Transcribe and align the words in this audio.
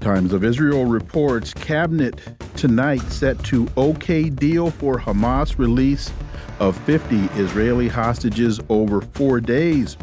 Times 0.00 0.32
of 0.32 0.44
Israel 0.44 0.84
reports 0.84 1.52
cabinet 1.52 2.20
tonight 2.56 3.02
set 3.10 3.42
to 3.44 3.68
okay 3.76 4.30
deal 4.30 4.70
for 4.70 4.98
Hamas 4.98 5.58
release 5.58 6.12
of 6.60 6.76
50 6.82 7.16
Israeli 7.34 7.88
hostages 7.88 8.60
over 8.68 9.00
four 9.00 9.40
days. 9.40 9.96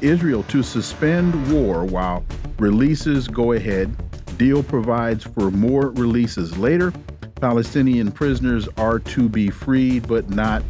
Israel 0.00 0.42
to 0.44 0.62
suspend 0.62 1.52
war 1.52 1.84
while 1.84 2.24
releases 2.58 3.26
go 3.26 3.52
ahead. 3.52 3.94
Deal 4.36 4.62
provides 4.62 5.24
for 5.24 5.50
more 5.50 5.90
releases 5.90 6.56
later. 6.58 6.92
Palestinian 7.40 8.12
prisoners 8.12 8.68
are 8.76 8.98
to 8.98 9.28
be 9.28 9.48
freed 9.48 10.06
but 10.06 10.28
not 10.28 10.62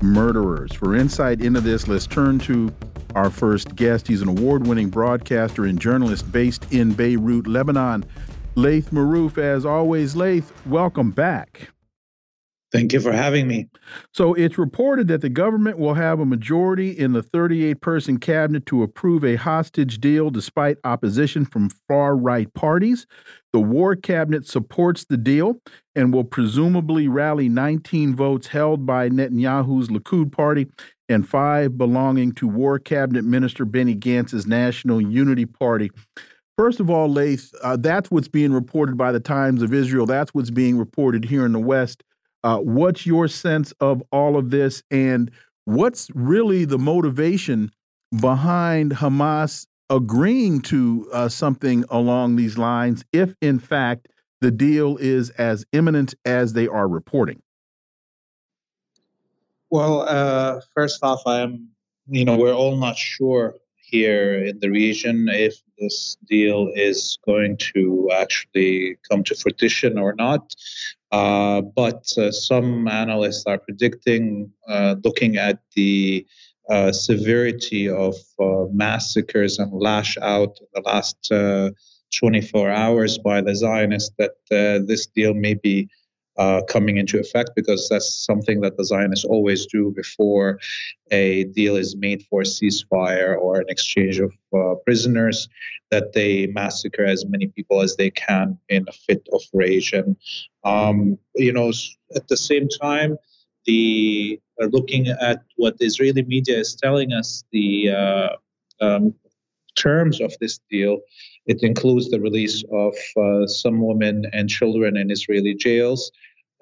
murderers. 0.00 0.72
For 0.72 0.96
insight 0.96 1.40
into 1.42 1.60
this, 1.60 1.86
let's 1.86 2.06
turn 2.06 2.38
to 2.40 2.72
our 3.14 3.30
first 3.30 3.74
guest. 3.76 4.08
He's 4.08 4.22
an 4.22 4.28
award 4.28 4.66
winning 4.66 4.88
broadcaster 4.88 5.64
and 5.64 5.80
journalist 5.80 6.30
based 6.32 6.72
in 6.72 6.92
Beirut, 6.92 7.46
Lebanon. 7.46 8.04
Laith 8.54 8.90
Marouf, 8.90 9.38
as 9.38 9.64
always, 9.64 10.14
Laith, 10.14 10.52
welcome 10.66 11.10
back. 11.10 11.70
Thank 12.72 12.94
you 12.94 13.00
for 13.00 13.12
having 13.12 13.46
me. 13.46 13.68
So 14.14 14.32
it's 14.32 14.56
reported 14.56 15.06
that 15.08 15.20
the 15.20 15.28
government 15.28 15.78
will 15.78 15.92
have 15.92 16.20
a 16.20 16.24
majority 16.24 16.90
in 16.90 17.12
the 17.12 17.22
38 17.22 17.82
person 17.82 18.18
cabinet 18.18 18.64
to 18.66 18.82
approve 18.82 19.24
a 19.24 19.36
hostage 19.36 20.00
deal 20.00 20.30
despite 20.30 20.78
opposition 20.82 21.44
from 21.44 21.68
far 21.86 22.16
right 22.16 22.52
parties. 22.54 23.06
The 23.52 23.60
war 23.60 23.94
cabinet 23.94 24.46
supports 24.46 25.04
the 25.04 25.18
deal 25.18 25.60
and 25.94 26.14
will 26.14 26.24
presumably 26.24 27.08
rally 27.08 27.50
19 27.50 28.16
votes 28.16 28.46
held 28.46 28.86
by 28.86 29.10
Netanyahu's 29.10 29.88
Likud 29.88 30.32
party 30.32 30.66
and 31.12 31.28
five 31.28 31.78
belonging 31.78 32.32
to 32.32 32.48
war 32.48 32.78
cabinet 32.78 33.24
minister 33.24 33.64
Benny 33.64 33.94
Gantz's 33.94 34.46
National 34.46 35.00
Unity 35.00 35.46
Party. 35.46 35.90
First 36.58 36.80
of 36.80 36.90
all, 36.90 37.08
Laith, 37.08 37.52
uh, 37.62 37.76
that's 37.76 38.10
what's 38.10 38.28
being 38.28 38.52
reported 38.52 38.96
by 38.96 39.12
the 39.12 39.20
Times 39.20 39.62
of 39.62 39.72
Israel. 39.72 40.06
That's 40.06 40.34
what's 40.34 40.50
being 40.50 40.76
reported 40.76 41.24
here 41.24 41.46
in 41.46 41.52
the 41.52 41.58
West. 41.58 42.02
Uh, 42.44 42.58
what's 42.58 43.06
your 43.06 43.28
sense 43.28 43.72
of 43.80 44.02
all 44.10 44.36
of 44.36 44.50
this, 44.50 44.82
and 44.90 45.30
what's 45.64 46.08
really 46.14 46.64
the 46.64 46.78
motivation 46.78 47.70
behind 48.20 48.92
Hamas 48.92 49.66
agreeing 49.88 50.60
to 50.62 51.08
uh, 51.12 51.28
something 51.28 51.84
along 51.88 52.36
these 52.36 52.58
lines, 52.58 53.04
if 53.12 53.34
in 53.40 53.58
fact 53.58 54.08
the 54.40 54.50
deal 54.50 54.96
is 54.96 55.30
as 55.30 55.64
imminent 55.72 56.14
as 56.24 56.52
they 56.52 56.66
are 56.66 56.88
reporting? 56.88 57.40
Well, 59.72 60.04
uh, 60.06 60.60
first 60.74 61.02
off, 61.02 61.22
I'm, 61.24 61.70
you 62.06 62.26
know, 62.26 62.36
we're 62.36 62.52
all 62.52 62.76
not 62.76 62.98
sure 62.98 63.54
here 63.76 64.44
in 64.44 64.58
the 64.58 64.68
region 64.68 65.28
if 65.30 65.56
this 65.78 66.18
deal 66.28 66.70
is 66.74 67.18
going 67.24 67.56
to 67.72 68.10
actually 68.12 68.98
come 69.10 69.24
to 69.24 69.34
fruition 69.34 69.98
or 69.98 70.12
not. 70.12 70.54
Uh, 71.10 71.62
but 71.62 72.06
uh, 72.18 72.30
some 72.32 72.86
analysts 72.86 73.44
are 73.46 73.56
predicting, 73.56 74.52
uh, 74.68 74.96
looking 75.04 75.38
at 75.38 75.60
the 75.74 76.26
uh, 76.68 76.92
severity 76.92 77.88
of 77.88 78.14
uh, 78.38 78.66
massacres 78.74 79.58
and 79.58 79.72
lash 79.72 80.18
out 80.18 80.54
in 80.60 80.66
the 80.74 80.82
last 80.82 81.32
uh, 81.32 81.70
24 82.14 82.68
hours 82.68 83.16
by 83.16 83.40
the 83.40 83.56
Zionists, 83.56 84.12
that 84.18 84.32
this 84.86 85.06
deal 85.06 85.32
may 85.32 85.54
be 85.54 85.88
uh, 86.42 86.60
coming 86.64 86.96
into 86.96 87.20
effect 87.20 87.50
because 87.54 87.88
that's 87.88 88.12
something 88.30 88.62
that 88.62 88.76
the 88.76 88.84
Zionists 88.84 89.24
always 89.24 89.64
do 89.66 89.92
before 90.02 90.58
a 91.12 91.44
deal 91.58 91.76
is 91.76 91.94
made 91.94 92.20
for 92.28 92.40
a 92.40 92.44
ceasefire 92.44 93.32
or 93.38 93.60
an 93.60 93.68
exchange 93.68 94.18
of 94.18 94.32
uh, 94.52 94.74
prisoners, 94.84 95.48
that 95.92 96.14
they 96.14 96.48
massacre 96.48 97.04
as 97.04 97.24
many 97.34 97.46
people 97.46 97.80
as 97.80 97.94
they 97.94 98.10
can 98.10 98.58
in 98.68 98.84
a 98.88 98.92
fit 98.92 99.24
of 99.32 99.42
rage. 99.52 99.92
And, 99.92 100.16
um, 100.64 101.16
you 101.36 101.52
know, 101.52 101.70
at 102.16 102.26
the 102.26 102.36
same 102.36 102.66
time, 102.68 103.16
the 103.66 104.40
uh, 104.60 104.66
looking 104.66 105.06
at 105.08 105.44
what 105.56 105.78
the 105.78 105.86
Israeli 105.86 106.24
media 106.24 106.58
is 106.58 106.74
telling 106.74 107.12
us, 107.12 107.44
the 107.52 107.68
uh, 107.90 108.30
um, 108.80 109.14
terms 109.76 110.20
of 110.20 110.34
this 110.40 110.58
deal, 110.68 110.98
it 111.46 111.62
includes 111.62 112.10
the 112.10 112.20
release 112.20 112.64
of 112.72 112.94
uh, 113.16 113.46
some 113.46 113.80
women 113.86 114.26
and 114.32 114.48
children 114.48 114.96
in 114.96 115.10
Israeli 115.10 115.54
jails 115.54 116.10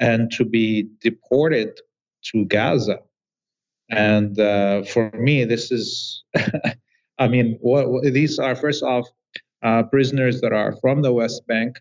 and 0.00 0.30
to 0.32 0.44
be 0.44 0.88
deported 1.00 1.78
to 2.24 2.44
Gaza. 2.46 2.98
And 3.90 4.38
uh, 4.38 4.82
for 4.84 5.10
me, 5.12 5.44
this 5.44 5.70
is, 5.70 6.24
I 7.18 7.28
mean, 7.28 7.58
what, 7.60 8.02
these 8.02 8.38
are 8.38 8.56
first 8.56 8.82
off 8.82 9.06
uh, 9.62 9.82
prisoners 9.84 10.40
that 10.40 10.52
are 10.52 10.74
from 10.80 11.02
the 11.02 11.12
West 11.12 11.46
Bank, 11.46 11.78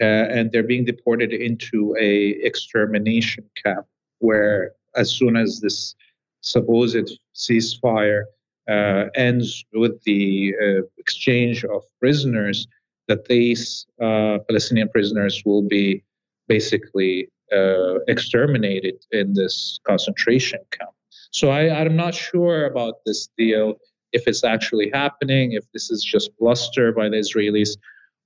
uh, 0.00 0.04
and 0.04 0.50
they're 0.50 0.62
being 0.62 0.84
deported 0.84 1.32
into 1.32 1.96
a 1.98 2.30
extermination 2.42 3.44
camp 3.62 3.86
where, 4.18 4.72
as 4.96 5.10
soon 5.10 5.36
as 5.36 5.60
this 5.60 5.94
supposed 6.40 7.18
ceasefire 7.34 8.24
uh, 8.68 9.04
ends 9.14 9.64
with 9.72 10.02
the 10.02 10.54
uh, 10.60 10.82
exchange 10.98 11.64
of 11.64 11.84
prisoners, 12.00 12.66
that 13.08 13.26
these 13.26 13.86
uh, 14.02 14.38
Palestinian 14.48 14.88
prisoners 14.88 15.42
will 15.44 15.62
be 15.62 16.02
basically 16.48 17.28
uh, 17.52 18.00
exterminated 18.08 19.04
in 19.12 19.34
this 19.34 19.80
concentration 19.86 20.60
camp. 20.70 20.90
So 21.30 21.50
I, 21.50 21.80
I'm 21.80 21.96
not 21.96 22.14
sure 22.14 22.66
about 22.66 23.04
this 23.04 23.28
deal, 23.36 23.74
if 24.12 24.26
it's 24.26 24.44
actually 24.44 24.90
happening, 24.92 25.52
if 25.52 25.64
this 25.72 25.90
is 25.90 26.02
just 26.02 26.30
bluster 26.38 26.92
by 26.92 27.08
the 27.08 27.16
Israelis 27.16 27.76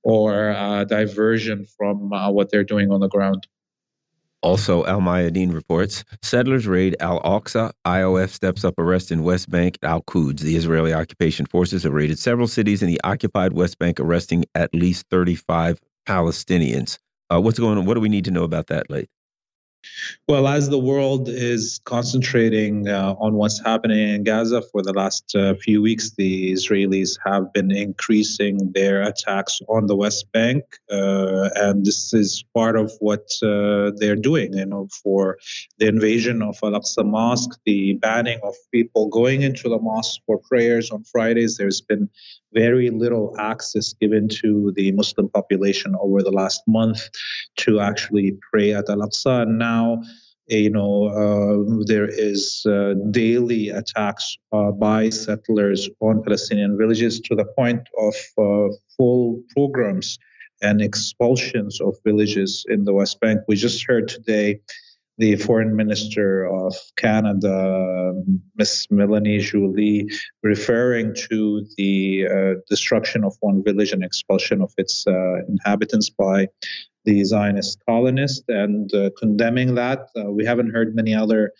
or 0.02 0.50
uh, 0.50 0.84
diversion 0.84 1.66
from 1.76 2.12
uh, 2.12 2.30
what 2.30 2.50
they're 2.50 2.64
doing 2.64 2.90
on 2.90 3.00
the 3.00 3.08
ground. 3.08 3.46
Also, 4.42 4.86
Al 4.86 5.00
Mayadeen 5.00 5.52
reports 5.52 6.02
settlers 6.22 6.66
raid 6.66 6.96
Al 7.00 7.20
Aqsa. 7.20 7.72
IOF 7.86 8.30
steps 8.30 8.64
up 8.64 8.78
arrest 8.78 9.12
in 9.12 9.22
West 9.22 9.50
Bank 9.50 9.76
Al 9.82 10.00
Quds. 10.02 10.40
The 10.40 10.56
Israeli 10.56 10.94
occupation 10.94 11.44
forces 11.44 11.82
have 11.82 11.92
raided 11.92 12.18
several 12.18 12.48
cities 12.48 12.82
in 12.82 12.88
the 12.88 13.00
occupied 13.04 13.52
West 13.52 13.78
Bank, 13.78 14.00
arresting 14.00 14.46
at 14.54 14.74
least 14.74 15.06
35 15.10 15.80
Palestinians. 16.08 16.98
Uh, 17.30 17.40
what's 17.40 17.58
going 17.58 17.78
on? 17.78 17.86
What 17.86 17.94
do 17.94 18.00
we 18.00 18.08
need 18.08 18.24
to 18.26 18.30
know 18.30 18.44
about 18.44 18.66
that, 18.68 18.90
Laith? 18.90 19.08
Well, 20.28 20.46
as 20.46 20.68
the 20.68 20.78
world 20.78 21.28
is 21.28 21.80
concentrating 21.84 22.88
uh, 22.88 23.14
on 23.18 23.34
what's 23.34 23.60
happening 23.64 24.10
in 24.10 24.24
Gaza 24.24 24.62
for 24.62 24.82
the 24.82 24.92
last 24.92 25.34
uh, 25.34 25.54
few 25.54 25.80
weeks, 25.80 26.10
the 26.10 26.52
Israelis 26.52 27.18
have 27.24 27.52
been 27.52 27.70
increasing 27.70 28.72
their 28.72 29.02
attacks 29.02 29.60
on 29.68 29.86
the 29.86 29.96
West 29.96 30.30
Bank, 30.32 30.64
uh, 30.90 31.48
and 31.56 31.84
this 31.84 32.12
is 32.12 32.44
part 32.54 32.76
of 32.76 32.92
what 33.00 33.26
uh, 33.42 33.92
they're 33.96 34.16
doing. 34.16 34.52
You 34.54 34.66
know, 34.66 34.88
for 35.02 35.38
the 35.78 35.88
invasion 35.88 36.42
of 36.42 36.58
Al-Aqsa 36.62 37.04
Mosque, 37.04 37.58
the 37.64 37.94
banning 37.94 38.40
of 38.42 38.54
people 38.72 39.08
going 39.08 39.42
into 39.42 39.68
the 39.68 39.78
mosque 39.78 40.20
for 40.26 40.38
prayers 40.38 40.90
on 40.90 41.04
Fridays. 41.04 41.56
There's 41.56 41.80
been 41.80 42.10
very 42.52 42.90
little 42.90 43.34
access 43.38 43.92
given 43.94 44.28
to 44.28 44.72
the 44.76 44.92
Muslim 44.92 45.28
population 45.28 45.94
over 46.00 46.22
the 46.22 46.30
last 46.30 46.62
month 46.66 47.08
to 47.56 47.80
actually 47.80 48.36
pray 48.50 48.72
at 48.72 48.88
Al-Aqsa. 48.88 49.42
And 49.42 49.58
now, 49.58 50.02
you 50.46 50.70
know, 50.70 51.06
uh, 51.06 51.84
there 51.86 52.08
is 52.08 52.64
uh, 52.66 52.94
daily 53.10 53.68
attacks 53.68 54.36
uh, 54.52 54.72
by 54.72 55.10
settlers 55.10 55.88
on 56.00 56.22
Palestinian 56.22 56.76
villages 56.76 57.20
to 57.20 57.36
the 57.36 57.44
point 57.56 57.82
of 57.98 58.14
uh, 58.38 58.74
full 58.96 59.42
pogroms 59.56 60.18
and 60.62 60.82
expulsions 60.82 61.80
of 61.80 61.96
villages 62.04 62.66
in 62.68 62.84
the 62.84 62.92
West 62.92 63.20
Bank. 63.20 63.40
We 63.48 63.56
just 63.56 63.86
heard 63.86 64.08
today 64.08 64.60
the 65.20 65.36
foreign 65.36 65.76
minister 65.76 66.46
of 66.46 66.74
Canada, 66.96 68.14
Miss 68.56 68.86
Melanie 68.90 69.38
Joly, 69.38 70.10
referring 70.42 71.14
to 71.28 71.66
the 71.76 72.26
uh, 72.26 72.60
destruction 72.70 73.22
of 73.22 73.36
one 73.40 73.62
village 73.62 73.92
and 73.92 74.02
expulsion 74.02 74.62
of 74.62 74.72
its 74.78 75.06
uh, 75.06 75.44
inhabitants 75.46 76.08
by 76.08 76.48
the 77.04 77.22
Zionist 77.24 77.78
colonists 77.86 78.44
and 78.48 78.92
uh, 78.94 79.10
condemning 79.18 79.74
that. 79.74 80.08
Uh, 80.16 80.30
we 80.30 80.46
haven't 80.46 80.70
heard 80.70 80.96
many 80.96 81.14
other. 81.14 81.52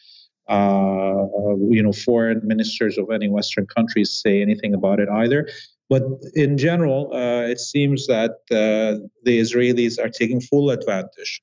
Uh, 0.49 1.23
uh, 1.23 1.55
you 1.69 1.81
know, 1.81 1.93
foreign 1.93 2.41
ministers 2.43 2.99
of 2.99 3.09
any 3.13 3.29
Western 3.29 3.67
countries 3.67 4.11
say 4.11 4.43
anything 4.43 4.75
about 4.75 4.99
it 4.99 5.09
either. 5.09 5.49
but 5.89 6.03
in 6.35 6.59
general, 6.59 7.11
it 7.53 7.61
seems 7.61 8.09
that 8.09 8.33
the 8.49 9.09
Israelis 9.45 9.99
are 10.03 10.09
taking 10.09 10.41
full 10.41 10.71
advantage 10.71 11.41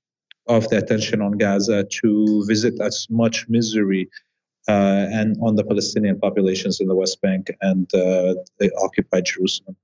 of 0.48 0.68
the 0.70 0.78
attention 0.78 1.22
on 1.22 1.34
Gaza 1.34 1.84
to 1.84 2.46
visit 2.48 2.80
as 2.82 3.08
much 3.10 3.48
misery 3.50 4.10
uh, 4.68 5.08
and 5.12 5.38
on 5.42 5.56
the 5.56 5.64
Palestinian 5.64 6.20
populations 6.20 6.80
in 6.80 6.88
the 6.88 6.96
West 6.96 7.22
Bank 7.22 7.52
and 7.62 7.86
uh, 7.94 8.36
the 8.60 8.72
occupied 8.82 9.26
Jerusalem. 9.26 9.76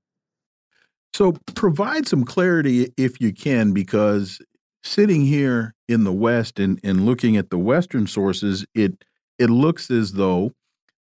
So, 1.14 1.32
provide 1.54 2.08
some 2.08 2.24
clarity 2.24 2.92
if 2.96 3.20
you 3.20 3.32
can, 3.32 3.72
because 3.72 4.40
sitting 4.82 5.24
here 5.24 5.74
in 5.88 6.04
the 6.04 6.12
West 6.12 6.58
and, 6.58 6.80
and 6.82 7.06
looking 7.06 7.36
at 7.36 7.50
the 7.50 7.58
Western 7.58 8.06
sources, 8.06 8.66
it 8.74 9.04
it 9.38 9.48
looks 9.48 9.90
as 9.90 10.12
though 10.12 10.52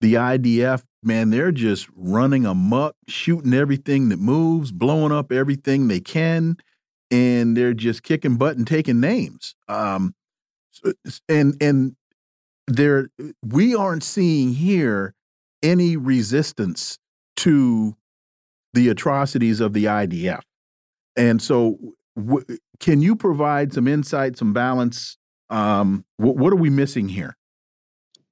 the 0.01 0.15
IDF, 0.15 0.83
man, 1.03 1.31
they're 1.31 1.53
just 1.53 1.89
running 1.97 2.45
amuck, 2.45 2.95
shooting 3.09 3.55
everything 3.55 4.09
that 4.11 4.19
moves, 4.19 4.73
blowing 4.73 5.13
up 5.13 5.33
everything 5.33 5.89
they 5.89 6.01
can, 6.01 6.57
and 7.13 7.57
they're 7.57 7.75
just 7.75 8.03
kicking 8.03 8.37
butt 8.37 8.57
and 8.57 8.67
taking 8.67 8.99
names. 8.99 9.55
Um, 9.69 10.15
and 11.29 11.55
and 11.63 11.95
there, 12.67 13.11
we 13.45 13.75
aren't 13.75 14.03
seeing 14.03 14.55
here 14.55 15.15
any 15.63 15.97
resistance 15.97 16.99
to 17.37 17.95
the 18.73 18.89
atrocities 18.89 19.61
of 19.61 19.75
the 19.75 19.85
IDF. 19.85 20.41
And 21.17 21.43
so, 21.43 21.79
can 22.81 23.03
you 23.03 23.15
provide 23.15 23.75
some 23.75 23.87
insight, 23.87 24.39
some 24.39 24.55
balance? 24.55 25.19
Um, 25.51 26.07
what 26.17 26.53
are 26.53 26.57
we 26.57 26.71
missing 26.71 27.11
here? 27.11 27.37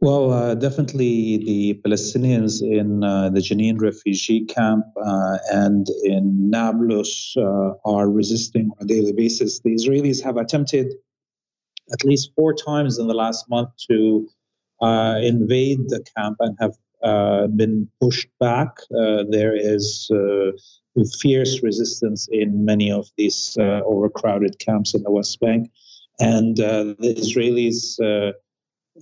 Well, 0.03 0.33
uh, 0.33 0.55
definitely 0.55 1.37
the 1.45 1.75
Palestinians 1.85 2.63
in 2.63 3.05
uh, 3.05 3.29
the 3.29 3.41
Jenin 3.41 3.79
refugee 3.79 4.47
camp 4.47 4.87
uh, 4.97 5.37
and 5.53 5.87
in 6.05 6.49
Nablus 6.49 7.35
uh, 7.37 7.73
are 7.85 8.09
resisting 8.09 8.71
on 8.71 8.85
a 8.85 8.87
daily 8.87 9.13
basis. 9.13 9.61
The 9.61 9.75
Israelis 9.75 10.23
have 10.25 10.39
attempted 10.39 10.95
at 11.93 12.03
least 12.03 12.33
four 12.35 12.55
times 12.55 12.99
in 12.99 13.09
the 13.09 13.15
last 13.15 13.51
month 13.51 13.69
to 13.91 14.27
uh, 14.81 15.19
invade 15.23 15.81
the 15.91 16.03
camp 16.17 16.39
and 16.41 16.57
have 16.59 16.79
uh, 17.03 17.49
been 17.49 17.87
pushed 18.01 18.29
back. 18.39 18.79
there 18.89 19.55
is 19.55 20.11
fierce 21.21 21.63
resistance 21.63 22.27
in 22.33 22.65
many 22.65 22.91
of 22.91 23.07
these 23.19 23.55
overcrowded 23.61 24.59
camps 24.61 24.95
in 24.95 25.03
the 25.03 25.11
West 25.11 25.39
Bank. 25.41 25.71
And 26.19 26.57
the 26.57 27.15
Israelis 27.19 28.01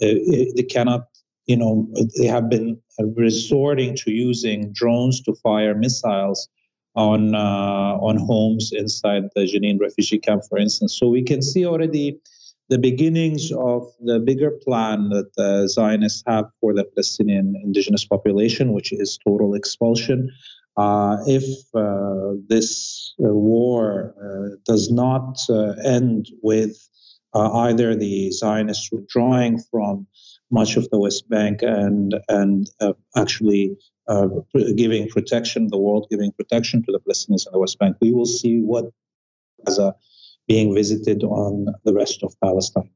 they 0.01 0.67
cannot, 0.69 1.09
you 1.47 1.57
know, 1.57 1.89
they 2.19 2.27
have 2.27 2.49
been 2.49 2.81
resorting 3.17 3.97
to 3.97 4.11
using 4.11 4.73
drones 4.73 5.21
to 5.23 5.35
fire 5.43 5.75
missiles 5.75 6.49
on 6.95 7.35
uh, 7.35 7.97
on 8.01 8.17
homes 8.17 8.73
inside 8.73 9.25
the 9.35 9.43
Jenin 9.43 9.79
refugee 9.81 10.19
camp, 10.19 10.43
for 10.49 10.59
instance. 10.59 10.97
So 10.99 11.09
we 11.09 11.23
can 11.23 11.43
see 11.43 11.65
already 11.67 12.19
the 12.69 12.79
beginnings 12.79 13.51
of 13.53 13.87
the 14.01 14.19
bigger 14.21 14.51
plan 14.51 15.09
that 15.11 15.35
the 15.37 15.69
Zionists 15.69 16.23
have 16.27 16.47
for 16.61 16.75
the 16.75 16.85
Palestinian 16.85 17.55
indigenous 17.65 18.05
population, 18.05 18.73
which 18.73 18.93
is 18.93 19.19
total 19.27 19.55
expulsion. 19.55 20.31
Uh, 20.77 21.17
if 21.27 21.45
uh, 21.75 22.35
this 22.49 23.15
uh, 23.25 23.29
war 23.29 24.15
uh, 24.23 24.57
does 24.65 24.91
not 24.91 25.39
uh, 25.49 25.73
end 25.85 26.29
with 26.43 26.77
uh, 27.35 27.53
either 27.69 27.95
the 27.95 28.31
Zionists 28.31 28.91
withdrawing 28.91 29.61
from 29.71 30.07
much 30.51 30.77
of 30.77 30.89
the 30.91 30.99
West 30.99 31.29
Bank 31.29 31.63
and 31.63 32.15
and 32.29 32.71
uh, 32.81 32.95
actually 33.17 33.77
uh, 34.09 34.29
giving 34.77 35.09
protection, 35.09 35.69
the 35.69 35.79
world 35.79 36.07
giving 36.11 36.33
protection 36.33 36.83
to 36.85 36.93
the 36.93 37.01
Palestinians 37.01 37.47
in 37.47 37.53
the 37.53 37.59
West 37.59 37.79
Bank. 37.79 37.97
We 38.01 38.13
will 38.13 38.27
see 38.27 38.61
what 38.61 38.87
Gaza 39.65 39.95
being 40.47 40.75
visited 40.75 41.23
on 41.25 41.67
the 41.85 41.93
rest 41.93 42.23
of 42.23 42.35
Palestine. 42.43 42.91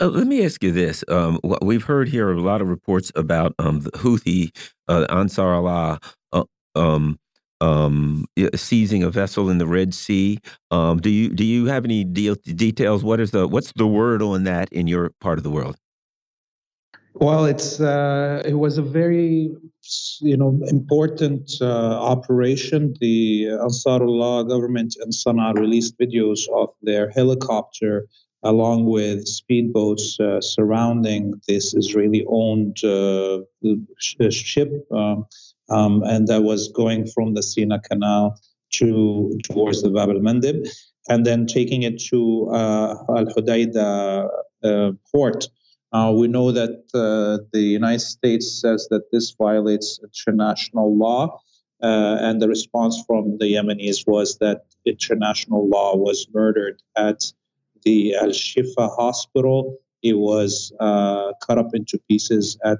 Uh, 0.00 0.06
let 0.06 0.26
me 0.26 0.44
ask 0.44 0.62
you 0.62 0.72
this: 0.72 1.04
um, 1.08 1.38
We've 1.62 1.84
heard 1.84 2.08
here 2.08 2.30
a 2.30 2.40
lot 2.40 2.60
of 2.60 2.68
reports 2.68 3.12
about 3.14 3.54
um, 3.58 3.80
the 3.80 3.90
Houthi, 3.90 4.50
uh, 4.88 5.06
Ansar 5.10 5.54
Allah, 5.54 6.00
uh, 6.32 6.44
um, 6.74 7.18
um, 7.60 8.26
seizing 8.54 9.02
a 9.02 9.10
vessel 9.10 9.50
in 9.50 9.58
the 9.58 9.66
Red 9.66 9.94
Sea. 9.94 10.38
Um, 10.70 10.98
do 10.98 11.10
you 11.10 11.30
do 11.30 11.44
you 11.44 11.66
have 11.66 11.84
any 11.84 12.04
details? 12.04 13.02
What 13.02 13.20
is 13.20 13.30
the 13.30 13.46
what's 13.48 13.72
the 13.72 13.86
word 13.86 14.22
on 14.22 14.44
that 14.44 14.72
in 14.72 14.86
your 14.86 15.10
part 15.20 15.38
of 15.38 15.44
the 15.44 15.50
world? 15.50 15.76
Well, 17.14 17.46
it's 17.46 17.80
uh, 17.80 18.42
it 18.44 18.54
was 18.54 18.76
a 18.76 18.82
very 18.82 19.50
you 20.20 20.36
know 20.36 20.60
important 20.68 21.50
uh, 21.60 21.64
operation. 21.64 22.94
The 23.00 23.44
Ansarullah 23.44 24.48
government 24.48 24.96
in 25.02 25.10
Sana'a 25.10 25.54
released 25.54 25.98
videos 25.98 26.46
of 26.54 26.70
their 26.82 27.08
helicopter 27.10 28.06
along 28.42 28.84
with 28.84 29.26
speedboats 29.26 30.20
uh, 30.20 30.40
surrounding 30.40 31.40
this 31.48 31.74
Israeli-owned 31.74 32.84
uh, 32.84 33.40
ship. 34.30 34.86
Um, 34.92 35.26
um, 35.68 36.02
and 36.04 36.28
that 36.28 36.42
was 36.42 36.68
going 36.68 37.06
from 37.06 37.34
the 37.34 37.42
Sina 37.42 37.80
Canal 37.80 38.38
to 38.74 39.38
towards 39.44 39.82
the 39.82 39.90
Bab 39.90 40.10
al 40.10 40.16
Mandeb, 40.16 40.68
and 41.08 41.24
then 41.24 41.46
taking 41.46 41.82
it 41.82 41.98
to 42.10 42.48
uh, 42.52 42.94
Al 43.16 43.26
Hodeida 43.26 44.28
uh, 44.64 44.92
port. 45.12 45.48
Uh, 45.92 46.12
we 46.14 46.28
know 46.28 46.52
that 46.52 46.82
uh, 46.94 47.44
the 47.52 47.62
United 47.62 48.00
States 48.00 48.60
says 48.60 48.88
that 48.90 49.10
this 49.12 49.34
violates 49.38 50.00
international 50.02 50.96
law, 50.96 51.40
uh, 51.82 52.18
and 52.20 52.42
the 52.42 52.48
response 52.48 53.02
from 53.06 53.38
the 53.38 53.54
Yemenis 53.54 54.06
was 54.06 54.38
that 54.38 54.62
international 54.84 55.68
law 55.68 55.96
was 55.96 56.26
murdered 56.34 56.82
at 56.96 57.32
the 57.84 58.16
Al 58.16 58.30
Shifa 58.30 58.94
hospital. 58.96 59.78
It 60.02 60.14
was 60.18 60.72
uh, 60.80 61.32
cut 61.46 61.58
up 61.58 61.74
into 61.74 61.98
pieces 62.08 62.58
at 62.64 62.78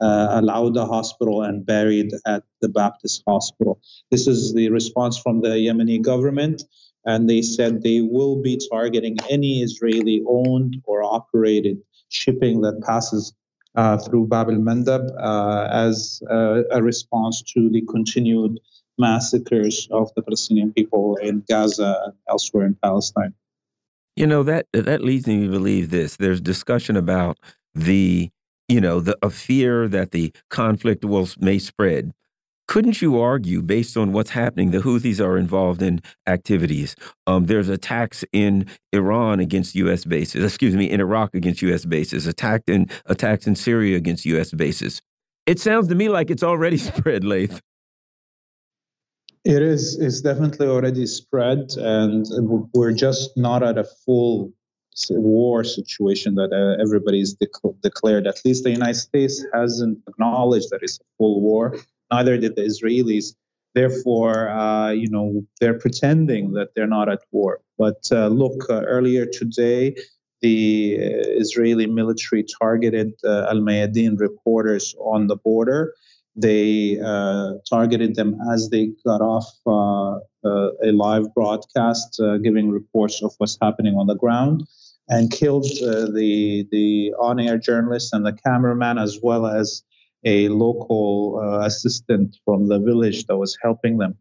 uh, 0.00 0.28
Al 0.32 0.50
Auda 0.50 0.86
Hospital 0.86 1.42
and 1.42 1.64
buried 1.64 2.12
at 2.26 2.42
the 2.60 2.68
Baptist 2.68 3.22
Hospital. 3.26 3.80
This 4.10 4.26
is 4.26 4.54
the 4.54 4.70
response 4.70 5.18
from 5.18 5.40
the 5.42 5.50
Yemeni 5.50 6.00
government, 6.00 6.62
and 7.04 7.28
they 7.28 7.42
said 7.42 7.82
they 7.82 8.00
will 8.00 8.42
be 8.42 8.60
targeting 8.70 9.16
any 9.28 9.62
Israeli 9.62 10.22
owned 10.26 10.82
or 10.84 11.02
operated 11.02 11.78
shipping 12.08 12.60
that 12.62 12.82
passes 12.82 13.32
uh, 13.76 13.96
through 13.98 14.26
Bab 14.26 14.48
el 14.48 14.56
Mandeb 14.56 15.08
uh, 15.18 15.68
as 15.70 16.20
uh, 16.30 16.62
a 16.70 16.82
response 16.82 17.42
to 17.54 17.70
the 17.70 17.82
continued 17.82 18.58
massacres 18.98 19.88
of 19.90 20.12
the 20.14 20.22
Palestinian 20.22 20.72
people 20.72 21.16
in 21.16 21.42
Gaza 21.48 22.02
and 22.04 22.14
elsewhere 22.28 22.66
in 22.66 22.76
Palestine. 22.82 23.32
You 24.16 24.26
know 24.26 24.42
that 24.42 24.66
that 24.72 25.02
leads 25.02 25.26
me 25.26 25.46
to 25.46 25.50
believe 25.50 25.90
this. 25.90 26.16
There's 26.16 26.40
discussion 26.40 26.96
about 26.96 27.38
the 27.74 28.30
you 28.70 28.80
know, 28.80 29.00
the, 29.00 29.18
a 29.20 29.30
fear 29.30 29.88
that 29.88 30.12
the 30.12 30.32
conflict 30.48 31.04
will 31.04 31.28
may 31.38 31.58
spread. 31.58 32.12
Couldn't 32.68 33.02
you 33.02 33.18
argue, 33.18 33.62
based 33.62 33.96
on 33.96 34.12
what's 34.12 34.30
happening, 34.30 34.70
the 34.70 34.78
Houthis 34.78 35.20
are 35.20 35.36
involved 35.36 35.82
in 35.82 36.00
activities? 36.28 36.94
Um, 37.26 37.46
there's 37.46 37.68
attacks 37.68 38.24
in 38.32 38.68
Iran 38.92 39.40
against 39.40 39.74
U.S. 39.74 40.04
bases. 40.04 40.44
Excuse 40.44 40.76
me, 40.76 40.88
in 40.88 41.00
Iraq 41.00 41.34
against 41.34 41.62
U.S. 41.62 41.84
bases. 41.84 42.28
Attacked 42.28 42.70
in 42.70 42.88
attacks 43.06 43.48
in 43.48 43.56
Syria 43.56 43.96
against 43.96 44.24
U.S. 44.24 44.52
bases. 44.52 45.02
It 45.46 45.58
sounds 45.58 45.88
to 45.88 45.96
me 45.96 46.08
like 46.08 46.30
it's 46.30 46.44
already 46.44 46.76
spread, 46.90 47.24
Laith. 47.24 47.60
It 49.44 49.62
is. 49.62 49.98
It's 49.98 50.20
definitely 50.20 50.68
already 50.68 51.06
spread, 51.06 51.72
and 51.76 52.24
we're 52.72 52.92
just 52.92 53.36
not 53.36 53.64
at 53.64 53.78
a 53.78 53.84
full 53.84 54.52
war 55.10 55.64
situation 55.64 56.34
that 56.34 56.52
uh, 56.52 56.82
everybody's 56.82 57.34
declared. 57.82 58.26
At 58.26 58.40
least 58.44 58.64
the 58.64 58.70
United 58.70 58.94
States 58.94 59.44
hasn't 59.54 59.98
acknowledged 60.08 60.70
that 60.70 60.80
it's 60.82 60.98
a 61.00 61.04
full 61.18 61.40
war. 61.40 61.76
Neither 62.10 62.36
did 62.38 62.56
the 62.56 62.62
Israelis. 62.62 63.34
Therefore, 63.74 64.48
uh, 64.48 64.90
you 64.90 65.08
know, 65.08 65.46
they're 65.60 65.78
pretending 65.78 66.52
that 66.54 66.74
they're 66.74 66.88
not 66.88 67.08
at 67.08 67.20
war. 67.30 67.60
But 67.78 68.02
uh, 68.10 68.26
look, 68.26 68.68
uh, 68.68 68.82
earlier 68.82 69.26
today, 69.26 69.94
the 70.42 70.98
uh, 70.98 71.40
Israeli 71.42 71.86
military 71.86 72.44
targeted 72.60 73.12
uh, 73.24 73.46
Al 73.48 73.60
Mayadeen 73.60 74.18
reporters 74.18 74.94
on 74.98 75.28
the 75.28 75.36
border. 75.36 75.94
They 76.40 76.96
targeted 77.68 78.14
them 78.14 78.38
as 78.52 78.68
they 78.70 78.92
got 79.06 79.20
off 79.20 79.48
a 79.66 80.92
live 80.92 81.32
broadcast, 81.34 82.20
giving 82.42 82.70
reports 82.70 83.22
of 83.22 83.32
what's 83.38 83.58
happening 83.60 83.94
on 83.96 84.06
the 84.06 84.16
ground 84.16 84.66
and 85.10 85.30
killed 85.30 85.66
uh, 85.82 86.06
the 86.12 86.66
the 86.70 87.12
on-air 87.18 87.58
journalist 87.58 88.14
and 88.14 88.24
the 88.24 88.32
cameraman 88.32 88.96
as 88.96 89.18
well 89.22 89.46
as 89.46 89.82
a 90.24 90.48
local 90.48 91.40
uh, 91.42 91.66
assistant 91.66 92.36
from 92.44 92.68
the 92.68 92.78
village 92.78 93.26
that 93.26 93.36
was 93.36 93.58
helping 93.62 93.98
them. 93.98 94.14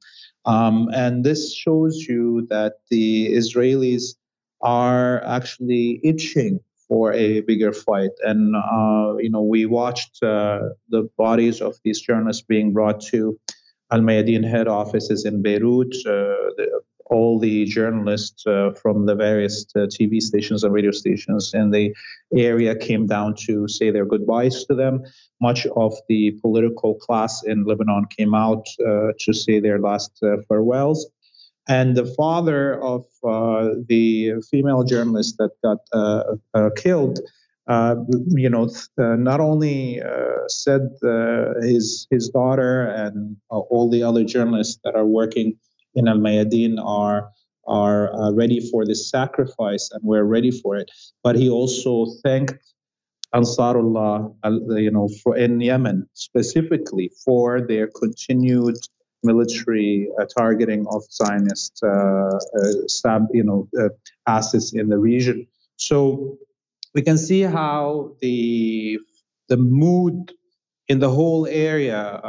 Um, 0.45 0.89
and 0.93 1.23
this 1.23 1.53
shows 1.53 2.05
you 2.09 2.47
that 2.49 2.75
the 2.89 3.27
Israelis 3.33 4.15
are 4.61 5.23
actually 5.25 5.99
itching 6.03 6.59
for 6.89 7.13
a 7.13 7.39
bigger 7.41 7.71
fight. 7.71 8.11
And 8.23 8.55
uh, 8.55 9.15
you 9.19 9.29
know, 9.29 9.43
we 9.43 9.65
watched 9.65 10.21
uh, 10.21 10.59
the 10.89 11.07
bodies 11.17 11.61
of 11.61 11.77
these 11.85 12.01
journalists 12.01 12.41
being 12.41 12.73
brought 12.73 12.99
to 13.11 13.39
Al 13.91 14.01
Mayadeen 14.01 14.43
head 14.43 14.67
office 14.67 15.09
is 15.09 15.23
in 15.25 15.41
Beirut. 15.41 15.91
The, 15.91 16.81
all 17.09 17.39
the 17.39 17.65
journalists 17.65 18.45
uh, 18.45 18.71
from 18.81 19.05
the 19.05 19.15
various 19.15 19.65
uh, 19.75 19.79
TV 19.79 20.21
stations 20.21 20.63
and 20.63 20.73
radio 20.73 20.91
stations 20.91 21.51
in 21.53 21.71
the 21.71 21.93
area 22.35 22.75
came 22.75 23.07
down 23.07 23.35
to 23.35 23.67
say 23.67 23.89
their 23.89 24.05
goodbyes 24.05 24.63
to 24.65 24.75
them. 24.75 25.01
Much 25.41 25.65
of 25.75 25.93
the 26.07 26.31
political 26.41 26.95
class 26.95 27.43
in 27.43 27.65
Lebanon 27.65 28.05
came 28.15 28.35
out 28.35 28.65
uh, 28.85 29.07
to 29.19 29.33
say 29.33 29.59
their 29.59 29.79
last 29.79 30.11
uh, 30.23 30.37
farewells. 30.47 31.07
And 31.69 31.95
the 31.95 32.05
father 32.17 32.81
of 32.81 33.05
uh, 33.23 33.75
the 33.87 34.41
female 34.49 34.83
journalist 34.83 35.35
that 35.37 35.51
got 35.63 35.77
uh, 35.93 36.69
killed. 36.75 37.19
you 38.43 38.49
know, 38.49 38.67
not 38.97 39.39
only 39.39 40.01
said 40.47 40.89
his 41.61 42.07
his 42.09 42.29
daughter 42.29 42.87
and 42.87 43.37
all 43.49 43.89
the 43.89 44.03
other 44.03 44.23
journalists 44.23 44.79
that 44.83 44.95
are 44.95 45.05
working 45.05 45.57
in 45.95 46.07
Al 46.07 46.17
Mayadeen 46.17 46.77
are 46.83 47.29
are 47.67 48.13
uh, 48.15 48.31
ready 48.31 48.59
for 48.71 48.85
this 48.85 49.09
sacrifice 49.09 49.89
and 49.93 50.01
we're 50.03 50.23
ready 50.23 50.51
for 50.51 50.75
it. 50.75 50.89
But 51.23 51.35
he 51.35 51.49
also 51.49 52.07
thanked 52.23 52.57
Ansarullah, 53.33 54.33
uh, 54.43 54.75
you 54.75 54.89
know, 54.89 55.07
for 55.23 55.37
in 55.37 55.61
Yemen 55.61 56.09
specifically 56.13 57.11
for 57.23 57.61
their 57.61 57.87
continued 57.87 58.77
military 59.23 60.09
uh, 60.19 60.25
targeting 60.37 60.85
of 60.91 61.03
Zionist, 61.11 61.79
uh, 61.83 61.87
uh, 61.87 62.39
stab, 62.87 63.27
you 63.33 63.43
know, 63.43 63.67
uh, 63.79 63.89
assets 64.27 64.73
in 64.73 64.89
the 64.89 64.97
region. 64.97 65.47
So 65.75 66.37
we 66.93 67.01
can 67.01 67.17
see 67.17 67.41
how 67.41 68.15
the 68.21 68.99
the 69.49 69.57
mood 69.57 70.33
in 70.87 70.99
the 70.99 71.09
whole 71.09 71.45
area, 71.47 72.21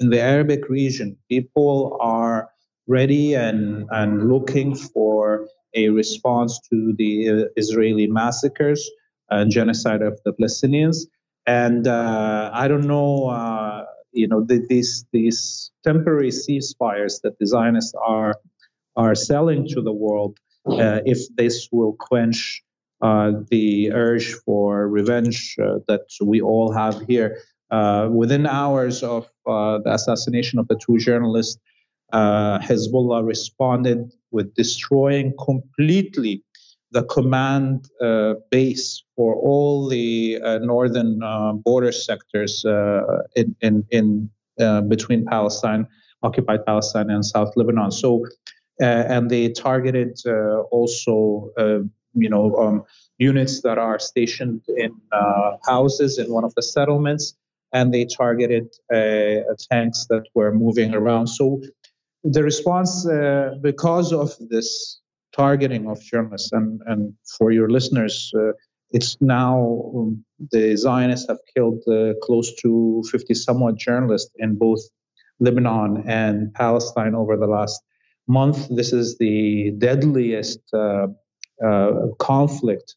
in 0.00 0.10
the 0.10 0.20
Arabic 0.20 0.68
region, 0.68 1.16
people 1.28 1.96
are 2.00 2.50
ready 2.86 3.34
and, 3.34 3.86
and 3.90 4.28
looking 4.28 4.74
for 4.74 5.46
a 5.74 5.88
response 5.88 6.60
to 6.70 6.94
the 6.96 7.48
Israeli 7.56 8.06
massacres 8.06 8.90
and 9.30 9.50
genocide 9.50 10.02
of 10.02 10.20
the 10.24 10.32
Palestinians. 10.32 11.06
And 11.46 11.86
uh, 11.86 12.50
I 12.52 12.68
don't 12.68 12.86
know, 12.86 13.28
uh, 13.28 13.84
you 14.14 14.28
know, 14.28 14.42
the, 14.42 14.64
these 14.68 15.04
these 15.12 15.70
temporary 15.82 16.30
ceasefires 16.30 17.20
that 17.22 17.38
the 17.38 17.46
Zionists 17.46 17.94
are 18.06 18.34
are 18.96 19.14
selling 19.14 19.66
to 19.68 19.82
the 19.82 19.92
world, 19.92 20.38
uh, 20.66 21.00
if 21.04 21.18
this 21.36 21.68
will 21.72 21.94
quench 21.98 22.62
uh, 23.02 23.32
the 23.50 23.92
urge 23.92 24.32
for 24.44 24.88
revenge 24.88 25.56
uh, 25.60 25.78
that 25.88 26.06
we 26.24 26.40
all 26.40 26.72
have 26.72 27.02
here. 27.08 27.38
within 28.20 28.46
hours 28.46 29.02
of 29.02 29.28
the 29.46 29.92
assassination 29.98 30.58
of 30.60 30.66
the 30.68 30.78
two 30.84 30.96
journalists, 30.98 31.58
uh, 32.14 32.58
Hezbollah 32.60 33.26
responded 33.26 34.12
with 34.30 34.54
destroying 34.54 35.34
completely 35.44 36.42
the 36.94 37.02
command 37.02 37.90
uh, 38.00 38.34
base 38.50 39.02
for 39.16 39.34
all 39.34 39.88
the 39.88 40.40
uh, 40.42 40.58
northern 40.58 41.20
uh, 41.22 41.52
border 41.52 41.90
sectors 41.90 42.64
uh, 42.64 43.02
in, 43.34 43.54
in, 43.60 43.84
in 43.90 44.30
uh, 44.60 44.80
between 44.82 45.24
Palestine, 45.26 45.86
occupied 46.22 46.64
Palestine, 46.64 47.10
and 47.10 47.26
South 47.26 47.52
Lebanon. 47.56 47.90
So, 47.90 48.24
and 48.80 49.28
they 49.28 49.50
targeted 49.50 50.18
also, 50.70 51.50
you 52.14 52.30
know, 52.30 52.56
um, 52.56 52.84
units 53.18 53.62
that 53.62 53.78
are 53.78 53.98
stationed 53.98 54.62
in 54.76 54.92
houses 55.66 56.18
in 56.18 56.32
one 56.32 56.44
of 56.44 56.54
the 56.54 56.62
settlements, 56.62 57.34
and 57.72 57.92
they 57.92 58.04
targeted 58.04 58.66
tanks 59.70 60.06
that 60.10 60.24
were 60.34 60.52
moving 60.52 60.94
around. 60.94 61.26
So 61.26 61.60
the 62.24 62.42
response, 62.42 63.06
uh, 63.06 63.54
because 63.60 64.12
of 64.12 64.32
this 64.48 65.00
targeting 65.34 65.88
of 65.88 66.00
journalists, 66.00 66.52
and, 66.52 66.80
and 66.86 67.14
for 67.38 67.50
your 67.50 67.68
listeners, 67.68 68.32
uh, 68.38 68.52
it's 68.90 69.16
now 69.20 69.92
um, 69.96 70.24
the 70.52 70.76
Zionists 70.76 71.26
have 71.28 71.38
killed 71.54 71.82
uh, 71.88 72.14
close 72.22 72.54
to 72.62 73.02
50 73.10 73.34
somewhat 73.34 73.76
journalists 73.76 74.30
in 74.38 74.56
both 74.56 74.80
Lebanon 75.40 76.04
and 76.06 76.54
Palestine 76.54 77.14
over 77.14 77.36
the 77.36 77.46
last 77.46 77.82
month. 78.28 78.68
This 78.70 78.92
is 78.92 79.18
the 79.18 79.72
deadliest 79.78 80.60
uh, 80.72 81.08
uh, 81.64 81.92
conflict 82.18 82.94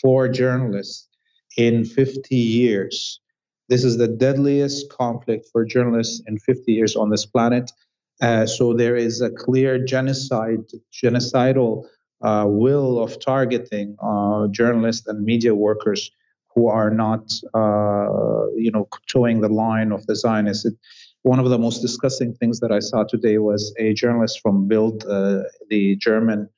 for 0.00 0.28
journalists 0.28 1.08
in 1.56 1.84
50 1.84 2.34
years. 2.34 3.20
This 3.68 3.84
is 3.84 3.98
the 3.98 4.08
deadliest 4.08 4.90
conflict 4.90 5.46
for 5.52 5.64
journalists 5.64 6.22
in 6.26 6.38
50 6.38 6.72
years 6.72 6.96
on 6.96 7.10
this 7.10 7.26
planet. 7.26 7.70
Uh, 8.20 8.46
so 8.46 8.74
there 8.74 8.96
is 8.96 9.20
a 9.20 9.30
clear 9.30 9.78
genocide, 9.78 10.64
genocidal 10.92 11.84
uh, 12.20 12.44
will 12.48 13.00
of 13.00 13.20
targeting 13.20 13.96
uh, 14.02 14.48
journalists 14.48 15.06
and 15.06 15.24
media 15.24 15.54
workers 15.54 16.10
who 16.54 16.66
are 16.68 16.90
not, 16.90 17.30
uh, 17.54 18.48
you 18.56 18.70
know, 18.72 18.88
toeing 19.06 19.40
the 19.40 19.48
line 19.48 19.92
of 19.92 20.04
the 20.06 20.16
Zionists. 20.16 20.64
It, 20.64 20.74
one 21.22 21.38
of 21.38 21.48
the 21.48 21.58
most 21.58 21.80
disgusting 21.80 22.34
things 22.34 22.58
that 22.60 22.72
I 22.72 22.80
saw 22.80 23.04
today 23.04 23.38
was 23.38 23.72
a 23.78 23.92
journalist 23.92 24.40
from 24.40 24.66
Bild, 24.66 25.04
uh, 25.06 25.42
the 25.68 25.94
German 25.96 26.48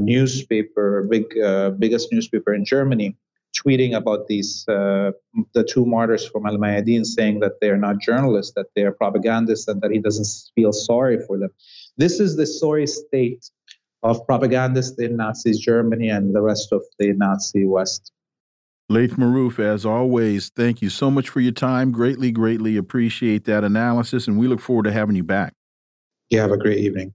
newspaper, 0.00 1.06
big 1.10 1.26
biggest 1.78 2.12
newspaper 2.12 2.54
in 2.54 2.64
Germany, 2.64 3.16
tweeting 3.54 3.94
about 3.94 4.26
these 4.28 4.66
uh, 4.68 5.12
the 5.54 5.64
two 5.64 5.84
martyrs 5.84 6.26
from 6.26 6.46
Al 6.46 6.56
Mayadeen, 6.56 7.04
saying 7.04 7.40
that 7.40 7.60
they 7.60 7.70
are 7.70 7.76
not 7.76 8.00
journalists, 8.00 8.52
that 8.56 8.66
they 8.74 8.82
are 8.82 8.92
propagandists, 8.92 9.68
and 9.68 9.80
that 9.82 9.90
he 9.90 9.98
doesn't 9.98 10.28
feel 10.54 10.72
sorry 10.72 11.18
for 11.26 11.38
them. 11.38 11.50
This 11.96 12.20
is 12.20 12.36
the 12.36 12.46
sorry 12.46 12.86
state 12.86 13.48
of 14.02 14.26
propagandists 14.26 14.98
in 14.98 15.16
Nazi 15.16 15.52
Germany 15.52 16.08
and 16.08 16.34
the 16.34 16.42
rest 16.42 16.72
of 16.72 16.82
the 16.98 17.12
Nazi 17.12 17.66
West. 17.66 18.12
Laith 18.88 19.12
Marouf, 19.12 19.58
as 19.58 19.86
always, 19.86 20.50
thank 20.50 20.82
you 20.82 20.90
so 20.90 21.10
much 21.10 21.28
for 21.28 21.40
your 21.40 21.52
time. 21.52 21.92
Greatly, 21.92 22.30
greatly 22.30 22.76
appreciate 22.76 23.44
that 23.44 23.64
analysis, 23.64 24.26
and 24.26 24.38
we 24.38 24.48
look 24.48 24.60
forward 24.60 24.84
to 24.84 24.92
having 24.92 25.16
you 25.16 25.24
back. 25.24 25.54
You 26.30 26.40
have 26.40 26.50
a 26.50 26.58
great 26.58 26.78
evening. 26.78 27.14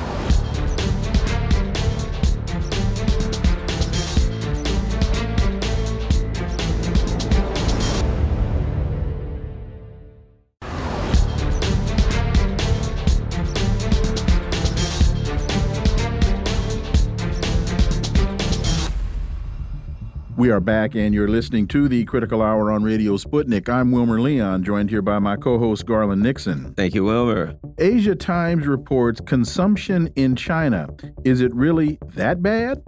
We 20.41 20.49
are 20.49 20.59
back, 20.59 20.95
and 20.95 21.13
you're 21.13 21.27
listening 21.27 21.67
to 21.67 21.87
the 21.87 22.03
Critical 22.05 22.41
Hour 22.41 22.71
on 22.71 22.81
Radio 22.81 23.15
Sputnik. 23.15 23.69
I'm 23.69 23.91
Wilmer 23.91 24.19
Leon, 24.19 24.63
joined 24.63 24.89
here 24.89 25.03
by 25.03 25.19
my 25.19 25.35
co 25.35 25.59
host, 25.59 25.85
Garland 25.85 26.23
Nixon. 26.23 26.73
Thank 26.73 26.95
you, 26.95 27.03
Wilmer. 27.03 27.53
Asia 27.77 28.15
Times 28.15 28.65
reports 28.65 29.21
consumption 29.21 30.11
in 30.15 30.35
China. 30.35 30.87
Is 31.23 31.41
it 31.41 31.53
really 31.53 31.99
that 32.15 32.41
bad? 32.41 32.81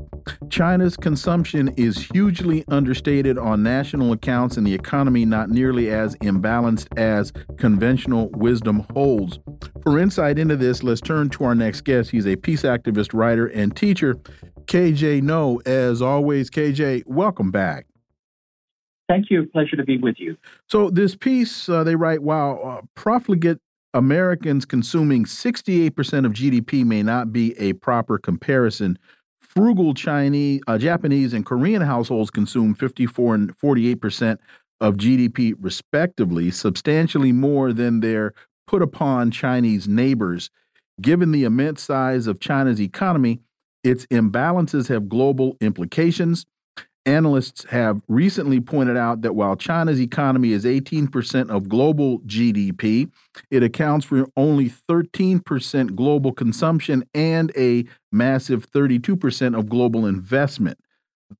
China's 0.50 0.98
consumption 0.98 1.68
is 1.78 2.10
hugely 2.12 2.64
understated 2.70 3.38
on 3.38 3.62
national 3.62 4.14
accounts, 4.14 4.58
and 4.58 4.66
the 4.66 4.74
economy 4.74 5.24
not 5.24 5.52
nearly 5.52 5.92
as 5.92 6.16
imbalanced 6.24 6.88
as 6.98 7.32
conventional 7.60 8.30
wisdom 8.32 8.84
holds. 8.96 9.38
For 9.84 10.00
insight 10.00 10.40
into 10.40 10.56
this, 10.56 10.82
let's 10.82 11.02
turn 11.02 11.30
to 11.30 11.44
our 11.44 11.54
next 11.54 11.82
guest. 11.82 12.10
He's 12.10 12.26
a 12.26 12.36
peace 12.36 12.64
activist, 12.64 13.14
writer, 13.14 13.46
and 13.46 13.76
teacher. 13.76 14.18
KJ 14.66 15.22
Noh, 15.22 15.62
as 15.66 16.02
always, 16.02 16.50
KJ, 16.50 17.06
welcome 17.06 17.52
back. 17.52 17.86
Thank 19.10 19.30
you. 19.30 19.46
Pleasure 19.48 19.76
to 19.76 19.84
be 19.84 19.98
with 19.98 20.16
you. 20.18 20.38
So, 20.70 20.90
this 20.90 21.16
piece, 21.16 21.68
uh, 21.68 21.84
they 21.84 21.96
write 21.96 22.24
while 22.24 22.62
uh, 22.64 22.86
profligate 22.96 23.60
Americans 23.94 24.66
consuming 24.66 25.26
68% 25.26 26.26
of 26.26 26.34
GDP 26.34 26.86
may 26.86 27.04
not 27.04 27.32
be 27.32 27.58
a 27.60 27.74
proper 27.74 28.18
comparison. 28.18 28.98
Frugal 29.40 29.94
Chinese, 29.94 30.62
uh, 30.66 30.80
Japanese, 30.80 31.34
and 31.34 31.46
Korean 31.46 31.84
households 31.84 32.32
consume 32.32 32.74
54 32.74 33.36
and 33.36 33.58
48% 33.60 34.40
of 34.82 34.96
GDP, 34.96 35.54
respectively, 35.60 36.50
substantially 36.50 37.32
more 37.32 37.72
than 37.72 38.00
their 38.00 38.34
put 38.66 38.82
upon 38.82 39.30
Chinese 39.30 39.88
neighbors. 39.88 40.50
Given 41.02 41.32
the 41.32 41.44
immense 41.44 41.84
size 41.84 42.26
of 42.26 42.40
China's 42.40 42.82
economy, 42.82 43.42
its 43.84 44.06
imbalances 44.08 44.88
have 44.88 45.10
global 45.10 45.58
implications. 45.62 46.46
analysts 47.06 47.66
have 47.66 48.02
recently 48.08 48.62
pointed 48.62 48.96
out 48.96 49.22
that 49.22 49.36
while 49.36 49.56
China's 49.56 50.00
economy 50.00 50.54
is 50.54 50.64
18% 50.64 51.50
of 51.50 51.68
global 51.68 52.20
GDP, 52.22 53.12
it 53.52 53.62
accounts 53.62 54.06
for 54.06 54.26
only 54.38 54.70
13% 54.90 55.96
global 55.96 56.32
consumption 56.32 57.04
and 57.14 57.52
a 57.58 57.84
massive 58.12 58.72
32% 58.72 59.58
of 59.58 59.68
global 59.68 60.06
investment. 60.06 60.78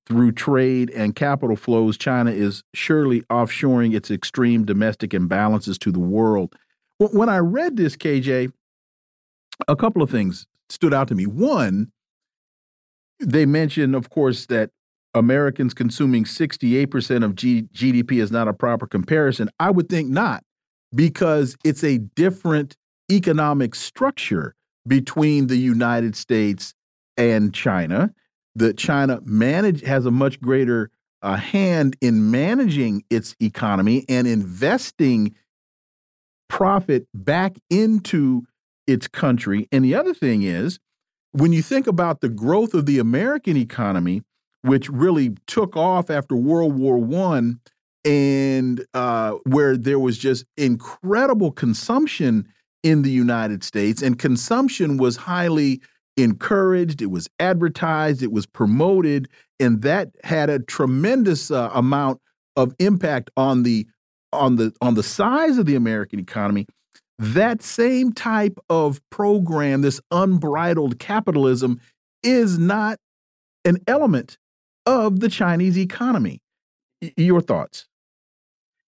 Through 0.08 0.34
trade 0.34 0.90
and 0.90 1.16
capital 1.16 1.56
flows, 1.56 1.98
China 1.98 2.32
is 2.32 2.64
surely 2.74 3.22
offshoring 3.30 3.96
its 3.96 4.10
extreme 4.12 4.66
domestic 4.66 5.12
imbalances 5.12 5.78
to 5.80 5.92
the 5.92 6.00
world. 6.00 6.56
When 6.98 7.30
I 7.30 7.38
read 7.38 7.78
this, 7.78 7.96
KJ, 7.96 8.52
a 9.68 9.76
couple 9.76 10.02
of 10.02 10.10
things 10.10 10.48
stood 10.70 10.94
out 10.94 11.08
to 11.10 11.16
me. 11.16 11.26
One, 11.26 11.92
they 13.26 13.46
mention, 13.46 13.96
of 13.96 14.10
course, 14.10 14.46
that 14.48 14.72
Americans 15.14 15.74
consuming 15.74 16.24
68% 16.24 17.24
of 17.24 17.36
G 17.36 17.64
GDP 17.74 18.22
is 18.22 18.32
not 18.32 18.48
a 18.48 18.54
proper 18.54 18.88
comparison. 18.88 19.50
I 19.60 19.72
would 19.72 19.90
think 19.90 20.10
not, 20.10 20.44
because 20.94 21.56
it's 21.64 21.84
a 21.84 22.00
different 22.00 22.76
economic 23.12 23.76
structure 23.76 24.56
between 24.88 25.48
the 25.48 25.58
United 25.58 26.16
States 26.16 26.74
and 27.18 27.54
China. 27.54 28.14
That 28.56 28.78
China 28.78 29.20
manage 29.24 29.82
has 29.82 30.06
a 30.06 30.12
much 30.12 30.40
greater 30.40 30.92
uh, 31.24 31.38
hand 31.38 31.96
in 32.02 32.30
managing 32.30 33.04
its 33.10 33.36
economy 33.40 34.06
and 34.08 34.28
investing 34.28 35.34
profit 36.50 37.08
back 37.16 37.58
into 37.72 38.44
its 38.86 39.08
country. 39.08 39.68
And 39.72 39.84
the 39.84 39.96
other 39.96 40.14
thing 40.14 40.44
is, 40.44 40.78
when 41.34 41.52
you 41.52 41.62
think 41.62 41.88
about 41.88 42.22
the 42.22 42.30
growth 42.30 42.74
of 42.74 42.86
the 42.86 43.00
American 43.00 43.58
economy, 43.58 44.24
which 44.62 44.90
really 44.90 45.36
took 45.48 45.76
off 45.76 46.10
after 46.10 46.36
World 46.36 46.78
War 46.78 46.98
One, 46.98 47.60
and 48.06 48.86
uh, 48.94 49.32
where 49.46 49.76
there 49.76 50.00
was 50.00 50.18
just 50.18 50.46
incredible 50.58 51.52
consumption 51.52 52.48
in 52.84 53.02
the 53.02 53.12
United 53.12 53.64
States, 53.64 54.02
and 54.02 54.20
consumption 54.20 54.98
was 54.98 55.18
highly 55.18 55.82
encouraged, 56.18 57.02
it 57.02 57.08
was 57.08 57.28
advertised, 57.40 58.22
it 58.22 58.32
was 58.32 58.46
promoted, 58.46 59.28
and 59.60 59.82
that 59.82 60.10
had 60.24 60.50
a 60.50 60.60
tremendous 60.60 61.50
uh, 61.50 61.72
amount 61.74 62.20
of 62.56 62.76
impact 62.80 63.32
on 63.36 63.64
the 63.64 63.88
on 64.32 64.56
the 64.58 64.74
on 64.82 64.96
the 64.96 65.04
size 65.04 65.58
of 65.58 65.66
the 65.66 65.76
American 65.76 66.20
economy. 66.20 66.68
That 67.20 67.62
same 67.62 68.12
type 68.12 68.58
of 68.70 69.02
program, 69.10 69.82
this 69.82 70.02
unbridled 70.12 71.00
capitalism, 71.00 71.80
is 72.24 72.58
not 72.58 73.00
an 73.66 73.78
element 73.88 74.38
of 74.86 75.20
the 75.20 75.30
Chinese 75.30 75.78
economy. 75.78 76.42
your 77.18 77.42
thoughts? 77.42 77.88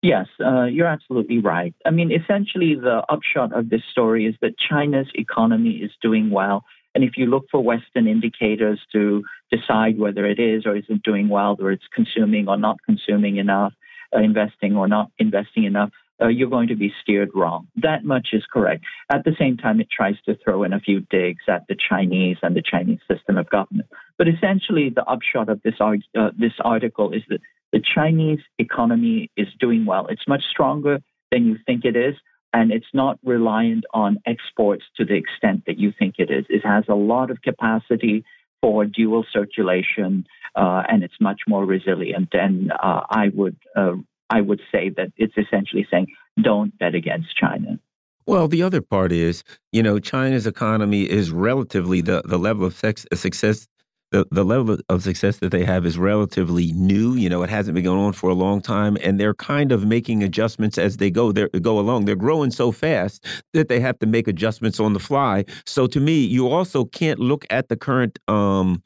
Yes, 0.02 0.28
uh, 0.40 0.66
you're 0.66 0.88
absolutely 0.88 1.40
right. 1.40 1.74
I 1.86 1.90
mean, 1.90 2.12
essentially, 2.12 2.76
the 2.76 3.04
upshot 3.10 3.54
of 3.54 3.70
this 3.70 3.82
story 3.90 4.28
is 4.28 4.36
that 4.42 4.58
China's 4.58 5.08
economy 5.16 5.72
is 5.72 5.92
doing 6.02 6.30
well. 6.30 6.64
And 6.94 7.04
if 7.04 7.18
you 7.18 7.26
look 7.26 7.46
for 7.52 7.62
Western 7.62 8.08
indicators 8.08 8.80
to 8.92 9.24
decide 9.52 9.98
whether 9.98 10.26
it 10.26 10.40
is 10.40 10.66
or 10.66 10.76
isn't 10.76 11.04
doing 11.04 11.28
well, 11.28 11.56
whether 11.56 11.72
it's 11.72 11.88
consuming 11.94 12.48
or 12.48 12.56
not 12.56 12.78
consuming 12.86 13.38
enough, 13.38 13.74
uh, 14.16 14.20
investing 14.20 14.78
or 14.78 14.88
not 14.88 15.10
investing 15.18 15.64
enough, 15.64 15.90
uh, 16.22 16.28
you're 16.28 16.50
going 16.50 16.70
to 16.70 16.76
be 16.76 16.94
steered 17.02 17.30
wrong. 17.36 17.68
That 17.76 18.04
much 18.04 18.30
is 18.34 18.44
correct. 18.52 18.84
At 19.12 19.24
the 19.26 19.36
same 19.38 19.58
time, 19.58 19.80
it 19.80 19.88
tries 19.90 20.16
to 20.26 20.38
throw 20.44 20.64
in 20.64 20.74
a 20.74 20.80
few 20.80 21.02
digs 21.10 21.44
at 21.48 21.68
the 21.68 21.76
Chinese 21.90 22.38
and 22.42 22.56
the 22.56 22.64
Chinese 22.64 23.00
system 23.10 23.38
of 23.38 23.50
government. 23.50 23.90
But 24.18 24.28
essentially, 24.28 24.90
the 24.90 25.04
upshot 25.04 25.50
of 25.50 25.62
this, 25.64 25.76
uh, 25.82 26.30
this 26.38 26.54
article 26.64 27.12
is 27.12 27.24
that 27.30 27.42
the 27.74 27.82
Chinese 27.94 28.40
economy 28.58 29.30
is 29.36 29.48
doing 29.60 29.86
well. 29.86 30.08
It's 30.08 30.28
much 30.28 30.44
stronger 30.50 31.00
than 31.32 31.46
you 31.46 31.58
think 31.66 31.84
it 31.84 31.98
is, 31.98 32.16
and 32.54 32.72
it's 32.72 32.94
not 32.94 33.20
reliant 33.24 33.84
on 33.94 34.20
exports 34.26 34.84
to 34.96 35.04
the 35.04 35.16
extent 35.16 35.64
that 35.68 35.78
you 35.78 35.92
think 35.98 36.16
it 36.18 36.32
is. 36.32 36.46
It 36.50 36.66
has 36.66 36.86
a 36.88 36.96
lot 36.96 37.32
of 37.32 37.42
capacity 37.42 38.24
for 38.62 38.86
dual 38.86 39.26
circulation, 39.34 40.26
uh, 40.56 40.84
and 40.90 41.04
it's 41.04 41.20
much 41.20 41.42
more 41.48 41.66
resilient. 41.66 42.30
And 42.32 42.72
uh, 42.72 43.02
I 43.10 43.30
would 43.34 43.58
uh, 43.76 43.96
I 44.30 44.42
would 44.42 44.62
say 44.72 44.90
that 44.90 45.12
it's 45.18 45.38
essentially 45.38 45.88
saying 45.90 46.08
don't 46.42 46.78
bet 46.78 46.96
against 46.96 47.36
China. 47.36 47.80
Well, 48.28 48.48
the 48.48 48.64
other 48.64 48.82
part 48.82 49.12
is, 49.12 49.44
you 49.72 49.84
know, 49.84 50.00
China's 50.00 50.48
economy 50.48 51.04
is 51.04 51.32
relatively 51.32 52.02
the 52.02 52.22
the 52.26 52.40
level 52.40 52.66
of 52.66 52.76
sex, 52.76 53.06
success 53.14 53.68
the, 54.12 54.26
the 54.32 54.46
level 54.46 54.78
of 54.88 55.04
success 55.04 55.38
that 55.38 55.52
they 55.52 55.66
have 55.66 55.86
is 55.86 55.98
relatively 55.98 56.72
new. 56.74 57.16
You 57.16 57.28
know, 57.28 57.44
it 57.44 57.50
hasn't 57.50 57.76
been 57.76 57.84
going 57.84 58.00
on 58.00 58.14
for 58.14 58.30
a 58.30 58.34
long 58.34 58.62
time, 58.62 58.98
and 59.04 59.20
they're 59.20 59.34
kind 59.34 59.72
of 59.72 59.86
making 59.86 60.24
adjustments 60.24 60.78
as 60.78 60.98
they 60.98 61.12
go. 61.12 61.32
They 61.32 61.48
go 61.48 61.80
along. 61.80 62.06
They're 62.06 62.16
growing 62.16 62.52
so 62.52 62.72
fast 62.72 63.26
that 63.54 63.68
they 63.68 63.80
have 63.80 64.00
to 64.00 64.06
make 64.06 64.28
adjustments 64.28 64.80
on 64.80 64.94
the 64.94 65.00
fly. 65.00 65.46
So 65.66 65.88
to 65.88 66.00
me, 66.00 66.20
you 66.20 66.48
also 66.48 66.86
can't 66.86 67.20
look 67.20 67.46
at 67.50 67.68
the 67.68 67.76
current 67.76 68.20
um, 68.28 68.82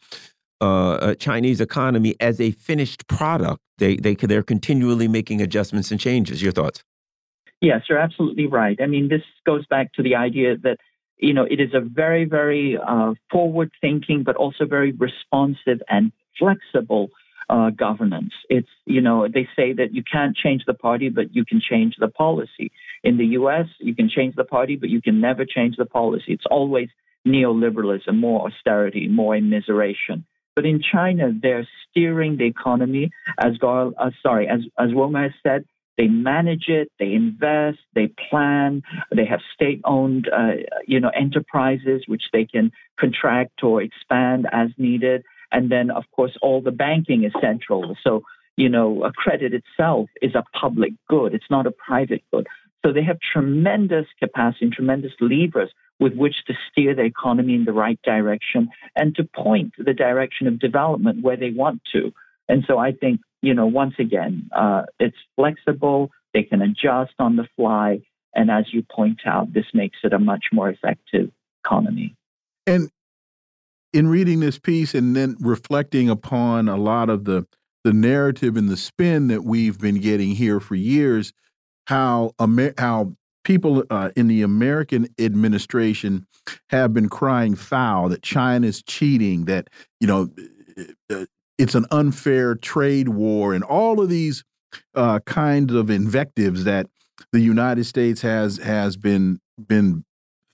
uh, 0.61 1.15
Chinese 1.15 1.61
economy 1.61 2.15
as 2.19 2.39
a 2.39 2.51
finished 2.51 3.07
product. 3.07 3.61
They 3.77 3.95
they 3.95 4.15
they're 4.15 4.43
continually 4.43 5.07
making 5.07 5.41
adjustments 5.41 5.91
and 5.91 5.99
changes. 5.99 6.41
Your 6.41 6.51
thoughts? 6.51 6.83
Yes, 7.61 7.83
you're 7.89 7.99
absolutely 7.99 8.47
right. 8.47 8.79
I 8.81 8.85
mean, 8.85 9.09
this 9.09 9.21
goes 9.45 9.65
back 9.67 9.91
to 9.93 10.03
the 10.03 10.15
idea 10.15 10.57
that 10.57 10.77
you 11.19 11.33
know, 11.33 11.43
it 11.43 11.59
is 11.59 11.73
a 11.73 11.81
very, 11.81 12.25
very 12.25 12.77
uh, 12.77 13.13
forward 13.29 13.71
thinking, 13.81 14.23
but 14.23 14.35
also 14.37 14.65
very 14.65 14.93
responsive 14.93 15.81
and 15.89 16.11
flexible 16.37 17.09
uh, 17.49 17.69
governance. 17.71 18.31
It's, 18.49 18.69
you 18.85 19.01
know, 19.01 19.27
they 19.27 19.47
say 19.55 19.73
that 19.73 19.93
you 19.93 20.03
can't 20.09 20.35
change 20.35 20.63
the 20.65 20.73
party, 20.73 21.09
but 21.09 21.35
you 21.35 21.43
can 21.45 21.59
change 21.59 21.95
the 21.99 22.07
policy. 22.07 22.71
In 23.03 23.17
the 23.17 23.25
US, 23.39 23.65
you 23.79 23.93
can 23.95 24.09
change 24.09 24.35
the 24.35 24.45
party, 24.45 24.75
but 24.77 24.89
you 24.89 25.01
can 25.01 25.19
never 25.19 25.45
change 25.45 25.75
the 25.75 25.85
policy. 25.85 26.31
It's 26.33 26.45
always 26.49 26.89
neoliberalism, 27.27 28.15
more 28.15 28.47
austerity, 28.47 29.07
more 29.07 29.35
immiseration. 29.35 30.23
But 30.59 30.65
in 30.65 30.81
China, 30.81 31.31
they're 31.41 31.65
steering 31.89 32.35
the 32.35 32.43
economy, 32.43 33.11
as 33.37 33.55
Gar, 33.59 33.93
uh, 33.97 34.11
sorry, 34.21 34.49
as 34.49 34.59
as 34.77 34.93
Roma 34.93 35.21
has 35.21 35.31
said, 35.41 35.63
they 35.97 36.09
manage 36.09 36.65
it, 36.67 36.91
they 36.99 37.13
invest, 37.13 37.79
they 37.95 38.11
plan, 38.29 38.81
they 39.15 39.23
have 39.23 39.39
state-owned, 39.53 40.27
uh, 40.27 40.55
you 40.85 40.99
know, 40.99 41.11
enterprises 41.15 42.03
which 42.07 42.23
they 42.33 42.43
can 42.43 42.73
contract 42.99 43.63
or 43.63 43.81
expand 43.81 44.47
as 44.51 44.67
needed. 44.77 45.23
And 45.49 45.71
then, 45.71 45.91
of 45.91 46.03
course, 46.13 46.35
all 46.41 46.59
the 46.61 46.71
banking 46.71 47.23
is 47.23 47.31
central. 47.39 47.95
So, 48.03 48.23
you 48.57 48.67
know, 48.67 49.05
a 49.05 49.13
credit 49.13 49.53
itself 49.53 50.09
is 50.21 50.35
a 50.35 50.43
public 50.57 50.91
good; 51.07 51.33
it's 51.33 51.49
not 51.49 51.67
a 51.67 51.71
private 51.71 52.23
good. 52.33 52.47
So 52.85 52.91
they 52.91 53.03
have 53.03 53.19
tremendous 53.31 54.07
capacity 54.19 54.65
and 54.65 54.73
tremendous 54.73 55.13
levers 55.21 55.71
with 55.99 56.13
which 56.13 56.35
to 56.47 56.53
steer 56.71 56.95
the 56.95 57.03
economy 57.03 57.55
in 57.55 57.65
the 57.65 57.73
right 57.73 57.99
direction 58.03 58.69
and 58.95 59.15
to 59.15 59.23
point 59.23 59.73
the 59.77 59.93
direction 59.93 60.47
of 60.47 60.59
development 60.59 61.23
where 61.23 61.37
they 61.37 61.51
want 61.51 61.81
to. 61.91 62.13
And 62.47 62.63
so 62.67 62.77
I 62.77 62.93
think 62.93 63.19
you 63.41 63.53
know, 63.53 63.65
once 63.65 63.95
again, 63.99 64.49
uh, 64.55 64.83
it's 64.99 65.17
flexible, 65.35 66.11
they 66.33 66.43
can 66.43 66.61
adjust 66.61 67.13
on 67.19 67.35
the 67.35 67.47
fly. 67.55 68.01
And 68.35 68.51
as 68.51 68.65
you 68.71 68.83
point 68.83 69.21
out, 69.25 69.53
this 69.53 69.65
makes 69.73 69.97
it 70.03 70.13
a 70.13 70.19
much 70.19 70.45
more 70.51 70.69
effective 70.69 71.31
economy. 71.63 72.15
And 72.67 72.89
in 73.93 74.07
reading 74.07 74.39
this 74.39 74.59
piece 74.59 74.93
and 74.93 75.15
then 75.15 75.35
reflecting 75.39 76.09
upon 76.09 76.69
a 76.69 76.77
lot 76.77 77.09
of 77.09 77.25
the 77.25 77.47
the 77.85 77.93
narrative 77.93 78.57
and 78.57 78.67
the 78.67 78.75
spin 78.75 79.29
that 79.29 79.45
we've 79.45 79.79
been 79.79 80.01
getting 80.01 80.31
here 80.31 80.59
for 80.59 80.75
years, 80.75 81.31
how 81.87 82.33
Amer 82.39 82.73
how 82.77 83.13
people 83.43 83.83
uh, 83.89 84.09
in 84.15 84.27
the 84.27 84.41
American 84.41 85.07
administration 85.19 86.25
have 86.69 86.93
been 86.93 87.09
crying 87.09 87.55
foul 87.55 88.09
that 88.09 88.21
China's 88.21 88.81
cheating, 88.83 89.45
that 89.45 89.69
you 89.99 90.07
know 90.07 90.29
uh, 91.09 91.25
it's 91.57 91.75
an 91.75 91.85
unfair 91.91 92.55
trade 92.55 93.09
war 93.09 93.53
and 93.53 93.63
all 93.63 93.99
of 93.99 94.09
these 94.09 94.43
uh, 94.95 95.19
kinds 95.19 95.73
of 95.73 95.89
invectives 95.89 96.63
that 96.63 96.87
the 97.31 97.39
United 97.39 97.85
States 97.85 98.21
has 98.21 98.57
has 98.57 98.97
been 98.97 99.39
been 99.67 100.03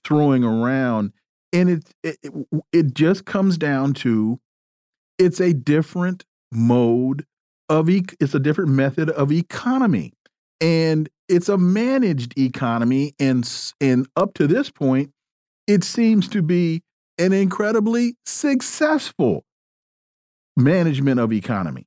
throwing 0.04 0.44
around, 0.44 1.12
and 1.52 1.70
it 1.70 1.84
it, 2.02 2.18
it 2.72 2.94
just 2.94 3.24
comes 3.24 3.56
down 3.58 3.94
to 3.94 4.38
it's 5.18 5.40
a 5.40 5.52
different 5.52 6.24
mode 6.52 7.24
of 7.68 7.88
it's 7.88 8.34
a 8.34 8.40
different 8.40 8.70
method 8.70 9.10
of 9.10 9.32
economy, 9.32 10.12
and 10.60 11.08
it's 11.28 11.48
a 11.48 11.58
managed 11.58 12.38
economy, 12.38 13.14
and 13.18 13.48
and 13.80 14.06
up 14.16 14.34
to 14.34 14.46
this 14.46 14.70
point, 14.70 15.12
it 15.66 15.84
seems 15.84 16.28
to 16.28 16.42
be 16.42 16.82
an 17.18 17.32
incredibly 17.32 18.16
successful 18.24 19.44
management 20.56 21.20
of 21.20 21.32
economy? 21.32 21.86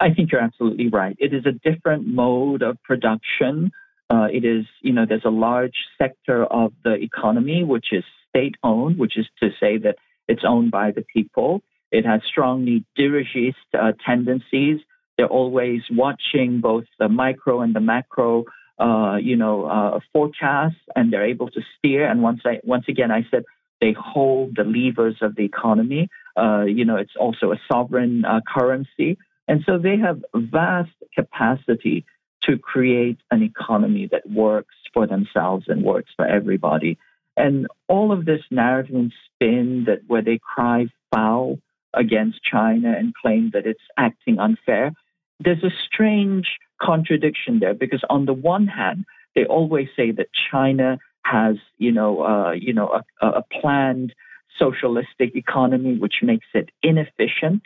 I 0.00 0.12
think 0.12 0.32
you're 0.32 0.40
absolutely 0.40 0.88
right. 0.88 1.16
It 1.18 1.32
is 1.32 1.46
a 1.46 1.52
different 1.52 2.06
mode 2.06 2.62
of 2.62 2.82
production. 2.82 3.70
Uh, 4.10 4.28
it 4.32 4.44
is, 4.44 4.66
you 4.82 4.92
know, 4.92 5.06
there's 5.08 5.24
a 5.24 5.30
large 5.30 5.74
sector 5.98 6.44
of 6.44 6.72
the 6.84 6.94
economy 6.94 7.64
which 7.64 7.86
is 7.92 8.04
state 8.28 8.56
owned, 8.62 8.98
which 8.98 9.16
is 9.16 9.26
to 9.42 9.50
say 9.60 9.78
that 9.78 9.96
it's 10.28 10.42
owned 10.46 10.70
by 10.70 10.90
the 10.90 11.04
people. 11.12 11.62
It 11.90 12.04
has 12.04 12.20
strongly 12.28 12.84
dirigist 12.98 13.54
uh, 13.78 13.92
tendencies. 14.04 14.80
They're 15.16 15.26
always 15.26 15.82
watching 15.90 16.60
both 16.60 16.84
the 16.98 17.08
micro 17.08 17.60
and 17.60 17.74
the 17.74 17.80
macro, 17.80 18.44
uh, 18.78 19.16
you 19.22 19.36
know, 19.36 19.66
uh, 19.66 20.00
forecasts, 20.12 20.76
and 20.96 21.12
they're 21.12 21.26
able 21.26 21.50
to 21.50 21.60
steer. 21.78 22.08
And 22.08 22.22
once 22.22 22.40
I, 22.44 22.60
once 22.64 22.86
again, 22.88 23.10
I 23.10 23.26
said 23.30 23.44
they 23.80 23.94
hold 23.98 24.56
the 24.56 24.64
levers 24.64 25.16
of 25.20 25.36
the 25.36 25.44
economy. 25.44 26.08
Uh, 26.36 26.64
you 26.64 26.84
know, 26.84 26.96
it's 26.96 27.16
also 27.18 27.52
a 27.52 27.60
sovereign 27.70 28.24
uh, 28.24 28.40
currency, 28.46 29.18
and 29.46 29.62
so 29.66 29.78
they 29.78 29.96
have 29.98 30.24
vast 30.34 30.90
capacity 31.14 32.04
to 32.42 32.58
create 32.58 33.18
an 33.30 33.42
economy 33.42 34.08
that 34.10 34.28
works 34.28 34.74
for 34.92 35.06
themselves 35.06 35.66
and 35.68 35.82
works 35.82 36.10
for 36.16 36.26
everybody. 36.26 36.98
And 37.36 37.66
all 37.88 38.12
of 38.12 38.24
this 38.24 38.42
narrative 38.50 38.94
and 38.94 39.12
spin 39.26 39.84
that 39.86 40.00
where 40.06 40.22
they 40.22 40.38
cry 40.38 40.86
foul 41.12 41.58
against 41.92 42.42
China 42.42 42.94
and 42.96 43.14
claim 43.14 43.50
that 43.54 43.66
it's 43.66 43.80
acting 43.96 44.38
unfair, 44.38 44.92
there's 45.40 45.62
a 45.62 45.70
strange 45.86 46.58
contradiction 46.80 47.60
there 47.60 47.74
because 47.74 48.02
on 48.10 48.26
the 48.26 48.32
one 48.32 48.66
hand, 48.66 49.04
they 49.34 49.44
always 49.44 49.88
say 49.96 50.10
that 50.12 50.28
China 50.50 50.98
has, 51.24 51.56
you 51.78 51.92
know, 51.92 52.22
uh, 52.22 52.52
you 52.52 52.72
know, 52.72 53.00
a, 53.20 53.26
a 53.26 53.42
planned 53.60 54.14
socialistic 54.58 55.34
economy 55.34 55.98
which 55.98 56.16
makes 56.22 56.46
it 56.54 56.70
inefficient. 56.82 57.62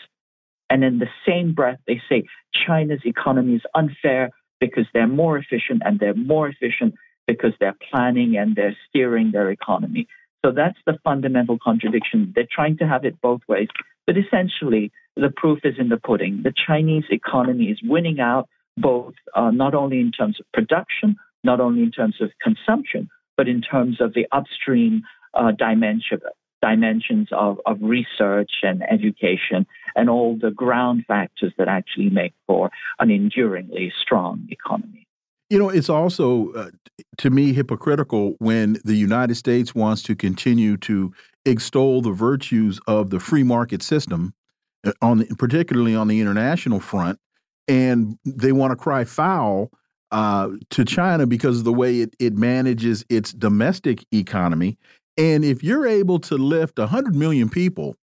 And 0.70 0.85
in 0.85 0.98
the 0.98 1.09
same 1.26 1.54
breath, 1.54 1.81
they 1.87 2.00
say 2.09 2.24
China's 2.52 3.00
economy 3.04 3.57
is 3.57 3.62
unfair 3.74 4.31
because 4.61 4.87
they're 4.92 5.07
more 5.07 5.38
efficient 5.38 5.83
and 5.85 5.98
they're 5.98 6.14
more 6.14 6.48
efficient 6.48 6.94
because 7.26 7.52
they're 7.61 7.76
planning 7.90 8.37
and 8.37 8.57
they're 8.57 8.76
steering 8.88 9.31
their 9.33 9.50
economy. 9.50 10.07
So 10.44 10.52
that's 10.52 10.78
the 10.87 10.98
fundamental 11.04 11.59
contradiction. 11.62 12.33
They're 12.35 12.48
trying 12.50 12.78
to 12.78 12.87
have 12.87 13.04
it 13.04 13.20
both 13.20 13.40
ways. 13.48 13.68
But 14.07 14.16
essentially, 14.16 14.92
the 15.18 15.33
proof 15.35 15.61
is 15.64 15.74
in 15.78 15.88
the 15.88 15.96
pudding. 15.96 16.42
The 16.42 16.52
Chinese 16.66 17.04
economy 17.11 17.66
is 17.66 17.81
winning 17.83 18.20
out 18.20 18.48
both, 18.76 19.14
uh, 19.35 19.50
not 19.50 19.74
only 19.74 19.98
in 20.00 20.12
terms 20.12 20.38
of 20.40 20.46
production, 20.52 21.16
not 21.42 21.61
only 21.61 21.83
in 21.83 21.90
terms 21.90 22.16
of 22.20 22.31
consumption, 22.40 23.09
but 23.37 23.48
in 23.48 23.61
terms 23.61 24.00
of 24.00 24.14
the 24.14 24.26
upstream 24.33 25.02
uh, 25.35 25.52
dimension, 25.52 26.20
dimensions 26.62 27.28
of, 27.33 27.59
of 27.66 27.78
research 27.81 28.50
and 28.62 28.83
education 28.90 29.66
and 29.96 30.09
all 30.09 30.37
the 30.40 30.50
ground 30.50 31.04
factors 31.07 31.52
that 31.59 31.68
actually 31.68 32.11
make 32.11 32.35
for 32.46 32.70
an 32.98 33.11
enduringly 33.11 33.92
strong 34.00 34.46
economy. 34.50 35.07
You 35.50 35.59
know, 35.59 35.70
it's 35.70 35.88
also, 35.88 36.52
uh, 36.52 36.70
to 37.18 37.31
me, 37.31 37.52
hypocritical 37.54 38.35
when 38.38 38.76
the 38.85 38.94
United 38.94 39.37
States 39.37 39.74
wants 39.74 40.02
to 40.04 40.14
continue 40.14 40.76
to 40.78 41.12
extol 41.46 42.02
the 42.02 42.12
virtues 42.12 42.78
of 42.87 43.11
the 43.11 43.18
free 43.18 43.42
market 43.42 43.83
system, 43.83 44.35
on 45.02 45.18
the, 45.18 45.26
particularly 45.36 45.94
on 45.94 46.08
the 46.08 46.20
international 46.20 46.80
front, 46.80 47.18
and 47.66 48.18
they 48.24 48.52
want 48.52 48.70
to 48.70 48.76
cry 48.76 49.04
foul 49.04 49.70
uh, 50.10 50.48
to 50.70 50.84
China 50.84 51.26
because 51.26 51.58
of 51.58 51.64
the 51.64 51.72
way 51.72 52.00
it, 52.00 52.14
it 52.18 52.34
manages 52.34 53.04
its 53.08 53.32
domestic 53.32 54.04
economy. 54.12 54.78
And 55.16 55.44
if 55.44 55.62
you're 55.62 55.86
able 55.86 56.18
to 56.20 56.36
lift 56.36 56.78
100 56.78 57.14
million 57.14 57.48
people 57.48 57.96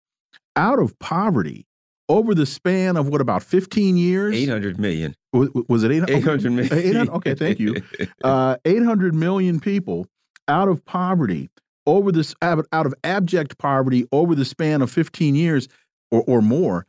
out 0.56 0.78
of 0.78 0.98
poverty 0.98 1.66
over 2.08 2.34
the 2.34 2.46
span 2.46 2.96
of 2.96 3.08
what 3.08 3.20
about 3.20 3.42
15 3.42 3.96
years? 3.96 4.34
800 4.34 4.78
million. 4.78 5.14
Was, 5.32 5.48
was 5.68 5.84
it 5.84 5.92
800, 5.92 6.16
800 6.16 6.52
million. 6.52 6.72
800, 6.72 7.10
okay 7.14 7.34
thank 7.34 7.58
you. 7.58 7.76
Uh, 8.22 8.56
800 8.64 9.14
million 9.14 9.60
people 9.60 10.06
out 10.48 10.68
of 10.68 10.84
poverty 10.84 11.50
over 11.87 12.10
this 12.10 12.34
out 12.42 12.66
of 12.72 12.94
abject 13.04 13.58
poverty 13.58 14.06
over 14.12 14.34
the 14.34 14.44
span 14.44 14.82
of 14.82 14.90
15 14.90 15.34
years 15.34 15.68
or, 16.14 16.24
or 16.27 16.42
more 16.42 16.87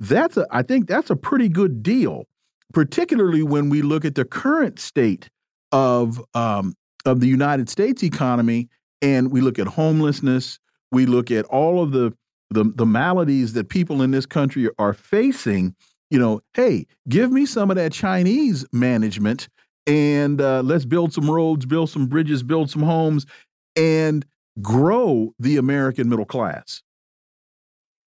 that's 0.00 0.36
a 0.36 0.46
i 0.50 0.62
think 0.62 0.86
that's 0.86 1.10
a 1.10 1.16
pretty 1.16 1.48
good 1.48 1.82
deal 1.82 2.24
particularly 2.72 3.42
when 3.42 3.68
we 3.68 3.82
look 3.82 4.04
at 4.04 4.14
the 4.14 4.24
current 4.24 4.78
state 4.78 5.28
of 5.72 6.22
um, 6.34 6.74
of 7.04 7.20
the 7.20 7.28
united 7.28 7.68
states 7.68 8.02
economy 8.02 8.68
and 9.02 9.30
we 9.30 9.40
look 9.40 9.58
at 9.58 9.66
homelessness 9.66 10.58
we 10.92 11.06
look 11.06 11.30
at 11.30 11.44
all 11.46 11.82
of 11.82 11.92
the 11.92 12.12
the 12.50 12.64
the 12.74 12.86
maladies 12.86 13.52
that 13.54 13.68
people 13.68 14.02
in 14.02 14.10
this 14.10 14.26
country 14.26 14.68
are 14.78 14.92
facing, 14.92 15.74
you 16.10 16.18
know, 16.18 16.40
hey, 16.54 16.86
give 17.08 17.32
me 17.32 17.46
some 17.46 17.70
of 17.70 17.76
that 17.76 17.92
Chinese 17.92 18.64
management 18.72 19.48
and 19.86 20.40
uh, 20.40 20.62
let's 20.62 20.84
build 20.84 21.12
some 21.12 21.30
roads, 21.30 21.66
build 21.66 21.90
some 21.90 22.06
bridges, 22.06 22.42
build 22.42 22.70
some 22.70 22.82
homes, 22.82 23.26
and 23.76 24.24
grow 24.60 25.32
the 25.38 25.56
American 25.56 26.08
middle 26.08 26.24
class. 26.24 26.82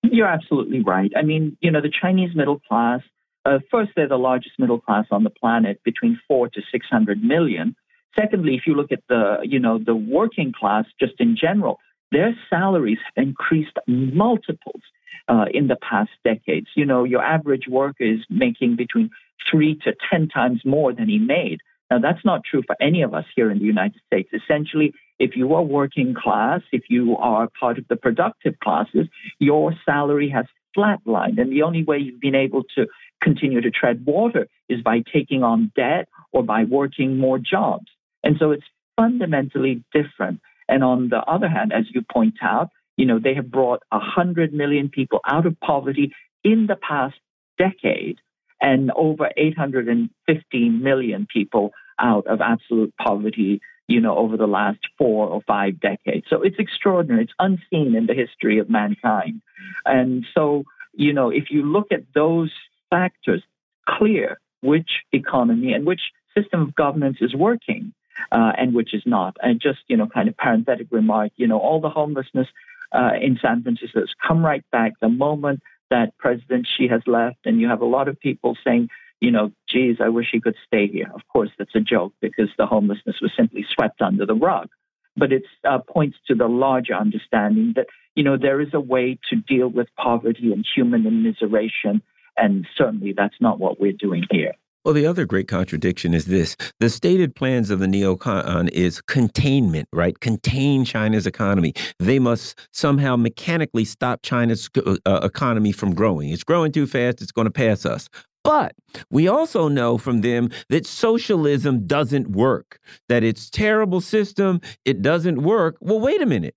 You're 0.04 0.28
absolutely 0.28 0.82
right. 0.82 1.12
I 1.16 1.22
mean, 1.24 1.58
you 1.62 1.72
know, 1.72 1.82
the 1.82 1.92
Chinese 1.92 2.36
middle 2.36 2.60
class. 2.60 3.02
Uh, 3.46 3.60
first, 3.72 3.92
they're 3.96 4.08
the 4.08 4.18
largest 4.18 4.60
middle 4.60 4.80
class 4.80 5.06
on 5.12 5.24
the 5.24 5.30
planet, 5.30 5.82
between 5.84 6.20
four 6.28 6.50
to 6.50 6.62
six 6.72 6.88
hundred 6.90 7.24
million. 7.24 7.76
Secondly, 8.18 8.56
if 8.56 8.64
you 8.66 8.74
look 8.76 8.92
at 8.92 9.04
the, 9.08 9.38
you 9.44 9.60
know, 9.60 9.78
the 9.78 9.96
working 9.96 10.52
class 10.58 10.86
just 11.00 11.14
in 11.20 11.38
general, 11.40 11.80
their 12.12 12.36
salaries 12.50 12.98
have 13.06 13.24
increased 13.24 13.78
multiples 13.88 14.82
uh, 15.28 15.46
in 15.54 15.68
the 15.68 15.78
past 15.78 16.10
decades. 16.24 16.68
You 16.76 16.86
know, 16.86 17.04
your 17.04 17.24
average 17.24 17.68
worker 17.70 18.04
is 18.04 18.20
making 18.30 18.76
between 18.76 19.10
three 19.50 19.80
to 19.84 19.94
10 20.10 20.28
times 20.30 20.62
more 20.66 20.92
than 20.92 21.08
he 21.08 21.20
made. 21.20 21.60
Now, 21.90 22.00
that's 22.00 22.24
not 22.24 22.42
true 22.44 22.62
for 22.66 22.76
any 22.82 23.02
of 23.02 23.14
us 23.14 23.26
here 23.36 23.50
in 23.50 23.60
the 23.60 23.66
United 23.66 24.00
States. 24.06 24.30
Essentially, 24.34 24.94
if 25.18 25.36
you 25.36 25.54
are 25.56 25.64
working 25.64 26.14
class, 26.14 26.62
if 26.72 26.84
you 26.90 27.18
are 27.18 27.50
part 27.60 27.78
of 27.78 27.88
the 27.88 27.96
productive 27.96 28.60
classes, 28.60 29.08
your 29.40 29.74
salary 29.86 30.30
has 30.30 30.46
flatlined. 30.78 31.40
And 31.42 31.52
the 31.52 31.64
only 31.64 31.84
way 31.84 31.98
you've 31.98 32.22
been 32.22 32.36
able 32.36 32.64
to 32.76 32.86
continue 33.22 33.60
to 33.62 33.72
tread 33.72 34.06
water 34.06 34.48
is 34.70 34.82
by 34.82 35.04
taking 35.12 35.44
on 35.44 35.72
debt 35.76 36.08
or 36.32 36.44
by 36.44 36.64
working 36.64 37.18
more 37.18 37.40
jobs. 37.40 37.88
And 38.24 38.36
so 38.40 38.52
it's 38.52 38.66
fundamentally 38.96 39.84
different. 39.94 40.42
And 40.68 40.84
on 40.84 41.10
the 41.10 41.20
other 41.20 41.50
hand, 41.50 41.74
as 41.74 41.86
you 41.94 42.04
point 42.12 42.36
out, 42.42 42.70
you 42.98 43.06
know, 43.06 43.18
they 43.18 43.34
have 43.34 43.50
brought 43.50 43.82
100 43.92 44.54
million 44.54 44.90
people 44.90 45.20
out 45.26 45.46
of 45.46 45.60
poverty 45.60 46.14
in 46.44 46.68
the 46.68 46.76
past 46.76 47.16
decade 47.58 48.20
and 48.62 48.92
over 48.96 49.30
850 49.36 50.70
million 50.70 51.28
people 51.32 51.72
out 52.00 52.28
of 52.28 52.42
absolute 52.42 52.94
poverty, 52.98 53.62
you 53.88 54.00
know, 54.00 54.18
over 54.18 54.38
the 54.38 54.48
last 54.48 54.80
four 54.98 55.28
or 55.28 55.42
five 55.48 55.80
decades. 55.80 56.26
So 56.30 56.42
it's 56.42 56.58
extraordinary. 56.60 57.24
It's 57.24 57.34
unseen 57.40 57.96
in 57.96 58.06
the 58.06 58.14
history 58.14 58.60
of 58.60 58.70
mankind. 58.70 59.42
And 59.86 60.26
so, 60.34 60.64
you 60.94 61.14
know, 61.14 61.30
if 61.30 61.46
you 61.50 61.64
look 61.64 61.92
at 61.92 62.04
those 62.14 62.52
factors, 62.90 63.44
clear 63.88 64.40
which 64.62 64.90
economy 65.12 65.74
and 65.74 65.86
which 65.86 66.02
system 66.36 66.62
of 66.62 66.76
governance 66.76 67.18
is 67.22 67.34
working 67.34 67.94
uh, 68.32 68.52
and 68.58 68.74
which 68.74 68.94
is 68.94 69.04
not. 69.06 69.38
And 69.42 69.62
just, 69.62 69.80
you 69.88 69.98
know, 69.98 70.08
kind 70.08 70.30
of 70.30 70.38
parenthetic 70.38 70.88
remark, 70.92 71.32
you 71.36 71.48
know, 71.48 71.60
all 71.60 71.82
the 71.82 71.90
homelessness 71.90 72.48
uh, 72.92 73.12
in 73.22 73.38
San 73.42 73.64
Francisco 73.64 74.02
has 74.02 74.10
come 74.26 74.44
right 74.44 74.64
back 74.72 74.94
the 75.00 75.10
moment 75.10 75.62
that 75.90 76.18
President 76.18 76.68
Xi 76.78 76.88
has 76.88 77.02
left. 77.08 77.38
And 77.46 77.60
you 77.60 77.68
have 77.68 77.82
a 77.82 77.86
lot 77.86 78.08
of 78.08 78.20
people 78.20 78.58
saying, 78.66 78.90
you 79.20 79.32
know, 79.32 79.52
geez, 79.68 79.98
I 80.00 80.10
wish 80.10 80.28
he 80.32 80.40
could 80.40 80.56
stay 80.66 80.88
here. 80.88 81.12
Of 81.14 81.22
course, 81.32 81.50
that's 81.58 81.76
a 81.76 81.82
joke 81.82 82.14
because 82.22 82.50
the 82.58 82.66
homelessness 82.66 83.18
was 83.22 83.32
simply 83.36 83.66
swept 83.74 84.02
under 84.02 84.26
the 84.26 84.36
rug. 84.36 84.70
But 85.18 85.34
it 85.34 85.44
uh, 85.68 85.80
points 85.80 86.18
to 86.28 86.36
the 86.36 86.48
larger 86.48 86.94
understanding 86.94 87.74
that, 87.76 87.88
you 88.16 88.24
know, 88.24 88.38
there 88.38 88.62
is 88.62 88.74
a 88.74 88.80
way 88.80 89.20
to 89.30 89.36
deal 89.36 89.68
with 89.68 89.88
poverty 89.98 90.54
and 90.54 90.66
human 90.76 91.04
immiseration. 91.04 92.02
And 92.38 92.66
certainly 92.78 93.14
that's 93.16 93.36
not 93.42 93.60
what 93.60 93.80
we're 93.80 93.92
doing 93.92 94.24
here. 94.32 94.54
Well, 94.86 94.94
the 94.94 95.06
other 95.06 95.26
great 95.26 95.50
contradiction 95.50 96.14
is 96.14 96.26
this. 96.26 96.56
The 96.80 96.90
stated 96.90 97.36
plans 97.36 97.70
of 97.70 97.80
the 97.80 97.86
neocon 97.86 98.70
is 98.70 99.02
containment, 99.02 99.90
right? 99.92 100.18
Contain 100.22 100.86
China's 100.86 101.28
economy. 101.28 101.74
They 102.00 102.18
must 102.18 102.58
somehow 102.72 103.18
mechanically 103.18 103.84
stop 103.84 104.22
China's 104.24 104.70
uh, 104.78 104.96
uh 105.06 105.20
economy 105.22 105.74
from 105.74 105.94
growing. 105.94 106.30
It's 106.30 106.46
growing 106.46 106.72
too 106.72 106.88
fast, 106.88 107.22
it's 107.22 107.34
going 107.34 107.46
to 107.46 107.52
pass 107.52 107.86
us. 107.86 108.08
But 108.44 108.74
we 109.12 109.28
also 109.28 109.68
know 109.68 109.98
from 109.98 110.22
them 110.22 110.50
that 110.70 110.86
socialism 110.86 111.86
doesn't 111.86 112.32
work, 112.32 112.80
that 113.10 113.22
it's 113.24 113.50
terrible 113.50 114.00
system, 114.00 114.62
it 114.86 115.02
doesn't 115.02 115.44
work. 115.44 115.76
Well, 115.82 116.00
wait 116.00 116.22
a 116.22 116.26
minute. 116.26 116.56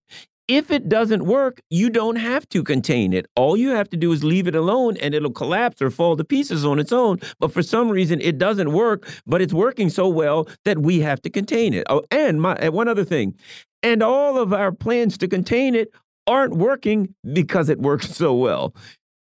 If 0.48 0.70
it 0.70 0.88
doesn't 0.88 1.24
work, 1.24 1.61
you 1.70 1.88
don't 1.88 2.16
have 2.16 2.48
to 2.50 2.62
contain 2.64 3.12
it. 3.12 3.26
All 3.37 3.57
you 3.57 3.70
have 3.70 3.88
to 3.90 3.96
do 3.96 4.12
is 4.12 4.24
leave 4.24 4.46
it 4.46 4.55
alone 4.55 4.96
and 4.96 5.14
it'll 5.14 5.31
collapse 5.31 5.81
or 5.81 5.90
fall 5.90 6.16
to 6.16 6.24
pieces 6.24 6.64
on 6.64 6.78
its 6.78 6.92
own. 6.92 7.20
But 7.38 7.52
for 7.52 7.62
some 7.62 7.88
reason, 7.88 8.20
it 8.20 8.38
doesn't 8.38 8.72
work, 8.72 9.09
but 9.24 9.40
it's 9.40 9.55
working 9.55 9.88
so 9.88 10.09
well 10.09 10.48
that 10.64 10.78
we 10.78 11.00
have 11.00 11.22
to 11.22 11.31
contain 11.31 11.74
it. 11.74 11.87
Oh, 11.88 12.02
and 12.11 12.40
my, 12.40 12.68
one 12.68 12.88
other 12.88 13.05
thing, 13.05 13.35
and 13.83 14.02
all 14.02 14.37
of 14.37 14.52
our 14.52 14.72
plans 14.72 15.16
to 15.18 15.28
contain 15.28 15.74
it 15.74 15.92
aren't 16.26 16.55
working 16.55 17.14
because 17.33 17.68
it 17.68 17.78
works 17.78 18.11
so 18.14 18.35
well. 18.35 18.74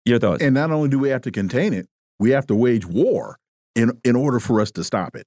Your 0.05 0.19
thoughts? 0.19 0.43
And 0.43 0.55
not 0.55 0.71
only 0.71 0.89
do 0.89 0.99
we 0.99 1.09
have 1.11 1.23
to 1.23 1.31
contain 1.31 1.73
it, 1.73 1.87
we 2.19 2.31
have 2.31 2.47
to 2.47 2.55
wage 2.55 2.87
war 2.87 3.39
in 3.75 3.93
in 4.05 4.17
order 4.17 4.41
for 4.41 4.61
us 4.61 4.71
to 4.73 4.85
stop 4.85 5.15
it. 5.17 5.27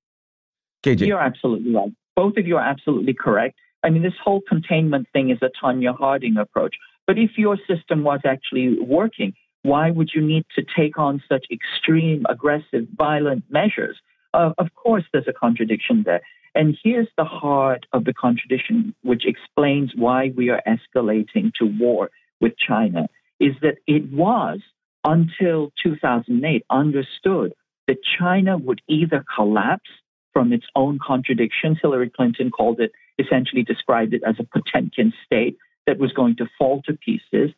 KJ. 0.83 1.07
You're 1.07 1.19
absolutely 1.19 1.73
right. 1.73 1.91
Both 2.15 2.37
of 2.37 2.47
you 2.47 2.57
are 2.57 2.63
absolutely 2.63 3.13
correct. 3.13 3.57
I 3.83 3.89
mean, 3.89 4.03
this 4.03 4.13
whole 4.23 4.41
containment 4.47 5.07
thing 5.13 5.29
is 5.29 5.39
a 5.41 5.49
Tonya 5.63 5.95
Harding 5.97 6.37
approach. 6.37 6.75
But 7.07 7.17
if 7.17 7.31
your 7.37 7.57
system 7.67 8.03
was 8.03 8.21
actually 8.25 8.77
working, 8.79 9.33
Why 9.63 9.91
would 9.91 10.11
you 10.13 10.21
need 10.21 10.45
to 10.55 10.63
take 10.75 10.97
on 10.97 11.21
such 11.29 11.45
extreme, 11.51 12.25
aggressive, 12.27 12.87
violent 12.95 13.43
measures? 13.49 13.97
Uh, 14.33 14.51
of 14.57 14.73
course, 14.75 15.03
there's 15.11 15.27
a 15.27 15.33
contradiction 15.33 16.03
there. 16.05 16.21
And 16.55 16.77
here's 16.83 17.07
the 17.17 17.25
heart 17.25 17.85
of 17.93 18.05
the 18.05 18.13
contradiction, 18.13 18.95
which 19.03 19.25
explains 19.25 19.91
why 19.95 20.31
we 20.35 20.49
are 20.49 20.61
escalating 20.67 21.53
to 21.59 21.65
war 21.65 22.09
with 22.41 22.53
China, 22.57 23.07
is 23.39 23.53
that 23.61 23.75
it 23.87 24.11
was 24.11 24.59
until 25.03 25.71
2008 25.81 26.65
understood 26.69 27.53
that 27.87 27.97
China 28.19 28.57
would 28.57 28.81
either 28.87 29.23
collapse 29.35 29.89
from 30.33 30.51
its 30.53 30.65
own 30.75 30.99
contradictions. 31.05 31.77
Hillary 31.81 32.09
Clinton 32.09 32.51
called 32.51 32.79
it, 32.79 32.91
essentially 33.23 33.63
described 33.73 34.13
it 34.17 34.23
as 34.29 34.35
a 34.39 34.47
Potemkin 34.53 35.09
state 35.25 35.55
that 35.87 35.97
was 36.03 36.11
going 36.19 36.35
to 36.41 36.47
fall 36.57 36.77
to 36.87 36.93
pieces, 37.07 37.49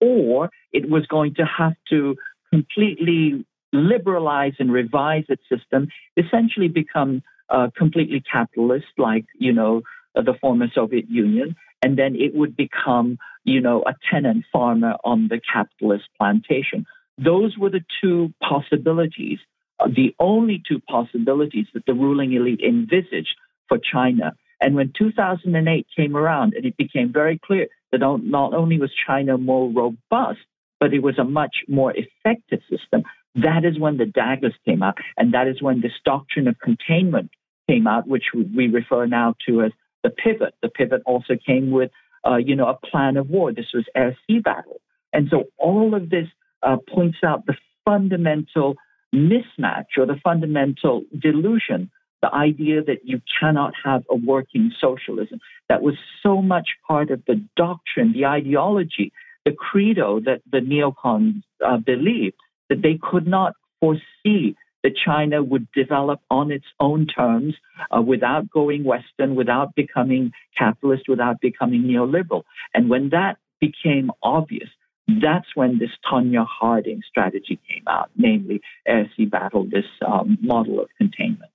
or 0.00 0.50
it 0.72 0.84
was 0.94 1.04
going 1.06 1.34
to 1.40 1.44
have 1.60 1.76
to 1.92 2.16
completely 2.54 3.44
liberalize 3.72 4.56
and 4.58 4.70
revise 4.72 5.26
its 5.34 5.42
system, 5.48 5.88
essentially 6.22 6.68
become 6.68 7.22
uh, 7.48 7.68
completely 7.82 8.20
capitalist, 8.20 8.92
like, 8.98 9.26
you 9.46 9.52
know, 9.52 9.82
the 10.14 10.34
former 10.40 10.68
Soviet 10.74 11.06
Union, 11.08 11.48
and 11.82 11.98
then 11.98 12.14
it 12.14 12.34
would 12.34 12.54
become, 12.56 13.18
you 13.44 13.60
know, 13.60 13.82
a 13.86 13.94
tenant 14.10 14.44
farmer 14.52 14.94
on 15.04 15.28
the 15.28 15.40
capitalist 15.52 16.04
plantation. 16.18 16.86
Those 17.18 17.56
were 17.58 17.70
the 17.70 17.84
two 18.00 18.32
possibilities, 18.40 19.38
uh, 19.80 19.88
the 19.88 20.14
only 20.18 20.62
two 20.66 20.80
possibilities 20.80 21.66
that 21.74 21.84
the 21.86 21.94
ruling 21.94 22.32
elite 22.32 22.60
envisaged 22.60 23.36
for 23.68 23.78
China. 23.78 24.34
And 24.62 24.76
when 24.76 24.92
2008 24.96 25.86
came 25.94 26.16
around 26.16 26.54
and 26.54 26.64
it 26.64 26.76
became 26.76 27.12
very 27.12 27.38
clear 27.44 27.66
that 27.90 27.98
not 27.98 28.54
only 28.54 28.78
was 28.78 28.90
China 29.06 29.36
more 29.36 29.68
robust, 29.68 30.40
but 30.80 30.94
it 30.94 31.02
was 31.02 31.18
a 31.18 31.24
much 31.24 31.56
more 31.68 31.92
effective 31.94 32.60
system, 32.70 33.02
that 33.34 33.64
is 33.64 33.78
when 33.78 33.96
the 33.96 34.06
daggers 34.06 34.54
came 34.64 34.82
out. 34.82 34.98
And 35.16 35.34
that 35.34 35.48
is 35.48 35.60
when 35.60 35.80
this 35.80 35.92
doctrine 36.04 36.48
of 36.48 36.58
containment 36.60 37.30
came 37.68 37.86
out, 37.86 38.06
which 38.06 38.26
we 38.34 38.68
refer 38.68 39.06
now 39.06 39.34
to 39.48 39.62
as 39.62 39.72
the 40.02 40.10
pivot. 40.10 40.54
The 40.62 40.68
pivot 40.68 41.02
also 41.06 41.34
came 41.44 41.70
with, 41.70 41.90
uh, 42.26 42.36
you 42.36 42.56
know, 42.56 42.68
a 42.68 42.86
plan 42.86 43.16
of 43.16 43.28
war. 43.28 43.52
This 43.52 43.72
was 43.74 43.84
air 43.94 44.16
sea 44.26 44.38
battle. 44.38 44.80
And 45.12 45.28
so 45.30 45.44
all 45.58 45.94
of 45.94 46.08
this 46.08 46.28
uh, 46.62 46.76
points 46.92 47.18
out 47.24 47.46
the 47.46 47.56
fundamental 47.84 48.76
mismatch 49.14 49.98
or 49.98 50.06
the 50.06 50.18
fundamental 50.22 51.02
delusion, 51.18 51.90
the 52.22 52.32
idea 52.32 52.82
that 52.82 53.00
you 53.04 53.20
cannot 53.40 53.74
have 53.84 54.04
a 54.08 54.14
working 54.14 54.72
socialism. 54.80 55.40
That 55.68 55.82
was 55.82 55.94
so 56.22 56.40
much 56.40 56.68
part 56.86 57.10
of 57.10 57.22
the 57.26 57.44
doctrine, 57.56 58.12
the 58.12 58.26
ideology, 58.26 59.12
the 59.44 59.52
credo 59.52 60.20
that 60.20 60.40
the 60.50 60.58
neocons 60.58 61.42
uh, 61.64 61.78
believed, 61.78 62.36
that 62.68 62.82
they 62.82 62.98
could 63.02 63.26
not 63.26 63.54
foresee 63.80 64.56
that 64.82 64.96
China 64.96 65.42
would 65.42 65.70
develop 65.72 66.20
on 66.30 66.50
its 66.50 66.64
own 66.80 67.06
terms 67.06 67.54
uh, 67.96 68.00
without 68.00 68.50
going 68.50 68.84
Western, 68.84 69.34
without 69.34 69.74
becoming 69.74 70.32
capitalist, 70.56 71.08
without 71.08 71.40
becoming 71.40 71.82
neoliberal. 71.82 72.42
And 72.74 72.88
when 72.88 73.10
that 73.10 73.38
became 73.60 74.10
obvious, 74.22 74.68
that's 75.08 75.46
when 75.54 75.78
this 75.78 75.90
Tonya 76.10 76.46
Harding 76.46 77.02
strategy 77.08 77.60
came 77.68 77.84
out, 77.86 78.10
namely 78.16 78.60
air 78.86 79.10
sea 79.16 79.26
battle, 79.26 79.64
this 79.64 79.84
um, 80.06 80.38
model 80.40 80.80
of 80.80 80.88
containment. 80.98 81.50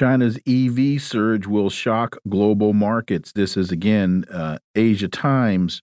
China's 0.00 0.38
EV 0.46 0.98
surge 0.98 1.46
will 1.46 1.68
shock 1.68 2.16
global 2.26 2.72
markets. 2.72 3.32
This 3.32 3.54
is 3.54 3.70
again 3.70 4.24
uh, 4.32 4.56
Asia 4.74 5.08
Times. 5.08 5.82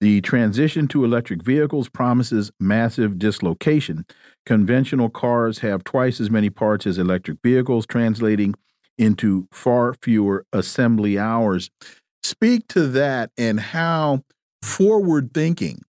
The 0.00 0.20
transition 0.20 0.86
to 0.86 1.04
electric 1.04 1.42
vehicles 1.42 1.88
promises 1.88 2.52
massive 2.60 3.18
dislocation. 3.18 4.06
Conventional 4.46 5.10
cars 5.10 5.58
have 5.58 5.82
twice 5.82 6.20
as 6.20 6.30
many 6.30 6.50
parts 6.50 6.86
as 6.86 6.98
electric 6.98 7.38
vehicles, 7.42 7.84
translating 7.84 8.54
into 8.96 9.48
far 9.50 9.92
fewer 10.02 10.46
assembly 10.52 11.18
hours. 11.18 11.68
Speak 12.22 12.68
to 12.68 12.86
that 12.86 13.32
and 13.36 13.58
how 13.58 14.22
forward 14.62 15.34
thinking 15.34 15.82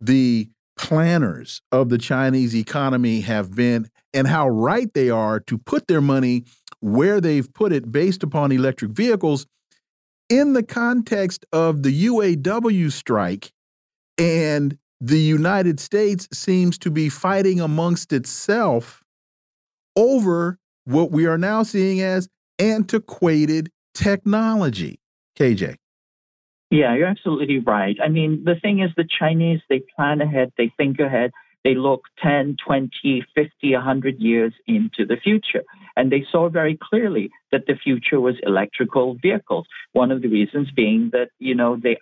the 0.00 0.48
planners 0.78 1.60
of 1.72 1.88
the 1.88 1.98
Chinese 1.98 2.54
economy 2.54 3.22
have 3.22 3.54
been 3.54 3.90
and 4.14 4.26
how 4.26 4.48
right 4.48 4.92
they 4.94 5.10
are 5.10 5.40
to 5.40 5.58
put 5.58 5.88
their 5.88 6.00
money 6.00 6.44
where 6.80 7.20
they've 7.20 7.52
put 7.52 7.72
it 7.72 7.92
based 7.92 8.22
upon 8.22 8.52
electric 8.52 8.90
vehicles 8.90 9.46
in 10.28 10.52
the 10.52 10.62
context 10.62 11.44
of 11.52 11.82
the 11.82 12.06
UAW 12.06 12.90
strike 12.90 13.52
and 14.18 14.78
the 15.00 15.18
United 15.18 15.80
States 15.80 16.28
seems 16.32 16.78
to 16.78 16.90
be 16.90 17.08
fighting 17.08 17.60
amongst 17.60 18.12
itself 18.12 19.02
over 19.96 20.58
what 20.84 21.10
we 21.10 21.26
are 21.26 21.38
now 21.38 21.62
seeing 21.62 22.00
as 22.00 22.28
antiquated 22.58 23.70
technology. 23.94 25.00
KJ. 25.38 25.76
Yeah, 26.70 26.94
you're 26.94 27.08
absolutely 27.08 27.58
right. 27.58 27.96
I 28.02 28.08
mean, 28.08 28.44
the 28.44 28.54
thing 28.54 28.80
is, 28.80 28.90
the 28.96 29.08
Chinese, 29.18 29.60
they 29.68 29.82
plan 29.96 30.20
ahead, 30.20 30.52
they 30.56 30.72
think 30.76 31.00
ahead, 31.00 31.32
they 31.64 31.74
look 31.74 32.02
10, 32.22 32.56
20, 32.64 33.24
50, 33.34 33.74
100 33.74 34.18
years 34.18 34.52
into 34.66 35.04
the 35.06 35.16
future. 35.16 35.62
And 35.96 36.10
they 36.10 36.24
saw 36.30 36.48
very 36.48 36.78
clearly 36.80 37.30
that 37.52 37.66
the 37.66 37.74
future 37.74 38.20
was 38.20 38.36
electrical 38.42 39.16
vehicles. 39.20 39.66
One 39.92 40.10
of 40.10 40.22
the 40.22 40.28
reasons 40.28 40.70
being 40.70 41.10
that, 41.12 41.28
you 41.38 41.54
know, 41.54 41.76
they 41.76 41.98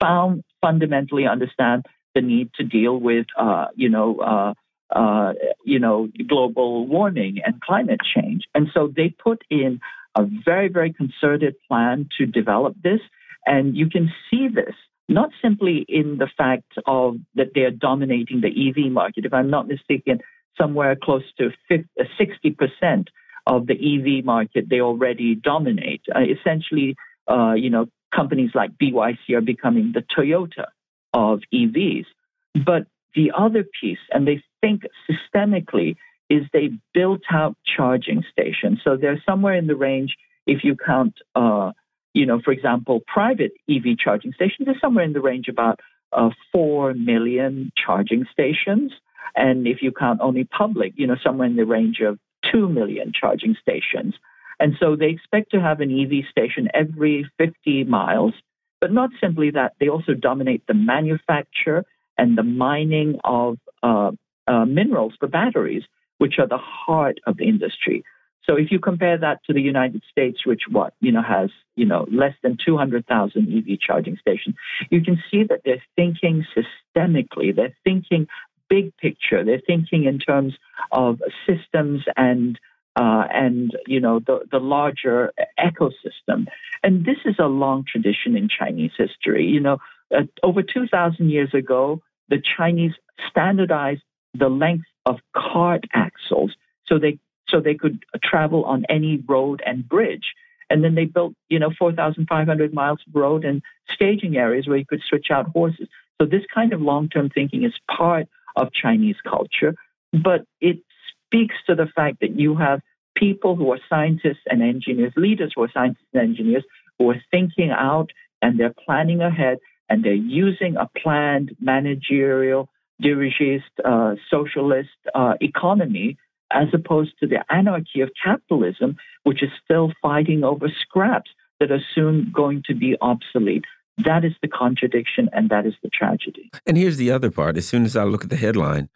found 0.00 0.42
fundamentally 0.60 1.26
understand 1.26 1.86
the 2.14 2.20
need 2.20 2.50
to 2.54 2.64
deal 2.64 2.98
with, 2.98 3.26
uh, 3.38 3.66
you 3.74 3.88
know, 3.88 4.18
uh, 4.18 4.54
uh, 4.94 5.32
you 5.64 5.78
know, 5.78 6.08
global 6.28 6.86
warming 6.86 7.38
and 7.44 7.60
climate 7.60 8.00
change. 8.14 8.42
And 8.54 8.68
so 8.74 8.92
they 8.94 9.08
put 9.08 9.42
in 9.48 9.80
a 10.14 10.26
very, 10.44 10.68
very 10.68 10.92
concerted 10.92 11.54
plan 11.66 12.08
to 12.18 12.26
develop 12.26 12.74
this. 12.82 13.00
And 13.46 13.76
you 13.76 13.88
can 13.88 14.12
see 14.30 14.48
this 14.48 14.74
not 15.12 15.30
simply 15.40 15.84
in 15.88 16.18
the 16.18 16.28
fact 16.36 16.72
of 16.86 17.16
that 17.34 17.48
they're 17.54 17.70
dominating 17.70 18.40
the 18.40 18.48
EV 18.48 18.90
market. 18.90 19.24
If 19.24 19.32
I'm 19.32 19.50
not 19.50 19.68
mistaken, 19.68 20.20
somewhere 20.60 20.96
close 21.00 21.24
to 21.38 21.50
50, 21.68 21.88
60% 22.20 22.62
uh, 22.82 23.02
of 23.46 23.66
the 23.66 23.74
EV 23.74 24.24
market 24.24 24.66
they 24.68 24.80
already 24.80 25.34
dominate. 25.34 26.02
Uh, 26.14 26.20
essentially, 26.20 26.96
uh, 27.28 27.54
you 27.54 27.70
know, 27.70 27.86
companies 28.14 28.50
like 28.54 28.70
BYD 28.78 29.30
are 29.34 29.40
becoming 29.40 29.92
the 29.94 30.02
Toyota 30.16 30.66
of 31.12 31.40
EVs. 31.52 32.06
But 32.54 32.86
the 33.14 33.32
other 33.36 33.64
piece, 33.80 33.98
and 34.12 34.26
they 34.26 34.42
think 34.60 34.82
systemically, 35.08 35.96
is 36.30 36.42
they 36.52 36.70
built 36.94 37.22
out 37.30 37.56
charging 37.76 38.24
stations. 38.30 38.80
So 38.84 38.96
they're 38.96 39.22
somewhere 39.28 39.54
in 39.54 39.66
the 39.66 39.76
range, 39.76 40.16
if 40.46 40.64
you 40.64 40.76
count 40.76 41.14
uh, 41.34 41.72
you 42.14 42.26
know, 42.26 42.40
for 42.40 42.52
example, 42.52 43.00
private 43.06 43.52
EV 43.68 43.98
charging 43.98 44.32
stations 44.32 44.68
are 44.68 44.78
somewhere 44.80 45.04
in 45.04 45.12
the 45.12 45.20
range 45.20 45.48
about 45.48 45.80
uh, 46.12 46.30
4 46.52 46.94
million 46.94 47.72
charging 47.76 48.26
stations. 48.30 48.92
And 49.34 49.66
if 49.66 49.82
you 49.82 49.92
count 49.92 50.20
only 50.20 50.44
public, 50.44 50.92
you 50.96 51.06
know, 51.06 51.16
somewhere 51.22 51.46
in 51.46 51.56
the 51.56 51.64
range 51.64 52.00
of 52.00 52.18
2 52.50 52.68
million 52.68 53.12
charging 53.18 53.56
stations. 53.60 54.14
And 54.60 54.74
so 54.78 54.94
they 54.94 55.08
expect 55.08 55.50
to 55.52 55.60
have 55.60 55.80
an 55.80 55.90
EV 55.90 56.24
station 56.30 56.68
every 56.74 57.28
50 57.38 57.84
miles. 57.84 58.34
But 58.80 58.92
not 58.92 59.10
simply 59.20 59.50
that, 59.52 59.72
they 59.80 59.88
also 59.88 60.12
dominate 60.12 60.66
the 60.66 60.74
manufacture 60.74 61.84
and 62.18 62.36
the 62.36 62.42
mining 62.42 63.18
of 63.24 63.58
uh, 63.82 64.10
uh, 64.46 64.64
minerals 64.64 65.14
for 65.18 65.28
batteries, 65.28 65.84
which 66.18 66.34
are 66.38 66.46
the 66.46 66.58
heart 66.58 67.18
of 67.26 67.38
the 67.38 67.48
industry. 67.48 68.04
So 68.48 68.56
if 68.56 68.72
you 68.72 68.78
compare 68.78 69.18
that 69.18 69.44
to 69.46 69.52
the 69.52 69.60
United 69.60 70.02
States, 70.10 70.44
which 70.44 70.62
what 70.68 70.94
you 71.00 71.12
know 71.12 71.22
has 71.22 71.50
you 71.76 71.86
know 71.86 72.06
less 72.10 72.34
than 72.42 72.56
200,000 72.64 73.06
EV 73.36 73.78
charging 73.80 74.16
stations, 74.16 74.56
you 74.90 75.02
can 75.02 75.22
see 75.30 75.44
that 75.44 75.62
they're 75.64 75.82
thinking 75.96 76.44
systemically. 76.56 77.54
They're 77.54 77.76
thinking 77.84 78.26
big 78.68 78.96
picture. 78.96 79.44
They're 79.44 79.62
thinking 79.66 80.04
in 80.04 80.18
terms 80.18 80.54
of 80.90 81.20
systems 81.46 82.02
and 82.16 82.58
uh, 82.96 83.24
and 83.32 83.76
you 83.86 84.00
know 84.00 84.18
the 84.18 84.40
the 84.50 84.58
larger 84.58 85.32
ecosystem. 85.58 86.46
And 86.82 87.04
this 87.04 87.18
is 87.24 87.36
a 87.38 87.46
long 87.46 87.84
tradition 87.86 88.36
in 88.36 88.48
Chinese 88.48 88.92
history. 88.98 89.46
You 89.46 89.60
know, 89.60 89.78
uh, 90.14 90.22
over 90.42 90.62
2,000 90.62 91.30
years 91.30 91.54
ago, 91.54 92.02
the 92.28 92.42
Chinese 92.56 92.92
standardized 93.30 94.02
the 94.34 94.48
length 94.48 94.86
of 95.06 95.18
cart 95.34 95.84
axles 95.92 96.52
so 96.92 96.98
they 96.98 97.18
so 97.48 97.60
they 97.60 97.74
could 97.74 98.04
travel 98.22 98.64
on 98.64 98.84
any 98.88 99.22
road 99.28 99.62
and 99.64 99.88
bridge. 99.88 100.32
And 100.70 100.82
then 100.82 100.94
they 100.94 101.04
built, 101.04 101.34
you 101.48 101.58
know, 101.58 101.70
4,500 101.78 102.72
miles 102.72 103.00
of 103.06 103.14
road 103.14 103.44
and 103.44 103.62
staging 103.92 104.36
areas 104.36 104.66
where 104.66 104.78
you 104.78 104.86
could 104.86 105.02
switch 105.06 105.26
out 105.30 105.48
horses. 105.48 105.88
So 106.20 106.26
this 106.26 106.44
kind 106.54 106.72
of 106.72 106.80
long-term 106.80 107.30
thinking 107.30 107.64
is 107.64 107.74
part 107.94 108.26
of 108.56 108.72
Chinese 108.72 109.16
culture, 109.28 109.74
but 110.12 110.44
it 110.60 110.78
speaks 111.26 111.54
to 111.66 111.74
the 111.74 111.86
fact 111.94 112.20
that 112.20 112.38
you 112.38 112.56
have 112.56 112.80
people 113.14 113.56
who 113.56 113.72
are 113.72 113.80
scientists 113.88 114.44
and 114.46 114.62
engineers, 114.62 115.12
leaders 115.16 115.52
who 115.54 115.62
are 115.62 115.70
scientists 115.72 116.06
and 116.12 116.22
engineers, 116.22 116.64
who 116.98 117.10
are 117.10 117.22
thinking 117.30 117.70
out 117.70 118.10
and 118.40 118.58
they're 118.58 118.74
planning 118.84 119.20
ahead 119.20 119.58
and 119.88 120.04
they're 120.04 120.14
using 120.14 120.76
a 120.76 120.88
planned 120.98 121.54
managerial 121.60 122.68
dirigist, 123.02 123.62
uh, 123.84 124.14
socialist 124.30 124.88
uh, 125.14 125.34
economy, 125.40 126.16
as 126.52 126.68
opposed 126.72 127.12
to 127.20 127.26
the 127.26 127.44
anarchy 127.50 128.00
of 128.00 128.10
capitalism, 128.22 128.96
which 129.24 129.42
is 129.42 129.50
still 129.64 129.92
fighting 130.00 130.44
over 130.44 130.68
scraps 130.68 131.30
that 131.60 131.70
are 131.70 131.82
soon 131.94 132.30
going 132.34 132.62
to 132.66 132.74
be 132.74 132.96
obsolete. 133.00 133.64
That 133.98 134.24
is 134.24 134.32
the 134.42 134.48
contradiction, 134.48 135.28
and 135.32 135.50
that 135.50 135.66
is 135.66 135.74
the 135.82 135.90
tragedy. 135.90 136.50
And 136.66 136.76
here's 136.76 136.96
the 136.96 137.10
other 137.10 137.30
part. 137.30 137.56
As 137.56 137.68
soon 137.68 137.84
as 137.84 137.96
I 137.96 138.04
look 138.04 138.24
at 138.24 138.30
the 138.30 138.36
headline, 138.36 138.88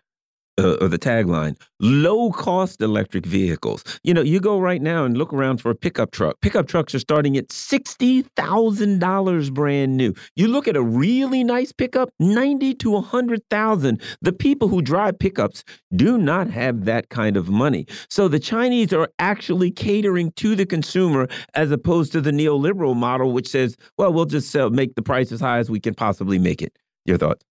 uh, 0.59 0.77
or 0.81 0.89
the 0.89 0.99
tagline 0.99 1.57
low 1.81 2.31
cost 2.31 2.81
electric 2.81 3.27
vehicles. 3.27 3.85
You 4.03 4.15
know, 4.15 4.23
you 4.23 4.41
go 4.41 4.59
right 4.59 4.81
now 4.81 5.05
and 5.05 5.15
look 5.17 5.33
around 5.33 5.59
for 5.59 5.71
a 5.71 5.75
pickup 5.75 6.11
truck. 6.11 6.41
Pickup 6.41 6.67
trucks 6.69 6.95
are 6.95 6.99
starting 6.99 7.37
at 7.37 7.49
$60,000 7.49 9.53
brand 9.53 9.97
new. 9.97 10.15
You 10.37 10.49
look 10.49 10.67
at 10.67 10.77
a 10.77 10.83
really 10.83 11.45
nice 11.45 11.73
pickup, 11.73 12.09
90 12.19 12.75
to 12.75 12.91
100,000. 12.93 14.01
The 14.23 14.33
people 14.33 14.69
who 14.69 14.81
drive 14.81 15.19
pickups 15.19 15.65
do 15.95 16.17
not 16.19 16.49
have 16.51 16.87
that 16.87 17.11
kind 17.11 17.37
of 17.37 17.49
money. 17.49 17.87
So 18.09 18.29
the 18.29 18.41
Chinese 18.41 18.93
are 18.93 19.09
actually 19.19 19.71
catering 19.71 20.33
to 20.33 20.57
the 20.57 20.67
consumer 20.67 21.29
as 21.55 21.71
opposed 21.71 22.13
to 22.13 22.21
the 22.21 22.31
neoliberal 22.31 22.97
model 22.97 23.33
which 23.33 23.49
says, 23.49 23.77
well, 23.99 24.13
we'll 24.13 24.25
just 24.25 24.51
sell, 24.51 24.71
make 24.71 24.95
the 24.95 25.03
price 25.03 25.33
as 25.33 25.41
high 25.41 25.59
as 25.59 25.71
we 25.71 25.81
can 25.81 25.95
possibly 25.95 26.39
make 26.39 26.63
it. 26.63 26.79
Your 27.05 27.19
thoughts? 27.19 27.45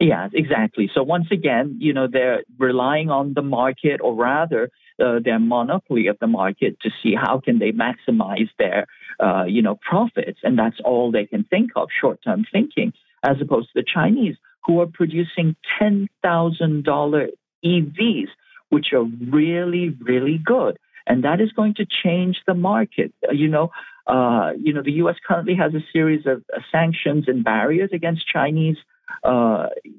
Yeah, 0.00 0.28
exactly. 0.32 0.88
So 0.94 1.02
once 1.02 1.26
again, 1.32 1.76
you 1.80 1.92
know, 1.92 2.06
they're 2.06 2.44
relying 2.56 3.10
on 3.10 3.34
the 3.34 3.42
market, 3.42 4.00
or 4.00 4.14
rather, 4.14 4.70
uh, 5.02 5.18
their 5.24 5.40
monopoly 5.40 6.06
of 6.06 6.16
the 6.20 6.28
market 6.28 6.78
to 6.82 6.90
see 7.02 7.14
how 7.16 7.40
can 7.40 7.58
they 7.58 7.72
maximize 7.72 8.48
their, 8.58 8.86
uh, 9.18 9.44
you 9.44 9.60
know, 9.60 9.74
profits, 9.76 10.38
and 10.44 10.56
that's 10.56 10.78
all 10.84 11.10
they 11.10 11.26
can 11.26 11.42
think 11.44 11.70
of, 11.74 11.88
short-term 12.00 12.44
thinking, 12.52 12.92
as 13.24 13.40
opposed 13.40 13.68
to 13.68 13.80
the 13.80 13.84
Chinese 13.92 14.36
who 14.64 14.80
are 14.80 14.86
producing 14.86 15.56
ten 15.78 16.08
thousand 16.22 16.84
dollar 16.84 17.28
EVs, 17.64 18.28
which 18.68 18.92
are 18.92 19.04
really, 19.04 19.88
really 20.00 20.38
good, 20.38 20.78
and 21.08 21.24
that 21.24 21.40
is 21.40 21.50
going 21.50 21.74
to 21.74 21.84
change 22.04 22.36
the 22.46 22.54
market. 22.54 23.12
Uh, 23.28 23.32
you 23.32 23.48
know, 23.48 23.72
uh, 24.06 24.52
you 24.56 24.72
know, 24.72 24.82
the 24.82 24.92
U.S. 25.02 25.16
currently 25.26 25.56
has 25.56 25.74
a 25.74 25.82
series 25.92 26.24
of 26.26 26.44
uh, 26.54 26.60
sanctions 26.70 27.24
and 27.26 27.42
barriers 27.42 27.90
against 27.92 28.28
Chinese 28.28 28.76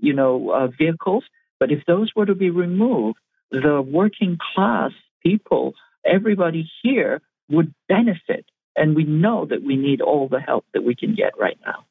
you 0.02 0.14
know, 0.14 0.52
uh, 0.52 0.68
vehicles. 0.68 1.24
But 1.60 1.72
if 1.72 1.86
those 1.86 2.12
were 2.16 2.26
to 2.26 2.36
be 2.36 2.50
removed, 2.50 3.18
the 3.52 3.82
working 3.82 4.38
class 4.54 4.92
people, 5.24 5.74
everybody 6.06 6.70
here 6.84 7.22
would 7.50 7.74
benefit. 7.88 8.46
And 8.76 8.96
we 8.96 9.04
know 9.04 9.46
that 9.46 9.64
we 9.64 9.76
need 9.76 10.02
all 10.02 10.30
the 10.30 10.40
help 10.40 10.66
that 10.74 10.84
we 10.84 10.96
can 10.96 11.16
get 11.16 11.34
right 11.40 11.58
now. 11.66 11.86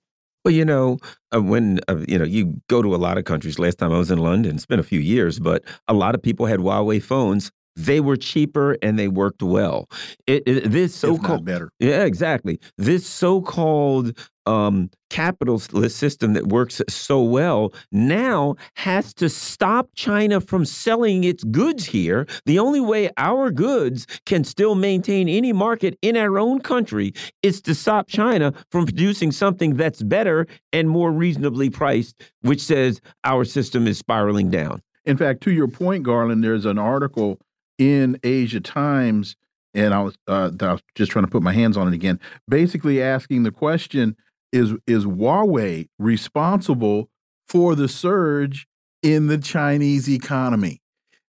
Well, 0.44 0.54
you 0.54 0.64
know, 0.64 0.98
uh, 1.35 1.42
when 1.42 1.81
uh, 1.88 2.04
you 2.09 2.18
know 2.18 2.24
you 2.24 2.61
go 2.68 2.81
to 2.81 2.94
a 2.94 2.96
lot 2.96 3.18
of 3.18 3.24
countries. 3.24 3.59
Last 3.59 3.78
time 3.78 3.92
I 3.92 3.98
was 3.98 4.11
in 4.11 4.18
London, 4.18 4.54
it's 4.54 4.64
been 4.64 4.78
a 4.78 4.85
few 4.85 5.00
years, 5.00 5.38
but 5.38 5.62
a 5.88 5.92
lot 5.92 6.14
of 6.14 6.22
people 6.22 6.46
had 6.46 6.61
Huawei 6.61 7.02
phones 7.02 7.50
they 7.79 8.01
were 8.01 8.17
cheaper 8.17 8.77
and 8.83 8.99
they 8.99 9.09
worked 9.09 9.43
well. 9.43 9.88
It, 10.27 10.43
it, 10.47 10.71
this 10.71 10.95
so-called 10.95 11.45
better, 11.45 11.71
yeah, 11.79 12.05
exactly. 12.05 12.59
This 12.77 13.07
so-called 13.07 14.19
um, 14.47 14.91
capitalist 15.11 15.73
system 15.97 16.33
that 16.33 16.49
works 16.49 16.81
so 16.88 17.23
well 17.23 17.73
now 17.93 18.57
has 18.75 19.12
to 19.14 19.29
stop 19.29 19.91
China 19.95 20.41
from 20.41 20.64
selling 20.64 21.23
its 21.25 21.45
goods 21.45 21.85
here. 21.85 22.27
The 22.47 22.59
only 22.59 22.81
way 22.81 23.11
our 23.17 23.51
goods 23.51 24.07
can 24.27 24.45
still 24.45 24.75
maintain 24.75 25.29
any 25.29 25.53
market 25.53 25.99
in 26.03 26.17
our 26.17 26.38
own 26.38 26.61
country 26.61 27.12
is 27.43 27.61
to 27.62 27.75
stop 27.75 28.09
China 28.09 28.53
from 28.71 28.87
producing 28.87 29.33
something 29.33 29.77
that's 29.77 30.03
better 30.03 30.47
and 30.73 30.88
more 30.88 31.12
reasonably 31.12 31.71
priced, 31.71 32.21
which 32.41 32.61
says 32.61 33.01
our 33.25 33.45
system 33.45 33.87
is 33.87 33.99
spiraling 33.99 34.51
down. 34.51 34.81
In 35.05 35.17
fact, 35.17 35.43
to 35.43 35.51
your 35.51 35.69
point, 35.69 36.03
Garland, 36.05 36.43
there's 36.43 36.67
an 36.67 36.79
article 36.79 37.38
in 37.79 38.19
Asia 38.23 38.61
Times, 38.61 39.37
and 39.75 39.95
I 39.95 40.03
was, 40.03 40.17
uh, 40.27 40.51
I 40.61 40.73
was 40.73 40.83
just 40.95 41.12
trying 41.12 41.25
to 41.25 41.31
put 41.31 41.43
my 41.43 41.53
hands 41.53 41.77
on 41.77 41.88
it 41.88 41.95
again, 41.95 42.21
basically 42.49 43.03
asking 43.03 43.45
the 43.45 43.53
question: 43.53 44.17
Is 44.53 44.75
is 44.87 45.05
Huawei 45.05 45.88
responsible 45.99 47.09
for 47.49 47.75
the 47.75 47.88
surge 47.88 48.67
in 49.03 49.29
the 49.29 49.38
Chinese 49.38 50.09
economy? 50.09 50.81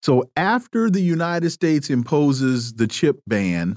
So 0.02 0.30
after 0.36 0.88
the 0.88 1.00
United 1.00 1.50
States 1.50 1.90
imposes 1.90 2.74
the 2.74 2.86
chip 2.86 3.20
ban, 3.26 3.76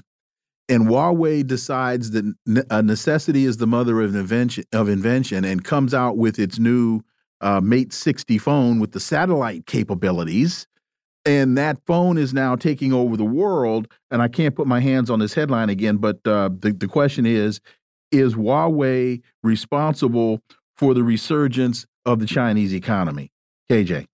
and 0.68 0.86
Huawei 0.86 1.44
decides 1.44 2.12
that 2.12 2.32
a 2.70 2.82
necessity 2.82 3.44
is 3.44 3.56
the 3.56 3.66
mother 3.66 4.00
of 4.00 4.14
invention, 4.14 4.62
of 4.72 4.88
invention 4.88 5.44
and 5.44 5.64
comes 5.64 5.92
out 5.92 6.16
with 6.16 6.38
its 6.38 6.60
new 6.60 7.00
uh, 7.40 7.60
Mate 7.60 7.92
60 7.92 8.38
phone 8.38 8.78
with 8.78 8.92
the 8.92 9.00
satellite 9.00 9.66
capabilities, 9.66 10.68
and 11.24 11.56
that 11.58 11.78
phone 11.86 12.18
is 12.18 12.32
now 12.32 12.56
taking 12.56 12.92
over 12.92 13.16
the 13.16 13.24
world. 13.24 13.88
And 14.10 14.22
I 14.22 14.28
can't 14.28 14.54
put 14.54 14.66
my 14.66 14.80
hands 14.80 15.10
on 15.10 15.18
this 15.18 15.34
headline 15.34 15.70
again, 15.70 15.96
but 15.96 16.26
uh, 16.26 16.50
the 16.58 16.72
the 16.72 16.88
question 16.88 17.26
is: 17.26 17.60
Is 18.10 18.34
Huawei 18.34 19.22
responsible 19.42 20.40
for 20.76 20.94
the 20.94 21.02
resurgence 21.02 21.86
of 22.06 22.18
the 22.20 22.26
Chinese 22.26 22.74
economy? 22.74 23.32
KJ. 23.70 24.06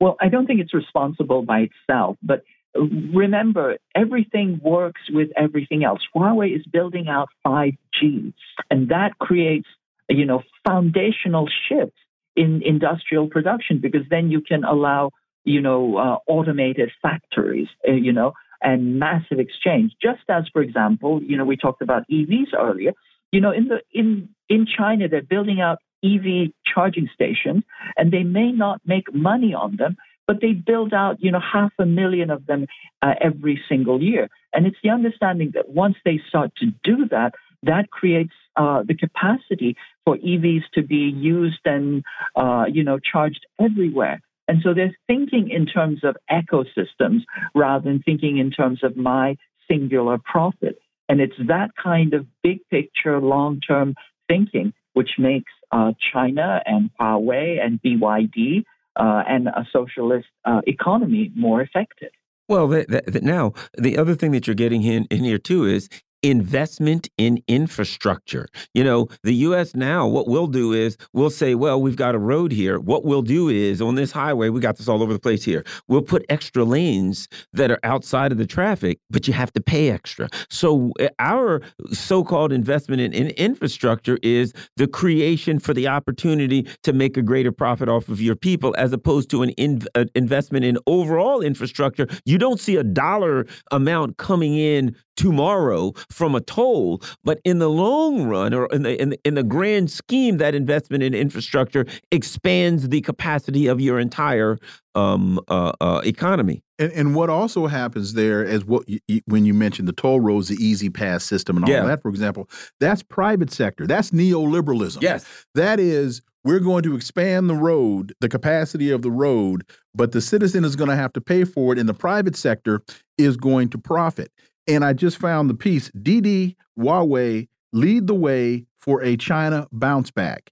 Well, 0.00 0.16
I 0.20 0.28
don't 0.28 0.46
think 0.46 0.60
it's 0.60 0.74
responsible 0.74 1.42
by 1.42 1.68
itself, 1.70 2.16
but 2.22 2.42
remember, 2.74 3.76
everything 3.94 4.60
works 4.62 5.02
with 5.10 5.28
everything 5.36 5.84
else. 5.84 6.00
Huawei 6.14 6.56
is 6.56 6.64
building 6.66 7.08
out 7.08 7.28
5G, 7.46 8.32
and 8.70 8.88
that 8.88 9.18
creates, 9.18 9.68
you 10.08 10.24
know, 10.24 10.42
foundational 10.66 11.48
shifts 11.68 11.98
in 12.34 12.62
industrial 12.64 13.28
production 13.28 13.78
because 13.78 14.02
then 14.10 14.30
you 14.30 14.40
can 14.40 14.64
allow 14.64 15.10
you 15.44 15.60
know, 15.60 15.96
uh, 15.96 16.16
automated 16.26 16.90
factories, 17.00 17.68
uh, 17.88 17.92
you 17.92 18.12
know, 18.12 18.32
and 18.62 18.98
massive 18.98 19.38
exchange. 19.38 19.92
Just 20.00 20.22
as, 20.28 20.44
for 20.52 20.62
example, 20.62 21.22
you 21.22 21.36
know, 21.36 21.44
we 21.44 21.56
talked 21.56 21.82
about 21.82 22.04
EVs 22.10 22.54
earlier. 22.56 22.92
You 23.32 23.40
know, 23.40 23.50
in 23.50 23.68
the 23.68 23.80
in 23.92 24.28
in 24.48 24.66
China, 24.66 25.08
they're 25.08 25.22
building 25.22 25.60
out 25.60 25.78
EV 26.04 26.52
charging 26.66 27.08
stations, 27.14 27.62
and 27.96 28.12
they 28.12 28.22
may 28.22 28.52
not 28.52 28.80
make 28.84 29.12
money 29.14 29.54
on 29.54 29.76
them, 29.76 29.96
but 30.26 30.40
they 30.40 30.52
build 30.52 30.92
out, 30.92 31.16
you 31.20 31.30
know, 31.30 31.40
half 31.40 31.72
a 31.78 31.86
million 31.86 32.30
of 32.30 32.46
them 32.46 32.66
uh, 33.02 33.14
every 33.20 33.60
single 33.68 34.02
year. 34.02 34.28
And 34.52 34.66
it's 34.66 34.76
the 34.82 34.90
understanding 34.90 35.52
that 35.54 35.70
once 35.70 35.96
they 36.04 36.20
start 36.28 36.52
to 36.56 36.66
do 36.84 37.06
that, 37.10 37.34
that 37.62 37.90
creates 37.90 38.32
uh, 38.56 38.82
the 38.86 38.94
capacity 38.94 39.76
for 40.04 40.16
EVs 40.16 40.62
to 40.74 40.82
be 40.82 41.12
used 41.16 41.60
and, 41.64 42.02
uh, 42.36 42.64
you 42.70 42.82
know, 42.82 42.98
charged 42.98 43.46
everywhere. 43.60 44.20
And 44.48 44.60
so 44.62 44.74
they're 44.74 44.96
thinking 45.06 45.50
in 45.50 45.66
terms 45.66 46.00
of 46.02 46.16
ecosystems 46.30 47.20
rather 47.54 47.84
than 47.84 48.02
thinking 48.02 48.38
in 48.38 48.50
terms 48.50 48.82
of 48.82 48.96
my 48.96 49.36
singular 49.70 50.18
profit. 50.18 50.78
And 51.08 51.20
it's 51.20 51.36
that 51.48 51.70
kind 51.82 52.14
of 52.14 52.26
big 52.42 52.58
picture, 52.70 53.20
long 53.20 53.60
term 53.60 53.94
thinking 54.28 54.72
which 54.94 55.12
makes 55.18 55.52
uh, 55.70 55.92
China 56.12 56.62
and 56.66 56.90
Huawei 57.00 57.64
and 57.64 57.80
BYD 57.82 58.64
uh, 58.96 59.22
and 59.26 59.48
a 59.48 59.66
socialist 59.72 60.28
uh, 60.44 60.60
economy 60.66 61.32
more 61.34 61.62
effective. 61.62 62.10
Well, 62.48 62.68
that, 62.68 62.88
that, 62.88 63.22
now 63.22 63.54
the 63.78 63.96
other 63.96 64.14
thing 64.14 64.32
that 64.32 64.46
you're 64.46 64.54
getting 64.54 64.82
in, 64.82 65.06
in 65.10 65.24
here 65.24 65.38
too 65.38 65.64
is 65.64 65.88
investment 66.22 67.08
in 67.18 67.42
infrastructure. 67.48 68.48
You 68.74 68.84
know, 68.84 69.08
the 69.22 69.34
U.S. 69.34 69.74
now, 69.74 70.06
what 70.06 70.28
we'll 70.28 70.46
do 70.46 70.72
is 70.72 70.96
we'll 71.12 71.30
say, 71.30 71.54
well, 71.54 71.80
we've 71.80 71.96
got 71.96 72.14
a 72.14 72.18
road 72.18 72.52
here. 72.52 72.78
What 72.78 73.04
we'll 73.04 73.22
do 73.22 73.48
is 73.48 73.82
on 73.82 73.96
this 73.96 74.12
highway, 74.12 74.48
we 74.48 74.60
got 74.60 74.76
this 74.76 74.88
all 74.88 75.02
over 75.02 75.12
the 75.12 75.18
place 75.18 75.44
here. 75.44 75.64
We'll 75.88 76.02
put 76.02 76.24
extra 76.28 76.64
lanes 76.64 77.28
that 77.52 77.70
are 77.70 77.80
outside 77.82 78.32
of 78.32 78.38
the 78.38 78.46
traffic, 78.46 78.98
but 79.10 79.26
you 79.26 79.34
have 79.34 79.52
to 79.54 79.60
pay 79.60 79.90
extra. 79.90 80.28
So 80.48 80.92
eh, 81.00 81.08
our 81.18 81.60
so-called 81.92 82.52
investment 82.52 83.02
in, 83.02 83.12
in 83.12 83.28
infrastructure 83.30 84.18
is 84.22 84.52
the 84.76 84.86
creation 84.86 85.58
for 85.58 85.74
the 85.74 85.88
opportunity 85.88 86.66
to 86.82 86.92
make 86.92 87.16
a 87.16 87.22
greater 87.22 87.52
profit 87.52 87.88
off 87.88 88.08
of 88.08 88.20
your 88.20 88.36
people, 88.36 88.74
as 88.78 88.92
opposed 88.92 89.30
to 89.30 89.42
an 89.42 89.50
in, 89.50 89.82
uh, 89.94 90.04
investment 90.14 90.64
in 90.64 90.78
overall 90.86 91.40
infrastructure. 91.40 92.06
You 92.24 92.38
don't 92.38 92.60
see 92.60 92.76
a 92.76 92.84
dollar 92.84 93.46
amount 93.70 94.18
coming 94.18 94.56
in 94.56 94.96
tomorrow 95.16 95.92
from 96.10 96.34
a 96.34 96.40
toll, 96.40 97.02
but 97.24 97.40
in 97.44 97.58
the 97.58 97.70
long 97.70 98.24
run, 98.24 98.54
or 98.54 98.66
in 98.66 98.82
the, 98.82 99.00
in 99.00 99.10
the 99.10 99.20
in 99.24 99.34
the 99.34 99.42
grand 99.42 99.90
scheme, 99.90 100.38
that 100.38 100.54
investment 100.54 101.02
in 101.02 101.14
infrastructure 101.14 101.86
expands 102.10 102.88
the 102.88 103.00
capacity 103.00 103.66
of 103.66 103.80
your 103.80 103.98
entire 103.98 104.58
um, 104.94 105.40
uh, 105.48 105.72
uh, 105.80 106.00
economy. 106.04 106.62
And, 106.78 106.92
and, 106.92 107.14
what 107.14 107.30
also 107.30 107.66
happens 107.66 108.14
there 108.14 108.42
is 108.42 108.64
what 108.64 108.84
you, 108.88 109.20
when 109.26 109.44
you 109.44 109.54
mentioned 109.54 109.88
the 109.88 109.92
toll 109.92 110.20
roads, 110.20 110.48
the 110.48 110.56
E-ZPass 110.56 111.22
system, 111.22 111.56
and 111.56 111.64
all 111.64 111.70
yeah. 111.70 111.84
that, 111.84 112.02
for 112.02 112.08
example, 112.08 112.48
that's 112.80 113.02
private 113.02 113.52
sector. 113.52 113.86
That's 113.86 114.10
neoliberalism. 114.10 115.00
Yes, 115.00 115.24
that 115.54 115.80
is. 115.80 116.22
We're 116.44 116.58
going 116.58 116.82
to 116.82 116.96
expand 116.96 117.48
the 117.48 117.54
road, 117.54 118.14
the 118.20 118.28
capacity 118.28 118.90
of 118.90 119.02
the 119.02 119.12
road, 119.12 119.64
but 119.94 120.10
the 120.10 120.20
citizen 120.20 120.64
is 120.64 120.74
going 120.74 120.90
to 120.90 120.96
have 120.96 121.12
to 121.12 121.20
pay 121.20 121.44
for 121.44 121.72
it, 121.72 121.78
and 121.78 121.88
the 121.88 121.94
private 121.94 122.34
sector 122.34 122.82
is 123.16 123.36
going 123.36 123.68
to 123.68 123.78
profit. 123.78 124.32
And 124.66 124.84
I 124.84 124.92
just 124.92 125.18
found 125.18 125.50
the 125.50 125.54
piece 125.54 125.90
Didi 125.90 126.56
Huawei 126.78 127.48
lead 127.72 128.06
the 128.06 128.14
way 128.14 128.66
for 128.78 129.02
a 129.02 129.16
China 129.16 129.66
bounce 129.72 130.10
back. 130.10 130.50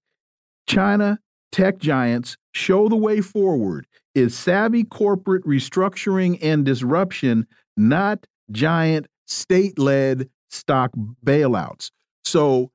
China 0.67 1.19
tech 1.53 1.79
giants 1.79 2.37
show 2.53 2.89
the 2.89 2.97
way 2.97 3.21
forward 3.21 3.87
is 4.15 4.37
savvy 4.37 4.85
corporate 4.85 5.45
restructuring 5.45 6.39
and 6.43 6.65
disruption, 6.65 7.47
not 7.77 8.27
giant 8.51 9.07
state 9.27 9.79
led 9.79 10.29
stock 10.49 10.91
bailouts. 11.25 11.91
So 12.25 12.71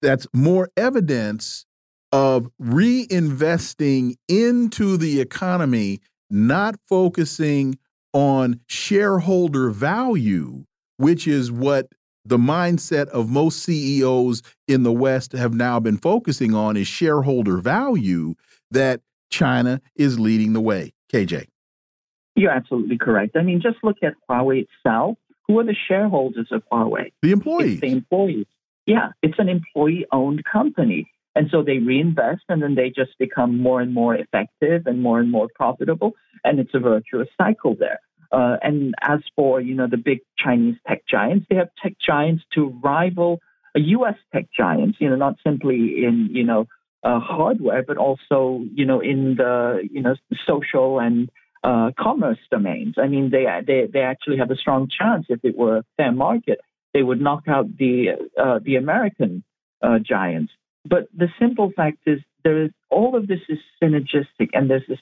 that's 0.00 0.26
more 0.32 0.70
evidence 0.76 1.66
of 2.12 2.48
reinvesting 2.60 4.14
into 4.28 4.96
the 4.96 5.20
economy, 5.20 6.00
not 6.30 6.76
focusing 6.88 7.78
on 8.12 8.60
shareholder 8.66 9.70
value, 9.70 10.64
which 10.98 11.26
is 11.26 11.50
what 11.50 11.88
the 12.24 12.36
mindset 12.36 13.08
of 13.08 13.30
most 13.30 13.62
CEOs 13.62 14.42
in 14.66 14.82
the 14.82 14.92
West 14.92 15.32
have 15.32 15.54
now 15.54 15.80
been 15.80 15.96
focusing 15.96 16.54
on 16.54 16.76
is 16.76 16.86
shareholder 16.86 17.56
value 17.56 18.34
that 18.70 19.00
China 19.30 19.80
is 19.96 20.20
leading 20.20 20.52
the 20.52 20.60
way. 20.60 20.92
KJ. 21.12 21.46
You're 22.36 22.50
absolutely 22.50 22.98
correct. 22.98 23.36
I 23.36 23.42
mean, 23.42 23.60
just 23.62 23.78
look 23.82 23.96
at 24.02 24.12
Huawei 24.28 24.66
itself. 24.66 25.16
Who 25.46 25.58
are 25.58 25.64
the 25.64 25.74
shareholders 25.88 26.48
of 26.52 26.62
Huawei? 26.70 27.12
The 27.22 27.32
employees. 27.32 27.72
It's 27.72 27.80
the 27.80 27.92
employees. 27.92 28.46
Yeah, 28.86 29.08
it's 29.22 29.38
an 29.38 29.48
employee 29.48 30.06
owned 30.12 30.44
company. 30.44 31.10
And 31.34 31.48
so 31.50 31.62
they 31.62 31.78
reinvest 31.78 32.42
and 32.48 32.62
then 32.62 32.74
they 32.74 32.90
just 32.90 33.16
become 33.18 33.58
more 33.58 33.80
and 33.80 33.94
more 33.94 34.14
effective 34.14 34.86
and 34.86 35.00
more 35.00 35.20
and 35.20 35.30
more 35.30 35.48
profitable. 35.54 36.12
And 36.44 36.58
it's 36.58 36.74
a 36.74 36.78
virtuous 36.78 37.28
cycle 37.40 37.76
there. 37.78 38.00
Uh, 38.30 38.56
and 38.62 38.94
as 39.00 39.20
for 39.34 39.60
you 39.60 39.74
know 39.74 39.86
the 39.86 39.96
big 39.96 40.20
Chinese 40.38 40.76
tech 40.86 41.02
giants, 41.08 41.46
they 41.48 41.56
have 41.56 41.68
tech 41.82 41.94
giants 42.04 42.44
to 42.54 42.78
rival 42.82 43.40
U.S. 43.74 44.16
tech 44.32 44.46
giants. 44.56 44.98
You 45.00 45.10
know, 45.10 45.16
not 45.16 45.36
simply 45.44 46.04
in 46.04 46.28
you 46.32 46.44
know 46.44 46.66
uh, 47.02 47.20
hardware, 47.20 47.82
but 47.82 47.96
also 47.96 48.64
you 48.74 48.84
know 48.84 49.00
in 49.00 49.36
the 49.36 49.88
you 49.90 50.02
know 50.02 50.14
social 50.46 50.98
and 50.98 51.30
uh, 51.62 51.90
commerce 51.98 52.38
domains. 52.50 52.94
I 52.98 53.08
mean, 53.08 53.30
they 53.30 53.46
they 53.66 53.88
they 53.92 54.00
actually 54.00 54.38
have 54.38 54.50
a 54.50 54.56
strong 54.56 54.88
chance 54.88 55.26
if 55.28 55.40
it 55.42 55.56
were 55.56 55.78
a 55.78 55.84
fair 55.96 56.12
market, 56.12 56.60
they 56.94 57.02
would 57.02 57.20
knock 57.20 57.44
out 57.48 57.76
the 57.76 58.10
uh, 58.40 58.58
the 58.62 58.76
American 58.76 59.42
uh, 59.82 59.98
giants. 59.98 60.52
But 60.84 61.08
the 61.16 61.28
simple 61.38 61.72
fact 61.74 61.98
is, 62.06 62.20
there 62.44 62.64
is 62.64 62.70
all 62.90 63.16
of 63.16 63.26
this 63.26 63.40
is 63.48 63.58
synergistic, 63.82 64.50
and 64.52 64.70
there's 64.70 64.86
this 64.88 64.98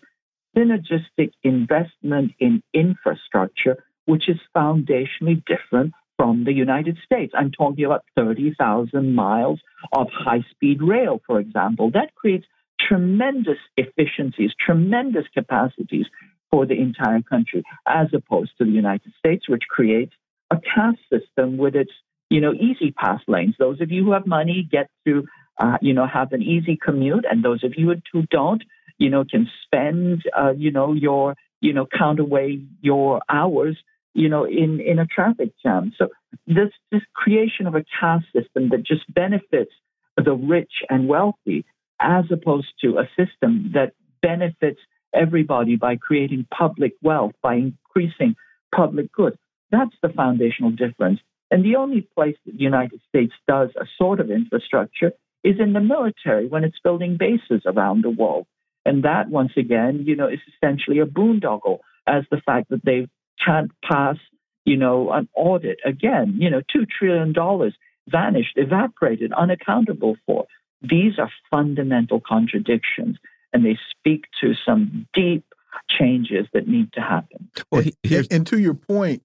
synergistic 0.56 1.32
investment 1.42 2.32
in 2.38 2.62
infrastructure, 2.72 3.84
which 4.06 4.28
is 4.28 4.38
foundationally 4.56 5.42
different 5.44 5.92
from 6.16 6.44
the 6.44 6.52
United 6.52 6.96
States. 7.04 7.32
I'm 7.36 7.50
talking 7.50 7.84
about 7.84 8.04
30,000 8.16 9.14
miles 9.14 9.60
of 9.92 10.08
high 10.10 10.44
speed 10.50 10.80
rail, 10.82 11.20
for 11.26 11.38
example. 11.40 11.90
That 11.90 12.14
creates 12.14 12.46
tremendous 12.80 13.58
efficiencies, 13.76 14.52
tremendous 14.58 15.24
capacities 15.34 16.06
for 16.50 16.64
the 16.64 16.74
entire 16.74 17.22
country, 17.22 17.62
as 17.86 18.08
opposed 18.14 18.52
to 18.58 18.64
the 18.64 18.70
United 18.70 19.12
States, 19.18 19.48
which 19.48 19.64
creates 19.68 20.12
a 20.50 20.56
caste 20.56 21.00
system 21.10 21.58
with 21.58 21.74
its 21.74 21.90
you 22.30 22.40
know, 22.40 22.52
E-ZPass 22.52 23.20
lanes. 23.28 23.54
Those 23.58 23.80
of 23.80 23.90
you 23.90 24.04
who 24.04 24.12
have 24.12 24.26
money 24.26 24.68
get 24.70 24.90
to, 25.06 25.26
uh, 25.60 25.78
you 25.80 25.94
know, 25.94 26.06
have 26.06 26.32
an 26.32 26.42
easy 26.42 26.76
commute, 26.76 27.24
and 27.28 27.44
those 27.44 27.62
of 27.62 27.74
you 27.76 27.94
who 28.12 28.22
don't, 28.30 28.62
you 28.98 29.10
know, 29.10 29.24
can 29.24 29.48
spend, 29.64 30.22
uh, 30.36 30.52
you 30.56 30.70
know, 30.70 30.92
your, 30.92 31.34
you 31.60 31.72
know, 31.72 31.86
count 31.86 32.20
away 32.20 32.62
your 32.80 33.20
hours, 33.28 33.76
you 34.14 34.28
know, 34.28 34.44
in, 34.44 34.80
in 34.80 34.98
a 34.98 35.06
traffic 35.06 35.52
jam. 35.62 35.92
So 35.98 36.08
this, 36.46 36.70
this 36.90 37.02
creation 37.14 37.66
of 37.66 37.74
a 37.74 37.84
caste 38.00 38.26
system 38.34 38.70
that 38.70 38.84
just 38.84 39.02
benefits 39.12 39.72
the 40.16 40.34
rich 40.34 40.72
and 40.88 41.08
wealthy 41.08 41.64
as 42.00 42.24
opposed 42.30 42.68
to 42.82 42.98
a 42.98 43.08
system 43.16 43.72
that 43.74 43.92
benefits 44.22 44.80
everybody 45.14 45.76
by 45.76 45.96
creating 45.96 46.46
public 46.50 46.92
wealth, 47.02 47.32
by 47.42 47.54
increasing 47.54 48.36
public 48.74 49.12
good. 49.12 49.38
That's 49.70 49.94
the 50.02 50.08
foundational 50.10 50.70
difference. 50.70 51.20
And 51.50 51.64
the 51.64 51.76
only 51.76 52.08
place 52.14 52.36
that 52.44 52.56
the 52.56 52.62
United 52.62 53.00
States 53.08 53.32
does 53.46 53.70
a 53.76 53.86
sort 53.98 54.20
of 54.20 54.30
infrastructure 54.30 55.12
is 55.44 55.60
in 55.60 55.72
the 55.72 55.80
military 55.80 56.48
when 56.48 56.64
it's 56.64 56.78
building 56.82 57.16
bases 57.16 57.62
around 57.66 58.02
the 58.02 58.10
world. 58.10 58.46
And 58.86 59.02
that, 59.02 59.28
once 59.28 59.52
again, 59.56 60.04
you 60.06 60.14
know, 60.14 60.28
is 60.28 60.38
essentially 60.54 61.00
a 61.00 61.06
boondoggle 61.06 61.80
as 62.06 62.22
the 62.30 62.40
fact 62.46 62.70
that 62.70 62.84
they 62.84 63.08
can't 63.44 63.72
pass, 63.84 64.16
you 64.64 64.76
know, 64.76 65.10
an 65.10 65.28
audit 65.34 65.78
again, 65.84 66.36
you 66.38 66.48
know, 66.48 66.62
$2 66.74 66.86
trillion 66.88 67.34
vanished, 68.08 68.52
evaporated, 68.56 69.32
unaccountable 69.32 70.16
for. 70.24 70.46
These 70.80 71.18
are 71.18 71.30
fundamental 71.50 72.22
contradictions, 72.26 73.16
and 73.52 73.64
they 73.64 73.76
speak 73.90 74.26
to 74.40 74.54
some 74.64 75.08
deep 75.12 75.44
changes 75.90 76.46
that 76.52 76.68
need 76.68 76.92
to 76.92 77.00
happen. 77.00 77.50
Well, 77.72 77.82
and, 78.04 78.26
and 78.30 78.46
to 78.46 78.58
your 78.58 78.74
point, 78.74 79.22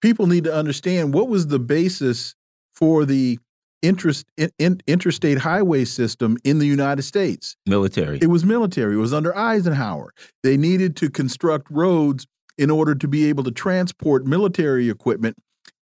people 0.00 0.28
need 0.28 0.44
to 0.44 0.54
understand 0.54 1.12
what 1.12 1.28
was 1.28 1.48
the 1.48 1.58
basis 1.58 2.36
for 2.72 3.04
the 3.04 3.40
interest, 3.82 4.26
in, 4.58 4.80
interstate 4.86 5.38
highway 5.38 5.84
system 5.84 6.38
in 6.44 6.58
the 6.58 6.66
United 6.66 7.02
States. 7.02 7.56
Military. 7.66 8.18
It 8.22 8.28
was 8.28 8.44
military. 8.44 8.94
It 8.94 8.98
was 8.98 9.12
under 9.12 9.36
Eisenhower. 9.36 10.12
They 10.42 10.56
needed 10.56 10.96
to 10.96 11.10
construct 11.10 11.68
roads 11.70 12.26
in 12.56 12.70
order 12.70 12.94
to 12.94 13.08
be 13.08 13.28
able 13.28 13.44
to 13.44 13.50
transport 13.50 14.24
military 14.24 14.88
equipment 14.88 15.36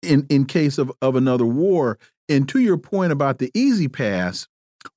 in, 0.03 0.27
in 0.31 0.47
case 0.47 0.79
of, 0.79 0.91
of 1.03 1.17
another 1.17 1.47
war. 1.47 1.99
And 2.29 2.49
to 2.49 2.61
your 2.61 2.79
point 2.79 3.13
about 3.13 3.39
the 3.39 3.51
E-ZPass, 3.55 4.47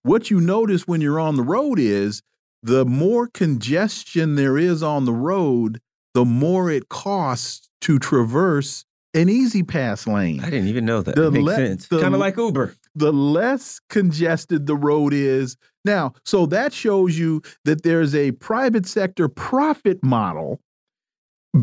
what 0.03 0.31
you 0.31 0.39
notice 0.39 0.87
when 0.87 1.01
you're 1.01 1.19
on 1.19 1.35
the 1.35 1.43
road 1.43 1.79
is 1.79 2.21
the 2.63 2.85
more 2.85 3.27
congestion 3.27 4.35
there 4.35 4.57
is 4.57 4.81
on 4.81 5.05
the 5.05 5.13
road, 5.13 5.79
the 6.13 6.25
more 6.25 6.71
it 6.71 6.89
costs 6.89 7.69
to 7.81 7.99
traverse 7.99 8.85
an 9.13 9.29
E-ZPass 9.29 10.11
lane. 10.11 10.39
I 10.41 10.49
didn't 10.49 10.67
even 10.67 10.85
know 10.85 11.01
that. 11.01 11.15
The 11.15 11.31
makes 11.31 11.55
sense. 11.55 11.87
Kind 11.87 12.13
of 12.13 12.19
like 12.19 12.37
Uber. 12.37 12.75
The 12.95 13.11
less 13.11 13.79
congested 13.89 14.65
the 14.65 14.75
road 14.75 15.13
is. 15.13 15.57
Now, 15.83 16.13
so 16.23 16.45
that 16.47 16.73
shows 16.73 17.17
you 17.17 17.41
that 17.65 17.83
there's 17.83 18.15
a 18.15 18.31
private 18.33 18.85
sector 18.85 19.27
profit 19.27 20.03
model 20.03 20.61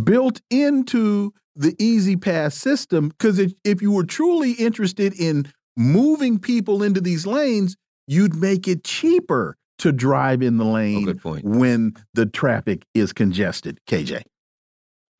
built 0.04 0.40
into 0.50 1.32
the 1.56 1.74
E-ZPass 1.78 2.52
system. 2.52 3.08
Because 3.08 3.38
if, 3.38 3.52
if 3.64 3.82
you 3.82 3.92
were 3.92 4.04
truly 4.04 4.52
interested 4.52 5.18
in 5.18 5.50
moving 5.76 6.38
people 6.38 6.82
into 6.82 7.00
these 7.00 7.26
lanes, 7.26 7.76
you'd 8.06 8.34
make 8.34 8.68
it 8.68 8.84
cheaper 8.84 9.56
to 9.78 9.92
drive 9.92 10.42
in 10.42 10.58
the 10.58 10.64
oh, 10.64 10.72
lane 10.72 11.20
oh, 11.24 11.38
when 11.42 11.94
the 12.14 12.26
traffic 12.26 12.84
is 12.94 13.12
congested. 13.12 13.80
KJ. 13.88 14.22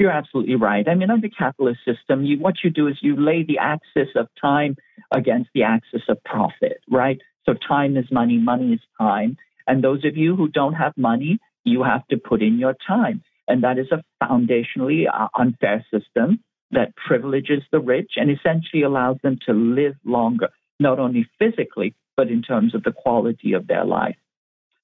You're 0.03 0.11
absolutely 0.11 0.57
right. 0.57 0.89
I 0.89 0.97
mean, 0.97 1.11
under 1.11 1.29
capitalist 1.29 1.79
system, 1.85 2.25
you, 2.25 2.37
what 2.41 2.65
you 2.65 2.71
do 2.71 2.89
is 2.89 2.97
you 3.03 3.15
lay 3.15 3.45
the 3.45 3.59
axis 3.59 4.09
of 4.17 4.27
time 4.41 4.75
against 5.13 5.51
the 5.55 5.63
axis 5.63 6.03
of 6.09 6.19
profit, 6.25 6.81
right? 6.91 7.21
So 7.47 7.55
time 7.55 7.97
is 7.97 8.07
money, 8.11 8.37
money 8.37 8.73
is 8.73 8.81
time. 9.01 9.37
And 9.69 9.85
those 9.85 10.05
of 10.05 10.17
you 10.17 10.35
who 10.35 10.49
don't 10.49 10.73
have 10.73 10.93
money, 10.97 11.39
you 11.63 11.85
have 11.85 12.05
to 12.09 12.17
put 12.17 12.43
in 12.43 12.59
your 12.59 12.75
time. 12.85 13.23
And 13.47 13.63
that 13.63 13.79
is 13.79 13.93
a 13.93 14.03
foundationally 14.21 15.05
uh, 15.09 15.29
unfair 15.39 15.87
system 15.95 16.41
that 16.73 16.97
privileges 16.97 17.63
the 17.71 17.79
rich 17.79 18.15
and 18.17 18.29
essentially 18.29 18.83
allows 18.83 19.19
them 19.23 19.39
to 19.47 19.53
live 19.53 19.95
longer, 20.05 20.49
not 20.81 20.99
only 20.99 21.29
physically, 21.39 21.95
but 22.17 22.27
in 22.27 22.43
terms 22.43 22.75
of 22.75 22.83
the 22.83 22.91
quality 22.91 23.53
of 23.53 23.69
their 23.69 23.85
life. 23.85 24.17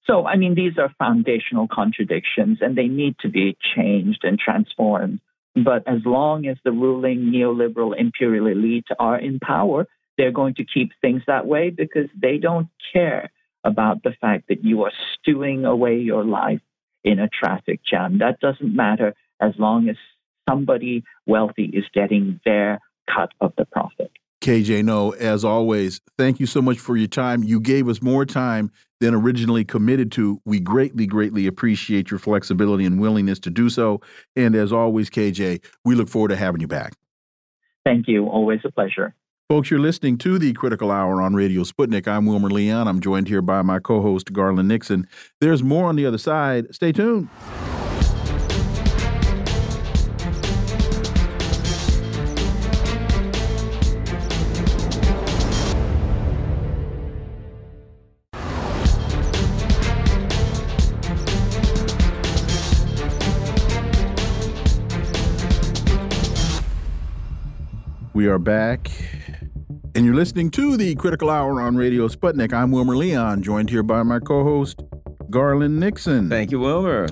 So, 0.09 0.27
I 0.27 0.37
mean, 0.37 0.55
these 0.55 0.79
are 0.79 0.91
foundational 0.99 1.69
contradictions 1.69 2.59
and 2.61 2.77
they 2.77 2.89
need 2.89 3.17
to 3.21 3.29
be 3.29 3.57
changed 3.77 4.25
and 4.25 4.39
transformed. 4.39 5.21
But 5.55 5.87
as 5.87 6.01
long 6.05 6.47
as 6.47 6.57
the 6.65 6.73
ruling 6.73 7.31
neoliberal 7.33 7.99
imperial 7.99 8.47
elite 8.47 8.87
are 8.99 9.19
in 9.19 9.39
power, 9.39 9.87
they're 10.17 10.33
going 10.33 10.55
to 10.55 10.65
keep 10.65 10.93
things 11.01 11.23
that 11.27 11.47
way 11.47 11.71
because 11.71 12.09
they 12.21 12.39
don't 12.39 12.69
care 12.93 13.31
about 13.65 14.03
the 14.03 14.15
fact 14.21 14.49
that 14.49 14.65
you 14.65 14.85
are 14.85 14.93
stewing 15.15 15.65
away 15.65 15.99
your 15.99 16.25
life 16.25 16.61
in 17.05 17.19
a 17.19 17.29
traffic 17.29 17.81
jam. 17.89 18.19
That 18.19 18.41
doesn't 18.41 18.75
matter 18.75 19.15
as 19.41 19.53
long 19.59 19.89
as 19.89 19.97
somebody 20.49 21.05
wealthy 21.27 21.65
is 21.65 21.85
getting 21.93 22.41
their 22.45 22.81
cut 23.13 23.31
of 23.41 23.53
the 23.57 23.67
profit. 23.67 24.13
KJ 24.49 24.83
Noh, 24.83 25.11
as 25.11 25.45
always, 25.45 26.01
thank 26.17 26.41
you 26.41 26.47
so 26.47 26.63
much 26.63 26.79
for 26.79 26.97
your 26.97 27.07
time. 27.07 27.45
You 27.45 27.61
gave 27.61 27.87
us 27.87 28.01
more 28.01 28.25
time 28.25 28.71
than 28.99 29.15
originally 29.15 29.63
committed 29.63 30.11
to. 30.13 30.41
We 30.47 30.59
greatly, 30.59 31.05
greatly 31.05 31.47
appreciate 31.47 32.11
your 32.11 32.19
flexibility 32.19 32.87
and 32.87 32.99
willingness 32.99 33.39
to 33.41 33.51
do 33.51 33.69
so. 33.69 34.01
And 34.37 34.55
as 34.55 34.73
always, 34.73 35.11
KJ, 35.11 35.63
we 35.85 35.95
look 35.95 36.09
forward 36.09 36.29
to 36.29 36.37
having 36.37 36.63
you 36.63 36.67
back. 36.67 36.95
Thank 37.85 38.09
you. 38.09 38.25
Always 38.27 38.61
a 38.65 38.71
pleasure. 38.71 39.15
Folks, 39.51 39.71
you're 39.71 39.81
listening 39.81 40.17
to 40.17 40.39
the 40.39 40.55
Critical 40.55 40.91
Hour 40.91 41.21
on 41.21 41.35
Radio 41.35 41.63
Sputnik. 41.63 42.09
I'm 42.09 42.25
Wilmer 42.25 42.49
Leon. 42.49 42.89
I'm 42.89 43.01
joined 43.03 43.29
here 43.29 43.43
by 43.43 43.61
my 43.61 43.79
co 43.79 44.01
host, 44.01 44.33
Garland 44.33 44.69
Nixon. 44.69 45.07
There's 45.43 45.63
more 45.63 45.91
on 45.91 45.97
the 45.97 46.07
other 46.07 46.17
side. 46.17 46.75
Stay 46.75 46.93
tuned. 46.93 47.29
We 68.19 68.27
are 68.27 68.41
back, 68.41 68.91
and 69.95 70.05
you're 70.05 70.17
listening 70.17 70.51
to 70.51 70.77
the 70.77 70.97
Critical 70.97 71.31
Hour 71.31 71.61
on 71.61 71.77
Radio 71.77 72.09
Sputnik. 72.09 72.53
I'm 72.53 72.73
Wilmer 72.73 72.97
Leon, 72.97 73.45
joined 73.45 73.71
here 73.71 73.85
by 73.85 74.03
my 74.03 74.19
co-host 74.19 74.83
Garland 75.31 75.79
Nixon. 75.79 76.29
Thank 76.29 76.51
you, 76.51 76.59
Wilmer. 76.59 77.07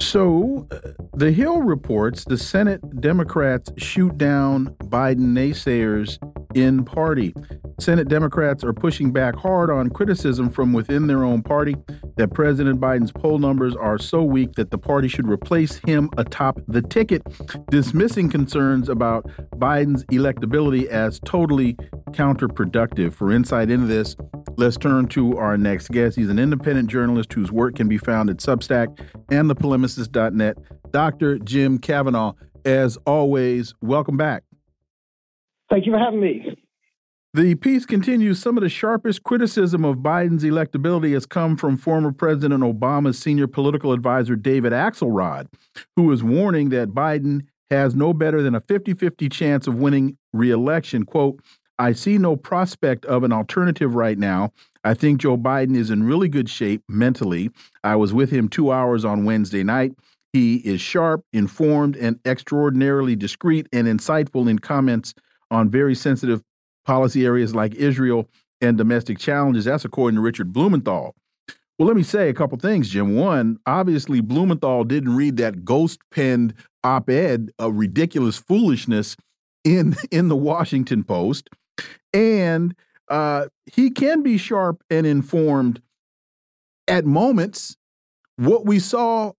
So, 0.00 0.66
uh, 0.70 0.92
The 1.16 1.32
Hill 1.32 1.60
reports 1.60 2.24
the 2.24 2.38
Senate 2.38 2.80
Democrats 3.02 3.70
shoot 3.76 4.16
down 4.16 4.74
Biden 4.84 5.34
naysayers 5.34 6.16
in 6.54 6.84
party. 6.84 7.34
Senate 7.78 8.08
Democrats 8.08 8.62
are 8.62 8.72
pushing 8.72 9.12
back 9.12 9.34
hard 9.34 9.70
on 9.70 9.88
criticism 9.88 10.50
from 10.50 10.72
within 10.72 11.06
their 11.06 11.24
own 11.24 11.42
party 11.42 11.76
that 12.16 12.32
President 12.34 12.80
Biden's 12.80 13.12
poll 13.12 13.38
numbers 13.38 13.74
are 13.74 13.98
so 13.98 14.22
weak 14.22 14.52
that 14.54 14.70
the 14.70 14.78
party 14.78 15.08
should 15.08 15.28
replace 15.28 15.76
him 15.86 16.10
atop 16.18 16.60
the 16.68 16.82
ticket, 16.82 17.22
dismissing 17.70 18.28
concerns 18.28 18.88
about 18.88 19.24
Biden's 19.56 20.04
electability 20.06 20.86
as 20.86 21.20
totally 21.20 21.74
counterproductive. 22.10 23.14
For 23.14 23.32
insight 23.32 23.70
into 23.70 23.86
this, 23.86 24.16
let's 24.56 24.76
turn 24.76 25.06
to 25.08 25.38
our 25.38 25.56
next 25.56 25.88
guest. 25.88 26.16
He's 26.16 26.28
an 26.28 26.38
independent 26.38 26.90
journalist 26.90 27.32
whose 27.32 27.50
work 27.50 27.76
can 27.76 27.88
be 27.88 27.98
found 27.98 28.28
at 28.28 28.38
Substack 28.38 29.00
and 29.30 29.50
thepolemicist.net. 29.50 30.58
Dr. 30.90 31.38
Jim 31.38 31.78
Kavanagh, 31.78 32.32
as 32.64 32.98
always, 33.06 33.74
welcome 33.80 34.16
back. 34.16 34.42
Thank 35.70 35.86
you 35.86 35.92
for 35.92 35.98
having 35.98 36.20
me. 36.20 36.56
The 37.32 37.54
piece 37.54 37.86
continues 37.86 38.40
some 38.40 38.56
of 38.56 38.62
the 38.64 38.68
sharpest 38.68 39.22
criticism 39.22 39.84
of 39.84 39.98
Biden's 39.98 40.42
electability 40.42 41.12
has 41.12 41.26
come 41.26 41.56
from 41.56 41.76
former 41.76 42.10
President 42.10 42.64
Obama's 42.64 43.20
senior 43.20 43.46
political 43.46 43.92
advisor, 43.92 44.34
David 44.34 44.72
Axelrod, 44.72 45.46
who 45.94 46.10
is 46.10 46.24
warning 46.24 46.70
that 46.70 46.88
Biden 46.88 47.42
has 47.70 47.94
no 47.94 48.12
better 48.12 48.42
than 48.42 48.56
a 48.56 48.60
50 48.60 48.94
50 48.94 49.28
chance 49.28 49.68
of 49.68 49.76
winning 49.76 50.18
reelection. 50.32 51.04
Quote, 51.04 51.40
I 51.78 51.92
see 51.92 52.18
no 52.18 52.34
prospect 52.34 53.06
of 53.06 53.22
an 53.22 53.32
alternative 53.32 53.94
right 53.94 54.18
now. 54.18 54.52
I 54.82 54.94
think 54.94 55.20
Joe 55.20 55.36
Biden 55.36 55.76
is 55.76 55.88
in 55.88 56.02
really 56.02 56.28
good 56.28 56.50
shape 56.50 56.82
mentally. 56.88 57.50
I 57.84 57.94
was 57.94 58.12
with 58.12 58.30
him 58.30 58.48
two 58.48 58.72
hours 58.72 59.04
on 59.04 59.24
Wednesday 59.24 59.62
night. 59.62 59.92
He 60.32 60.56
is 60.56 60.80
sharp, 60.80 61.24
informed, 61.32 61.96
and 61.96 62.18
extraordinarily 62.26 63.14
discreet 63.14 63.68
and 63.72 63.86
insightful 63.86 64.50
in 64.50 64.58
comments 64.58 65.14
on 65.50 65.68
very 65.68 65.94
sensitive 65.94 66.42
policy 66.84 67.24
areas 67.24 67.54
like 67.54 67.74
Israel 67.74 68.28
and 68.60 68.76
domestic 68.76 69.18
challenges. 69.18 69.64
That's 69.64 69.84
according 69.84 70.16
to 70.16 70.20
Richard 70.20 70.52
Blumenthal. 70.52 71.14
Well, 71.78 71.86
let 71.86 71.96
me 71.96 72.02
say 72.02 72.28
a 72.28 72.34
couple 72.34 72.58
things, 72.58 72.90
Jim. 72.90 73.16
One, 73.16 73.58
obviously, 73.64 74.20
Blumenthal 74.20 74.84
didn't 74.84 75.16
read 75.16 75.38
that 75.38 75.64
ghost 75.64 76.00
penned 76.10 76.52
op 76.84 77.08
ed 77.08 77.50
of 77.58 77.74
ridiculous 77.76 78.36
foolishness 78.36 79.16
in, 79.64 79.96
in 80.10 80.28
the 80.28 80.36
Washington 80.36 81.04
Post. 81.04 81.48
And 82.12 82.74
uh, 83.08 83.46
he 83.66 83.90
can 83.90 84.22
be 84.22 84.36
sharp 84.36 84.82
and 84.90 85.06
informed 85.06 85.80
at 86.86 87.06
moments. 87.06 87.76
What 88.36 88.66
we 88.66 88.78
saw 88.78 89.32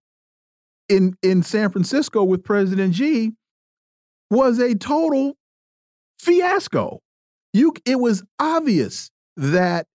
in, 0.88 1.16
in 1.22 1.42
San 1.42 1.70
Francisco 1.70 2.24
with 2.24 2.42
President 2.42 2.94
Xi 2.94 3.32
was 4.30 4.58
a 4.58 4.74
total 4.74 5.36
fiasco 6.22 7.00
you 7.52 7.74
it 7.84 8.00
was 8.00 8.22
obvious 8.38 9.10
that 9.36 9.86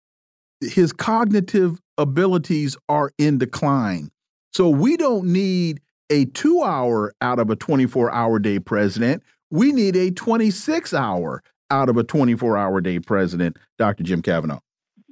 his 0.61 0.93
cognitive 0.93 1.81
abilities 1.99 2.77
are 2.89 3.12
in 3.18 3.39
decline. 3.39 4.11
So 4.53 4.68
we 4.68 4.97
don't 4.97 5.27
need 5.27 5.81
a 6.11 6.27
2-hour 6.27 7.14
out 7.20 7.39
of 7.39 7.51
a 7.51 7.57
24-hour 7.57 8.39
day 8.39 8.59
president. 8.59 9.22
We 9.51 9.72
need 9.72 9.97
a 9.97 10.11
26-hour 10.11 11.43
out 11.70 11.89
of 11.89 11.97
a 11.97 12.05
24-hour 12.05 12.81
day 12.81 13.01
president, 13.01 13.59
Dr. 13.79 14.05
Jim 14.05 14.22
Kavanagh. 14.22 14.61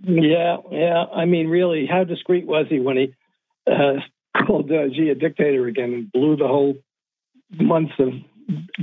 Yeah, 0.02 0.58
yeah. 0.70 1.04
I 1.14 1.24
mean, 1.24 1.48
really, 1.48 1.86
how 1.86 2.04
discreet 2.04 2.46
was 2.46 2.66
he 2.68 2.80
when 2.80 2.96
he 2.96 3.14
uh, 3.70 3.94
called 4.46 4.70
uh, 4.70 4.88
Xi 4.94 5.08
a 5.10 5.14
dictator 5.14 5.66
again 5.66 5.92
and 5.92 6.12
blew 6.12 6.36
the 6.36 6.46
whole 6.46 6.74
months 7.50 7.92
of 7.98 8.08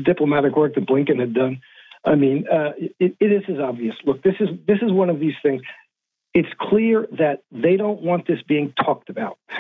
diplomatic 0.04 0.56
work 0.56 0.76
that 0.76 0.88
Blinken 0.88 1.20
had 1.20 1.34
done? 1.34 1.62
I 2.04 2.16
mean, 2.16 2.46
uh, 2.52 2.72
it, 3.00 3.16
it 3.20 3.50
is 3.50 3.60
obvious. 3.60 3.96
Look, 4.06 4.24
this 4.24 4.36
is 4.40 4.50
this 4.68 4.80
is 4.82 4.92
one 4.92 5.10
of 5.10 5.20
these 5.20 5.36
things. 5.44 5.62
It's 6.34 6.50
clear 6.60 7.08
that 7.20 7.44
they 7.52 7.78
don't 7.78 8.02
want 8.02 8.28
this 8.28 8.42
being 8.48 8.74
talked 8.74 9.10
about. 9.10 9.38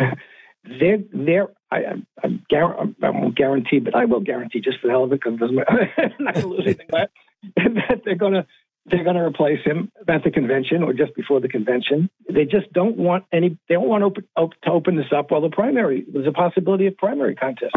they're 0.79 0.99
they're 1.13 1.49
I, 1.71 1.77
I, 2.23 2.27
I, 2.53 2.85
I 3.03 3.09
won't 3.09 3.35
guarantee, 3.35 3.79
but 3.79 3.95
I 3.95 4.05
will 4.05 4.19
guarantee 4.19 4.59
just 4.59 4.79
for 4.79 4.87
the 4.87 4.93
hell 4.93 5.03
of 5.03 5.13
it 5.13 5.21
because 5.23 5.39
I'm 5.41 6.11
not 6.19 6.33
going 6.33 6.45
to 6.45 6.47
lose 6.47 6.63
anything. 6.65 6.87
But 6.89 7.11
that 7.55 8.01
they're 8.05 8.15
going 8.15 8.33
to 8.33 8.45
they're 8.87 9.03
going 9.03 9.15
to 9.15 9.21
replace 9.21 9.63
him 9.63 9.91
at 10.07 10.23
the 10.23 10.31
convention 10.31 10.81
or 10.81 10.93
just 10.93 11.13
before 11.15 11.39
the 11.39 11.47
convention. 11.47 12.09
They 12.27 12.45
just 12.45 12.71
don't 12.73 12.97
want 12.97 13.25
any. 13.31 13.57
They 13.69 13.75
don't 13.75 13.87
want 13.87 14.03
open, 14.03 14.27
open, 14.35 14.57
to 14.63 14.71
open 14.71 14.95
this 14.95 15.11
up 15.15 15.31
while 15.31 15.41
the 15.41 15.49
primary 15.49 16.05
there's 16.11 16.27
a 16.27 16.31
possibility 16.31 16.87
of 16.87 16.97
primary 16.97 17.35
contest. 17.35 17.75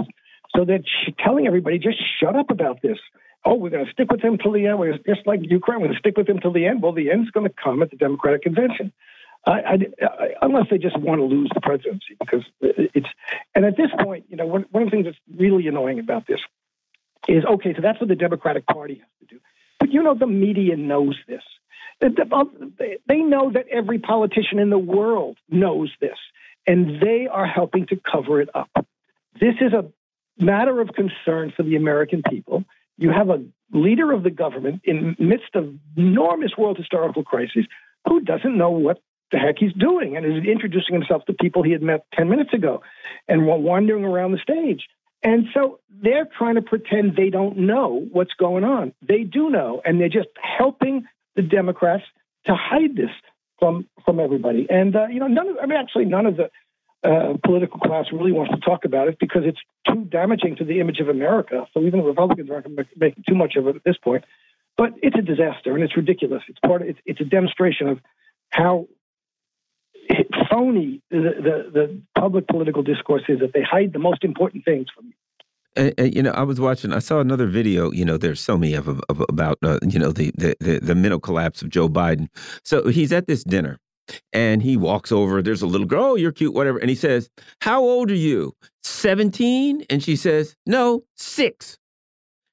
So 0.56 0.64
they're 0.64 0.80
telling 1.18 1.46
everybody 1.46 1.78
just 1.78 1.98
shut 2.20 2.36
up 2.36 2.50
about 2.50 2.80
this 2.80 2.98
oh, 3.44 3.54
we're 3.54 3.70
going 3.70 3.84
to 3.84 3.92
stick 3.92 4.10
with 4.10 4.22
him 4.22 4.38
till 4.38 4.52
the 4.52 4.66
end. 4.66 4.78
We're 4.78 4.96
just 4.98 5.26
like 5.26 5.40
Ukraine. 5.42 5.80
We're 5.80 5.88
going 5.88 5.94
to 5.94 5.98
stick 5.98 6.16
with 6.16 6.28
him 6.28 6.38
till 6.38 6.52
the 6.52 6.66
end. 6.66 6.82
Well, 6.82 6.92
the 6.92 7.10
end's 7.10 7.30
going 7.30 7.46
to 7.46 7.54
come 7.62 7.82
at 7.82 7.90
the 7.90 7.96
Democratic 7.96 8.42
convention, 8.42 8.92
I, 9.46 9.52
I, 9.52 9.74
I, 10.02 10.28
unless 10.42 10.66
they 10.70 10.78
just 10.78 10.98
want 10.98 11.20
to 11.20 11.24
lose 11.24 11.50
the 11.54 11.60
presidency. 11.60 12.16
Because 12.18 12.42
it's 12.60 13.08
and 13.54 13.64
at 13.64 13.76
this 13.76 13.90
point, 14.02 14.26
you 14.28 14.36
know, 14.36 14.46
one, 14.46 14.66
one 14.70 14.82
of 14.82 14.86
the 14.88 14.90
things 14.90 15.06
that's 15.06 15.18
really 15.36 15.66
annoying 15.68 15.98
about 15.98 16.26
this 16.26 16.40
is 17.28 17.44
okay. 17.44 17.74
So 17.74 17.82
that's 17.82 18.00
what 18.00 18.08
the 18.08 18.16
Democratic 18.16 18.66
Party 18.66 18.94
has 18.94 19.28
to 19.28 19.34
do. 19.34 19.40
But 19.78 19.92
you 19.92 20.02
know, 20.02 20.14
the 20.14 20.26
media 20.26 20.76
knows 20.76 21.16
this. 21.28 21.42
Uh, 22.02 22.44
they 23.06 23.18
know 23.18 23.52
that 23.52 23.66
every 23.70 23.98
politician 23.98 24.58
in 24.58 24.70
the 24.70 24.78
world 24.78 25.36
knows 25.48 25.92
this, 26.00 26.18
and 26.66 27.00
they 27.00 27.28
are 27.30 27.46
helping 27.46 27.86
to 27.86 27.96
cover 27.96 28.40
it 28.40 28.48
up. 28.54 28.70
This 29.40 29.54
is 29.60 29.72
a 29.72 29.86
matter 30.38 30.80
of 30.80 30.88
concern 30.88 31.52
for 31.56 31.62
the 31.62 31.76
American 31.76 32.22
people 32.28 32.64
you 32.96 33.10
have 33.10 33.30
a 33.30 33.44
leader 33.72 34.12
of 34.12 34.22
the 34.22 34.30
government 34.30 34.82
in 34.84 35.16
midst 35.18 35.54
of 35.54 35.74
enormous 35.96 36.52
world 36.56 36.76
historical 36.76 37.24
crises 37.24 37.66
who 38.06 38.20
doesn't 38.20 38.56
know 38.56 38.70
what 38.70 39.00
the 39.32 39.38
heck 39.38 39.56
he's 39.58 39.72
doing 39.72 40.16
and 40.16 40.24
is 40.24 40.44
introducing 40.44 40.94
himself 40.94 41.24
to 41.26 41.32
people 41.32 41.62
he 41.62 41.72
had 41.72 41.82
met 41.82 42.06
10 42.14 42.28
minutes 42.28 42.52
ago 42.52 42.82
and 43.26 43.46
wandering 43.46 44.04
around 44.04 44.32
the 44.32 44.38
stage. 44.38 44.86
And 45.22 45.46
so 45.54 45.80
they're 45.90 46.28
trying 46.38 46.56
to 46.56 46.62
pretend 46.62 47.16
they 47.16 47.30
don't 47.30 47.56
know 47.58 48.06
what's 48.12 48.34
going 48.34 48.62
on. 48.62 48.92
They 49.02 49.22
do 49.22 49.48
know, 49.48 49.80
and 49.84 49.98
they're 49.98 50.08
just 50.10 50.28
helping 50.40 51.04
the 51.34 51.42
Democrats 51.42 52.04
to 52.46 52.54
hide 52.54 52.94
this 52.94 53.10
from 53.58 53.88
from 54.04 54.20
everybody. 54.20 54.66
And 54.68 54.94
uh, 54.94 55.06
you 55.06 55.20
know, 55.20 55.26
none 55.26 55.48
of 55.48 55.56
I 55.62 55.66
mean, 55.66 55.78
actually, 55.78 56.04
none 56.04 56.26
of 56.26 56.36
the 56.36 56.50
uh, 57.04 57.34
political 57.44 57.78
class 57.80 58.06
really 58.12 58.32
wants 58.32 58.52
to 58.54 58.60
talk 58.60 58.84
about 58.84 59.08
it 59.08 59.18
because 59.20 59.42
it's 59.44 59.60
too 59.86 60.04
damaging 60.04 60.56
to 60.56 60.64
the 60.64 60.80
image 60.80 61.00
of 61.00 61.08
America. 61.08 61.66
So 61.74 61.80
even 61.80 62.00
the 62.00 62.06
Republicans 62.06 62.50
aren't 62.50 62.66
making 62.96 63.24
too 63.28 63.34
much 63.34 63.56
of 63.56 63.66
it 63.68 63.76
at 63.76 63.84
this 63.84 63.96
point. 64.02 64.24
But 64.76 64.94
it's 65.02 65.16
a 65.16 65.22
disaster 65.22 65.74
and 65.74 65.84
it's 65.84 65.96
ridiculous. 65.96 66.42
It's 66.48 66.58
part 66.60 66.82
of, 66.82 66.88
it's, 66.88 66.98
it's 67.04 67.20
a 67.20 67.24
demonstration 67.24 67.88
of 67.88 68.00
how 68.50 68.88
phony 70.50 71.00
the, 71.10 71.16
the, 71.18 71.70
the 71.72 72.02
public 72.18 72.46
political 72.48 72.82
discourse 72.82 73.22
is 73.28 73.40
that 73.40 73.52
they 73.52 73.62
hide 73.62 73.92
the 73.92 73.98
most 73.98 74.24
important 74.24 74.64
things 74.64 74.86
from 74.94 75.06
you. 75.06 75.12
And, 75.76 75.94
and, 75.98 76.14
you 76.14 76.22
know, 76.22 76.30
I 76.30 76.42
was 76.42 76.60
watching. 76.60 76.92
I 76.92 77.00
saw 77.00 77.20
another 77.20 77.46
video. 77.46 77.90
You 77.90 78.04
know, 78.04 78.16
there's 78.16 78.40
so 78.40 78.56
many 78.56 78.74
of, 78.74 78.86
of 78.88 79.24
about 79.28 79.58
uh, 79.62 79.80
you 79.82 79.98
know 79.98 80.12
the, 80.12 80.30
the 80.36 80.56
the 80.60 80.78
the 80.78 80.94
mental 80.94 81.18
collapse 81.18 81.62
of 81.62 81.68
Joe 81.68 81.88
Biden. 81.88 82.28
So 82.62 82.86
he's 82.86 83.12
at 83.12 83.26
this 83.26 83.42
dinner, 83.42 83.80
and 84.32 84.62
he 84.62 84.76
walks 84.76 85.12
over. 85.12 85.42
There's 85.42 85.62
a 85.62 85.66
little 85.66 85.86
girl. 85.86 86.04
Oh, 86.04 86.14
you're 86.16 86.32
cute, 86.32 86.54
whatever. 86.54 86.78
And 86.78 86.88
he 86.88 86.96
says, 86.96 87.28
How 87.60 87.82
old 87.82 88.10
are 88.10 88.14
you? 88.14 88.54
17? 88.82 89.86
And 89.90 90.02
she 90.02 90.16
says, 90.16 90.54
No, 90.66 91.04
six. 91.16 91.78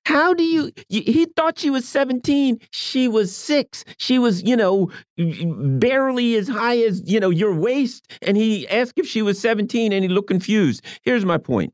How 0.05 0.33
do 0.33 0.43
you, 0.43 0.71
he 0.89 1.25
thought 1.35 1.59
she 1.59 1.69
was 1.69 1.87
17. 1.87 2.59
She 2.71 3.07
was 3.07 3.35
six. 3.35 3.85
She 3.97 4.17
was, 4.17 4.41
you 4.41 4.57
know, 4.57 4.91
barely 5.17 6.35
as 6.35 6.47
high 6.47 6.79
as, 6.79 7.03
you 7.05 7.19
know, 7.19 7.29
your 7.29 7.53
waist. 7.53 8.11
And 8.23 8.35
he 8.35 8.67
asked 8.67 8.97
if 8.97 9.07
she 9.07 9.21
was 9.21 9.39
17 9.39 9.93
and 9.93 10.03
he 10.03 10.09
looked 10.09 10.29
confused. 10.29 10.83
Here's 11.03 11.23
my 11.23 11.37
point 11.37 11.73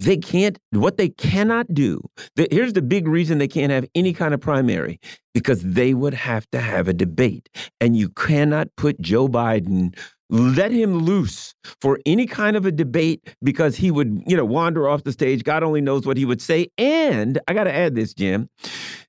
they 0.00 0.16
can't, 0.16 0.58
what 0.72 0.96
they 0.96 1.10
cannot 1.10 1.72
do, 1.72 2.00
the, 2.34 2.48
here's 2.50 2.72
the 2.72 2.82
big 2.82 3.06
reason 3.06 3.38
they 3.38 3.46
can't 3.46 3.70
have 3.70 3.86
any 3.94 4.12
kind 4.12 4.34
of 4.34 4.40
primary 4.40 4.98
because 5.34 5.62
they 5.62 5.94
would 5.94 6.14
have 6.14 6.50
to 6.50 6.60
have 6.60 6.88
a 6.88 6.92
debate. 6.92 7.48
And 7.80 7.96
you 7.96 8.08
cannot 8.08 8.68
put 8.76 9.00
Joe 9.00 9.28
Biden, 9.28 9.96
let 10.30 10.72
him 10.72 10.98
loose 10.98 11.54
for 11.80 12.00
any 12.06 12.26
kind 12.26 12.56
of 12.56 12.64
a 12.64 12.72
debate 12.72 13.36
because 13.42 13.76
he 13.76 13.90
would, 13.90 14.22
you 14.26 14.36
know, 14.36 14.44
wander 14.44 14.88
off 14.88 15.04
the 15.04 15.12
stage. 15.12 15.44
God 15.44 15.62
only 15.62 15.82
knows 15.82 16.06
what 16.06 16.16
he 16.16 16.24
would 16.24 16.40
say. 16.40 16.68
And 16.78 17.38
I 17.46 17.52
got 17.52 17.64
to 17.64 17.72
add 17.72 17.94
this, 17.94 18.14
Jim. 18.14 18.48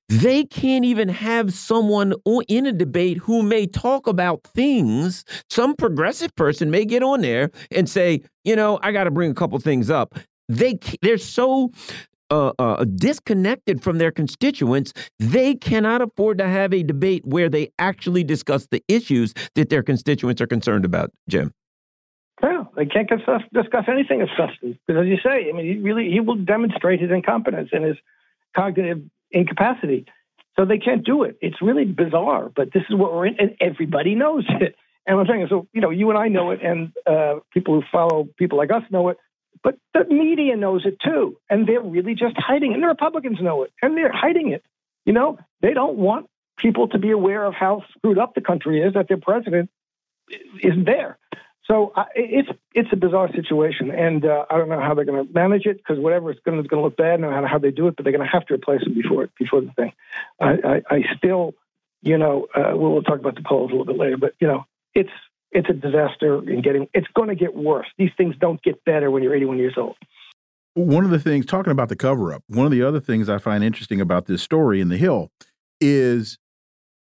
They 0.08 0.44
can't 0.44 0.84
even 0.84 1.08
have 1.08 1.54
someone 1.54 2.12
in 2.48 2.66
a 2.66 2.72
debate 2.72 3.16
who 3.16 3.42
may 3.42 3.66
talk 3.66 4.06
about 4.06 4.42
things. 4.42 5.24
Some 5.48 5.74
progressive 5.74 6.34
person 6.34 6.70
may 6.70 6.84
get 6.84 7.02
on 7.02 7.22
there 7.22 7.50
and 7.70 7.88
say, 7.88 8.20
you 8.44 8.54
know, 8.54 8.78
I 8.82 8.92
got 8.92 9.04
to 9.04 9.10
bring 9.10 9.30
a 9.30 9.34
couple 9.34 9.58
things 9.58 9.88
up 9.88 10.18
they 10.56 10.78
they're 11.00 11.18
so 11.18 11.70
uh, 12.30 12.52
uh, 12.58 12.84
disconnected 12.84 13.82
from 13.82 13.98
their 13.98 14.10
constituents, 14.10 14.92
they 15.18 15.54
cannot 15.54 16.00
afford 16.00 16.38
to 16.38 16.48
have 16.48 16.72
a 16.72 16.82
debate 16.82 17.24
where 17.26 17.48
they 17.48 17.70
actually 17.78 18.24
discuss 18.24 18.66
the 18.70 18.82
issues 18.88 19.34
that 19.54 19.68
their 19.68 19.82
constituents 19.82 20.40
are 20.40 20.46
concerned 20.46 20.84
about. 20.84 21.10
Jim. 21.28 21.52
No, 22.42 22.70
they 22.74 22.86
can't 22.86 23.08
discuss, 23.08 23.42
discuss 23.52 23.84
anything 23.86 24.22
of 24.22 24.28
substance 24.36 24.76
because, 24.86 25.02
as 25.02 25.08
you 25.08 25.18
say, 25.22 25.48
I 25.48 25.52
mean, 25.52 25.66
he 25.66 25.78
really 25.78 26.10
he 26.10 26.20
will 26.20 26.36
demonstrate 26.36 27.00
his 27.00 27.10
incompetence 27.10 27.68
and 27.72 27.84
his 27.84 27.96
cognitive 28.56 29.02
incapacity. 29.30 30.06
So 30.58 30.64
they 30.64 30.78
can't 30.78 31.04
do 31.04 31.22
it. 31.22 31.38
It's 31.40 31.62
really 31.62 31.84
bizarre, 31.84 32.50
but 32.54 32.72
this 32.72 32.82
is 32.90 32.96
what 32.96 33.12
we're 33.12 33.26
in, 33.26 33.36
and 33.38 33.56
everybody 33.60 34.14
knows 34.14 34.44
it. 34.48 34.74
And 35.06 35.18
I'm 35.18 35.26
saying, 35.26 35.46
so 35.50 35.68
you 35.72 35.80
know, 35.80 35.90
you 35.90 36.10
and 36.10 36.18
I 36.18 36.28
know 36.28 36.50
it, 36.50 36.60
and 36.62 36.92
uh, 37.06 37.40
people 37.52 37.74
who 37.74 37.82
follow 37.92 38.28
people 38.38 38.58
like 38.58 38.70
us 38.70 38.82
know 38.90 39.08
it, 39.10 39.18
but 39.62 39.76
the 39.94 40.04
media 40.04 40.56
knows 40.56 40.84
it 40.84 40.98
too, 41.00 41.36
and 41.48 41.66
they're 41.66 41.80
really 41.80 42.14
just 42.14 42.36
hiding 42.36 42.72
it. 42.72 42.74
And 42.74 42.82
the 42.82 42.88
Republicans 42.88 43.38
know 43.40 43.62
it, 43.62 43.72
and 43.80 43.96
they're 43.96 44.12
hiding 44.12 44.50
it. 44.50 44.64
You 45.04 45.12
know, 45.12 45.38
they 45.60 45.74
don't 45.74 45.96
want 45.96 46.26
people 46.56 46.88
to 46.88 46.98
be 46.98 47.10
aware 47.10 47.44
of 47.44 47.54
how 47.54 47.82
screwed 47.96 48.18
up 48.18 48.34
the 48.34 48.40
country 48.40 48.80
is 48.80 48.94
that 48.94 49.08
their 49.08 49.18
president 49.18 49.70
isn't 50.62 50.84
there. 50.84 51.18
So 51.64 51.92
uh, 51.94 52.04
it's 52.14 52.48
it's 52.74 52.88
a 52.92 52.96
bizarre 52.96 53.32
situation, 53.32 53.90
and 53.92 54.24
uh, 54.24 54.46
I 54.50 54.58
don't 54.58 54.68
know 54.68 54.80
how 54.80 54.94
they're 54.94 55.04
going 55.04 55.26
to 55.26 55.32
manage 55.32 55.64
it 55.66 55.76
because 55.76 55.98
whatever 55.98 56.30
it's 56.30 56.40
going 56.40 56.62
to 56.62 56.80
look 56.80 56.96
bad, 56.96 57.20
no 57.20 57.30
matter 57.30 57.46
how 57.46 57.58
they 57.58 57.70
do 57.70 57.86
it. 57.86 57.96
But 57.96 58.04
they're 58.04 58.12
going 58.12 58.26
to 58.26 58.32
have 58.32 58.46
to 58.46 58.54
replace 58.54 58.82
him 58.82 58.94
before 58.94 59.28
before 59.38 59.60
the 59.60 59.70
thing. 59.72 59.92
I, 60.40 60.50
I, 60.50 60.82
I 60.90 61.02
still, 61.16 61.54
you 62.02 62.18
know, 62.18 62.48
uh, 62.54 62.72
we'll, 62.74 62.92
we'll 62.92 63.02
talk 63.02 63.20
about 63.20 63.36
the 63.36 63.42
polls 63.46 63.70
a 63.70 63.74
little 63.74 63.86
bit 63.86 63.96
later, 63.96 64.16
but 64.16 64.34
you 64.40 64.48
know, 64.48 64.64
it's 64.92 65.10
it's 65.52 65.68
a 65.68 65.74
disaster 65.74 66.48
in 66.48 66.62
getting. 66.62 66.88
It's 66.94 67.06
going 67.14 67.28
to 67.28 67.34
get 67.34 67.54
worse. 67.54 67.86
These 67.98 68.10
things 68.16 68.34
don't 68.40 68.62
get 68.62 68.82
better 68.84 69.10
when 69.10 69.22
you're 69.22 69.34
81 69.34 69.58
years 69.58 69.74
old. 69.76 69.96
One 70.74 71.04
of 71.04 71.10
the 71.10 71.18
things 71.18 71.44
talking 71.44 71.70
about 71.70 71.90
the 71.90 71.96
cover 71.96 72.32
up. 72.32 72.42
One 72.48 72.64
of 72.64 72.72
the 72.72 72.82
other 72.82 73.00
things 73.00 73.28
I 73.28 73.38
find 73.38 73.62
interesting 73.62 74.00
about 74.00 74.26
this 74.26 74.42
story 74.42 74.80
in 74.80 74.88
the 74.88 74.96
Hill 74.96 75.30
is 75.80 76.38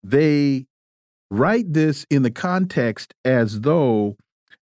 they 0.03 0.67
write 1.31 1.73
this 1.75 2.07
in 2.11 2.23
the 2.23 2.31
context 2.31 3.13
as 3.25 3.61
though 3.61 4.17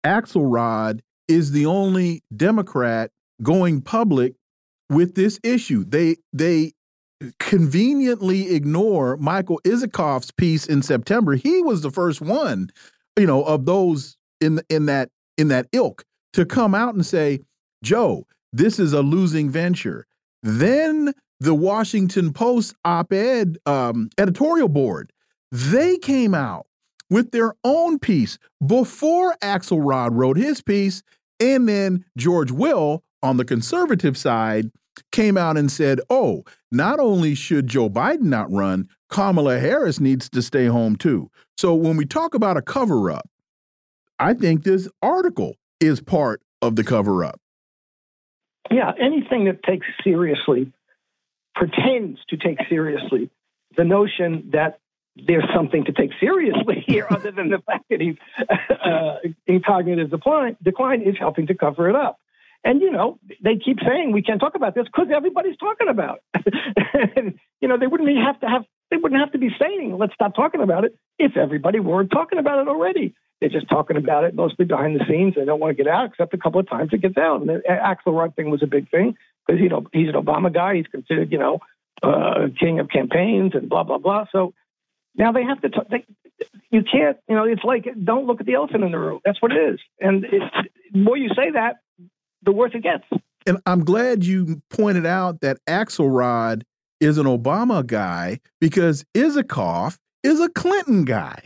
Axelrod 0.05 1.01
is 1.27 1.51
the 1.51 1.65
only 1.65 2.23
Democrat 2.35 3.11
going 3.43 3.81
public 3.81 4.35
with 4.89 5.15
this 5.15 5.39
issue. 5.43 5.83
They 5.83 6.17
they 6.31 6.73
conveniently 7.39 8.53
ignore 8.53 9.17
Michael 9.17 9.59
Isikoff's 9.65 10.31
piece 10.31 10.65
in 10.65 10.81
September. 10.81 11.35
He 11.35 11.61
was 11.61 11.81
the 11.81 11.91
first 11.91 12.21
one, 12.21 12.69
you 13.17 13.25
know, 13.25 13.43
of 13.43 13.65
those 13.65 14.17
in 14.41 14.61
in 14.69 14.85
that 14.87 15.09
in 15.37 15.47
that 15.49 15.67
ilk 15.71 16.03
to 16.33 16.45
come 16.45 16.75
out 16.75 16.93
and 16.93 17.05
say, 17.05 17.39
"Joe, 17.83 18.25
this 18.53 18.79
is 18.79 18.93
a 18.93 19.01
losing 19.01 19.49
venture." 19.49 20.05
Then 20.43 21.13
the 21.39 21.55
Washington 21.55 22.33
Post 22.33 22.75
op-ed 22.85 23.57
um, 23.65 24.09
editorial 24.17 24.69
board, 24.69 25.11
they 25.51 25.97
came 25.97 26.33
out 26.33 26.65
with 27.09 27.31
their 27.31 27.53
own 27.63 27.99
piece 27.99 28.37
before 28.65 29.35
Axelrod 29.41 30.09
wrote 30.13 30.37
his 30.37 30.61
piece. 30.61 31.03
And 31.39 31.67
then 31.67 32.05
George 32.17 32.51
Will 32.51 33.03
on 33.21 33.37
the 33.37 33.45
conservative 33.45 34.17
side 34.17 34.71
came 35.11 35.37
out 35.37 35.57
and 35.57 35.71
said, 35.71 35.99
oh, 36.09 36.43
not 36.75 36.99
only 36.99 37.35
should 37.35 37.67
Joe 37.67 37.89
Biden 37.89 38.23
not 38.23 38.51
run, 38.51 38.87
Kamala 39.09 39.59
Harris 39.59 39.99
needs 39.99 40.29
to 40.29 40.41
stay 40.41 40.65
home 40.65 40.95
too. 40.95 41.29
So 41.57 41.73
when 41.73 41.97
we 41.97 42.05
talk 42.05 42.33
about 42.33 42.57
a 42.57 42.61
cover 42.61 43.11
up, 43.11 43.29
I 44.19 44.33
think 44.33 44.63
this 44.63 44.89
article 45.01 45.55
is 45.79 46.01
part 46.01 46.41
of 46.61 46.75
the 46.75 46.83
cover 46.83 47.23
up. 47.23 47.39
Yeah, 48.71 48.91
anything 48.99 49.45
that 49.45 49.63
takes 49.63 49.85
seriously, 50.03 50.71
pretends 51.53 52.19
to 52.29 52.37
take 52.37 52.57
seriously 52.67 53.29
the 53.77 53.83
notion 53.83 54.49
that 54.53 54.79
there's 55.15 55.45
something 55.53 55.85
to 55.85 55.91
take 55.91 56.11
seriously 56.19 56.83
here 56.87 57.07
other 57.09 57.31
than 57.31 57.49
the 57.49 57.59
fact 57.59 57.85
that 57.89 58.01
he's 58.01 58.15
uh, 58.83 59.17
in 59.47 59.61
cognitive 59.61 60.09
decline, 60.09 60.57
decline 60.61 61.01
is 61.01 61.15
helping 61.17 61.47
to 61.47 61.53
cover 61.53 61.89
it 61.89 61.95
up. 61.95 62.19
And, 62.65 62.81
you 62.81 62.91
know, 62.91 63.19
they 63.43 63.57
keep 63.63 63.77
saying 63.87 64.11
we 64.11 64.23
can't 64.23 64.39
talk 64.39 64.55
about 64.55 64.73
this 64.73 64.85
because 64.85 65.07
everybody's 65.15 65.55
talking 65.57 65.87
about 65.87 66.19
it. 66.33 66.53
and, 67.15 67.39
you 67.61 67.67
know, 67.67 67.77
they 67.77 67.85
wouldn't 67.85 68.09
have 68.17 68.39
to 68.39 68.47
have, 68.47 68.65
they 68.89 68.97
wouldn't 68.97 69.21
have 69.21 69.31
to 69.33 69.37
be 69.37 69.49
saying, 69.59 69.95
let's 69.99 70.15
stop 70.15 70.35
talking 70.35 70.61
about 70.61 70.83
it 70.83 70.97
if 71.19 71.37
everybody 71.37 71.79
weren't 71.79 72.09
talking 72.09 72.39
about 72.39 72.59
it 72.59 72.67
already. 72.67 73.13
They're 73.39 73.49
just 73.49 73.69
talking 73.69 73.97
about 73.97 74.23
it 74.23 74.33
mostly 74.33 74.65
behind 74.65 74.99
the 74.99 75.05
scenes. 75.07 75.35
They 75.35 75.45
don't 75.45 75.59
want 75.59 75.77
to 75.77 75.83
get 75.83 75.91
out 75.91 76.07
except 76.07 76.33
a 76.33 76.39
couple 76.39 76.59
of 76.59 76.67
times 76.67 76.89
it 76.91 77.01
gets 77.01 77.17
out. 77.17 77.41
And 77.41 77.49
the 77.49 77.61
Axelrod 77.69 78.35
thing 78.35 78.49
was 78.49 78.63
a 78.63 78.67
big 78.67 78.89
thing 78.89 79.15
because, 79.45 79.61
you 79.61 79.69
know, 79.69 79.85
he's 79.93 80.09
an 80.09 80.15
Obama 80.15 80.51
guy. 80.51 80.77
He's 80.77 80.87
considered, 80.87 81.31
you 81.31 81.37
know, 81.37 81.59
uh, 82.01 82.47
king 82.59 82.79
of 82.79 82.89
campaigns 82.89 83.53
and 83.53 83.69
blah, 83.69 83.83
blah, 83.83 83.99
blah. 83.99 84.25
So, 84.31 84.53
now 85.17 85.31
they 85.31 85.43
have 85.43 85.61
to. 85.61 85.69
Talk, 85.69 85.87
they, 85.89 86.05
you 86.69 86.83
can't. 86.83 87.17
You 87.27 87.35
know, 87.35 87.45
it's 87.45 87.63
like 87.63 87.87
don't 88.03 88.25
look 88.25 88.41
at 88.41 88.45
the 88.45 88.55
elephant 88.55 88.83
in 88.83 88.91
the 88.91 88.99
room. 88.99 89.21
That's 89.23 89.41
what 89.41 89.51
it 89.51 89.73
is. 89.73 89.79
And 89.99 90.25
it, 90.25 90.43
the 90.91 90.99
more 90.99 91.17
you 91.17 91.29
say 91.29 91.51
that, 91.51 91.77
the 92.45 92.51
worse 92.51 92.71
it 92.73 92.83
gets. 92.83 93.03
And 93.45 93.59
I'm 93.65 93.83
glad 93.83 94.23
you 94.23 94.61
pointed 94.69 95.05
out 95.05 95.41
that 95.41 95.57
Axelrod 95.67 96.63
is 96.99 97.17
an 97.17 97.25
Obama 97.25 97.85
guy 97.85 98.39
because 98.59 99.05
Isikoff 99.13 99.97
is 100.23 100.39
a 100.39 100.49
Clinton 100.49 101.05
guy. 101.05 101.43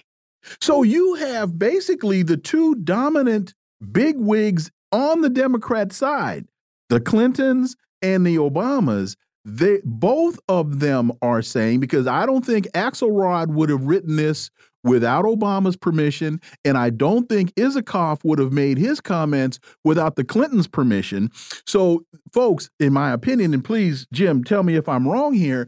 So 0.62 0.84
you 0.84 1.16
have 1.16 1.60
basically 1.60 2.24
the 2.24 2.38
two 2.38 2.76
dominant 2.76 3.54
big 3.92 4.18
wigs 4.18 4.72
on 4.92 5.22
the 5.22 5.30
Democrat 5.30 5.92
side, 5.92 6.46
the 6.90 7.00
Clintons 7.00 7.76
and 8.02 8.26
the 8.26 8.38
Obamas, 8.38 9.16
they 9.46 9.80
both 9.84 10.40
of 10.48 10.80
them 10.80 11.12
are 11.22 11.42
saying 11.42 11.80
because 11.80 12.08
I 12.08 12.26
don't 12.26 12.46
think 12.46 12.68
Axelrod 12.72 13.48
would 13.48 13.70
have 13.70 13.84
written 13.84 14.16
this 14.16 14.50
without 14.84 15.26
Obama's 15.26 15.76
permission, 15.76 16.40
and 16.64 16.78
I 16.78 16.90
don't 16.90 17.28
think 17.28 17.54
Isikoff 17.56 18.24
would 18.24 18.40
have 18.40 18.54
made 18.54 18.78
his 18.78 19.02
comments 19.02 19.60
without 19.84 20.16
the 20.16 20.24
Clintons' 20.24 20.68
permission. 20.68 21.30
So, 21.66 22.06
folks, 22.34 22.70
in 22.80 22.94
my 22.94 23.12
opinion, 23.12 23.54
and 23.54 23.64
please, 23.64 24.08
Jim, 24.14 24.44
tell 24.44 24.64
me 24.64 24.76
if 24.76 24.88
I'm 24.88 25.08
wrong 25.08 25.34
here. 25.34 25.68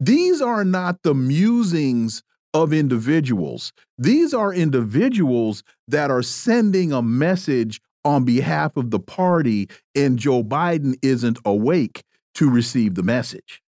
These 0.00 0.40
are 0.40 0.64
not 0.64 1.02
the 1.02 1.14
musings 1.14 2.22
of 2.54 2.72
individuals. 2.72 3.72
These 3.98 4.32
are 4.32 4.52
individuals 4.52 5.62
that 5.88 6.10
are 6.10 6.22
sending 6.22 6.92
a 6.92 7.02
message 7.02 7.80
on 8.04 8.24
behalf 8.24 8.76
of 8.76 8.90
the 8.90 9.00
party, 9.00 9.68
and 9.94 10.18
Joe 10.18 10.42
Biden 10.42 10.94
isn't 11.02 11.38
awake 11.44 12.02
to 12.36 12.48
receive 12.48 12.94
the 12.94 13.02
message. 13.02 13.62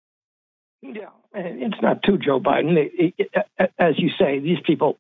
Yeah, 0.83 1.11
it's 1.35 1.83
not 1.83 2.03
to 2.05 2.19
Joe 2.19 2.41
Biden. 2.41 2.77
It, 2.77 3.15
it, 3.19 3.71
as 3.79 3.95
you 3.99 4.11
say, 4.19 4.39
these 4.39 4.59
people 4.65 4.99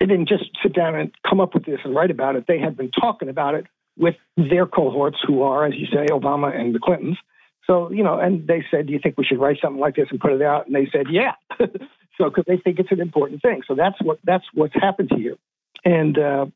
they 0.00 0.06
didn't 0.06 0.28
just 0.28 0.44
sit 0.62 0.74
down 0.74 0.94
and 0.94 1.12
come 1.28 1.40
up 1.40 1.54
with 1.54 1.66
this 1.66 1.80
and 1.84 1.94
write 1.94 2.10
about 2.10 2.34
it. 2.34 2.46
They 2.48 2.58
had 2.58 2.76
been 2.76 2.90
talking 2.90 3.28
about 3.28 3.54
it 3.54 3.66
with 3.98 4.14
their 4.36 4.66
cohorts, 4.66 5.18
who 5.26 5.42
are, 5.42 5.66
as 5.66 5.74
you 5.74 5.86
say, 5.86 6.06
Obama 6.10 6.58
and 6.58 6.74
the 6.74 6.78
Clintons. 6.78 7.18
So 7.66 7.92
you 7.92 8.02
know, 8.02 8.18
and 8.18 8.46
they 8.48 8.64
said, 8.70 8.86
"Do 8.86 8.92
you 8.92 8.98
think 9.00 9.18
we 9.18 9.24
should 9.24 9.38
write 9.38 9.58
something 9.62 9.80
like 9.80 9.94
this 9.94 10.08
and 10.10 10.18
put 10.18 10.32
it 10.32 10.42
out?" 10.42 10.66
And 10.66 10.74
they 10.74 10.88
said, 10.90 11.06
"Yeah." 11.10 11.34
so 11.60 12.30
because 12.30 12.44
they 12.46 12.56
think 12.56 12.78
it's 12.78 12.90
an 12.90 13.00
important 13.00 13.42
thing. 13.42 13.62
So 13.68 13.74
that's 13.74 14.00
what 14.02 14.18
that's 14.24 14.44
what's 14.54 14.74
happened 14.74 15.10
here, 15.14 15.36
and 15.84 16.18
uh, 16.18 16.46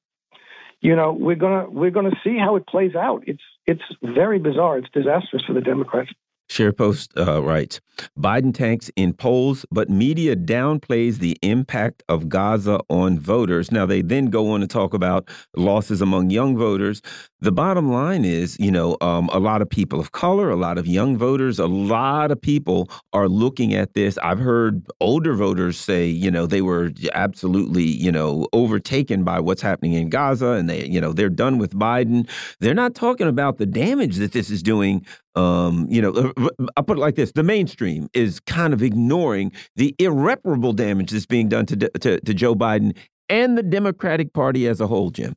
you 0.81 0.97
know 0.97 1.13
we're 1.13 1.37
gonna 1.37 1.69
we're 1.69 1.91
gonna 1.91 2.19
see 2.25 2.39
how 2.39 2.57
it 2.57 2.67
plays 2.67 2.97
out. 2.97 3.25
It's 3.27 3.43
it's 3.67 3.83
very 4.03 4.39
bizarre. 4.39 4.79
It's 4.79 4.91
disastrous 4.93 5.45
for 5.45 5.53
the 5.53 5.61
Democrats. 5.61 6.11
ScheerPost 6.55 7.09
uh, 7.17 7.43
writes 7.43 7.81
Biden 8.17 8.55
tanks 8.55 8.89
in 8.95 9.13
polls, 9.13 9.67
but 9.73 9.91
media 9.91 10.37
downplays 10.37 11.19
the 11.19 11.37
impact 11.43 12.05
of 12.09 12.29
Gaza 12.29 12.79
on 12.89 13.19
voters. 13.19 13.73
Now, 13.73 13.87
they 13.87 14.03
then 14.03 14.27
go 14.27 14.53
on 14.53 14.61
to 14.61 14.69
talk 14.69 14.95
about 14.95 15.29
losses 15.57 16.01
among 16.01 16.31
young 16.31 16.57
voters. 16.57 17.03
The 17.45 17.53
bottom 17.53 17.93
line 17.93 18.25
is, 18.25 18.57
you 18.59 18.71
know, 18.71 18.97
um, 19.03 19.29
a 19.31 19.39
lot 19.39 19.61
of 19.61 19.69
people 19.69 20.01
of 20.01 20.13
color, 20.13 20.49
a 20.49 20.57
lot 20.57 20.79
of 20.79 20.87
young 20.87 21.19
voters, 21.19 21.59
a 21.59 21.67
lot 21.67 22.31
of 22.31 22.41
people 22.41 22.89
are 23.13 23.29
looking 23.29 23.75
at 23.75 23.93
this. 23.93 24.17
I've 24.23 24.39
heard 24.39 24.87
older 24.99 25.35
voters 25.35 25.77
say, 25.77 26.07
you 26.07 26.31
know, 26.31 26.47
they 26.47 26.63
were 26.63 26.91
absolutely, 27.13 27.85
you 27.85 28.11
know, 28.11 28.49
overtaken 28.55 29.25
by 29.25 29.41
what's 29.41 29.61
happening 29.61 29.93
in 29.93 30.09
Gaza 30.09 30.53
and 30.53 30.71
they, 30.71 30.87
you 30.87 30.99
know, 30.99 31.13
they're 31.13 31.29
done 31.29 31.59
with 31.59 31.75
Biden. 31.75 32.27
They're 32.61 32.73
not 32.73 32.95
talking 32.95 33.29
about 33.29 33.59
the 33.59 33.67
damage 33.67 34.17
that 34.17 34.33
this 34.33 34.49
is 34.49 34.63
doing 34.63 35.05
um, 35.35 35.87
you 35.91 36.01
know, 36.01 36.13
uh, 36.13 36.49
I'll 36.79 36.85
put 36.85 36.97
it 36.97 37.01
like 37.01 37.17
this: 37.17 37.33
the 37.33 37.43
mainstream 37.43 38.09
is 38.15 38.39
kind 38.39 38.73
of 38.73 38.85
ignoring 38.85 39.51
the 39.75 39.93
irreparable 39.99 40.73
damage 40.73 41.11
that's 41.11 41.27
being 41.27 41.49
done 41.49 41.67
to, 41.67 41.77
to, 41.77 42.21
to 42.21 42.35
Joe 42.35 42.55
Biden 42.55 42.97
and 43.29 43.59
the 43.59 43.65
Democratic 43.65 44.33
Party 44.33 44.69
as 44.69 44.81
a 44.81 44.87
whole. 44.87 45.11
Jim. 45.11 45.35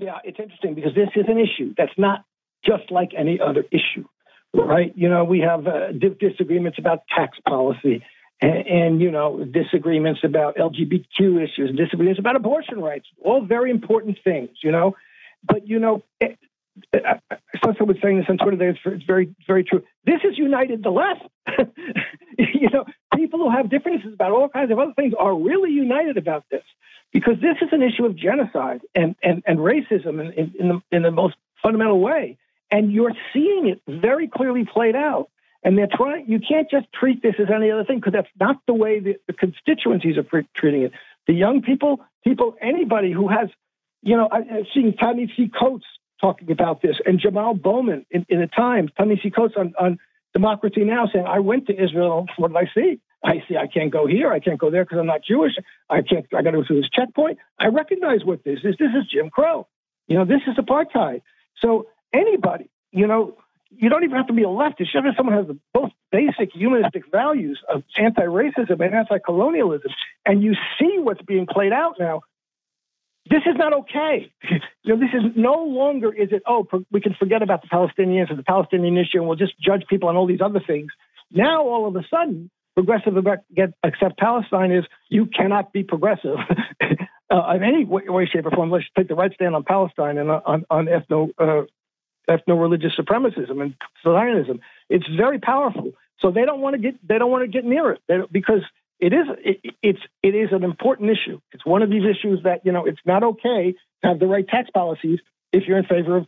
Yeah, 0.00 0.18
it's 0.24 0.38
interesting 0.38 0.74
because 0.74 0.94
this 0.94 1.08
is 1.16 1.24
an 1.28 1.38
issue 1.38 1.74
that's 1.76 1.92
not 1.96 2.24
just 2.64 2.90
like 2.90 3.10
any 3.16 3.40
other 3.40 3.64
issue, 3.70 4.06
right? 4.54 4.92
You 4.96 5.08
know, 5.08 5.24
we 5.24 5.40
have 5.40 5.66
uh, 5.66 5.92
disagreements 5.92 6.78
about 6.78 7.02
tax 7.14 7.38
policy. 7.46 8.02
And, 8.40 8.66
and, 8.68 9.00
you 9.00 9.10
know 9.10 9.44
disagreements 9.44 10.20
about 10.22 10.58
LGBTQ 10.58 11.42
issues, 11.42 11.76
disagreements 11.76 12.20
about 12.20 12.36
abortion 12.36 12.78
rights, 12.78 13.06
all 13.24 13.44
very 13.44 13.72
important 13.72 14.16
things, 14.22 14.50
you 14.62 14.70
know. 14.70 14.94
But 15.44 15.66
you 15.66 15.80
know, 15.80 16.04
I 16.94 17.20
saw 17.64 17.74
someone 17.76 17.98
saying 18.02 18.18
this 18.18 18.26
on 18.28 18.38
Twitter. 18.38 18.68
It's, 18.68 19.04
very, 19.04 19.34
very 19.46 19.64
true. 19.64 19.82
This 20.04 20.20
has 20.22 20.36
united 20.36 20.82
the 20.82 20.90
left. 20.90 21.22
you 22.38 22.68
know, 22.72 22.84
people 23.14 23.40
who 23.40 23.50
have 23.50 23.70
differences 23.70 24.12
about 24.12 24.32
all 24.32 24.48
kinds 24.48 24.70
of 24.70 24.78
other 24.78 24.92
things 24.94 25.14
are 25.18 25.34
really 25.34 25.70
united 25.70 26.16
about 26.16 26.44
this 26.50 26.62
because 27.12 27.34
this 27.40 27.56
is 27.62 27.68
an 27.72 27.82
issue 27.82 28.04
of 28.04 28.16
genocide 28.16 28.80
and 28.94 29.16
and, 29.22 29.42
and 29.46 29.58
racism 29.58 30.20
in, 30.20 30.32
in, 30.32 30.54
in 30.58 30.68
the 30.68 30.80
in 30.92 31.02
the 31.02 31.10
most 31.10 31.36
fundamental 31.62 32.00
way. 32.00 32.38
And 32.70 32.92
you're 32.92 33.14
seeing 33.32 33.68
it 33.68 33.80
very 33.88 34.28
clearly 34.28 34.64
played 34.64 34.96
out. 34.96 35.30
And 35.64 35.76
they're 35.76 35.88
trying. 35.92 36.28
You 36.28 36.38
can't 36.38 36.70
just 36.70 36.86
treat 36.92 37.22
this 37.22 37.34
as 37.38 37.48
any 37.54 37.70
other 37.70 37.84
thing 37.84 37.96
because 37.96 38.12
that's 38.12 38.28
not 38.38 38.60
the 38.66 38.74
way 38.74 39.00
the, 39.00 39.16
the 39.26 39.32
constituencies 39.32 40.16
are 40.16 40.22
pre- 40.22 40.46
treating 40.54 40.82
it. 40.82 40.92
The 41.26 41.34
young 41.34 41.62
people, 41.62 42.00
people, 42.24 42.56
anybody 42.60 43.10
who 43.10 43.26
has, 43.28 43.48
you 44.02 44.16
know, 44.16 44.28
I, 44.30 44.38
I've 44.38 44.66
seen 44.72 44.96
Ta-Nehisi 44.96 45.52
Coates 45.52 45.84
talking 46.20 46.50
about 46.50 46.82
this, 46.82 46.96
and 47.04 47.20
Jamal 47.20 47.54
Bowman 47.54 48.06
in, 48.10 48.26
in 48.28 48.40
the 48.40 48.46
Times, 48.46 48.90
Ta-Nehisi 48.96 49.34
Coates 49.34 49.54
on, 49.56 49.74
on 49.78 49.98
Democracy 50.32 50.84
Now! 50.84 51.08
saying, 51.12 51.26
I 51.26 51.38
went 51.38 51.66
to 51.68 51.72
Israel. 51.72 52.26
What 52.36 52.48
did 52.48 52.56
I 52.56 52.70
see? 52.74 53.00
I 53.24 53.42
see 53.48 53.56
I 53.56 53.66
can't 53.66 53.90
go 53.90 54.06
here. 54.06 54.32
I 54.32 54.38
can't 54.38 54.58
go 54.58 54.70
there 54.70 54.84
because 54.84 54.98
I'm 54.98 55.06
not 55.06 55.22
Jewish. 55.24 55.52
I 55.90 56.02
can't. 56.02 56.26
I 56.36 56.42
got 56.42 56.52
to 56.52 56.58
go 56.58 56.64
through 56.64 56.82
this 56.82 56.90
checkpoint. 56.90 57.38
I 57.58 57.66
recognize 57.66 58.24
what 58.24 58.44
this 58.44 58.60
is. 58.62 58.76
This 58.78 58.90
is 58.96 59.10
Jim 59.12 59.30
Crow. 59.30 59.66
You 60.06 60.16
know, 60.18 60.24
this 60.24 60.40
is 60.46 60.56
apartheid. 60.56 61.22
So 61.60 61.88
anybody, 62.12 62.70
you 62.92 63.06
know, 63.06 63.36
you 63.70 63.88
don't 63.88 64.04
even 64.04 64.16
have 64.16 64.28
to 64.28 64.32
be 64.32 64.44
a 64.44 64.46
leftist. 64.46 64.88
Have 64.94 65.04
someone 65.16 65.36
has 65.36 65.46
the 65.46 65.58
both 65.74 65.90
basic 66.10 66.52
humanistic 66.54 67.10
values 67.10 67.60
of 67.68 67.82
anti-racism 67.98 68.80
and 68.80 68.94
anti-colonialism, 68.94 69.90
and 70.24 70.42
you 70.42 70.54
see 70.78 70.96
what's 70.98 71.22
being 71.22 71.46
played 71.46 71.72
out 71.72 71.96
now. 71.98 72.22
This 73.30 73.42
is 73.46 73.56
not 73.56 73.72
okay. 73.72 74.32
you 74.82 74.94
know, 74.94 74.98
this 74.98 75.12
is 75.12 75.32
no 75.36 75.64
longer 75.64 76.12
is 76.12 76.28
it. 76.32 76.42
Oh, 76.46 76.66
we 76.90 77.00
can 77.00 77.14
forget 77.14 77.42
about 77.42 77.62
the 77.62 77.68
Palestinians 77.68 78.30
and 78.30 78.38
the 78.38 78.42
Palestinian 78.42 78.96
issue, 78.96 79.18
and 79.18 79.26
we'll 79.26 79.36
just 79.36 79.58
judge 79.60 79.84
people 79.88 80.08
on 80.08 80.16
all 80.16 80.26
these 80.26 80.40
other 80.40 80.60
things. 80.60 80.90
Now, 81.30 81.62
all 81.62 81.86
of 81.86 81.94
a 81.96 82.04
sudden, 82.08 82.50
progressive 82.74 83.14
get, 83.54 83.74
accept 83.82 84.18
Palestine 84.18 84.72
is 84.72 84.84
you 85.08 85.26
cannot 85.26 85.72
be 85.72 85.82
progressive 85.82 86.36
uh, 87.30 87.52
in 87.54 87.62
any 87.62 87.84
way, 87.84 88.02
way, 88.06 88.26
shape, 88.26 88.46
or 88.46 88.50
form. 88.50 88.70
Let's 88.70 88.86
take 88.96 89.08
the 89.08 89.14
right 89.14 89.32
stand 89.34 89.54
on 89.54 89.64
Palestine 89.64 90.16
and 90.16 90.30
on, 90.30 90.64
on 90.70 90.86
ethno 90.86 91.30
uh, 91.38 91.62
ethno 92.30 92.60
religious 92.60 92.92
supremacism 92.98 93.60
and 93.60 93.74
Zionism. 94.02 94.60
It's 94.88 95.06
very 95.08 95.38
powerful. 95.38 95.92
So 96.20 96.30
they 96.30 96.44
don't 96.44 96.60
want 96.60 96.74
to 96.74 96.78
get 96.80 96.94
they 97.06 97.18
don't 97.18 97.30
want 97.30 97.44
to 97.44 97.48
get 97.48 97.64
near 97.64 97.90
it 97.92 98.32
because 98.32 98.62
it 99.00 99.12
is 99.12 99.26
it, 99.44 99.74
it's 99.82 100.00
it 100.22 100.34
is 100.34 100.50
an 100.52 100.64
important 100.64 101.10
issue. 101.10 101.40
It's 101.52 101.64
one 101.64 101.82
of 101.82 101.90
these 101.90 102.04
issues 102.04 102.40
that 102.44 102.64
you 102.64 102.72
know 102.72 102.86
it's 102.86 103.00
not 103.04 103.22
okay 103.22 103.74
to 104.02 104.08
have 104.08 104.18
the 104.18 104.26
right 104.26 104.46
tax 104.46 104.70
policies 104.70 105.20
if 105.52 105.64
you're 105.66 105.78
in 105.78 105.84
favor 105.84 106.18
of 106.18 106.26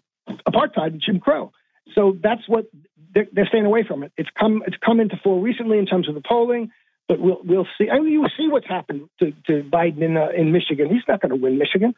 apartheid 0.48 0.88
and 0.88 1.02
Jim 1.04 1.20
Crow. 1.20 1.52
So 1.94 2.16
that's 2.22 2.42
what 2.46 2.66
they're, 3.14 3.26
they're 3.32 3.46
staying 3.46 3.66
away 3.66 3.84
from 3.86 4.02
it. 4.02 4.12
It's 4.16 4.30
come 4.38 4.62
it's 4.66 4.76
come 4.84 5.00
into 5.00 5.16
fore 5.22 5.40
recently 5.40 5.78
in 5.78 5.86
terms 5.86 6.08
of 6.08 6.14
the 6.14 6.22
polling, 6.22 6.70
but 7.08 7.20
we'll 7.20 7.40
we'll 7.44 7.66
see. 7.78 7.90
I 7.90 7.98
mean, 7.98 8.12
you 8.12 8.26
see 8.36 8.48
what's 8.48 8.68
happened 8.68 9.08
to, 9.18 9.32
to 9.46 9.62
Biden 9.62 10.02
in 10.02 10.16
uh, 10.16 10.28
in 10.36 10.52
Michigan. 10.52 10.88
He's 10.88 11.02
not 11.08 11.20
going 11.20 11.30
to 11.30 11.36
win 11.36 11.58
Michigan. 11.58 11.94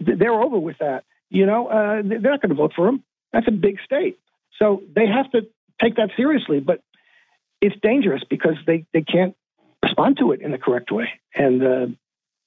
They're 0.00 0.32
over 0.32 0.58
with 0.58 0.78
that. 0.78 1.04
You 1.28 1.46
know, 1.46 1.68
uh, 1.68 2.02
they're 2.04 2.20
not 2.20 2.42
going 2.42 2.50
to 2.50 2.54
vote 2.54 2.72
for 2.74 2.88
him. 2.88 3.04
That's 3.32 3.46
a 3.48 3.52
big 3.52 3.78
state. 3.84 4.18
So 4.58 4.82
they 4.94 5.06
have 5.06 5.30
to 5.32 5.42
take 5.80 5.96
that 5.96 6.10
seriously, 6.16 6.60
but 6.60 6.82
it's 7.60 7.76
dangerous 7.82 8.22
because 8.28 8.56
they, 8.66 8.86
they 8.92 9.02
can't 9.02 9.36
respond 9.82 10.18
to 10.18 10.32
it 10.32 10.40
in 10.40 10.52
the 10.52 10.58
correct 10.58 10.90
way. 10.90 11.08
And 11.34 11.62
uh, 11.62 11.86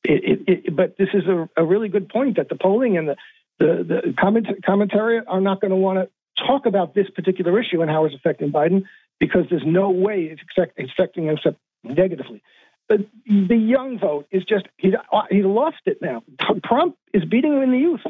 it, 0.04 0.24
it, 0.24 0.40
it, 0.48 0.76
but 0.76 0.98
this 0.98 1.10
is 1.14 1.24
a, 1.28 1.50
a, 1.58 1.66
really 1.66 1.90
good 1.90 2.10
point 2.10 2.38
that 2.38 2.50
the 2.50 2.56
polling 2.56 2.98
and 2.98 3.08
the 3.08 3.16
the, 3.60 3.86
the 3.88 4.14
comment, 4.20 4.48
commentary 4.66 5.22
are 5.26 5.40
not 5.40 5.62
going 5.62 5.72
to 5.72 5.78
want 5.78 6.00
to 6.00 6.46
talk 6.46 6.66
about 6.66 6.96
this 6.96 7.10
particular 7.10 7.60
issue 7.62 7.82
and 7.82 7.90
how 7.90 8.06
it's 8.06 8.16
affecting 8.16 8.52
Biden 8.52 8.84
because 9.20 9.46
there's 9.50 9.64
no 9.66 9.92
way 9.92 10.24
it's 10.24 10.42
affecting 10.78 11.26
him 11.26 11.36
except 11.38 11.58
negatively. 11.84 12.42
But 12.90 13.02
the 13.26 13.56
young 13.56 14.00
vote 14.00 14.28
is 14.32 14.44
just 14.44 14.66
he's 14.78 14.94
he 15.30 15.44
lost 15.44 15.78
it 15.86 16.00
now. 16.02 16.24
Trump 16.66 16.98
is 17.14 17.24
beating 17.24 17.54
him 17.54 17.62
in 17.62 17.72
the 17.72 17.78
youth. 17.78 18.02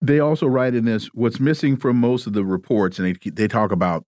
They 0.00 0.20
also 0.20 0.46
write 0.46 0.74
in 0.74 0.84
this 0.84 1.06
what's 1.06 1.40
missing 1.40 1.76
from 1.76 1.96
most 1.96 2.26
of 2.26 2.32
the 2.32 2.44
reports, 2.44 2.98
and 2.98 3.16
they, 3.16 3.30
they 3.30 3.48
talk 3.48 3.72
about 3.72 4.04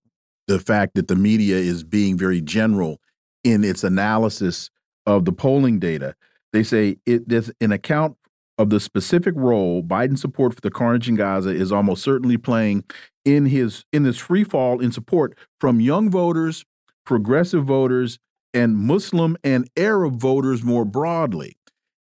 the 0.47 0.59
fact 0.59 0.95
that 0.95 1.07
the 1.07 1.15
media 1.15 1.55
is 1.55 1.83
being 1.83 2.17
very 2.17 2.39
general 2.41 2.99
in 3.43 3.63
its 3.63 3.83
analysis 3.83 4.69
of 5.05 5.25
the 5.25 5.31
polling 5.31 5.79
data. 5.79 6.15
They 6.53 6.63
say 6.63 6.97
it 7.05 7.23
an 7.61 7.71
account 7.71 8.15
of 8.57 8.69
the 8.69 8.79
specific 8.79 9.33
role 9.37 9.81
Biden's 9.81 10.21
support 10.21 10.53
for 10.53 10.61
the 10.61 10.69
carnage 10.69 11.07
in 11.07 11.15
Gaza 11.15 11.49
is 11.49 11.71
almost 11.71 12.03
certainly 12.03 12.37
playing 12.37 12.83
in 13.23 13.45
his 13.45 13.85
in 13.93 14.03
this 14.03 14.17
free 14.17 14.43
fall 14.43 14.79
in 14.81 14.91
support 14.91 15.37
from 15.59 15.79
young 15.79 16.09
voters, 16.09 16.65
progressive 17.05 17.63
voters, 17.63 18.19
and 18.53 18.75
Muslim 18.75 19.37
and 19.43 19.69
Arab 19.77 20.19
voters 20.19 20.63
more 20.63 20.85
broadly. 20.85 21.55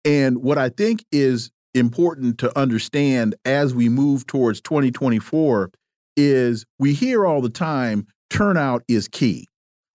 And 0.06 0.44
what 0.44 0.58
I 0.58 0.70
think 0.70 1.06
is 1.12 1.50
important 1.74 2.38
to 2.40 2.58
understand 2.58 3.36
as 3.46 3.74
we 3.74 3.90
move 3.90 4.28
towards 4.28 4.62
2024 4.62 5.72
is 6.16 6.66
we 6.78 6.94
hear 6.94 7.26
all 7.26 7.42
the 7.42 7.50
time 7.50 8.06
turnout 8.30 8.84
is 8.88 9.08
key, 9.08 9.48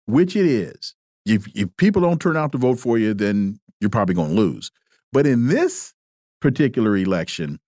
which 0.06 0.34
it 0.34 0.46
is. 0.46 0.94
If, 1.28 1.46
if 1.54 1.68
people 1.76 2.02
don't 2.02 2.20
turn 2.20 2.36
out 2.36 2.52
to 2.52 2.58
vote 2.58 2.78
for 2.78 2.98
you, 2.98 3.14
then 3.14 3.58
you're 3.80 3.90
probably 3.90 4.14
going 4.14 4.30
to 4.30 4.34
lose. 4.34 4.70
But 5.12 5.26
in 5.26 5.48
this 5.48 5.94
particular 6.40 6.96
election, 6.96 7.58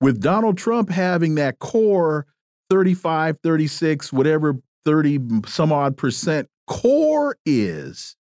with 0.00 0.20
Donald 0.20 0.58
Trump 0.58 0.90
having 0.90 1.36
that 1.36 1.58
core 1.58 2.26
35, 2.70 3.38
36, 3.42 4.12
whatever 4.12 4.56
30 4.84 5.18
some 5.46 5.72
odd 5.72 5.96
percent 5.96 6.48
core 6.66 7.36
is, 7.44 8.16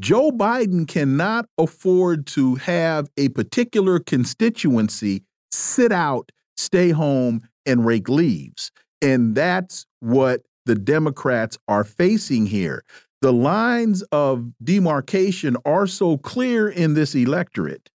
Joe 0.00 0.30
Biden 0.30 0.88
cannot 0.88 1.46
afford 1.58 2.26
to 2.28 2.54
have 2.56 3.08
a 3.18 3.28
particular 3.30 3.98
constituency 3.98 5.22
sit 5.52 5.92
out, 5.92 6.32
stay 6.56 6.90
home, 6.90 7.42
and 7.66 7.84
rake 7.84 8.08
leaves. 8.08 8.72
And 9.02 9.34
that's 9.34 9.86
what 10.00 10.42
the 10.64 10.74
Democrats 10.74 11.58
are 11.68 11.84
facing 11.84 12.46
here. 12.46 12.82
The 13.22 13.32
lines 13.32 14.02
of 14.12 14.50
demarcation 14.64 15.56
are 15.66 15.86
so 15.86 16.16
clear 16.16 16.68
in 16.68 16.94
this 16.94 17.14
electorate. 17.14 17.90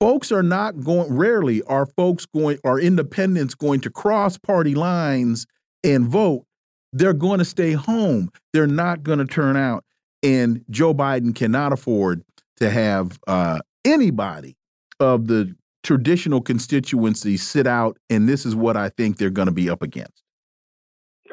Folks 0.00 0.32
are 0.32 0.42
not 0.42 0.80
going, 0.80 1.12
rarely 1.12 1.62
are 1.64 1.86
folks 1.86 2.26
going, 2.26 2.58
are 2.64 2.80
independents 2.80 3.54
going 3.54 3.80
to 3.82 3.90
cross 3.90 4.38
party 4.38 4.74
lines 4.74 5.46
and 5.84 6.06
vote. 6.08 6.44
They're 6.92 7.12
going 7.12 7.38
to 7.38 7.44
stay 7.44 7.72
home. 7.72 8.30
They're 8.52 8.66
not 8.66 9.02
going 9.02 9.18
to 9.18 9.26
turn 9.26 9.56
out. 9.56 9.84
And 10.22 10.64
Joe 10.70 10.94
Biden 10.94 11.34
cannot 11.34 11.72
afford 11.72 12.22
to 12.56 12.70
have 12.70 13.18
uh, 13.26 13.60
anybody 13.84 14.56
of 14.98 15.26
the 15.26 15.54
traditional 15.82 16.40
constituency 16.40 17.36
sit 17.36 17.66
out. 17.66 17.98
And 18.08 18.28
this 18.28 18.46
is 18.46 18.56
what 18.56 18.76
I 18.76 18.88
think 18.88 19.18
they're 19.18 19.30
going 19.30 19.46
to 19.46 19.52
be 19.52 19.68
up 19.68 19.82
against. 19.82 20.22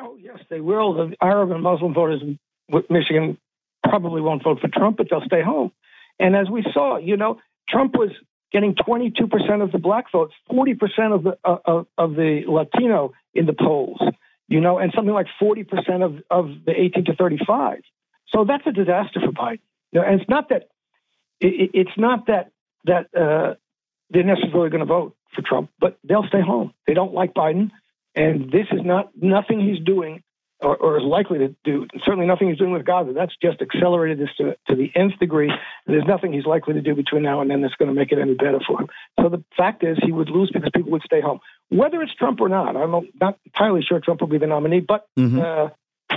Oh, 0.02 0.18
yes, 0.20 0.40
they 0.50 0.60
will. 0.60 0.94
The 0.94 1.16
Arab 1.22 1.52
and 1.52 1.64
Muslim 1.64 1.94
voters 1.94 2.22
Michigan 2.90 3.38
probably 3.84 4.22
won't 4.22 4.44
vote 4.44 4.60
for 4.60 4.68
Trump, 4.68 4.98
but 4.98 5.08
they'll 5.10 5.26
stay 5.26 5.42
home. 5.42 5.72
And 6.20 6.36
as 6.36 6.50
we 6.50 6.64
saw, 6.74 6.98
you 6.98 7.18
know, 7.18 7.40
Trump 7.70 7.96
was 7.96 8.12
getting 8.52 8.76
22% 8.76 9.64
of 9.64 9.72
the 9.72 9.78
black 9.78 10.12
votes, 10.12 10.34
40% 10.52 11.14
of 11.14 11.24
the 11.24 11.38
uh, 11.44 11.58
of, 11.66 11.88
of 11.98 12.16
the 12.16 12.44
Latino 12.48 13.14
in 13.34 13.46
the 13.46 13.54
polls, 13.54 14.02
you 14.48 14.60
know, 14.60 14.80
and 14.80 14.92
something 14.96 15.14
like 15.14 15.28
40% 15.42 16.04
of, 16.04 16.24
of 16.30 16.66
the 16.66 16.74
18 16.76 17.06
to 17.06 17.16
35. 17.16 17.82
So 18.34 18.46
that's 18.46 18.66
a 18.66 18.72
disaster 18.72 19.20
for 19.20 19.32
Biden. 19.32 19.60
You 19.92 20.02
know, 20.02 20.08
and 20.08 20.20
it's 20.20 20.30
not 20.30 20.50
that 20.50 20.70
it, 21.40 21.72
it's 21.74 21.98
not 21.98 22.28
that 22.28 22.52
that 22.86 23.08
uh, 23.16 23.56
they're 24.10 24.24
necessarily 24.24 24.70
going 24.70 24.80
to 24.80 24.86
vote 24.86 25.16
for 25.36 25.42
Trump, 25.42 25.70
but 25.80 25.98
they'll 26.04 26.28
stay 26.28 26.42
home. 26.42 26.74
They 26.88 26.94
don't 26.94 27.14
like 27.14 27.34
Biden, 27.34 27.72
and 28.16 28.52
this 28.52 28.68
is 28.72 28.82
not 28.84 29.12
nothing 29.16 29.60
he's 29.60 29.84
doing 29.84 30.24
or, 30.62 30.76
or, 30.76 30.98
is 30.98 31.04
likely 31.04 31.40
to 31.40 31.56
do. 31.64 31.88
Certainly, 32.04 32.28
nothing 32.28 32.50
he's 32.50 32.58
doing 32.58 32.72
with 32.72 32.86
Gaza. 32.86 33.14
That's 33.14 33.36
just 33.42 33.62
accelerated 33.62 34.20
this 34.20 34.30
to, 34.38 34.56
to 34.68 34.76
the 34.76 34.92
nth 34.96 35.18
degree. 35.20 35.52
There's 35.88 36.06
nothing 36.06 36.34
he's 36.34 36.46
likely 36.46 36.74
to 36.74 36.82
do 36.82 36.96
between 36.96 37.24
now 37.24 37.42
and 37.42 37.50
then 37.50 37.62
that's 37.62 37.76
going 37.76 37.88
to 37.88 37.96
make 37.96 38.12
it 38.12 38.20
any 38.20 38.34
better 38.34 38.60
for 38.68 38.82
him. 38.82 38.88
So 39.22 39.30
the 39.30 39.44
fact 39.56 39.84
is, 39.84 39.98
he 40.02 40.12
would 40.12 40.30
lose 40.30 40.52
because 40.54 40.70
people 40.76 40.92
would 40.92 41.04
stay 41.04 41.22
home. 41.22 41.40
Whether 41.70 42.02
it's 42.02 42.14
Trump 42.16 42.42
or 42.42 42.50
not, 42.50 42.76
I'm 42.76 43.10
not 43.20 43.38
entirely 43.46 43.82
sure 43.82 44.00
Trump 44.00 44.22
will 44.22 44.28
be 44.28 44.38
the 44.38 44.48
nominee, 44.48 44.82
but 44.82 45.06
mm 45.18 45.32
-hmm. 45.32 45.40
uh, 45.40 45.70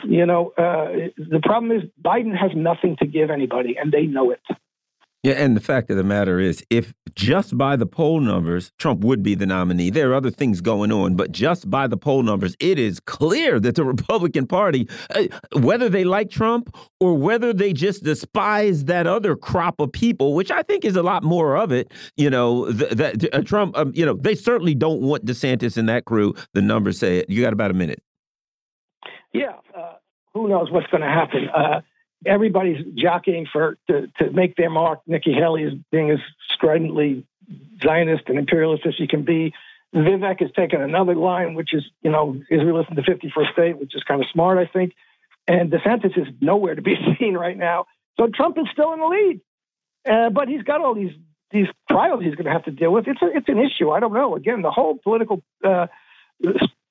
you 0.04 0.26
know, 0.26 0.52
uh, 0.56 1.10
the 1.16 1.40
problem 1.42 1.70
is 1.72 1.82
Biden 2.00 2.34
has 2.34 2.50
nothing 2.54 2.96
to 2.96 3.06
give 3.06 3.30
anybody, 3.30 3.78
and 3.78 3.92
they 3.92 4.06
know 4.06 4.30
it. 4.30 4.40
Yeah, 5.22 5.34
and 5.34 5.56
the 5.56 5.60
fact 5.60 5.88
of 5.88 5.96
the 5.96 6.02
matter 6.02 6.40
is, 6.40 6.64
if 6.68 6.92
just 7.14 7.56
by 7.56 7.76
the 7.76 7.86
poll 7.86 8.18
numbers, 8.18 8.72
Trump 8.78 9.04
would 9.04 9.22
be 9.22 9.36
the 9.36 9.46
nominee. 9.46 9.88
There 9.88 10.10
are 10.10 10.14
other 10.14 10.32
things 10.32 10.60
going 10.60 10.90
on, 10.90 11.14
but 11.14 11.30
just 11.30 11.70
by 11.70 11.86
the 11.86 11.96
poll 11.96 12.24
numbers, 12.24 12.56
it 12.58 12.76
is 12.76 12.98
clear 12.98 13.60
that 13.60 13.76
the 13.76 13.84
Republican 13.92 14.48
Party, 14.48 14.88
uh, 15.14 15.24
whether 15.60 15.88
they 15.88 16.02
like 16.02 16.28
Trump 16.28 16.74
or 16.98 17.14
whether 17.14 17.52
they 17.52 17.72
just 17.72 18.02
despise 18.02 18.86
that 18.86 19.06
other 19.06 19.36
crop 19.36 19.78
of 19.78 19.92
people, 19.92 20.34
which 20.34 20.50
I 20.50 20.62
think 20.62 20.84
is 20.84 20.96
a 20.96 21.04
lot 21.04 21.22
more 21.22 21.56
of 21.56 21.70
it, 21.70 21.92
you 22.16 22.28
know, 22.28 22.72
that 22.72 23.32
uh, 23.32 23.42
Trump, 23.42 23.78
um, 23.78 23.92
you 23.94 24.04
know, 24.04 24.14
they 24.14 24.34
certainly 24.34 24.74
don't 24.74 25.02
want 25.02 25.24
DeSantis 25.24 25.76
and 25.76 25.88
that 25.88 26.04
crew. 26.04 26.34
The 26.54 26.62
numbers 26.62 26.98
say 26.98 27.18
it. 27.18 27.30
You 27.30 27.42
got 27.42 27.52
about 27.52 27.70
a 27.70 27.74
minute. 27.74 28.02
Yeah, 29.32 29.52
uh, 29.76 29.94
who 30.34 30.48
knows 30.48 30.72
what's 30.72 30.88
going 30.88 31.02
to 31.02 31.08
happen? 31.08 31.48
Uh, 31.48 31.80
everybody's 32.26 32.84
jockeying 32.94 33.46
for 33.52 33.76
to, 33.88 34.08
to 34.18 34.30
make 34.30 34.56
their 34.56 34.70
mark. 34.70 35.00
Nikki 35.06 35.32
Haley 35.32 35.64
is 35.64 35.74
being 35.90 36.10
as 36.10 36.18
stridently 36.54 37.26
Zionist 37.82 38.24
and 38.28 38.38
imperialist 38.38 38.86
as 38.86 38.94
she 38.94 39.06
can 39.06 39.24
be. 39.24 39.52
Vivek 39.94 40.40
has 40.40 40.50
taken 40.52 40.80
another 40.80 41.14
line, 41.14 41.54
which 41.54 41.74
is, 41.74 41.84
you 42.02 42.10
know, 42.10 42.40
Israel 42.50 42.80
is 42.80 42.86
the 42.94 43.02
51st 43.02 43.52
state, 43.52 43.78
which 43.78 43.94
is 43.94 44.02
kind 44.04 44.22
of 44.22 44.26
smart, 44.32 44.58
I 44.58 44.66
think. 44.66 44.94
And 45.46 45.70
DeSantis 45.70 46.16
is 46.16 46.28
nowhere 46.40 46.74
to 46.74 46.82
be 46.82 46.94
seen 47.18 47.34
right 47.34 47.56
now. 47.56 47.86
So 48.18 48.28
Trump 48.28 48.56
is 48.58 48.66
still 48.72 48.92
in 48.92 49.00
the 49.00 49.06
lead. 49.06 49.40
Uh, 50.08 50.30
but 50.30 50.48
he's 50.48 50.62
got 50.62 50.80
all 50.80 50.94
these 50.94 51.12
these 51.52 51.66
trials 51.90 52.24
he's 52.24 52.34
going 52.34 52.46
to 52.46 52.50
have 52.50 52.64
to 52.64 52.70
deal 52.70 52.90
with. 52.90 53.06
It's 53.06 53.20
a, 53.20 53.26
it's 53.26 53.48
an 53.48 53.58
issue. 53.58 53.90
I 53.90 54.00
don't 54.00 54.14
know. 54.14 54.34
Again, 54.36 54.62
the 54.62 54.70
whole 54.70 54.96
political 54.96 55.42
uh, 55.62 55.86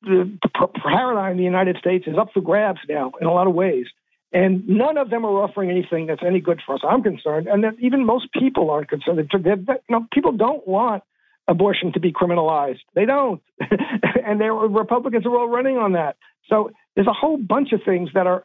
paradigm 0.04 1.32
in 1.32 1.38
the 1.38 1.44
United 1.44 1.78
States 1.78 2.06
is 2.08 2.16
up 2.18 2.30
for 2.32 2.42
grabs 2.42 2.80
now 2.88 3.12
in 3.20 3.28
a 3.28 3.34
lot 3.34 3.48
of 3.48 3.54
ways. 3.54 3.88
And 4.34 4.68
none 4.68 4.98
of 4.98 5.10
them 5.10 5.26
are 5.26 5.44
offering 5.44 5.70
anything 5.70 6.08
that's 6.08 6.24
any 6.26 6.40
good 6.40 6.62
for 6.66 6.76
us. 6.76 6.82
I'm 6.88 7.04
concerned, 7.04 7.48
and 7.48 7.64
that 7.66 7.74
even 7.80 8.06
most 8.06 8.32
people 8.32 8.70
aren't 8.70 8.90
concerned. 8.90 9.20
They're, 9.30 9.58
you 9.58 9.78
know, 9.90 10.08
people 10.14 10.32
don't 10.32 10.66
want 10.66 11.04
abortion 11.48 11.92
to 11.94 12.00
be 12.00 12.14
criminalized. 12.14 12.80
They 12.96 13.06
don't, 13.06 13.42
and 14.26 14.40
they 14.40 14.50
Republicans 14.50 15.26
are 15.26 15.36
all 15.36 15.50
running 15.50 15.78
on 15.78 15.94
that. 15.94 16.16
So 16.48 16.72
there's 16.96 17.08
a 17.08 17.14
whole 17.14 17.38
bunch 17.38 17.74
of 17.74 17.82
things 17.84 18.10
that 18.14 18.28
are 18.28 18.44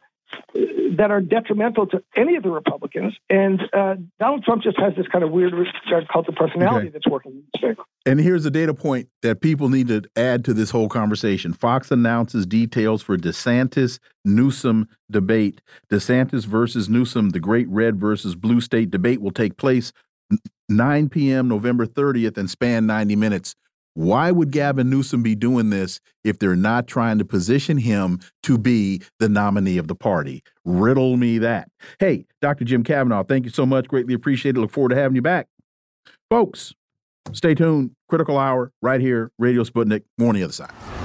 that 0.53 1.11
are 1.11 1.21
detrimental 1.21 1.85
to 1.87 2.03
any 2.15 2.35
of 2.35 2.43
the 2.43 2.49
Republicans. 2.49 3.15
And 3.29 3.61
uh, 3.73 3.95
Donald 4.19 4.43
Trump 4.43 4.63
just 4.63 4.79
has 4.79 4.93
this 4.95 5.07
kind 5.07 5.23
of 5.23 5.31
weird 5.31 5.53
cult 6.11 6.27
of 6.27 6.35
personality 6.35 6.87
okay. 6.87 6.93
that's 6.93 7.07
working 7.07 7.33
in 7.33 7.43
his 7.53 7.61
favor. 7.61 7.83
And 8.05 8.19
here's 8.19 8.45
a 8.45 8.51
data 8.51 8.73
point 8.73 9.09
that 9.21 9.41
people 9.41 9.69
need 9.69 9.87
to 9.89 10.03
add 10.15 10.45
to 10.45 10.53
this 10.53 10.71
whole 10.71 10.89
conversation. 10.89 11.53
Fox 11.53 11.91
announces 11.91 12.45
details 12.45 13.01
for 13.01 13.17
DeSantis 13.17 13.99
Newsom 14.25 14.87
debate. 15.09 15.61
DeSantis 15.89 16.45
versus 16.45 16.89
Newsom, 16.89 17.29
the 17.29 17.39
great 17.39 17.67
red 17.69 17.99
versus 17.99 18.35
blue 18.35 18.61
state 18.61 18.89
debate 18.91 19.21
will 19.21 19.31
take 19.31 19.57
place 19.57 19.91
9 20.69 21.09
p.m. 21.09 21.47
November 21.47 21.85
30th 21.85 22.37
and 22.37 22.49
span 22.49 22.85
90 22.85 23.15
minutes. 23.15 23.55
Why 23.97 24.29
would 24.29 24.51
Gavin 24.51 24.91
Newsom 24.91 25.23
be 25.23 25.33
doing 25.33 25.71
this 25.71 25.99
if 26.23 26.37
they're 26.37 26.55
not 26.55 26.85
trying 26.85 27.17
to 27.17 27.25
position 27.25 27.79
him 27.79 28.19
to 28.43 28.59
be 28.59 29.01
the 29.17 29.27
nominee 29.27 29.79
of 29.79 29.87
the 29.87 29.95
party? 29.95 30.43
Riddle 30.65 31.17
me 31.17 31.39
that. 31.39 31.71
Hey, 31.97 32.27
Dr. 32.39 32.63
Jim 32.63 32.83
Kavanagh, 32.83 33.23
thank 33.23 33.45
you 33.45 33.49
so 33.49 33.65
much. 33.65 33.87
Greatly 33.87 34.13
appreciate 34.13 34.55
it. 34.55 34.59
Look 34.59 34.69
forward 34.69 34.89
to 34.89 34.95
having 34.95 35.15
you 35.15 35.23
back. 35.23 35.47
Folks, 36.29 36.75
stay 37.33 37.55
tuned. 37.55 37.89
Critical 38.07 38.37
Hour 38.37 38.71
right 38.83 39.01
here, 39.01 39.31
Radio 39.39 39.63
Sputnik, 39.63 40.03
Morning 40.19 40.43
other 40.43 40.53
Side. 40.53 40.96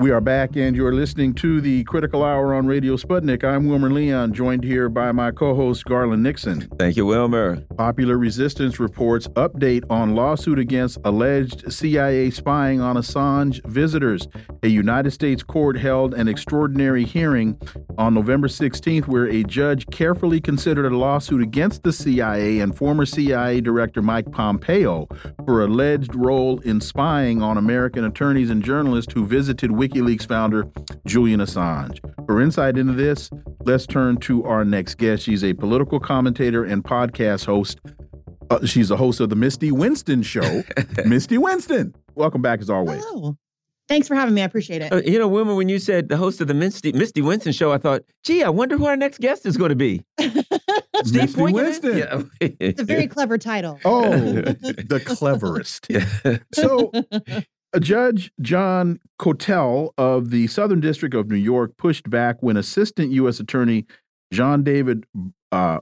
We 0.00 0.12
are 0.12 0.20
back, 0.22 0.56
and 0.56 0.74
you're 0.74 0.94
listening 0.94 1.34
to 1.34 1.60
the 1.60 1.84
Critical 1.84 2.24
Hour 2.24 2.54
on 2.54 2.66
Radio 2.66 2.96
Sputnik. 2.96 3.44
I'm 3.44 3.68
Wilmer 3.68 3.90
Leon, 3.90 4.32
joined 4.32 4.64
here 4.64 4.88
by 4.88 5.12
my 5.12 5.30
co 5.30 5.54
host, 5.54 5.84
Garland 5.84 6.22
Nixon. 6.22 6.66
Thank 6.78 6.96
you, 6.96 7.04
Wilmer. 7.04 7.56
Popular 7.76 8.16
Resistance 8.16 8.80
reports 8.80 9.28
update 9.28 9.84
on 9.90 10.14
lawsuit 10.14 10.58
against 10.58 10.96
alleged 11.04 11.70
CIA 11.70 12.30
spying 12.30 12.80
on 12.80 12.96
Assange 12.96 13.62
visitors. 13.66 14.26
A 14.62 14.68
United 14.68 15.10
States 15.10 15.42
court 15.42 15.76
held 15.76 16.14
an 16.14 16.28
extraordinary 16.28 17.04
hearing 17.04 17.60
on 17.98 18.14
November 18.14 18.48
16th 18.48 19.06
where 19.06 19.28
a 19.28 19.42
judge 19.42 19.86
carefully 19.88 20.40
considered 20.40 20.90
a 20.90 20.96
lawsuit 20.96 21.42
against 21.42 21.82
the 21.82 21.92
CIA 21.92 22.60
and 22.60 22.74
former 22.74 23.04
CIA 23.04 23.60
Director 23.60 24.00
Mike 24.00 24.32
Pompeo 24.32 25.08
for 25.44 25.62
alleged 25.62 26.14
role 26.14 26.58
in 26.60 26.80
spying 26.80 27.42
on 27.42 27.58
American 27.58 28.06
attorneys 28.06 28.48
and 28.48 28.64
journalists 28.64 29.12
who 29.12 29.26
visited 29.26 29.70
Wiki 29.70 29.89
WikiLeaks 29.90 30.26
founder 30.26 30.66
Julian 31.06 31.40
Assange. 31.40 31.98
For 32.26 32.40
insight 32.40 32.78
into 32.78 32.92
this, 32.92 33.30
let's 33.64 33.86
turn 33.86 34.18
to 34.18 34.44
our 34.44 34.64
next 34.64 34.96
guest. 34.96 35.24
She's 35.24 35.42
a 35.42 35.52
political 35.54 35.98
commentator 35.98 36.64
and 36.64 36.84
podcast 36.84 37.46
host. 37.46 37.80
Uh, 38.50 38.64
she's 38.66 38.88
the 38.88 38.96
host 38.96 39.20
of 39.20 39.30
the 39.30 39.36
Misty 39.36 39.70
Winston 39.72 40.22
Show. 40.22 40.62
Misty 41.04 41.38
Winston, 41.38 41.94
welcome 42.14 42.42
back 42.42 42.60
as 42.60 42.70
always. 42.70 43.04
Hello. 43.04 43.36
Thanks 43.88 44.06
for 44.06 44.14
having 44.14 44.34
me. 44.34 44.42
I 44.42 44.44
appreciate 44.44 44.82
it. 44.82 44.92
Uh, 44.92 45.02
you 45.04 45.18
know, 45.18 45.26
Wilmer, 45.26 45.56
when 45.56 45.68
you 45.68 45.80
said 45.80 46.08
the 46.08 46.16
host 46.16 46.40
of 46.40 46.46
the 46.46 46.54
Misty, 46.54 46.92
Misty 46.92 47.22
Winston 47.22 47.52
show, 47.52 47.72
I 47.72 47.78
thought, 47.78 48.02
gee, 48.22 48.44
I 48.44 48.48
wonder 48.48 48.76
who 48.76 48.86
our 48.86 48.96
next 48.96 49.18
guest 49.18 49.46
is 49.46 49.56
going 49.56 49.70
to 49.70 49.76
be. 49.76 50.04
Steve 51.02 51.36
Misty 51.36 51.42
Winston. 51.52 51.98
Yeah. 51.98 52.22
it's 52.40 52.80
a 52.80 52.84
very 52.84 53.08
clever 53.08 53.36
title. 53.36 53.80
Oh, 53.84 54.10
the 54.12 55.02
cleverest. 55.04 55.86
Yeah. 55.90 56.06
So 56.52 56.92
Judge 57.78 58.32
John 58.40 58.98
Koeltl 59.20 59.92
of 59.96 60.30
the 60.30 60.48
Southern 60.48 60.80
District 60.80 61.14
of 61.14 61.28
New 61.30 61.36
York 61.36 61.76
pushed 61.76 62.10
back 62.10 62.42
when 62.42 62.56
Assistant 62.56 63.12
U.S. 63.12 63.38
Attorney 63.38 63.86
Jean-David 64.32 65.06
uh, 65.52 65.78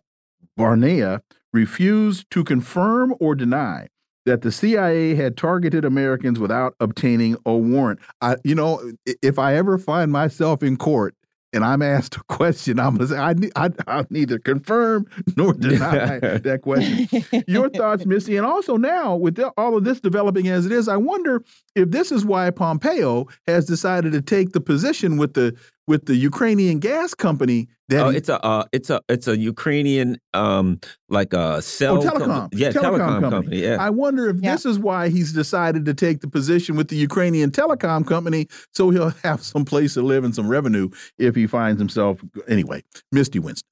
Barnea 0.56 1.22
refused 1.52 2.30
to 2.30 2.44
confirm 2.44 3.14
or 3.20 3.34
deny 3.34 3.88
that 4.26 4.42
the 4.42 4.52
CIA 4.52 5.14
had 5.14 5.38
targeted 5.38 5.86
Americans 5.86 6.38
without 6.38 6.74
obtaining 6.80 7.36
a 7.46 7.56
warrant. 7.56 8.00
I, 8.20 8.36
you 8.44 8.54
know, 8.54 8.92
if 9.22 9.38
I 9.38 9.54
ever 9.54 9.78
find 9.78 10.12
myself 10.12 10.62
in 10.62 10.76
court 10.76 11.14
and 11.58 11.64
I'm 11.64 11.82
asked 11.82 12.14
a 12.14 12.22
question, 12.28 12.78
I'm 12.78 12.96
gonna 12.96 13.08
say 13.08 13.18
I, 13.18 13.34
I, 13.56 13.70
I 13.88 14.04
neither 14.10 14.38
confirm 14.38 15.06
nor 15.36 15.52
deny 15.52 16.18
that 16.38 16.60
question. 16.62 17.08
Your 17.48 17.68
thoughts, 17.68 18.06
Misty, 18.06 18.36
and 18.36 18.46
also 18.46 18.76
now 18.76 19.16
with 19.16 19.40
all 19.56 19.76
of 19.76 19.82
this 19.82 19.98
developing 19.98 20.46
as 20.46 20.66
it 20.66 20.70
is, 20.70 20.86
I 20.86 20.96
wonder 20.96 21.42
if 21.74 21.90
this 21.90 22.12
is 22.12 22.24
why 22.24 22.50
Pompeo 22.50 23.26
has 23.48 23.66
decided 23.66 24.12
to 24.12 24.22
take 24.22 24.52
the 24.52 24.60
position 24.60 25.16
with 25.16 25.34
the 25.34 25.56
with 25.88 26.04
the 26.06 26.14
Ukrainian 26.14 26.78
gas 26.78 27.14
company. 27.14 27.68
That 27.88 28.06
oh, 28.06 28.08
it's 28.10 28.28
a 28.28 28.44
uh, 28.44 28.64
it's 28.70 28.90
a 28.90 29.00
it's 29.08 29.26
a 29.26 29.36
Ukrainian 29.36 30.18
um 30.34 30.78
like 31.08 31.32
a 31.32 31.62
cell 31.62 31.96
oh, 31.96 32.02
telecom 32.02 32.50
yeah 32.52 32.70
telecom, 32.70 32.82
telecom 32.82 32.98
company. 32.98 33.30
company. 33.30 33.62
Yeah. 33.62 33.76
I 33.80 33.88
wonder 33.88 34.28
if 34.28 34.36
yeah. 34.40 34.52
this 34.52 34.66
is 34.66 34.78
why 34.78 35.08
he's 35.08 35.32
decided 35.32 35.86
to 35.86 35.94
take 35.94 36.20
the 36.20 36.28
position 36.28 36.76
with 36.76 36.88
the 36.88 36.96
Ukrainian 36.96 37.50
telecom 37.50 38.06
company, 38.06 38.46
so 38.74 38.90
he'll 38.90 39.10
have 39.24 39.42
some 39.42 39.64
place 39.64 39.94
to 39.94 40.02
live 40.02 40.22
and 40.22 40.34
some 40.34 40.48
revenue 40.48 40.90
if 41.16 41.34
he 41.34 41.46
finds 41.46 41.80
himself 41.80 42.22
anyway. 42.46 42.84
Misty 43.10 43.38
Winston. 43.38 43.66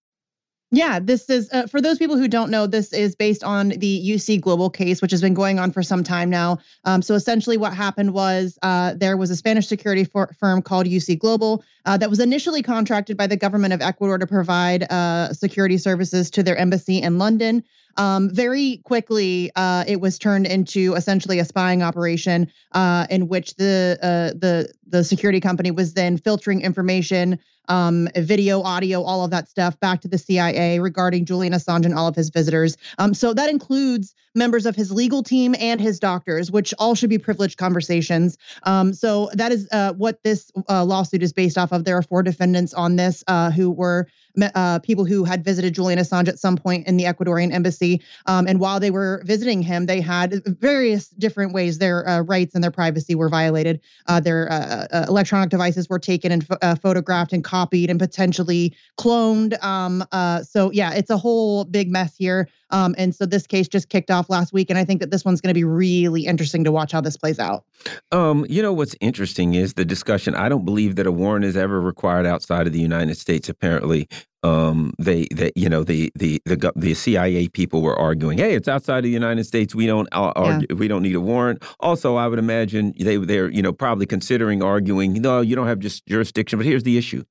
Yeah, 0.72 0.98
this 0.98 1.30
is 1.30 1.48
uh, 1.52 1.68
for 1.68 1.80
those 1.80 1.96
people 1.96 2.16
who 2.16 2.26
don't 2.26 2.50
know. 2.50 2.66
This 2.66 2.92
is 2.92 3.14
based 3.14 3.44
on 3.44 3.68
the 3.68 4.10
UC 4.10 4.40
Global 4.40 4.68
case, 4.68 5.00
which 5.00 5.12
has 5.12 5.20
been 5.20 5.34
going 5.34 5.60
on 5.60 5.70
for 5.70 5.80
some 5.80 6.02
time 6.02 6.28
now. 6.28 6.58
Um, 6.84 7.02
so 7.02 7.14
essentially, 7.14 7.56
what 7.56 7.72
happened 7.72 8.12
was 8.12 8.58
uh, 8.62 8.94
there 8.94 9.16
was 9.16 9.30
a 9.30 9.36
Spanish 9.36 9.68
security 9.68 10.02
for, 10.02 10.34
firm 10.40 10.62
called 10.62 10.86
UC 10.86 11.20
Global 11.20 11.62
uh, 11.84 11.96
that 11.98 12.10
was 12.10 12.18
initially 12.18 12.62
contracted 12.62 13.16
by 13.16 13.28
the 13.28 13.36
government 13.36 13.74
of 13.74 13.80
Ecuador 13.80 14.18
to 14.18 14.26
provide 14.26 14.82
uh, 14.90 15.32
security 15.32 15.78
services 15.78 16.32
to 16.32 16.42
their 16.42 16.56
embassy 16.56 17.00
in 17.00 17.16
London. 17.16 17.62
Um, 17.96 18.28
very 18.28 18.78
quickly, 18.84 19.52
uh, 19.54 19.84
it 19.86 20.00
was 20.00 20.18
turned 20.18 20.46
into 20.46 20.94
essentially 20.94 21.38
a 21.38 21.44
spying 21.44 21.84
operation 21.84 22.50
uh, 22.72 23.06
in 23.08 23.28
which 23.28 23.54
the 23.54 23.98
the 24.00 24.72
the 24.88 25.04
security 25.04 25.40
company 25.40 25.70
was 25.70 25.94
then 25.94 26.18
filtering 26.18 26.60
information 26.60 27.38
um, 27.68 28.08
video, 28.16 28.62
audio, 28.62 29.02
all 29.02 29.24
of 29.24 29.30
that 29.30 29.48
stuff 29.48 29.78
back 29.80 30.00
to 30.02 30.08
the 30.08 30.18
CIA 30.18 30.78
regarding 30.78 31.24
Julian 31.24 31.52
Assange 31.52 31.84
and 31.84 31.94
all 31.94 32.06
of 32.06 32.14
his 32.14 32.30
visitors. 32.30 32.76
Um, 32.98 33.14
so 33.14 33.34
that 33.34 33.48
includes 33.50 34.14
members 34.34 34.66
of 34.66 34.76
his 34.76 34.92
legal 34.92 35.22
team 35.22 35.54
and 35.58 35.80
his 35.80 35.98
doctors, 35.98 36.50
which 36.50 36.74
all 36.78 36.94
should 36.94 37.10
be 37.10 37.18
privileged 37.18 37.58
conversations. 37.58 38.36
Um, 38.64 38.92
so 38.92 39.30
that 39.32 39.50
is 39.50 39.68
uh, 39.72 39.94
what 39.94 40.22
this 40.22 40.52
uh, 40.68 40.84
lawsuit 40.84 41.22
is 41.22 41.32
based 41.32 41.58
off 41.58 41.72
of. 41.72 41.84
There 41.84 41.96
are 41.96 42.02
four 42.02 42.22
defendants 42.22 42.74
on 42.74 42.96
this 42.96 43.24
uh, 43.26 43.50
who 43.50 43.70
were 43.70 44.06
uh, 44.54 44.78
people 44.80 45.04
who 45.04 45.24
had 45.24 45.44
visited 45.44 45.74
Julian 45.74 45.98
Assange 45.98 46.28
at 46.28 46.38
some 46.38 46.56
point 46.56 46.86
in 46.86 46.96
the 46.96 47.04
Ecuadorian 47.04 47.52
embassy. 47.52 48.02
Um, 48.26 48.46
and 48.46 48.60
while 48.60 48.80
they 48.80 48.90
were 48.90 49.22
visiting 49.24 49.62
him, 49.62 49.86
they 49.86 50.00
had 50.00 50.42
various 50.46 51.08
different 51.08 51.52
ways 51.52 51.78
their 51.78 52.08
uh, 52.08 52.20
rights 52.22 52.54
and 52.54 52.62
their 52.62 52.70
privacy 52.70 53.14
were 53.14 53.28
violated. 53.28 53.80
Uh, 54.06 54.20
their 54.20 54.50
uh, 54.50 54.86
uh, 54.92 55.04
electronic 55.08 55.50
devices 55.50 55.88
were 55.88 55.98
taken 55.98 56.32
and 56.32 56.46
uh, 56.62 56.74
photographed 56.74 57.32
and 57.32 57.44
copied 57.44 57.90
and 57.90 57.98
potentially 57.98 58.74
cloned. 58.98 59.62
Um, 59.62 60.04
so, 60.44 60.70
yeah, 60.70 60.92
it's 60.92 61.10
a 61.10 61.16
whole 61.16 61.64
big 61.64 61.90
mess 61.90 62.16
here. 62.16 62.48
Um, 62.70 62.94
and 62.98 63.14
so 63.14 63.26
this 63.26 63.46
case 63.46 63.68
just 63.68 63.88
kicked 63.88 64.10
off 64.10 64.28
last 64.28 64.52
week, 64.52 64.70
and 64.70 64.78
I 64.78 64.84
think 64.84 65.00
that 65.00 65.10
this 65.10 65.24
one's 65.24 65.40
going 65.40 65.50
to 65.50 65.58
be 65.58 65.64
really 65.64 66.26
interesting 66.26 66.64
to 66.64 66.72
watch 66.72 66.92
how 66.92 67.00
this 67.00 67.16
plays 67.16 67.38
out. 67.38 67.64
Um, 68.12 68.46
you 68.48 68.62
know 68.62 68.72
what's 68.72 68.96
interesting 69.00 69.54
is 69.54 69.74
the 69.74 69.84
discussion. 69.84 70.34
I 70.34 70.48
don't 70.48 70.64
believe 70.64 70.96
that 70.96 71.06
a 71.06 71.12
warrant 71.12 71.44
is 71.44 71.56
ever 71.56 71.80
required 71.80 72.26
outside 72.26 72.66
of 72.66 72.72
the 72.72 72.80
United 72.80 73.16
States. 73.16 73.48
Apparently, 73.48 74.08
um, 74.42 74.92
they, 74.98 75.26
they, 75.32 75.52
you 75.56 75.68
know, 75.68 75.82
the, 75.82 76.12
the 76.14 76.40
the 76.44 76.72
the 76.76 76.94
CIA 76.94 77.48
people 77.48 77.82
were 77.82 77.98
arguing, 77.98 78.38
"Hey, 78.38 78.54
it's 78.54 78.68
outside 78.68 78.98
of 78.98 79.04
the 79.04 79.10
United 79.10 79.44
States. 79.44 79.74
We 79.74 79.86
don't 79.86 80.08
uh, 80.12 80.32
argue, 80.36 80.66
yeah. 80.70 80.76
we 80.76 80.88
don't 80.88 81.02
need 81.02 81.16
a 81.16 81.20
warrant." 81.20 81.64
Also, 81.80 82.16
I 82.16 82.28
would 82.28 82.38
imagine 82.38 82.94
they 82.98 83.16
they're 83.16 83.50
you 83.50 83.62
know 83.62 83.72
probably 83.72 84.06
considering 84.06 84.62
arguing, 84.62 85.14
"No, 85.14 85.40
you 85.40 85.56
don't 85.56 85.66
have 85.66 85.80
just 85.80 86.06
jurisdiction." 86.06 86.58
But 86.58 86.66
here's 86.66 86.84
the 86.84 86.98
issue: 86.98 87.24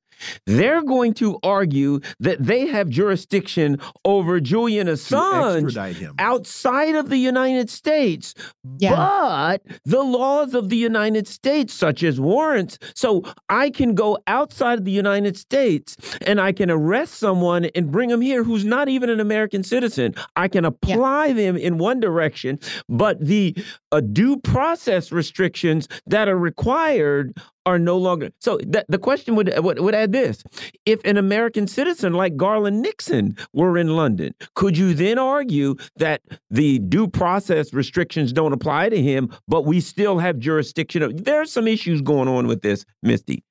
they're 0.46 0.84
going 0.84 1.14
to 1.16 1.40
argue 1.44 2.00
that 2.20 2.44
they 2.44 2.68
have 2.68 2.90
jurisdiction 2.90 3.80
over 4.04 4.40
Julian 4.40 4.88
Assange 4.88 6.14
outside 6.20 6.96
of 6.96 7.10
the 7.10 7.18
United 7.18 7.70
States. 7.70 8.34
Yeah. 8.80 8.96
But 8.96 9.62
the 9.84 10.04
laws 10.04 10.54
of 10.54 10.70
the 10.70 10.78
United 10.78 11.28
States, 11.28 11.74
such 11.74 12.04
as 12.04 12.20
warrants, 12.20 12.78
so 12.96 13.24
I 13.50 13.70
can 13.70 13.96
go 13.96 14.18
outside 14.28 14.80
of 14.80 14.86
the 14.86 14.92
United 14.92 15.38
States 15.38 15.98
and 16.26 16.40
I 16.40 16.52
can 16.52 16.70
arrest 16.72 17.16
someone 17.16 17.66
and 17.76 17.92
bring 17.92 18.10
them 18.10 18.22
here 18.22 18.44
who's 18.44 18.66
not 18.66 18.90
even 18.90 19.10
an 19.10 19.20
American 19.20 19.64
citizen. 19.64 20.16
I 20.36 20.48
can 20.48 20.66
apply 20.66 21.28
yeah. 21.28 21.34
them 21.34 21.58
in 21.58 21.78
one 21.78 22.00
direction, 22.00 22.60
but 22.90 23.20
the 23.20 23.56
uh, 23.92 24.02
due 24.02 24.38
process 24.38 25.12
restrictions 25.12 25.88
that 26.08 26.28
are 26.28 26.38
required 26.38 27.38
are 27.66 27.80
no 27.80 27.98
longer. 27.98 28.30
So 28.40 28.60
that, 28.68 28.86
the 28.90 28.98
question 28.98 29.36
would, 29.36 29.54
would 29.58 29.80
would 29.80 29.96
add 29.96 30.12
this: 30.12 30.44
If 30.86 31.04
an 31.06 31.18
American 31.18 31.68
citizen 31.68 32.14
like 32.14 32.38
Garland 32.38 32.82
Nixon 32.82 33.38
were 33.54 33.78
in 33.78 33.96
London, 33.96 34.34
could 34.54 34.78
you 34.78 34.94
then 34.94 35.18
argue 35.18 35.76
that 35.98 36.22
the 36.50 36.80
due 36.80 37.08
process 37.08 37.74
restrictions 37.74 38.34
don't 38.34 38.54
apply 38.54 38.90
to 38.90 39.02
him, 39.02 39.30
but 39.48 39.66
we 39.66 39.80
still 39.80 40.20
have 40.20 40.40
jurisdiction? 40.40 41.16
There 41.16 41.42
are 41.42 41.46
some 41.46 41.68
issues 41.68 42.02
going 42.02 42.28
on 42.28 42.48
with 42.48 42.62
this, 42.62 42.86
Misty. 43.02 43.44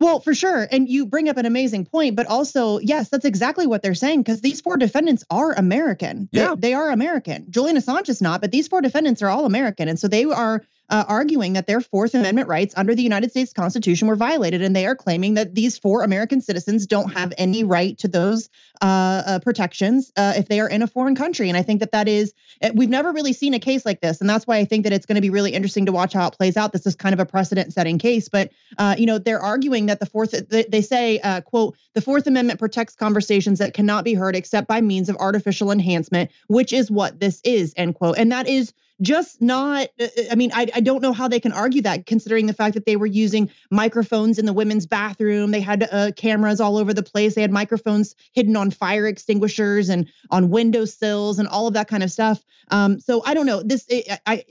Well, 0.00 0.20
for 0.20 0.34
sure. 0.34 0.68
And 0.70 0.88
you 0.88 1.06
bring 1.06 1.28
up 1.28 1.38
an 1.38 1.46
amazing 1.46 1.84
point, 1.86 2.14
but 2.14 2.26
also, 2.26 2.78
yes, 2.78 3.08
that's 3.08 3.24
exactly 3.24 3.66
what 3.66 3.82
they're 3.82 3.94
saying 3.94 4.20
because 4.22 4.40
these 4.40 4.60
four 4.60 4.76
defendants 4.76 5.24
are 5.28 5.52
American. 5.52 6.28
Yeah. 6.30 6.54
They, 6.54 6.68
they, 6.68 6.74
are 6.74 6.90
American. 6.90 7.46
Julian 7.50 7.76
Assange 7.76 8.08
is 8.08 8.22
not, 8.22 8.40
but 8.40 8.52
these 8.52 8.68
four 8.68 8.80
defendants 8.80 9.22
are 9.22 9.28
all 9.28 9.44
American. 9.44 9.88
And 9.88 9.98
so 9.98 10.06
they 10.06 10.24
are 10.24 10.62
uh, 10.90 11.04
arguing 11.06 11.52
that 11.52 11.66
their 11.66 11.80
Fourth 11.80 12.14
Amendment 12.14 12.48
rights 12.48 12.74
under 12.76 12.94
the 12.94 13.02
United 13.02 13.30
States 13.30 13.52
Constitution 13.52 14.08
were 14.08 14.16
violated, 14.16 14.62
and 14.62 14.74
they 14.74 14.86
are 14.86 14.96
claiming 14.96 15.34
that 15.34 15.54
these 15.54 15.78
four 15.78 16.02
American 16.02 16.40
citizens 16.40 16.86
don't 16.86 17.12
have 17.12 17.32
any 17.36 17.64
right 17.64 17.98
to 17.98 18.08
those 18.08 18.48
uh, 18.80 19.22
uh, 19.26 19.38
protections 19.40 20.12
uh, 20.16 20.34
if 20.36 20.48
they 20.48 20.60
are 20.60 20.68
in 20.68 20.82
a 20.82 20.86
foreign 20.86 21.14
country. 21.14 21.48
And 21.48 21.58
I 21.58 21.62
think 21.62 21.80
that 21.80 21.92
that 21.92 22.08
is 22.08 22.32
eh, 22.62 22.70
we've 22.74 22.88
never 22.88 23.12
really 23.12 23.32
seen 23.32 23.54
a 23.54 23.58
case 23.58 23.84
like 23.84 24.00
this, 24.00 24.20
and 24.20 24.30
that's 24.30 24.46
why 24.46 24.56
I 24.56 24.64
think 24.64 24.84
that 24.84 24.92
it's 24.92 25.04
going 25.04 25.16
to 25.16 25.20
be 25.20 25.30
really 25.30 25.52
interesting 25.52 25.86
to 25.86 25.92
watch 25.92 26.14
how 26.14 26.28
it 26.28 26.34
plays 26.34 26.56
out. 26.56 26.72
This 26.72 26.86
is 26.86 26.96
kind 26.96 27.12
of 27.12 27.20
a 27.20 27.26
precedent-setting 27.26 27.98
case, 27.98 28.28
but 28.28 28.50
uh, 28.78 28.94
you 28.98 29.06
know 29.06 29.18
they're 29.18 29.40
arguing 29.40 29.86
that 29.86 30.00
the 30.00 30.06
Fourth 30.06 30.34
they 30.48 30.82
say 30.82 31.20
quote 31.44 31.76
the 31.94 32.00
Fourth 32.00 32.26
Amendment 32.26 32.58
protects 32.58 32.94
conversations 32.94 33.58
that 33.58 33.74
cannot 33.74 34.04
be 34.04 34.14
heard 34.14 34.36
except 34.36 34.68
by 34.68 34.80
means 34.80 35.08
of 35.08 35.16
artificial 35.16 35.70
enhancement, 35.70 36.30
which 36.46 36.72
is 36.72 36.90
what 36.90 37.20
this 37.20 37.40
is 37.44 37.74
end 37.76 37.94
quote, 37.94 38.16
and 38.16 38.32
that 38.32 38.48
is 38.48 38.72
just 39.00 39.40
not 39.40 39.88
uh, 40.00 40.04
uh, 40.04 40.22
i 40.30 40.34
mean 40.34 40.50
I, 40.54 40.66
I 40.74 40.80
don't 40.80 41.02
know 41.02 41.12
how 41.12 41.28
they 41.28 41.40
can 41.40 41.52
argue 41.52 41.82
that 41.82 42.06
considering 42.06 42.46
the 42.46 42.52
fact 42.52 42.74
that 42.74 42.86
they 42.86 42.96
were 42.96 43.06
using 43.06 43.50
microphones 43.70 44.38
in 44.38 44.46
the 44.46 44.52
women's 44.52 44.86
bathroom. 44.86 45.50
They 45.50 45.60
had 45.60 45.88
uh, 45.90 46.12
cameras 46.16 46.60
all 46.60 46.76
over 46.76 46.92
the 46.92 47.02
place. 47.02 47.34
They 47.34 47.42
had 47.42 47.52
microphones 47.52 48.14
hidden 48.32 48.56
on 48.56 48.70
fire 48.70 49.06
extinguishers 49.06 49.88
and 49.88 50.08
on 50.30 50.50
windowsills 50.50 51.38
and 51.38 51.48
all 51.48 51.66
of 51.66 51.74
that 51.74 51.88
kind 51.88 52.02
of 52.02 52.10
stuff. 52.10 52.44
Um, 52.70 53.00
so 53.00 53.22
i 53.24 53.34
don't 53.34 53.46
know. 53.46 53.62
This 53.62 53.86
I, 53.90 54.18
I, 54.26 54.44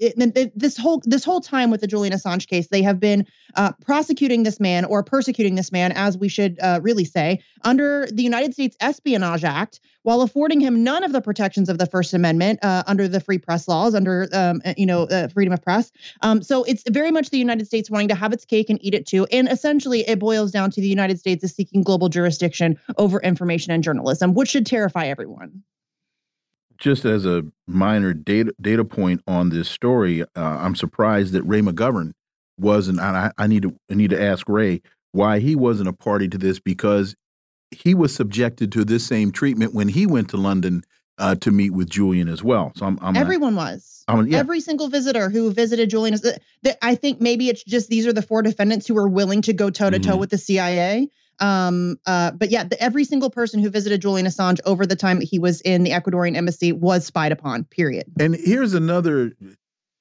this 0.56 0.78
whole 0.78 1.02
this 1.06 1.24
whole 1.24 1.42
time 1.42 1.72
with 1.72 1.82
the 1.82 1.88
julian 1.88 2.14
assange 2.14 2.48
case 2.48 2.68
they 2.68 2.82
have 2.82 3.00
been 3.00 3.26
uh, 3.56 3.72
prosecuting 3.82 4.44
this 4.44 4.60
man 4.60 4.86
or 4.86 5.04
persecuting 5.04 5.56
this 5.56 5.72
man 5.72 5.92
as 5.92 6.18
we 6.18 6.30
should 6.30 6.58
uh, 6.60 6.80
really 6.82 7.06
say 7.06 7.40
under 7.64 8.08
the 8.12 8.24
united 8.24 8.54
states 8.54 8.76
espionage 8.80 9.44
act 9.44 9.80
while 10.08 10.22
affording 10.22 10.62
him 10.62 10.86
none 10.86 11.04
of 11.04 11.12
the 11.12 11.20
protections 11.20 11.68
of 11.68 11.80
the 11.80 11.86
First 11.86 12.14
Amendment 12.14 12.60
uh, 12.64 12.82
under 12.88 13.10
the 13.10 13.20
free 13.20 13.38
press 13.38 13.68
laws, 13.68 13.94
under 13.94 14.30
um, 14.32 14.62
uh, 14.64 14.74
you 14.78 14.86
know 14.86 15.04
uh, 15.04 15.28
freedom 15.28 15.54
of 15.54 15.62
press. 15.62 15.92
Um, 16.22 16.42
so 16.42 16.64
it's 16.64 16.82
very 16.90 17.12
much 17.12 17.30
the 17.30 17.38
United 17.38 17.68
States 17.68 17.92
wanting 17.92 18.08
to 18.08 18.16
have 18.16 18.32
its 18.32 18.46
cake 18.46 18.70
and 18.70 18.80
eat 18.82 18.94
it 18.94 19.06
too. 19.06 19.26
And 19.34 19.50
essentially, 19.50 20.08
it 20.08 20.18
boils 20.18 20.52
down 20.52 20.72
to 20.72 20.80
the 20.80 20.88
United 20.88 21.20
States 21.20 21.44
is 21.44 21.54
seeking 21.54 21.84
global 21.84 22.08
jurisdiction 22.08 22.80
over 22.98 23.20
information 23.20 23.74
and 23.74 23.84
journalism, 23.84 24.34
which 24.34 24.48
should 24.48 24.66
terrify 24.66 25.08
everyone. 25.08 25.62
Just 26.78 27.04
as 27.04 27.26
a 27.26 27.44
minor 27.68 28.14
data 28.14 28.54
data 28.62 28.86
point 28.86 29.22
on 29.28 29.50
this 29.50 29.68
story, 29.68 30.22
uh, 30.22 30.26
I'm 30.38 30.76
surprised 30.76 31.34
that 31.34 31.44
Ray 31.44 31.60
McGovern 31.60 32.14
wasn't. 32.58 33.02
I, 33.02 33.34
I 33.38 33.48
need 33.48 33.64
to 33.64 33.76
I 33.92 33.96
need 33.96 34.12
to 34.12 34.24
ask 34.24 34.48
Ray 34.48 34.82
why 35.12 35.40
he 35.40 35.54
wasn't 35.58 35.90
a 35.90 35.94
party 35.94 36.30
to 36.30 36.38
this 36.38 36.62
because 36.62 37.14
he 37.72 37.94
was 37.94 38.14
subjected 38.14 38.72
to 38.74 38.86
this 38.86 39.06
same 39.06 39.32
treatment 39.32 39.74
when 39.74 39.88
he 39.88 40.06
went 40.06 40.30
to 40.30 40.38
London 40.38 40.84
uh, 41.18 41.36
to 41.36 41.52
meet 41.52 41.72
with 41.72 41.90
Julian 41.90 42.30
as 42.30 42.44
well. 42.44 42.72
So 42.76 42.86
I'm, 42.86 43.00
I'm 43.02 43.16
everyone 43.16 43.56
was. 43.56 44.04
I'm, 44.08 44.28
yeah. 44.28 44.38
Every 44.38 44.62
single 44.62 44.88
visitor 44.88 45.30
who 45.30 45.52
visited 45.52 45.90
Julian 45.90 46.14
is. 46.14 46.22
The, 46.22 46.40
I 46.82 46.96
think 46.96 47.20
maybe 47.20 47.50
it's 47.50 47.64
just 47.64 47.90
these 47.90 48.08
are 48.08 48.14
the 48.14 48.22
four 48.22 48.42
defendants 48.42 48.88
who 48.88 48.98
are 48.98 49.08
willing 49.08 49.42
to 49.44 49.54
go 49.54 49.70
toe 49.70 49.90
to 49.90 50.00
toe 50.00 50.16
with 50.16 50.30
the 50.30 50.38
CIA. 50.38 51.10
Um, 51.40 52.00
uh, 52.06 52.32
but 52.32 52.50
yeah, 52.50 52.64
the, 52.64 52.82
every 52.82 53.04
single 53.04 53.30
person 53.30 53.60
who 53.60 53.70
visited 53.70 54.02
Julian 54.02 54.26
Assange 54.26 54.60
over 54.66 54.86
the 54.86 54.96
time 54.96 55.20
that 55.20 55.26
he 55.26 55.40
was 55.40 55.62
in 55.62 55.84
the 55.84 55.92
Ecuadorian 55.92 56.36
embassy 56.36 56.72
was 56.72 57.06
spied 57.06 57.32
upon. 57.32 57.66
Period. 57.66 58.06
And 58.20 58.36
here's 58.36 58.74
another 58.74 59.34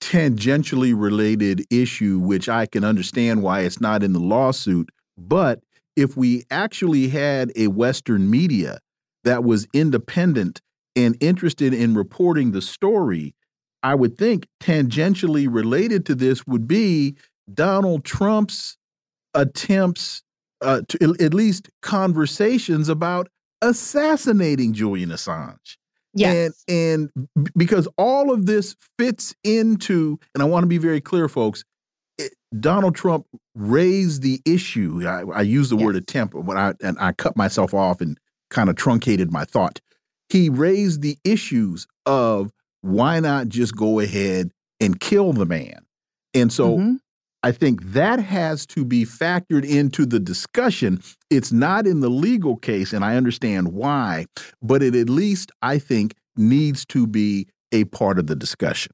tangentially 0.01 0.95
related 0.97 1.65
issue, 1.71 2.19
which 2.19 2.49
I 2.49 2.67
can 2.67 2.85
understand 2.85 3.43
why 3.43 3.61
it's 3.61 3.81
not 3.81 4.03
in 4.03 4.13
the 4.13 4.21
lawsuit, 4.21 4.91
but 5.19 5.61
if 5.97 6.17
we 6.17 6.45
actually 6.51 7.09
had 7.09 7.51
a 7.57 7.69
Western 7.69 8.31
media 8.31 8.79
that 9.25 9.43
was 9.43 9.67
independent 9.73 10.61
and 10.95 11.17
interested 11.21 11.75
in 11.75 11.95
reporting 11.95 12.53
the 12.53 12.63
story, 12.63 13.35
I 13.83 13.95
would 13.95 14.17
think 14.17 14.47
tangentially 14.63 15.49
related 15.51 16.07
to 16.07 16.15
this 16.15 16.47
would 16.47 16.69
be 16.69 17.17
Donald 17.53 18.05
Trump's 18.05 18.77
attempts, 19.35 20.23
uh, 20.61 20.83
to 20.89 21.17
at 21.21 21.35
least 21.35 21.69
conversations 21.83 22.89
about 22.89 23.29
assassinating 23.63 24.73
Julian 24.73 25.11
Assange. 25.11 25.77
Yes. 26.15 26.65
And, 26.69 27.11
and 27.17 27.29
because 27.57 27.87
all 27.99 28.33
of 28.33 28.47
this 28.47 28.75
fits 28.99 29.35
into, 29.45 30.19
and 30.35 30.43
I 30.43 30.47
want 30.47 30.63
to 30.63 30.69
be 30.69 30.79
very 30.79 31.01
clear, 31.01 31.29
folks, 31.29 31.65
Donald 32.59 32.95
Trump 32.95 33.27
raised 33.57 34.23
the 34.23 34.41
issue. 34.45 35.03
I, 35.07 35.23
I 35.23 35.43
use 35.43 35.71
the 35.71 35.77
yes. 35.77 35.85
word 35.85 35.97
attempt, 35.97 36.35
but 36.45 36.57
I 36.57 36.75
and 36.83 36.97
I 37.01 37.13
cut 37.13 37.37
myself 37.37 37.75
off 37.75 38.01
and 38.01 38.19
kind 38.51 38.69
of 38.71 38.77
truncated 38.77 39.33
my 39.33 39.45
thought. 39.45 39.81
He 40.29 40.49
raised 40.49 41.03
the 41.03 41.19
issues 41.25 41.87
of 42.05 42.53
why 42.83 43.21
not 43.21 43.49
just 43.49 43.75
go 43.75 44.01
ahead 44.01 44.51
and 44.81 45.01
kill 45.01 45.33
the 45.33 45.47
man. 45.47 45.87
And 46.35 46.53
so 46.53 46.77
mm 46.77 46.83
-hmm. 46.83 46.97
I 47.47 47.53
think 47.53 47.93
that 47.93 48.19
has 48.19 48.67
to 48.67 48.85
be 48.85 49.05
factored 49.05 49.65
into 49.65 50.05
the 50.05 50.19
discussion. 50.19 51.01
It's 51.31 51.53
not 51.53 51.87
in 51.87 52.01
the 52.01 52.11
legal 52.11 52.57
case, 52.57 52.93
and 52.97 53.05
I 53.05 53.17
understand 53.17 53.69
why, 53.69 54.27
but 54.61 54.83
it 54.83 54.97
at 54.97 55.09
least, 55.09 55.53
I 55.63 55.79
think, 55.79 56.15
needs 56.37 56.85
to 56.87 57.07
be 57.07 57.47
a 57.73 57.85
part 57.85 58.19
of 58.19 58.27
the 58.27 58.35
discussion. 58.35 58.93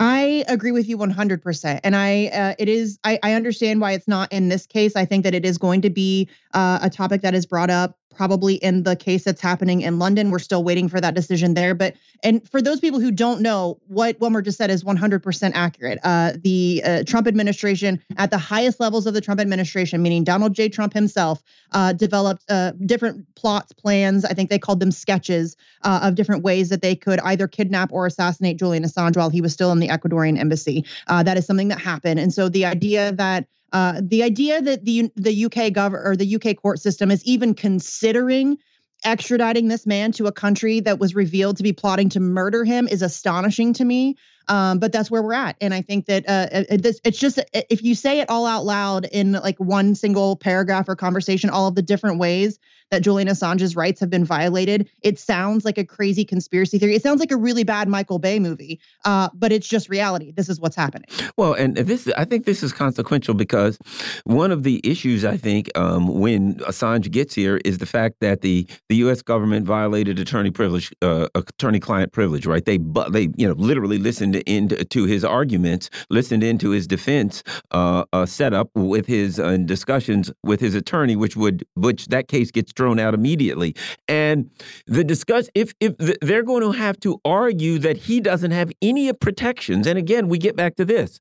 I 0.00 0.44
agree 0.48 0.72
with 0.72 0.88
you 0.88 0.96
100%. 0.96 1.80
And 1.84 1.94
I, 1.94 2.28
uh, 2.28 2.54
it 2.58 2.70
is, 2.70 2.98
I, 3.04 3.18
I 3.22 3.34
understand 3.34 3.82
why 3.82 3.92
it's 3.92 4.08
not 4.08 4.32
in 4.32 4.48
this 4.48 4.66
case. 4.66 4.96
I 4.96 5.04
think 5.04 5.24
that 5.24 5.34
it 5.34 5.44
is 5.44 5.58
going 5.58 5.82
to 5.82 5.90
be 5.90 6.28
uh, 6.54 6.78
a 6.80 6.88
topic 6.88 7.20
that 7.20 7.34
is 7.34 7.44
brought 7.44 7.68
up 7.68 7.99
probably 8.20 8.56
in 8.56 8.82
the 8.82 8.94
case 8.94 9.24
that's 9.24 9.40
happening 9.40 9.80
in 9.80 9.98
London. 9.98 10.30
We're 10.30 10.40
still 10.40 10.62
waiting 10.62 10.90
for 10.90 11.00
that 11.00 11.14
decision 11.14 11.54
there. 11.54 11.74
But 11.74 11.96
and 12.22 12.46
for 12.50 12.60
those 12.60 12.78
people 12.78 13.00
who 13.00 13.10
don't 13.10 13.40
know, 13.40 13.80
what 13.86 14.20
Wilmer 14.20 14.42
just 14.42 14.58
said 14.58 14.68
is 14.68 14.84
100% 14.84 15.52
accurate. 15.54 15.98
Uh, 16.04 16.32
the 16.44 16.82
uh, 16.84 17.02
Trump 17.06 17.26
administration, 17.26 17.98
at 18.18 18.30
the 18.30 18.36
highest 18.36 18.78
levels 18.78 19.06
of 19.06 19.14
the 19.14 19.22
Trump 19.22 19.40
administration, 19.40 20.02
meaning 20.02 20.22
Donald 20.22 20.52
J. 20.52 20.68
Trump 20.68 20.92
himself, 20.92 21.42
uh, 21.72 21.94
developed 21.94 22.44
uh, 22.50 22.72
different 22.84 23.24
plots, 23.36 23.72
plans. 23.72 24.26
I 24.26 24.34
think 24.34 24.50
they 24.50 24.58
called 24.58 24.80
them 24.80 24.92
sketches 24.92 25.56
uh, 25.80 26.00
of 26.02 26.14
different 26.14 26.44
ways 26.44 26.68
that 26.68 26.82
they 26.82 26.94
could 26.94 27.20
either 27.20 27.48
kidnap 27.48 27.90
or 27.90 28.04
assassinate 28.04 28.58
Julian 28.58 28.84
Assange 28.84 29.16
while 29.16 29.30
he 29.30 29.40
was 29.40 29.54
still 29.54 29.72
in 29.72 29.78
the 29.78 29.88
Ecuadorian 29.88 30.38
embassy. 30.38 30.84
Uh, 31.06 31.22
that 31.22 31.38
is 31.38 31.46
something 31.46 31.68
that 31.68 31.80
happened. 31.80 32.20
And 32.20 32.34
so 32.34 32.50
the 32.50 32.66
idea 32.66 33.12
that 33.12 33.46
uh, 33.72 34.00
the 34.02 34.22
idea 34.22 34.60
that 34.60 34.84
the 34.84 35.10
the 35.16 35.44
UK 35.46 35.72
government 35.72 36.06
or 36.06 36.16
the 36.16 36.36
UK 36.36 36.56
court 36.56 36.80
system 36.80 37.10
is 37.10 37.24
even 37.24 37.54
considering 37.54 38.58
extraditing 39.04 39.68
this 39.68 39.86
man 39.86 40.12
to 40.12 40.26
a 40.26 40.32
country 40.32 40.80
that 40.80 40.98
was 40.98 41.14
revealed 41.14 41.56
to 41.56 41.62
be 41.62 41.72
plotting 41.72 42.10
to 42.10 42.20
murder 42.20 42.64
him 42.64 42.86
is 42.86 43.00
astonishing 43.00 43.72
to 43.72 43.84
me. 43.84 44.16
Um, 44.48 44.78
but 44.78 44.92
that's 44.92 45.10
where 45.10 45.22
we're 45.22 45.32
at, 45.32 45.56
and 45.60 45.72
I 45.72 45.82
think 45.82 46.06
that 46.06 46.28
uh, 46.28 46.48
uh 46.72 46.76
this 46.76 47.00
it's 47.04 47.18
just 47.18 47.38
if 47.52 47.82
you 47.82 47.94
say 47.94 48.20
it 48.20 48.28
all 48.28 48.46
out 48.46 48.64
loud 48.64 49.04
in 49.04 49.32
like 49.32 49.58
one 49.58 49.94
single 49.94 50.36
paragraph 50.36 50.88
or 50.88 50.96
conversation, 50.96 51.50
all 51.50 51.68
of 51.68 51.74
the 51.76 51.82
different 51.82 52.18
ways 52.18 52.58
that 52.90 53.02
Julian 53.02 53.28
Assange's 53.28 53.76
rights 53.76 54.00
have 54.00 54.10
been 54.10 54.24
violated. 54.24 54.88
It 55.02 55.18
sounds 55.18 55.64
like 55.64 55.78
a 55.78 55.84
crazy 55.84 56.24
conspiracy 56.24 56.78
theory. 56.78 56.94
It 56.94 57.02
sounds 57.02 57.20
like 57.20 57.30
a 57.30 57.36
really 57.36 57.64
bad 57.64 57.88
Michael 57.88 58.18
Bay 58.18 58.38
movie, 58.38 58.80
uh, 59.04 59.28
but 59.34 59.52
it's 59.52 59.68
just 59.68 59.88
reality. 59.88 60.32
This 60.32 60.48
is 60.48 60.60
what's 60.60 60.76
happening. 60.76 61.06
Well, 61.36 61.54
and 61.54 61.76
this 61.76 62.08
I 62.16 62.24
think 62.24 62.44
this 62.46 62.62
is 62.62 62.72
consequential 62.72 63.34
because 63.34 63.78
one 64.24 64.50
of 64.50 64.62
the 64.62 64.80
issues 64.84 65.24
I 65.24 65.36
think 65.36 65.70
um, 65.78 66.08
when 66.08 66.54
Assange 66.60 67.10
gets 67.10 67.34
here 67.34 67.60
is 67.64 67.78
the 67.78 67.86
fact 67.86 68.16
that 68.20 68.40
the 68.40 68.66
the 68.88 68.96
U.S. 68.96 69.22
government 69.22 69.66
violated 69.66 70.18
attorney 70.18 70.50
privilege, 70.50 70.92
uh, 71.02 71.28
attorney-client 71.34 72.12
privilege. 72.12 72.46
Right? 72.46 72.64
They 72.64 72.78
they 73.10 73.28
you 73.36 73.48
know 73.48 73.54
literally 73.54 73.98
listened 73.98 74.36
into 74.36 74.84
to 74.84 75.04
his 75.04 75.24
arguments, 75.24 75.90
listened 76.10 76.42
into 76.42 76.70
his 76.70 76.86
defense 76.86 77.42
uh, 77.70 78.04
uh, 78.12 78.26
setup 78.26 78.70
with 78.74 79.06
his 79.06 79.38
uh, 79.38 79.56
discussions 79.58 80.32
with 80.42 80.60
his 80.60 80.74
attorney, 80.74 81.16
which 81.16 81.36
would 81.36 81.64
which 81.76 82.06
that 82.06 82.28
case 82.28 82.50
gets 82.50 82.72
thrown 82.80 82.98
out 82.98 83.12
immediately. 83.12 83.76
And 84.08 84.50
the 84.86 85.04
discuss 85.04 85.50
if 85.54 85.74
if 85.80 85.94
they're 86.22 86.42
going 86.42 86.62
to 86.62 86.72
have 86.72 86.98
to 87.00 87.20
argue 87.26 87.78
that 87.80 87.98
he 87.98 88.20
doesn't 88.20 88.52
have 88.52 88.72
any 88.80 89.12
protections. 89.12 89.86
And 89.86 89.98
again, 89.98 90.28
we 90.28 90.38
get 90.38 90.56
back 90.56 90.76
to 90.76 90.86
this. 90.86 91.20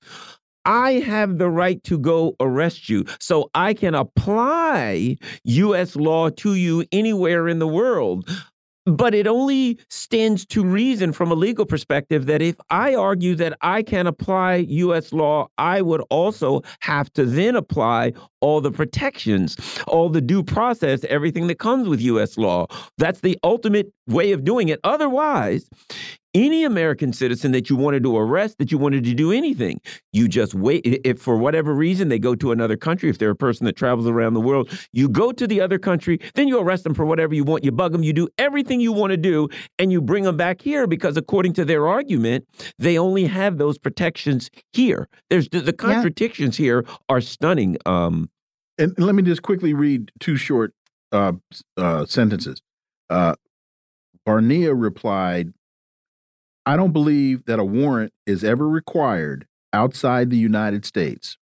I 0.64 0.94
have 0.94 1.38
the 1.38 1.50
right 1.50 1.84
to 1.84 1.98
go 1.98 2.38
arrest 2.40 2.88
you. 2.88 3.04
So 3.20 3.50
I 3.54 3.74
can 3.74 3.94
apply 3.94 5.18
U.S. 5.44 5.98
law 5.98 6.30
to 6.30 6.54
you 6.54 6.86
anywhere 6.94 7.50
in 7.50 7.60
the 7.60 7.68
world. 7.68 8.30
But 8.90 9.14
it 9.14 9.28
only 9.28 9.80
stands 9.90 10.46
to 10.48 10.64
reason 10.64 11.14
from 11.14 11.32
a 11.32 11.36
legal 11.36 11.66
perspective 11.66 12.26
that 12.26 12.42
if 12.42 12.56
I 12.70 12.96
argue 12.96 13.36
that 13.36 13.58
I 13.62 13.84
can 13.84 14.08
apply 14.08 14.56
U.S. 14.56 15.14
law, 15.14 15.48
I 15.58 15.82
would 15.82 16.02
also 16.10 16.62
have 16.80 17.12
to 17.14 17.26
then 17.26 17.56
apply 17.56 18.14
all 18.42 18.62
the 18.62 18.72
protections, 18.72 19.58
all 19.88 20.10
the 20.10 20.22
due 20.22 20.44
process, 20.44 21.04
everything 21.06 21.48
that 21.48 21.60
comes 21.60 21.88
with 21.88 22.02
U.S. 22.02 22.38
law. 22.38 22.68
That's 22.98 23.20
the 23.22 23.38
ultimate 23.44 23.92
way 24.08 24.32
of 24.32 24.44
doing 24.44 24.70
it. 24.70 24.80
Otherwise, 24.84 25.70
any 26.34 26.64
American 26.64 27.14
citizen 27.14 27.52
that 27.54 27.70
you 27.70 27.76
wanted 27.76 28.04
to 28.04 28.18
arrest, 28.18 28.58
that 28.60 28.72
you 28.72 28.78
wanted 28.78 29.04
to 29.04 29.14
do 29.14 29.32
anything, 29.32 29.82
you 30.14 30.28
just 30.28 30.54
wait. 30.54 30.82
If 30.86 31.20
for 31.20 31.38
whatever 31.38 31.74
reason 31.74 32.10
they 32.10 32.20
go 32.20 32.36
to 32.36 32.52
another 32.52 32.78
country, 32.78 33.10
if 33.10 33.18
they're 33.18 33.32
a 33.32 33.36
person 33.36 33.66
that 33.66 33.76
travels 33.76 34.08
around 34.08 34.34
the 34.34 34.42
world, 34.42 34.70
you 34.92 35.10
go 35.10 35.32
to 35.32 35.48
the 35.48 35.62
other 35.62 35.80
country, 35.80 36.20
then 36.36 36.48
you 36.48 36.60
arrest 36.60 36.84
them 36.84 36.94
for 36.94 37.06
whatever 37.06 37.34
you 37.34 37.44
want. 37.44 37.64
You 37.64 37.72
bug 37.72 37.92
them, 37.92 38.04
you 38.04 38.14
do 38.14 38.28
everything 38.38 38.80
you 38.80 38.92
want 38.92 39.12
to 39.12 39.18
do, 39.18 39.50
and 39.78 39.92
you 39.92 40.02
bring 40.02 40.24
them 40.24 40.38
back 40.38 40.62
here 40.62 40.88
because, 40.88 41.18
according 41.18 41.54
to 41.54 41.66
their 41.66 41.88
argument, 41.88 42.48
they 42.78 42.98
only 42.98 43.26
have 43.26 43.58
those 43.58 43.78
protections 43.78 44.50
here. 44.74 45.10
There's 45.30 45.50
the, 45.50 45.62
the 45.62 45.74
contradictions 45.74 46.60
yeah. 46.60 46.64
here 46.64 46.86
are 47.08 47.22
stunning. 47.22 47.78
Um, 47.86 48.30
and 48.78 48.94
let 48.98 49.16
me 49.16 49.24
just 49.24 49.42
quickly 49.42 49.74
read 49.74 50.12
two 50.20 50.38
short 50.38 50.74
uh, 51.12 51.34
uh, 51.76 52.06
sentences. 52.06 52.62
Uh, 53.10 53.36
Barnea 54.26 54.74
replied 54.74 55.54
I 56.70 56.76
don't 56.76 56.94
believe 56.94 57.46
that 57.46 57.58
a 57.58 57.66
warrant 57.66 58.14
is 58.28 58.44
ever 58.44 58.70
required 58.70 59.48
outside 59.74 60.30
the 60.30 60.38
United 60.38 60.86
States. 60.86 61.36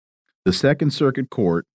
The 0.45 0.53
Second 0.53 0.93
Circuit 0.93 1.31
Court 1.31 1.66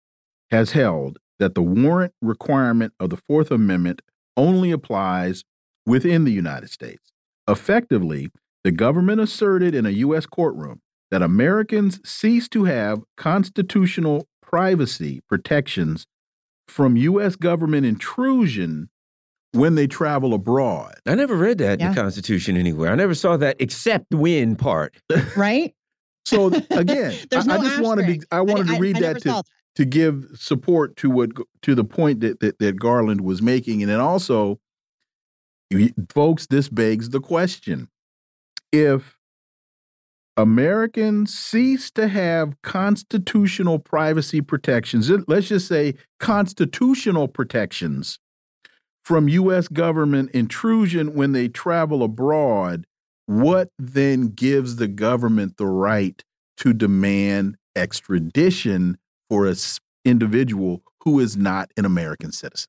has 0.51 0.71
held 0.71 1.19
that 1.37 1.53
the 1.53 1.61
warrant 1.61 2.13
requirement 2.21 2.93
of 2.97 3.09
the 3.09 3.17
Fourth 3.17 3.51
Amendment 3.51 4.03
only 4.37 4.71
applies 4.71 5.43
within 5.85 6.23
the 6.23 6.31
United 6.31 6.69
States. 6.69 7.11
Effectively, 7.45 8.29
the 8.63 8.71
government 8.71 9.19
asserted 9.19 9.75
in 9.75 9.85
a 9.85 9.97
U.S. 10.05 10.25
courtroom 10.25 10.79
that 11.09 11.21
Americans 11.21 11.99
cease 12.09 12.47
to 12.47 12.63
have 12.63 13.01
constitutional 13.17 14.29
privacy 14.41 15.19
protections 15.27 16.07
from 16.69 16.95
U.S. 16.95 17.35
government 17.35 17.85
intrusion 17.85 18.89
when 19.53 19.75
they 19.75 19.87
travel 19.87 20.33
abroad. 20.33 20.95
I 21.05 21.15
never 21.15 21.35
read 21.35 21.57
that 21.59 21.79
yeah. 21.79 21.89
in 21.89 21.95
the 21.95 22.01
Constitution 22.01 22.57
anywhere. 22.57 22.91
I 22.91 22.95
never 22.95 23.13
saw 23.13 23.37
that 23.37 23.57
except 23.59 24.13
when 24.13 24.55
part. 24.55 24.95
Right. 25.35 25.73
so 26.25 26.47
again, 26.71 27.15
I, 27.33 27.43
no 27.43 27.55
I, 27.55 27.57
just 27.57 27.81
wanted 27.81 28.21
to 28.21 28.27
I 28.31 28.41
wanted 28.41 28.69
I, 28.69 28.75
to 28.75 28.81
read 28.81 28.97
that 28.97 29.21
to 29.21 29.29
that. 29.29 29.45
to 29.75 29.85
give 29.85 30.25
support 30.35 30.95
to 30.97 31.09
what 31.09 31.29
to 31.63 31.75
the 31.75 31.83
point 31.83 32.21
that, 32.21 32.39
that 32.41 32.59
that 32.59 32.77
Garland 32.77 33.21
was 33.21 33.41
making, 33.41 33.81
and 33.81 33.89
then 33.89 33.99
also, 33.99 34.59
folks, 36.09 36.47
this 36.47 36.69
begs 36.69 37.09
the 37.09 37.19
question: 37.19 37.87
if 38.71 39.17
Americans 40.37 41.33
cease 41.33 41.89
to 41.91 42.07
have 42.07 42.61
constitutional 42.61 43.79
privacy 43.79 44.41
protections, 44.41 45.09
let's 45.27 45.47
just 45.47 45.67
say 45.67 45.95
constitutional 46.19 47.27
protections 47.27 48.19
from 49.03 49.27
U.S. 49.27 49.67
government 49.67 50.31
intrusion 50.31 51.13
when 51.13 51.31
they 51.31 51.47
travel 51.47 52.03
abroad, 52.03 52.85
what 53.25 53.69
then 53.79 54.27
gives 54.29 54.75
the 54.75 54.87
government 54.87 55.57
the 55.57 55.67
right 55.67 56.23
to 56.57 56.73
demand 56.73 57.57
extradition 57.75 58.97
for 59.29 59.47
an 59.47 59.55
individual 60.05 60.83
who 61.03 61.19
is 61.19 61.37
not 61.37 61.71
an 61.77 61.85
American 61.85 62.31
citizen? 62.31 62.67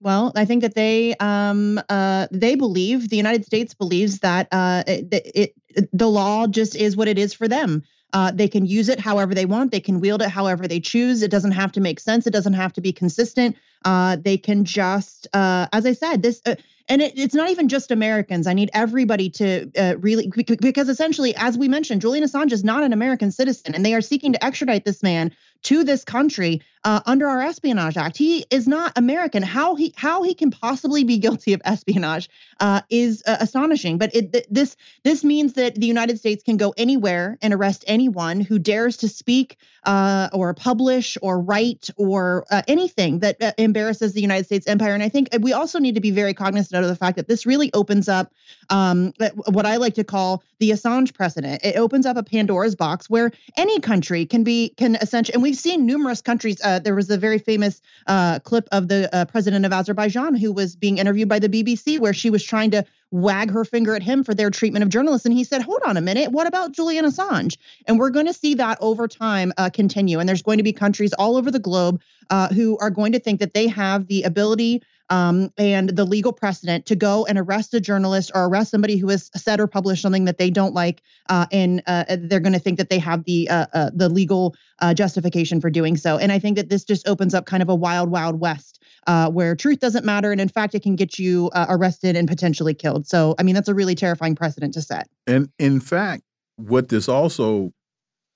Well, 0.00 0.32
I 0.34 0.44
think 0.44 0.62
that 0.62 0.74
they 0.74 1.14
um, 1.20 1.80
uh, 1.88 2.26
they 2.32 2.56
believe 2.56 3.08
the 3.08 3.16
United 3.16 3.46
States 3.46 3.72
believes 3.72 4.18
that 4.18 4.48
uh, 4.50 4.82
it, 4.88 5.54
it, 5.68 5.88
the 5.92 6.10
law 6.10 6.48
just 6.48 6.74
is 6.74 6.96
what 6.96 7.06
it 7.06 7.18
is 7.18 7.32
for 7.32 7.46
them. 7.46 7.84
Uh, 8.12 8.32
they 8.32 8.48
can 8.48 8.66
use 8.66 8.88
it 8.88 8.98
however 8.98 9.32
they 9.32 9.46
want. 9.46 9.70
They 9.70 9.80
can 9.80 10.00
wield 10.00 10.20
it 10.20 10.28
however 10.28 10.66
they 10.66 10.80
choose. 10.80 11.22
It 11.22 11.30
doesn't 11.30 11.52
have 11.52 11.70
to 11.72 11.80
make 11.80 12.00
sense. 12.00 12.26
It 12.26 12.32
doesn't 12.32 12.52
have 12.54 12.72
to 12.74 12.80
be 12.80 12.92
consistent. 12.92 13.56
Uh, 13.84 14.16
they 14.16 14.36
can 14.36 14.64
just, 14.64 15.26
uh, 15.32 15.66
as 15.72 15.86
I 15.86 15.92
said, 15.92 16.22
this, 16.22 16.40
uh, 16.46 16.56
and 16.88 17.00
it, 17.00 17.12
it's 17.16 17.34
not 17.34 17.50
even 17.50 17.68
just 17.68 17.90
Americans. 17.90 18.46
I 18.46 18.52
need 18.52 18.70
everybody 18.74 19.30
to 19.30 19.70
uh, 19.78 19.96
really, 19.98 20.30
because 20.60 20.88
essentially, 20.88 21.34
as 21.36 21.56
we 21.56 21.68
mentioned, 21.68 22.00
Julian 22.00 22.24
Assange 22.24 22.52
is 22.52 22.64
not 22.64 22.82
an 22.82 22.92
American 22.92 23.30
citizen, 23.30 23.74
and 23.74 23.84
they 23.84 23.94
are 23.94 24.00
seeking 24.00 24.32
to 24.32 24.44
extradite 24.44 24.84
this 24.84 25.02
man 25.02 25.32
to 25.62 25.84
this 25.84 26.04
country 26.04 26.60
uh, 26.84 27.00
under 27.06 27.28
our 27.28 27.40
Espionage 27.40 27.96
Act. 27.96 28.16
He 28.16 28.44
is 28.50 28.66
not 28.66 28.92
American. 28.96 29.42
How 29.42 29.74
he 29.74 29.94
how 29.96 30.22
he 30.22 30.34
can 30.34 30.50
possibly 30.50 31.04
be 31.04 31.18
guilty 31.22 31.52
of 31.52 31.62
espionage 31.64 32.28
uh, 32.60 32.82
is 32.90 33.22
uh, 33.26 33.36
astonishing. 33.40 33.98
But 33.98 34.14
it, 34.14 34.32
th- 34.32 34.46
this 34.50 34.76
this 35.04 35.24
means 35.24 35.54
that 35.54 35.74
the 35.74 35.86
United 35.86 36.18
States 36.18 36.42
can 36.42 36.56
go 36.56 36.74
anywhere 36.76 37.38
and 37.40 37.54
arrest 37.54 37.84
anyone 37.86 38.40
who 38.40 38.58
dares 38.58 38.96
to 38.98 39.08
speak 39.08 39.58
uh, 39.84 40.28
or 40.32 40.54
publish 40.54 41.18
or 41.22 41.40
write 41.40 41.90
or 41.96 42.44
uh, 42.50 42.62
anything 42.68 43.20
that 43.20 43.40
uh, 43.42 43.52
embarrasses 43.58 44.12
the 44.12 44.20
United 44.20 44.44
States 44.44 44.66
empire. 44.66 44.94
And 44.94 45.02
I 45.02 45.08
think 45.08 45.28
we 45.40 45.52
also 45.52 45.78
need 45.78 45.94
to 45.94 46.00
be 46.00 46.10
very 46.10 46.34
cognizant 46.34 46.82
of 46.82 46.88
the 46.88 46.96
fact 46.96 47.16
that 47.16 47.28
this 47.28 47.46
really 47.46 47.70
opens 47.74 48.08
up 48.08 48.32
um, 48.70 49.12
what 49.46 49.66
I 49.66 49.76
like 49.76 49.94
to 49.94 50.04
call 50.04 50.42
the 50.58 50.70
Assange 50.70 51.14
precedent. 51.14 51.64
It 51.64 51.76
opens 51.76 52.06
up 52.06 52.16
a 52.16 52.22
Pandora's 52.22 52.76
box 52.76 53.10
where 53.10 53.32
any 53.56 53.80
country 53.80 54.24
can 54.24 54.44
be 54.44 54.70
can 54.76 54.96
essentially, 54.96 55.34
and 55.34 55.42
we've 55.52 55.58
seen 55.58 55.84
numerous 55.84 56.22
countries 56.22 56.58
uh, 56.64 56.78
there 56.78 56.94
was 56.94 57.10
a 57.10 57.18
very 57.18 57.38
famous 57.38 57.82
uh, 58.06 58.38
clip 58.38 58.66
of 58.72 58.88
the 58.88 59.14
uh, 59.14 59.26
president 59.26 59.66
of 59.66 59.72
Azerbaijan 59.72 60.34
who 60.34 60.50
was 60.50 60.76
being 60.76 60.96
interviewed 60.96 61.28
by 61.28 61.38
the 61.38 61.48
BBC, 61.50 61.98
where 61.98 62.14
she 62.14 62.30
was 62.30 62.42
trying 62.42 62.70
to 62.70 62.86
wag 63.10 63.50
her 63.50 63.62
finger 63.62 63.94
at 63.94 64.02
him 64.02 64.24
for 64.24 64.32
their 64.32 64.48
treatment 64.48 64.82
of 64.82 64.88
journalists. 64.88 65.26
And 65.26 65.34
he 65.34 65.44
said, 65.44 65.60
Hold 65.60 65.82
on 65.84 65.98
a 65.98 66.00
minute, 66.00 66.32
what 66.32 66.46
about 66.46 66.72
Julian 66.72 67.04
Assange? 67.04 67.58
And 67.86 67.98
we're 67.98 68.08
going 68.08 68.24
to 68.24 68.32
see 68.32 68.54
that 68.54 68.78
over 68.80 69.06
time 69.06 69.52
uh, 69.58 69.68
continue. 69.68 70.18
And 70.18 70.26
there's 70.26 70.40
going 70.40 70.56
to 70.56 70.64
be 70.64 70.72
countries 70.72 71.12
all 71.12 71.36
over 71.36 71.50
the 71.50 71.58
globe 71.58 72.00
uh, 72.30 72.48
who 72.48 72.78
are 72.78 72.88
going 72.88 73.12
to 73.12 73.20
think 73.20 73.40
that 73.40 73.52
they 73.52 73.68
have 73.68 74.06
the 74.06 74.22
ability 74.22 74.82
um, 75.12 75.52
and 75.58 75.90
the 75.90 76.06
legal 76.06 76.32
precedent 76.32 76.86
to 76.86 76.96
go 76.96 77.26
and 77.26 77.38
arrest 77.38 77.74
a 77.74 77.80
journalist 77.80 78.32
or 78.34 78.46
arrest 78.46 78.70
somebody 78.70 78.96
who 78.96 79.08
has 79.10 79.30
said 79.36 79.60
or 79.60 79.66
published 79.66 80.00
something 80.00 80.24
that 80.24 80.38
they 80.38 80.48
don't 80.48 80.72
like, 80.72 81.02
uh, 81.28 81.44
and 81.52 81.82
uh, 81.86 82.04
they're 82.18 82.40
going 82.40 82.54
to 82.54 82.58
think 82.58 82.78
that 82.78 82.88
they 82.88 82.98
have 82.98 83.24
the 83.24 83.46
uh, 83.50 83.66
uh 83.74 83.90
the 83.94 84.08
legal 84.08 84.56
uh, 84.78 84.94
justification 84.94 85.60
for 85.60 85.68
doing 85.68 85.98
so. 85.98 86.16
And 86.16 86.32
I 86.32 86.38
think 86.38 86.56
that 86.56 86.70
this 86.70 86.82
just 86.82 87.06
opens 87.06 87.34
up 87.34 87.44
kind 87.44 87.62
of 87.62 87.68
a 87.68 87.74
wild, 87.74 88.10
wild 88.10 88.40
west 88.40 88.82
uh, 89.06 89.30
where 89.30 89.54
truth 89.54 89.80
doesn't 89.80 90.06
matter, 90.06 90.32
and 90.32 90.40
in 90.40 90.48
fact, 90.48 90.74
it 90.74 90.82
can 90.82 90.96
get 90.96 91.18
you 91.18 91.50
uh, 91.52 91.66
arrested 91.68 92.16
and 92.16 92.26
potentially 92.26 92.72
killed. 92.72 93.06
So, 93.06 93.34
I 93.38 93.42
mean, 93.42 93.54
that's 93.54 93.68
a 93.68 93.74
really 93.74 93.94
terrifying 93.94 94.34
precedent 94.34 94.72
to 94.74 94.80
set. 94.80 95.10
And 95.26 95.50
in 95.58 95.80
fact, 95.80 96.22
what 96.56 96.88
this 96.88 97.06
also 97.06 97.72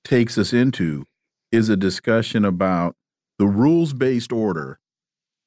takes 0.04 0.36
us 0.36 0.52
into 0.52 1.06
is 1.50 1.70
a 1.70 1.76
discussion 1.76 2.44
about 2.44 2.96
the 3.38 3.46
rules 3.46 3.94
based 3.94 4.30
order 4.30 4.78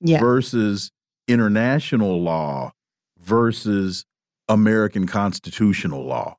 yeah. 0.01 0.19
versus 0.19 0.91
international 1.29 2.21
law 2.21 2.73
versus 3.19 4.05
American 4.47 5.07
constitutional 5.07 6.03
law. 6.03 6.35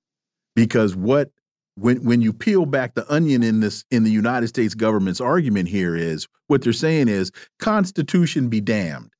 Because 0.56 0.96
what 0.96 1.30
when 1.76 2.04
when 2.04 2.20
you 2.20 2.32
peel 2.32 2.66
back 2.66 2.94
the 2.94 3.10
onion 3.12 3.42
in 3.42 3.60
this 3.60 3.84
in 3.90 4.02
the 4.02 4.10
United 4.10 4.48
States 4.48 4.74
government's 4.74 5.20
argument 5.20 5.68
here 5.68 5.94
is 5.96 6.26
what 6.48 6.62
they're 6.62 6.72
saying 6.72 7.08
is 7.08 7.30
constitution 7.58 8.48
be 8.48 8.60
damned. 8.60 9.10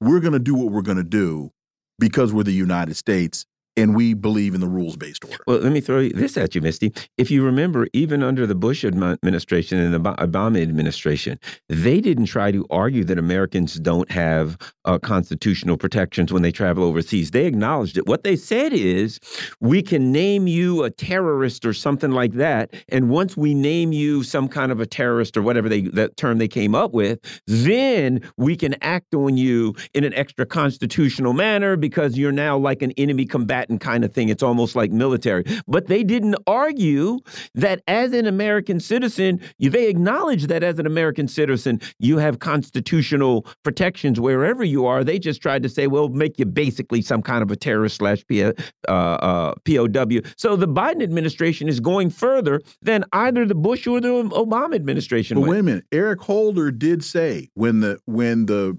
We're 0.00 0.20
going 0.20 0.32
to 0.32 0.38
do 0.38 0.54
what 0.54 0.72
we're 0.72 0.82
going 0.82 0.98
to 0.98 1.04
do 1.04 1.50
because 1.98 2.32
we're 2.32 2.44
the 2.44 2.52
United 2.52 2.94
States 2.96 3.44
and 3.76 3.94
we 3.94 4.14
believe 4.14 4.54
in 4.54 4.60
the 4.60 4.68
rules 4.68 4.96
based 4.96 5.24
order. 5.24 5.42
Well, 5.46 5.58
let 5.58 5.72
me 5.72 5.80
throw 5.80 6.08
this 6.08 6.36
at 6.36 6.54
you, 6.54 6.60
Misty. 6.60 6.92
If 7.18 7.30
you 7.30 7.44
remember, 7.44 7.88
even 7.92 8.22
under 8.22 8.46
the 8.46 8.54
Bush 8.54 8.84
administration 8.84 9.78
and 9.78 9.92
the 9.92 10.00
Obama 10.00 10.62
administration, 10.62 11.38
they 11.68 12.00
didn't 12.00 12.26
try 12.26 12.52
to 12.52 12.64
argue 12.70 13.04
that 13.04 13.18
Americans 13.18 13.74
don't 13.74 14.10
have 14.10 14.56
uh, 14.84 14.98
constitutional 14.98 15.76
protections 15.76 16.32
when 16.32 16.42
they 16.42 16.52
travel 16.52 16.84
overseas. 16.84 17.32
They 17.32 17.46
acknowledged 17.46 17.98
it. 17.98 18.06
What 18.06 18.22
they 18.22 18.36
said 18.36 18.72
is, 18.72 19.18
we 19.60 19.82
can 19.82 20.12
name 20.12 20.46
you 20.46 20.84
a 20.84 20.90
terrorist 20.90 21.64
or 21.64 21.72
something 21.72 22.12
like 22.12 22.32
that, 22.34 22.74
and 22.88 23.08
once 23.10 23.36
we 23.36 23.54
name 23.54 23.92
you 23.92 24.22
some 24.22 24.48
kind 24.48 24.70
of 24.70 24.80
a 24.80 24.86
terrorist 24.86 25.36
or 25.36 25.42
whatever 25.42 25.68
they 25.68 25.82
that 25.82 26.16
term 26.16 26.38
they 26.38 26.48
came 26.48 26.74
up 26.74 26.92
with, 26.92 27.18
then 27.46 28.20
we 28.36 28.56
can 28.56 28.74
act 28.82 29.14
on 29.14 29.36
you 29.36 29.74
in 29.94 30.04
an 30.04 30.14
extra 30.14 30.46
constitutional 30.46 31.32
manner 31.32 31.76
because 31.76 32.16
you're 32.16 32.32
now 32.32 32.56
like 32.56 32.82
an 32.82 32.92
enemy 32.92 33.24
combatant 33.24 33.63
kind 33.80 34.04
of 34.04 34.12
thing. 34.12 34.28
It's 34.28 34.42
almost 34.42 34.76
like 34.76 34.90
military. 34.90 35.44
But 35.66 35.88
they 35.88 36.02
didn't 36.04 36.36
argue 36.46 37.18
that 37.54 37.82
as 37.86 38.12
an 38.12 38.26
American 38.26 38.80
citizen, 38.80 39.40
you 39.58 39.70
they 39.70 39.88
acknowledge 39.88 40.46
that 40.46 40.62
as 40.62 40.78
an 40.78 40.86
American 40.86 41.28
citizen, 41.28 41.80
you 41.98 42.18
have 42.18 42.38
constitutional 42.38 43.46
protections 43.62 44.20
wherever 44.20 44.62
you 44.64 44.86
are. 44.86 45.02
They 45.02 45.18
just 45.18 45.42
tried 45.42 45.62
to 45.64 45.68
say, 45.68 45.86
well, 45.86 46.08
make 46.08 46.38
you 46.38 46.46
basically 46.46 47.02
some 47.02 47.22
kind 47.22 47.42
of 47.42 47.50
a 47.50 47.56
terrorist 47.56 47.96
slash 47.96 48.22
uh, 48.30 48.52
uh, 48.88 49.54
POW. 49.64 50.20
So 50.36 50.56
the 50.56 50.68
Biden 50.68 51.02
administration 51.02 51.68
is 51.68 51.80
going 51.80 52.10
further 52.10 52.60
than 52.82 53.04
either 53.12 53.46
the 53.46 53.54
Bush 53.54 53.86
or 53.86 54.00
the 54.00 54.08
Obama 54.08 54.74
administration. 54.74 55.40
But 55.40 55.48
wait 55.48 55.58
a 55.58 55.62
minute, 55.62 55.84
Eric 55.92 56.20
Holder 56.20 56.70
did 56.70 57.04
say 57.04 57.48
when 57.54 57.80
the 57.80 57.98
when 58.06 58.46
the 58.46 58.78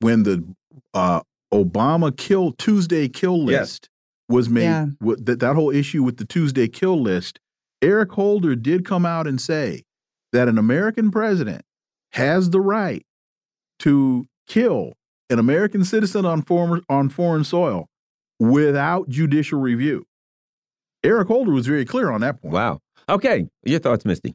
when 0.00 0.22
the 0.24 0.44
uh, 0.94 1.20
Obama 1.52 2.16
kill 2.16 2.52
Tuesday 2.52 3.08
kill 3.08 3.44
list 3.44 3.88
was 4.28 4.48
made 4.48 4.64
yeah. 4.64 4.86
that 5.00 5.40
that 5.40 5.54
whole 5.54 5.70
issue 5.70 6.02
with 6.02 6.16
the 6.16 6.24
Tuesday 6.24 6.68
kill 6.68 7.00
list. 7.00 7.38
Eric 7.80 8.12
Holder 8.12 8.54
did 8.54 8.84
come 8.84 9.04
out 9.04 9.26
and 9.26 9.40
say 9.40 9.82
that 10.32 10.48
an 10.48 10.58
American 10.58 11.10
president 11.10 11.62
has 12.12 12.50
the 12.50 12.60
right 12.60 13.04
to 13.80 14.24
kill 14.46 14.92
an 15.30 15.38
American 15.38 15.84
citizen 15.84 16.24
on 16.24 16.42
foreign 16.42 16.82
on 16.88 17.08
foreign 17.08 17.44
soil 17.44 17.88
without 18.38 19.08
judicial 19.08 19.60
review. 19.60 20.04
Eric 21.04 21.28
Holder 21.28 21.52
was 21.52 21.66
very 21.66 21.84
clear 21.84 22.10
on 22.10 22.20
that 22.20 22.40
point. 22.40 22.54
Wow. 22.54 22.80
Okay, 23.08 23.46
your 23.64 23.80
thoughts, 23.80 24.04
Misty? 24.04 24.34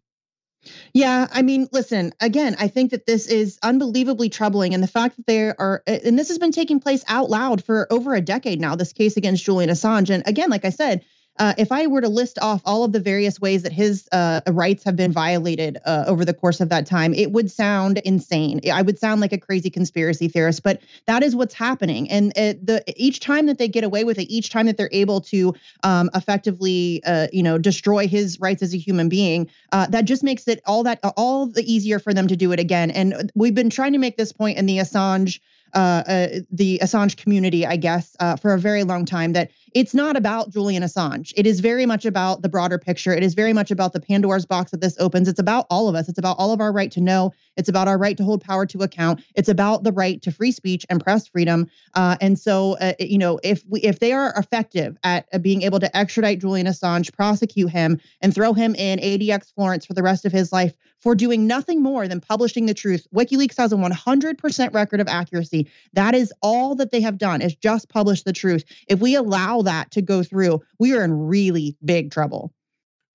Yeah, 0.94 1.28
I 1.32 1.42
mean, 1.44 1.68
listen, 1.72 2.14
again, 2.20 2.56
I 2.60 2.68
think 2.68 2.92
that 2.92 3.06
this 3.06 3.28
is 3.28 3.58
unbelievably 3.64 4.30
troubling. 4.30 4.74
And 4.74 4.84
the 4.84 4.88
fact 4.88 5.18
that 5.18 5.26
there 5.26 5.56
are, 5.60 5.84
and 5.88 6.18
this 6.18 6.28
has 6.30 6.40
been 6.40 6.52
taking 6.52 6.80
place 6.80 7.04
out 7.08 7.30
loud 7.30 7.64
for 7.64 7.88
over 7.92 8.14
a 8.16 8.22
decade 8.22 8.60
now, 8.60 8.76
this 8.76 8.94
case 8.94 9.18
against 9.18 9.44
Julian 9.44 9.70
Assange. 9.70 10.10
And 10.10 10.28
again, 10.28 10.50
like 10.50 10.66
I 10.66 10.70
said, 10.70 11.06
uh, 11.40 11.54
if 11.58 11.72
I 11.72 11.88
were 11.88 12.02
to 12.02 12.10
list 12.10 12.40
off 12.42 12.62
all 12.66 12.84
of 12.84 12.92
the 12.92 13.00
various 13.00 13.40
ways 13.40 13.64
that 13.64 13.72
his 13.72 14.08
uh, 14.12 14.42
rights 14.48 14.84
have 14.84 14.96
been 14.96 15.12
violated 15.12 15.78
uh, 15.86 16.06
over 16.08 16.26
the 16.26 16.34
course 16.34 16.60
of 16.60 16.70
that 16.70 16.86
time, 16.86 17.14
it 17.14 17.32
would 17.32 17.52
sound 17.52 18.00
insane. 18.00 18.60
I 18.72 18.82
would 18.82 19.00
sound 19.00 19.22
like 19.22 19.34
a 19.34 19.38
crazy 19.38 19.70
conspiracy 19.70 20.28
theorist, 20.28 20.64
but 20.64 20.82
that 21.06 21.24
is 21.24 21.36
what's 21.36 21.54
happening. 21.54 22.10
And 22.10 22.34
it, 22.36 22.66
the 22.66 22.84
each 22.96 23.20
time 23.20 23.46
that 23.48 23.58
they 23.58 23.68
get 23.68 23.84
away 23.84 24.04
with 24.04 24.18
it, 24.18 24.26
each 24.30 24.50
time 24.50 24.66
that 24.66 24.78
they're 24.78 24.90
able 24.92 25.22
to 25.22 25.54
um, 25.84 26.10
effectively, 26.16 27.02
uh, 27.06 27.28
you 27.32 27.44
know, 27.44 27.58
destroy 27.58 28.08
his 28.08 28.40
rights 28.40 28.64
as 28.64 28.74
a 28.74 28.78
human 28.78 29.10
being, 29.10 29.50
uh, 29.72 29.88
that 29.88 30.06
just 30.06 30.24
makes 30.24 30.48
it 30.48 30.62
all 30.66 30.84
that 30.84 31.00
all 31.16 31.46
the 31.48 31.72
easier 31.72 32.00
for 32.00 32.14
them 32.14 32.28
to 32.28 32.36
do 32.36 32.52
it 32.52 32.60
again. 32.60 32.92
And 32.92 33.32
we've 33.36 33.56
been 33.56 33.70
trying 33.70 33.94
to 33.94 34.00
make 34.00 34.18
this 34.18 34.32
point 34.32 34.58
in 34.58 34.66
the 34.66 34.78
Assange 34.78 35.40
uh, 35.74 36.04
uh, 36.08 36.28
the 36.52 36.80
Assange 36.82 37.18
community, 37.18 37.66
I 37.66 37.76
guess, 37.76 38.16
uh, 38.20 38.36
for 38.36 38.54
a 38.54 38.60
very 38.60 38.84
long 38.84 39.06
time 39.06 39.34
that 39.34 39.52
it's 39.78 39.94
not 39.94 40.18
about 40.18 40.50
Julian 40.50 40.82
Assange. 40.82 41.32
It 41.38 41.46
is 41.46 41.60
very 41.60 41.86
much 41.86 42.04
about 42.04 42.42
the 42.42 42.50
broader 42.50 42.80
picture. 42.80 43.14
It 43.14 43.22
is 43.22 43.36
very 43.36 43.54
much 43.54 43.70
about 43.70 43.94
the 43.94 44.00
Pandora's 44.00 44.44
box 44.44 44.72
that 44.72 44.82
this 44.82 44.98
opens. 45.00 45.28
It's 45.28 45.40
about 45.40 45.68
all 45.70 45.88
of 45.88 45.94
us. 45.94 46.10
It's 46.10 46.18
about 46.18 46.36
all 46.40 46.52
of 46.52 46.60
our 46.60 46.74
right 46.74 46.92
to 46.94 47.00
know. 47.00 47.32
It's 47.58 47.70
about 47.70 47.88
our 47.88 47.98
right 47.98 48.16
to 48.18 48.24
hold 48.24 48.42
power 48.42 48.66
to 48.68 48.80
account. 48.80 49.24
It's 49.36 49.50
about 49.50 49.84
the 49.84 49.92
right 49.92 50.22
to 50.22 50.32
free 50.32 50.52
speech 50.52 50.86
and 50.90 51.04
press 51.04 51.28
freedom. 51.28 51.70
Uh, 51.94 52.18
and 52.22 52.38
so, 52.38 52.78
uh, 52.80 52.94
you 53.00 53.18
know, 53.18 53.40
if 53.44 53.64
we 53.68 53.82
if 53.82 54.00
they 54.00 54.14
are 54.14 54.34
effective 54.38 54.98
at 55.04 55.42
being 55.42 55.64
able 55.64 55.80
to 55.80 55.98
extradite 55.98 56.40
Julian 56.40 56.68
Assange, 56.68 57.14
prosecute 57.14 57.70
him, 57.70 58.00
and 58.22 58.34
throw 58.34 58.54
him 58.54 58.76
in 58.76 59.00
ADX 59.00 59.54
Florence 59.54 59.86
for 59.86 59.94
the 59.94 60.04
rest 60.04 60.26
of 60.26 60.32
his 60.32 60.52
life 60.52 60.74
for 61.00 61.16
doing 61.16 61.48
nothing 61.48 61.82
more 61.82 62.08
than 62.08 62.20
publishing 62.20 62.66
the 62.66 62.74
truth, 62.74 63.08
WikiLeaks 63.14 63.58
has 63.58 63.72
a 63.72 63.76
100% 63.76 64.74
record 64.74 65.00
of 65.00 65.08
accuracy. 65.08 65.70
That 65.94 66.16
is 66.16 66.34
all 66.42 66.76
that 66.76 66.92
they 66.92 67.02
have 67.02 67.18
done 67.18 67.42
is 67.42 67.56
just 67.56 67.90
publish 67.90 68.24
the 68.24 68.34
truth. 68.34 68.64
If 68.88 69.00
we 69.00 69.16
allow 69.16 69.62
that 69.64 69.92
to 69.92 70.02
go 70.02 70.24
through, 70.24 70.62
we 70.80 70.94
are 70.96 71.04
in 71.04 71.28
really 71.28 71.78
big 71.84 72.12
trouble. 72.12 72.54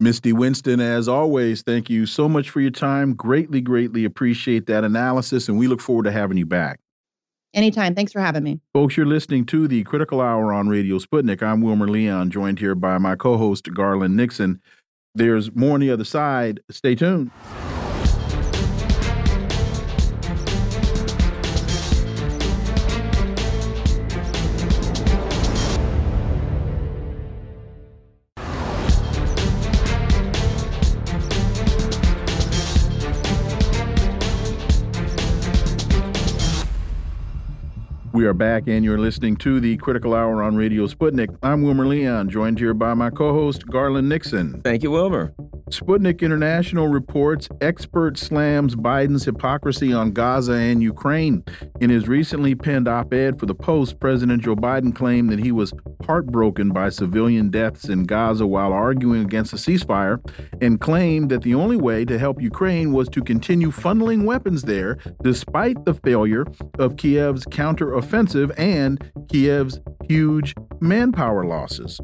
Misty 0.02 0.32
Winston, 0.32 0.80
as 0.80 1.08
always, 1.08 1.62
thank 1.62 1.88
you 1.88 2.06
so 2.06 2.28
much 2.28 2.50
for 2.50 2.60
your 2.60 2.72
time. 2.72 3.14
Greatly, 3.14 3.60
greatly 3.60 4.04
appreciate 4.04 4.66
that 4.66 4.82
analysis, 4.82 5.48
and 5.48 5.56
we 5.56 5.68
look 5.68 5.80
forward 5.80 6.04
to 6.04 6.12
having 6.12 6.36
you 6.36 6.44
back. 6.44 6.80
Anytime. 7.54 7.94
Thanks 7.94 8.12
for 8.12 8.20
having 8.20 8.42
me. 8.42 8.60
Folks, 8.72 8.96
you're 8.96 9.06
listening 9.06 9.46
to 9.46 9.68
the 9.68 9.84
Critical 9.84 10.20
Hour 10.20 10.52
on 10.52 10.68
Radio 10.68 10.98
Sputnik. 10.98 11.42
I'm 11.42 11.60
Wilmer 11.60 11.86
Leon, 11.86 12.30
joined 12.30 12.58
here 12.58 12.74
by 12.74 12.98
my 12.98 13.14
co 13.14 13.36
host, 13.36 13.72
Garland 13.72 14.16
Nixon. 14.16 14.60
There's 15.14 15.54
more 15.54 15.74
on 15.74 15.80
the 15.80 15.90
other 15.90 16.04
side. 16.04 16.60
Stay 16.70 16.94
tuned. 16.94 17.30
We 38.22 38.28
are 38.28 38.32
back, 38.32 38.68
and 38.68 38.84
you're 38.84 39.00
listening 39.00 39.34
to 39.38 39.58
the 39.58 39.76
Critical 39.78 40.14
Hour 40.14 40.44
on 40.44 40.54
Radio 40.54 40.86
Sputnik. 40.86 41.36
I'm 41.42 41.62
Wilmer 41.62 41.88
Leon, 41.88 42.30
joined 42.30 42.56
here 42.56 42.72
by 42.72 42.94
my 42.94 43.10
co 43.10 43.32
host, 43.32 43.66
Garland 43.66 44.08
Nixon. 44.08 44.62
Thank 44.62 44.84
you, 44.84 44.92
Wilmer. 44.92 45.34
Sputnik 45.72 46.20
International 46.20 46.86
reports 46.86 47.48
expert 47.62 48.18
slams 48.18 48.76
Biden's 48.76 49.24
hypocrisy 49.24 49.92
on 49.92 50.12
Gaza 50.12 50.52
and 50.52 50.82
Ukraine. 50.82 51.42
In 51.80 51.88
his 51.88 52.06
recently 52.06 52.54
penned 52.54 52.86
op 52.86 53.14
ed 53.14 53.40
for 53.40 53.46
the 53.46 53.54
Post, 53.54 53.98
President 53.98 54.42
Joe 54.42 54.54
Biden 54.54 54.94
claimed 54.94 55.30
that 55.30 55.38
he 55.38 55.50
was 55.50 55.72
heartbroken 56.04 56.70
by 56.70 56.90
civilian 56.90 57.48
deaths 57.48 57.88
in 57.88 58.04
Gaza 58.04 58.46
while 58.46 58.72
arguing 58.72 59.24
against 59.24 59.54
a 59.54 59.56
ceasefire 59.56 60.20
and 60.60 60.78
claimed 60.78 61.30
that 61.30 61.42
the 61.42 61.54
only 61.54 61.76
way 61.76 62.04
to 62.04 62.18
help 62.18 62.42
Ukraine 62.42 62.92
was 62.92 63.08
to 63.08 63.22
continue 63.22 63.70
funneling 63.70 64.24
weapons 64.24 64.62
there 64.62 64.98
despite 65.22 65.86
the 65.86 65.94
failure 65.94 66.44
of 66.78 66.96
Kiev's 66.96 67.46
counteroffensive 68.12 68.52
and 68.58 69.00
Kiev's 69.28 69.80
huge 70.08 70.54
manpower 70.80 71.44
losses. 71.44 71.98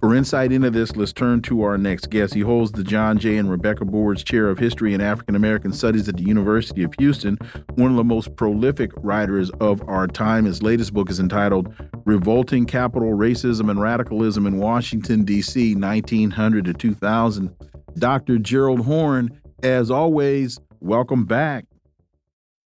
For 0.00 0.14
insight 0.14 0.50
into 0.50 0.70
this, 0.70 0.96
let's 0.96 1.12
turn 1.12 1.42
to 1.42 1.62
our 1.62 1.78
next 1.78 2.10
guest. 2.10 2.34
He 2.34 2.40
holds 2.40 2.72
the 2.72 2.82
John 2.82 3.18
J. 3.18 3.36
and 3.36 3.48
Rebecca 3.48 3.84
Moores 3.84 4.24
Chair 4.24 4.48
of 4.48 4.58
History 4.58 4.94
and 4.94 5.02
African 5.02 5.36
American 5.36 5.72
Studies 5.72 6.08
at 6.08 6.16
the 6.16 6.24
University 6.24 6.82
of 6.82 6.92
Houston, 6.98 7.38
one 7.74 7.92
of 7.92 7.96
the 7.96 8.04
most 8.04 8.34
prolific 8.34 8.90
writers 8.96 9.50
of 9.60 9.86
our 9.88 10.08
time. 10.08 10.44
His 10.44 10.62
latest 10.62 10.92
book 10.92 11.08
is 11.08 11.20
entitled 11.20 11.72
Revolting 12.04 12.66
Capital 12.66 13.12
Racism 13.12 13.70
and 13.70 13.80
Radicalism 13.80 14.46
in 14.46 14.58
Washington, 14.58 15.24
D.C., 15.24 15.76
1900 15.76 16.64
to 16.64 16.72
2000. 16.72 17.54
Dr. 17.96 18.38
Gerald 18.38 18.80
Horne, 18.80 19.40
as 19.62 19.90
always, 19.90 20.58
welcome 20.80 21.24
back. 21.24 21.66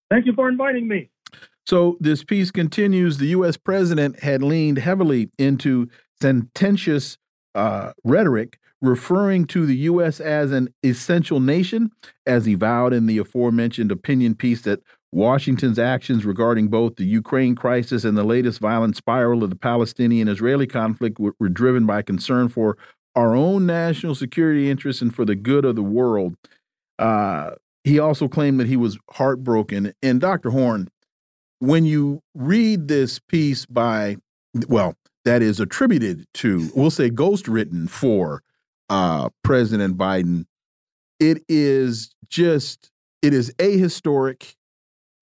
Thank 0.08 0.24
you 0.24 0.32
for 0.34 0.48
inviting 0.48 0.88
me. 0.88 1.10
So, 1.66 1.96
this 2.00 2.22
piece 2.22 2.50
continues. 2.50 3.18
The 3.18 3.28
U.S. 3.28 3.56
president 3.56 4.20
had 4.20 4.42
leaned 4.42 4.78
heavily 4.78 5.30
into 5.38 5.88
sententious 6.20 7.18
uh, 7.54 7.92
rhetoric 8.04 8.58
referring 8.82 9.46
to 9.46 9.66
the 9.66 9.76
U.S. 9.76 10.20
as 10.20 10.52
an 10.52 10.68
essential 10.84 11.40
nation, 11.40 11.90
as 12.26 12.44
he 12.44 12.54
vowed 12.54 12.92
in 12.92 13.06
the 13.06 13.18
aforementioned 13.18 13.90
opinion 13.90 14.34
piece 14.34 14.62
that 14.62 14.82
Washington's 15.12 15.78
actions 15.78 16.24
regarding 16.24 16.68
both 16.68 16.96
the 16.96 17.04
Ukraine 17.04 17.54
crisis 17.54 18.04
and 18.04 18.16
the 18.16 18.24
latest 18.24 18.60
violent 18.60 18.96
spiral 18.96 19.42
of 19.42 19.50
the 19.50 19.56
Palestinian 19.56 20.28
Israeli 20.28 20.66
conflict 20.66 21.18
were, 21.18 21.34
were 21.40 21.48
driven 21.48 21.86
by 21.86 22.02
concern 22.02 22.48
for 22.48 22.76
our 23.14 23.34
own 23.34 23.64
national 23.64 24.14
security 24.14 24.70
interests 24.70 25.00
and 25.00 25.14
for 25.14 25.24
the 25.24 25.34
good 25.34 25.64
of 25.64 25.74
the 25.74 25.82
world. 25.82 26.36
Uh, 26.98 27.52
he 27.82 27.98
also 27.98 28.28
claimed 28.28 28.60
that 28.60 28.66
he 28.66 28.76
was 28.76 28.98
heartbroken. 29.12 29.94
And 30.02 30.20
Dr. 30.20 30.50
Horne, 30.50 30.88
when 31.58 31.84
you 31.84 32.20
read 32.34 32.88
this 32.88 33.18
piece 33.18 33.66
by, 33.66 34.16
well, 34.68 34.94
that 35.24 35.42
is 35.42 35.60
attributed 35.60 36.26
to, 36.34 36.70
we'll 36.74 36.90
say 36.90 37.10
ghost 37.10 37.48
written 37.48 37.88
for 37.88 38.42
uh, 38.88 39.28
President 39.42 39.96
Biden, 39.96 40.46
it 41.18 41.42
is 41.48 42.14
just, 42.28 42.90
it 43.22 43.32
is 43.32 43.52
ahistoric. 43.58 44.54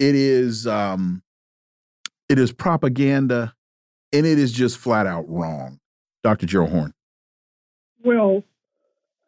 It 0.01 0.15
is, 0.15 0.67
um, 0.67 1.23
it 2.29 2.39
is 2.39 2.53
propaganda, 2.53 3.55
and 4.13 4.27
it 4.27 4.39
is 4.39 4.53
just 4.53 4.79
flat 4.79 5.07
out 5.07 5.29
wrong. 5.29 5.79
Dr. 6.23 6.47
Gerald 6.47 6.71
Horne. 6.71 6.95
Well, 8.03 8.43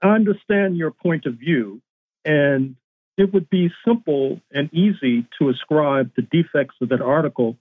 I 0.02 0.08
understand 0.08 0.76
your 0.76 0.90
point 0.90 1.24
of 1.24 1.34
view, 1.34 1.80
and 2.24 2.76
it 3.16 3.32
would 3.32 3.48
be 3.48 3.70
simple 3.86 4.40
and 4.52 4.72
easy 4.72 5.26
to 5.38 5.48
ascribe 5.48 6.10
the 6.16 6.22
defects 6.22 6.76
of 6.80 6.90
that 6.90 7.00
article 7.00 7.56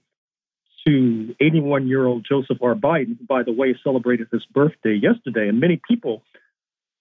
to 0.86 1.34
81 1.40 1.88
year 1.88 2.06
old 2.06 2.26
Joseph 2.28 2.58
R. 2.62 2.74
Biden, 2.74 3.18
who, 3.18 3.26
by 3.26 3.42
the 3.42 3.52
way, 3.52 3.76
celebrated 3.82 4.28
his 4.30 4.44
birthday 4.52 4.94
yesterday. 4.94 5.48
And 5.48 5.60
many 5.60 5.80
people 5.88 6.22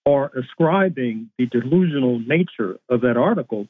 are 0.06 0.32
ascribing 0.38 1.30
the 1.38 1.48
delusional 1.48 2.20
nature 2.20 2.78
of 2.90 3.02
that 3.02 3.18
article 3.18 3.68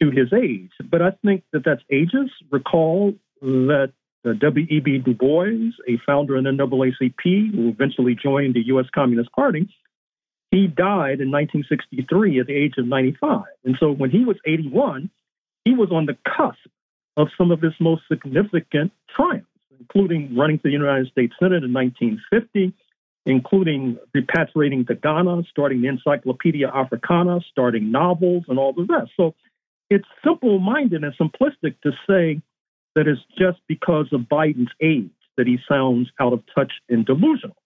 to 0.00 0.10
his 0.10 0.32
age. 0.32 0.70
But 0.90 1.02
I 1.02 1.12
think 1.24 1.44
that 1.52 1.64
that's 1.64 1.82
ages. 1.90 2.30
Recall 2.50 3.14
that 3.40 3.92
uh, 4.24 4.32
W.E.B. 4.34 4.98
Du 4.98 5.14
Bois, 5.14 5.72
a 5.88 5.98
founder 6.06 6.36
in 6.36 6.44
the 6.44 6.50
NAACP, 6.50 7.54
who 7.54 7.68
eventually 7.68 8.14
joined 8.14 8.54
the 8.54 8.66
U.S. 8.66 8.86
Communist 8.94 9.32
Party, 9.32 9.68
he 10.52 10.66
died 10.66 11.20
in 11.20 11.32
1963 11.32 12.38
at 12.38 12.46
the 12.46 12.54
age 12.54 12.74
of 12.76 12.86
95. 12.86 13.44
And 13.64 13.76
so 13.80 13.90
when 13.90 14.10
he 14.10 14.24
was 14.24 14.36
81, 14.46 15.10
he 15.64 15.74
was 15.74 15.90
on 15.90 16.06
the 16.06 16.16
cusp 16.24 16.70
of 17.16 17.28
some 17.38 17.50
of 17.50 17.62
his 17.62 17.72
most 17.80 18.02
significant 18.06 18.92
triumphs, 19.16 19.48
including 19.80 20.36
running 20.36 20.58
for 20.58 20.68
the 20.68 20.72
United 20.72 21.08
States 21.08 21.32
Senate 21.40 21.64
in 21.64 21.72
1950, 21.72 22.74
including 23.24 23.98
repatriating 24.14 24.86
to 24.88 24.94
Ghana, 24.94 25.44
starting 25.50 25.80
the 25.80 25.88
Encyclopedia 25.88 26.68
Africana, 26.68 27.40
starting 27.50 27.90
novels, 27.90 28.44
and 28.48 28.58
all 28.58 28.74
the 28.74 28.84
rest. 28.84 29.12
So 29.16 29.34
it's 29.88 30.08
simple 30.22 30.58
minded 30.58 31.02
and 31.02 31.14
simplistic 31.16 31.80
to 31.82 31.92
say 32.06 32.42
that 32.94 33.06
it's 33.06 33.22
just 33.38 33.58
because 33.68 34.08
of 34.12 34.22
Biden's 34.22 34.72
age 34.82 35.10
that 35.38 35.46
he 35.46 35.58
sounds 35.66 36.10
out 36.20 36.34
of 36.34 36.42
touch 36.54 36.72
and 36.90 37.06
delusional. 37.06 37.56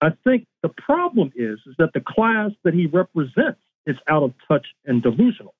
I 0.00 0.10
think 0.24 0.46
the 0.62 0.68
problem 0.68 1.32
is, 1.34 1.58
is 1.66 1.74
that 1.78 1.92
the 1.94 2.00
class 2.00 2.50
that 2.64 2.74
he 2.74 2.86
represents 2.86 3.60
is 3.86 3.96
out 4.08 4.22
of 4.22 4.34
touch 4.46 4.66
and 4.84 5.02
delusional 5.02 5.54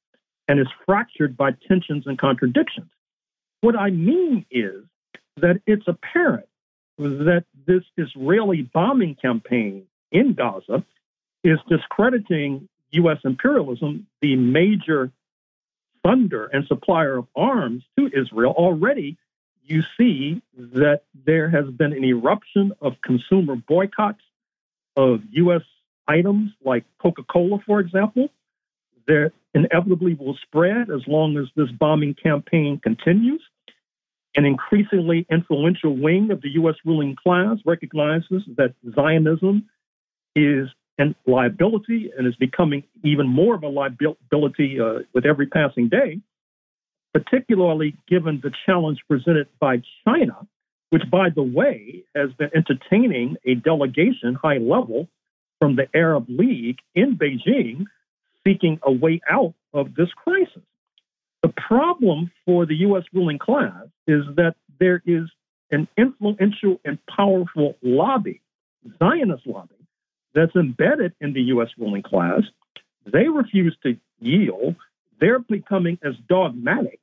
and 0.48 0.60
is 0.60 0.66
fractured 0.84 1.36
by 1.36 1.52
tensions 1.68 2.06
and 2.06 2.18
contradictions. 2.18 2.90
What 3.60 3.76
I 3.76 3.90
mean 3.90 4.44
is 4.50 4.84
that 5.38 5.60
it's 5.66 5.86
apparent 5.88 6.46
that 6.98 7.44
this 7.66 7.82
Israeli 7.96 8.62
bombing 8.62 9.16
campaign 9.16 9.86
in 10.12 10.34
Gaza 10.34 10.84
is 11.42 11.58
discrediting 11.68 12.68
U.S. 12.92 13.18
imperialism, 13.24 14.06
the 14.20 14.36
major 14.36 15.10
funder 16.04 16.48
and 16.52 16.66
supplier 16.66 17.16
of 17.16 17.26
arms 17.34 17.84
to 17.98 18.10
Israel. 18.12 18.52
Already, 18.56 19.16
you 19.64 19.82
see 19.98 20.40
that 20.56 21.02
there 21.26 21.48
has 21.48 21.66
been 21.66 21.92
an 21.92 22.04
eruption 22.04 22.72
of 22.80 23.00
consumer 23.02 23.56
boycotts 23.56 24.22
of 24.97 25.20
U.S. 25.32 25.62
items 26.09 26.51
like 26.64 26.85
Coca 27.01 27.23
Cola, 27.23 27.59
for 27.66 27.81
example. 27.81 28.28
That 29.06 29.32
inevitably 29.55 30.14
will 30.14 30.36
spread 30.43 30.90
as 30.90 31.01
long 31.06 31.39
as 31.39 31.47
this 31.55 31.70
bombing 31.78 32.14
campaign 32.14 32.81
continues. 32.82 33.43
An 34.35 34.44
increasingly 34.44 35.27
influential 35.31 35.97
wing 35.97 36.31
of 36.31 36.43
the 36.43 36.51
U.S. 36.55 36.74
ruling 36.85 37.16
class 37.16 37.56
recognizes 37.64 38.43
that 38.56 38.74
Zionism 38.94 39.68
is 40.35 40.68
a 41.01 41.14
liability 41.27 42.10
and 42.16 42.27
is 42.27 42.36
becoming 42.36 42.82
even 43.05 43.27
more 43.27 43.55
of 43.55 43.62
a 43.62 43.68
liability 43.68 44.78
uh, 44.81 45.01
with 45.14 45.24
every 45.24 45.47
passing 45.47 45.89
day, 45.89 46.20
particularly 47.14 47.94
given 48.09 48.40
the 48.43 48.51
challenge 48.66 48.98
presented 49.09 49.48
by 49.60 49.81
China 50.05 50.47
which, 50.90 51.02
by 51.10 51.30
the 51.30 51.42
way, 51.42 52.04
has 52.14 52.30
been 52.38 52.50
entertaining 52.54 53.36
a 53.44 53.54
delegation 53.54 54.34
high 54.34 54.58
level 54.58 55.08
from 55.58 55.76
the 55.76 55.88
Arab 55.94 56.26
League 56.28 56.78
in 56.94 57.16
Beijing 57.16 57.84
seeking 58.46 58.78
a 58.82 58.92
way 58.92 59.20
out 59.28 59.54
of 59.72 59.94
this 59.94 60.08
crisis. 60.24 60.62
The 61.42 61.48
problem 61.48 62.30
for 62.44 62.66
the 62.66 62.76
U.S. 62.76 63.04
ruling 63.12 63.38
class 63.38 63.86
is 64.06 64.24
that 64.36 64.54
there 64.78 65.02
is 65.06 65.24
an 65.70 65.88
influential 65.96 66.80
and 66.84 66.98
powerful 67.06 67.76
lobby, 67.82 68.40
Zionist 68.98 69.46
lobby, 69.46 69.74
that's 70.34 70.54
embedded 70.54 71.14
in 71.20 71.32
the 71.32 71.40
U.S. 71.42 71.68
ruling 71.78 72.02
class. 72.02 72.42
They 73.04 73.28
refuse 73.28 73.76
to 73.82 73.96
yield. 74.20 74.76
They're 75.20 75.38
becoming 75.40 75.98
as 76.04 76.14
dogmatic 76.28 77.00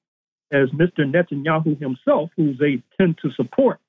as 0.53 0.69
Mr. 0.69 0.99
Netanyahu 0.99 1.79
himself, 1.79 2.29
who 2.37 2.53
they 2.53 2.83
tend 2.97 3.17
to 3.23 3.31
support 3.31 3.79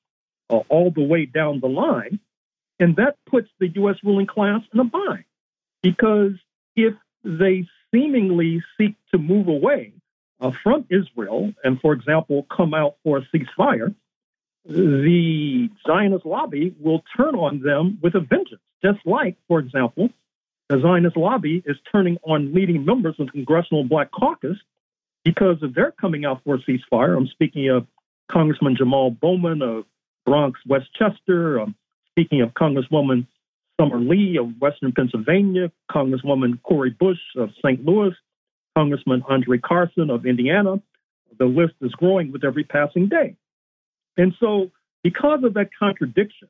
uh, 0.50 0.56
all 0.68 0.90
the 0.90 1.02
way 1.02 1.26
down 1.26 1.60
the 1.60 1.68
line. 1.68 2.18
And 2.80 2.96
that 2.96 3.16
puts 3.26 3.48
the 3.60 3.68
U.S. 3.68 3.96
ruling 4.02 4.26
class 4.26 4.62
in 4.72 4.80
a 4.80 4.84
bind 4.84 5.24
because 5.82 6.32
if 6.74 6.94
they 7.22 7.68
seemingly 7.92 8.62
seek 8.76 8.96
to 9.12 9.18
move 9.18 9.46
away 9.46 9.92
uh, 10.40 10.50
from 10.62 10.86
Israel 10.90 11.52
and, 11.62 11.80
for 11.80 11.92
example, 11.92 12.46
come 12.54 12.74
out 12.74 12.96
for 13.04 13.18
a 13.18 13.22
ceasefire, 13.32 13.94
the 14.64 15.68
Zionist 15.86 16.24
lobby 16.24 16.74
will 16.80 17.04
turn 17.16 17.34
on 17.34 17.60
them 17.60 17.98
with 18.02 18.14
a 18.14 18.20
vengeance, 18.20 18.62
just 18.82 18.98
like, 19.04 19.36
for 19.46 19.60
example, 19.60 20.08
the 20.68 20.80
Zionist 20.80 21.16
lobby 21.16 21.62
is 21.64 21.76
turning 21.92 22.16
on 22.22 22.54
leading 22.54 22.84
members 22.84 23.14
of 23.18 23.26
the 23.26 23.32
Congressional 23.32 23.84
Black 23.84 24.10
Caucus 24.10 24.56
because 25.24 25.62
of 25.62 25.74
their 25.74 25.92
coming 25.92 26.24
out 26.24 26.42
for 26.44 26.56
a 26.56 26.58
ceasefire. 26.58 27.16
I'm 27.16 27.26
speaking 27.28 27.68
of 27.70 27.86
Congressman 28.30 28.76
Jamal 28.76 29.10
Bowman 29.10 29.62
of 29.62 29.84
Bronx, 30.26 30.60
Westchester. 30.66 31.58
I'm 31.58 31.74
speaking 32.10 32.40
of 32.42 32.50
Congresswoman 32.50 33.26
Summer 33.80 33.98
Lee 33.98 34.38
of 34.38 34.60
Western 34.60 34.92
Pennsylvania, 34.92 35.72
Congresswoman 35.90 36.62
Cori 36.62 36.90
Bush 36.90 37.18
of 37.36 37.50
St. 37.64 37.84
Louis, 37.84 38.14
Congressman 38.76 39.22
Andre 39.28 39.58
Carson 39.58 40.10
of 40.10 40.26
Indiana. 40.26 40.80
The 41.38 41.46
list 41.46 41.74
is 41.80 41.92
growing 41.92 42.30
with 42.30 42.44
every 42.44 42.64
passing 42.64 43.08
day. 43.08 43.36
And 44.16 44.32
so, 44.38 44.70
because 45.02 45.42
of 45.42 45.54
that 45.54 45.70
contradiction, 45.76 46.48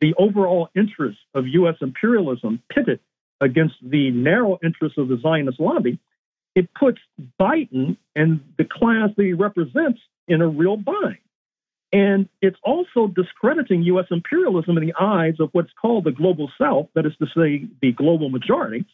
the 0.00 0.14
overall 0.18 0.68
interests 0.74 1.20
of 1.34 1.46
U.S. 1.46 1.76
imperialism 1.80 2.62
pitted 2.72 3.00
against 3.40 3.74
the 3.82 4.10
narrow 4.10 4.58
interests 4.62 4.96
of 4.98 5.08
the 5.08 5.18
Zionist 5.22 5.60
lobby, 5.60 5.98
it 6.56 6.72
puts 6.74 6.98
Biden 7.38 7.98
and 8.16 8.40
the 8.58 8.64
class 8.64 9.10
that 9.16 9.24
he 9.24 9.34
represents 9.34 10.00
in 10.26 10.40
a 10.40 10.48
real 10.48 10.76
bind. 10.76 11.18
And 11.92 12.28
it's 12.42 12.58
also 12.64 13.06
discrediting 13.06 13.82
U.S. 13.84 14.06
imperialism 14.10 14.76
in 14.76 14.86
the 14.86 14.94
eyes 14.98 15.34
of 15.38 15.50
what's 15.52 15.70
called 15.80 16.04
the 16.04 16.10
global 16.10 16.50
South, 16.60 16.88
that 16.94 17.06
is 17.06 17.12
to 17.20 17.26
say, 17.26 17.68
the 17.80 17.92
global 17.92 18.30
majority, 18.30 18.84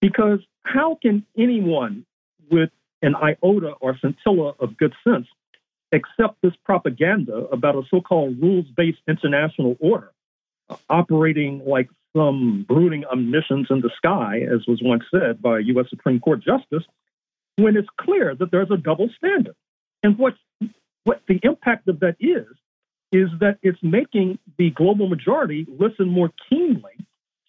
because 0.00 0.38
how 0.62 0.96
can 1.02 1.26
anyone 1.36 2.06
with 2.50 2.70
an 3.02 3.14
iota 3.16 3.72
or 3.80 3.98
scintilla 3.98 4.54
of 4.60 4.76
good 4.76 4.94
sense 5.06 5.26
accept 5.92 6.40
this 6.42 6.54
propaganda 6.64 7.34
about 7.52 7.74
a 7.74 7.82
so 7.90 8.00
called 8.00 8.40
rules 8.40 8.64
based 8.76 9.00
international 9.06 9.76
order 9.80 10.10
operating 10.88 11.62
like 11.66 11.90
some 12.16 12.64
brooding 12.68 13.04
omniscience 13.04 13.68
in 13.70 13.80
the 13.80 13.90
sky, 13.96 14.40
as 14.40 14.66
was 14.66 14.80
once 14.82 15.04
said 15.10 15.40
by 15.40 15.58
a 15.58 15.62
U.S. 15.62 15.86
Supreme 15.90 16.20
Court 16.20 16.42
justice, 16.42 16.84
when 17.56 17.76
it's 17.76 17.88
clear 18.00 18.34
that 18.34 18.50
there's 18.50 18.70
a 18.70 18.76
double 18.76 19.08
standard? 19.16 19.54
And 20.02 20.18
what's 20.18 20.36
what 21.04 21.22
the 21.26 21.40
impact 21.42 21.88
of 21.88 22.00
that 22.00 22.16
is, 22.20 22.46
is 23.10 23.28
that 23.40 23.58
it's 23.62 23.78
making 23.82 24.38
the 24.56 24.70
global 24.70 25.08
majority 25.08 25.66
listen 25.68 26.08
more 26.08 26.30
keenly 26.48 26.92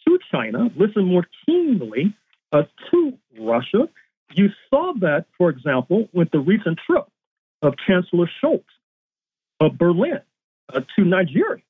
to 0.07 0.19
China, 0.31 0.69
listen 0.75 1.05
more 1.05 1.25
keenly 1.45 2.15
uh, 2.51 2.63
to 2.91 3.13
Russia. 3.39 3.89
You 4.33 4.49
saw 4.69 4.93
that, 5.01 5.25
for 5.37 5.49
example, 5.49 6.09
with 6.13 6.31
the 6.31 6.39
recent 6.39 6.79
trip 6.85 7.05
of 7.61 7.75
Chancellor 7.87 8.29
Scholz 8.43 8.63
of 9.59 9.77
Berlin 9.77 10.21
uh, 10.73 10.81
to 10.95 11.05
Nigeria. 11.05 11.63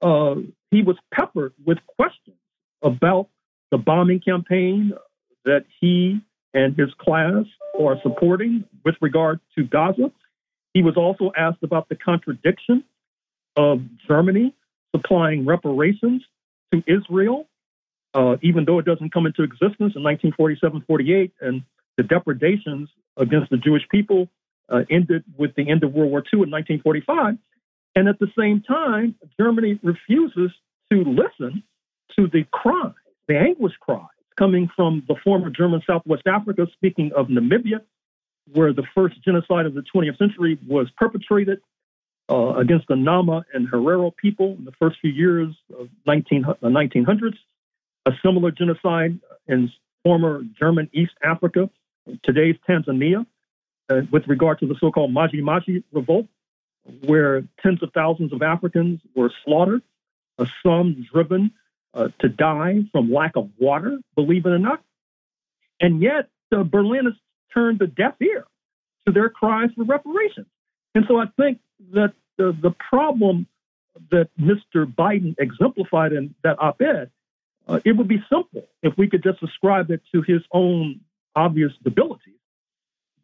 Uh, 0.00 0.36
he 0.70 0.82
was 0.82 0.96
peppered 1.12 1.52
with 1.64 1.78
questions 1.86 2.36
about 2.82 3.28
the 3.70 3.78
bombing 3.78 4.20
campaign 4.20 4.92
that 5.44 5.64
he 5.80 6.20
and 6.54 6.76
his 6.76 6.88
class 6.98 7.44
are 7.78 7.96
supporting 8.02 8.64
with 8.84 8.94
regard 9.00 9.40
to 9.56 9.64
Gaza. 9.64 10.10
He 10.74 10.82
was 10.82 10.96
also 10.96 11.32
asked 11.36 11.62
about 11.62 11.88
the 11.88 11.96
contradiction 11.96 12.84
of 13.56 13.80
Germany 14.06 14.54
supplying 14.94 15.44
reparations 15.44 16.22
to 16.72 16.82
Israel, 16.86 17.48
uh, 18.14 18.36
even 18.42 18.64
though 18.64 18.78
it 18.78 18.84
doesn't 18.84 19.12
come 19.12 19.26
into 19.26 19.42
existence 19.42 19.94
in 19.96 20.02
1947 20.02 20.84
48, 20.86 21.32
and 21.40 21.62
the 21.96 22.02
depredations 22.02 22.88
against 23.16 23.50
the 23.50 23.56
Jewish 23.56 23.82
people 23.90 24.28
uh, 24.68 24.82
ended 24.90 25.24
with 25.36 25.54
the 25.56 25.68
end 25.68 25.82
of 25.82 25.92
World 25.92 26.10
War 26.10 26.20
II 26.20 26.42
in 26.42 26.50
1945. 26.50 27.38
And 27.98 28.06
at 28.06 28.20
the 28.20 28.28
same 28.38 28.62
time, 28.62 29.16
Germany 29.40 29.80
refuses 29.82 30.52
to 30.92 31.02
listen 31.02 31.64
to 32.16 32.28
the 32.28 32.44
cries, 32.52 32.92
the 33.26 33.36
anguish 33.36 33.72
cries 33.80 34.06
coming 34.38 34.70
from 34.76 35.02
the 35.08 35.16
former 35.24 35.50
German 35.50 35.82
Southwest 35.84 36.22
Africa, 36.28 36.68
speaking 36.74 37.10
of 37.16 37.26
Namibia, 37.26 37.80
where 38.52 38.72
the 38.72 38.84
first 38.94 39.20
genocide 39.24 39.66
of 39.66 39.74
the 39.74 39.82
20th 39.92 40.16
century 40.16 40.60
was 40.64 40.88
perpetrated 40.96 41.58
uh, 42.30 42.54
against 42.54 42.86
the 42.86 42.94
Nama 42.94 43.44
and 43.52 43.68
Herero 43.68 44.16
people 44.16 44.54
in 44.56 44.64
the 44.64 44.70
first 44.78 44.98
few 45.00 45.10
years 45.10 45.52
of 45.76 45.88
19, 46.06 46.44
the 46.62 46.68
1900s. 46.68 47.36
A 48.06 48.12
similar 48.24 48.52
genocide 48.52 49.18
in 49.48 49.72
former 50.04 50.42
German 50.56 50.88
East 50.92 51.14
Africa, 51.24 51.68
today's 52.22 52.54
Tanzania, 52.68 53.26
uh, 53.90 54.02
with 54.12 54.22
regard 54.28 54.60
to 54.60 54.68
the 54.68 54.76
so 54.78 54.92
called 54.92 55.12
Maji 55.12 55.42
Maji 55.42 55.82
revolt, 55.92 56.28
where 57.04 57.42
tens 57.62 57.82
of 57.82 57.92
thousands 57.92 58.32
of 58.32 58.42
Africans 58.42 59.00
were 59.14 59.32
slaughtered, 59.44 59.82
uh, 60.38 60.46
some 60.64 61.06
driven 61.12 61.52
uh, 61.94 62.08
to 62.20 62.28
die 62.28 62.80
from 62.92 63.12
lack 63.12 63.36
of 63.36 63.50
water, 63.58 63.98
believe 64.14 64.46
it 64.46 64.50
or 64.50 64.58
not. 64.58 64.82
And 65.80 66.02
yet, 66.02 66.28
the 66.50 66.64
Berlin 66.64 67.04
has 67.04 67.14
turned 67.52 67.80
a 67.82 67.86
deaf 67.86 68.14
ear 68.20 68.46
to 69.06 69.12
their 69.12 69.28
cries 69.28 69.70
for 69.76 69.84
reparations. 69.84 70.46
And 70.94 71.04
so 71.06 71.18
I 71.18 71.26
think 71.36 71.60
that 71.92 72.12
the, 72.36 72.56
the 72.60 72.70
problem 72.70 73.46
that 74.10 74.28
Mr. 74.40 74.86
Biden 74.86 75.34
exemplified 75.38 76.12
in 76.12 76.34
that 76.42 76.60
op 76.60 76.80
ed, 76.80 77.10
uh, 77.66 77.80
it 77.84 77.96
would 77.96 78.08
be 78.08 78.22
simple 78.30 78.66
if 78.82 78.96
we 78.96 79.08
could 79.08 79.22
just 79.22 79.42
ascribe 79.42 79.90
it 79.90 80.00
to 80.12 80.22
his 80.22 80.40
own 80.52 81.00
obvious 81.36 81.72
debilities. 81.82 82.34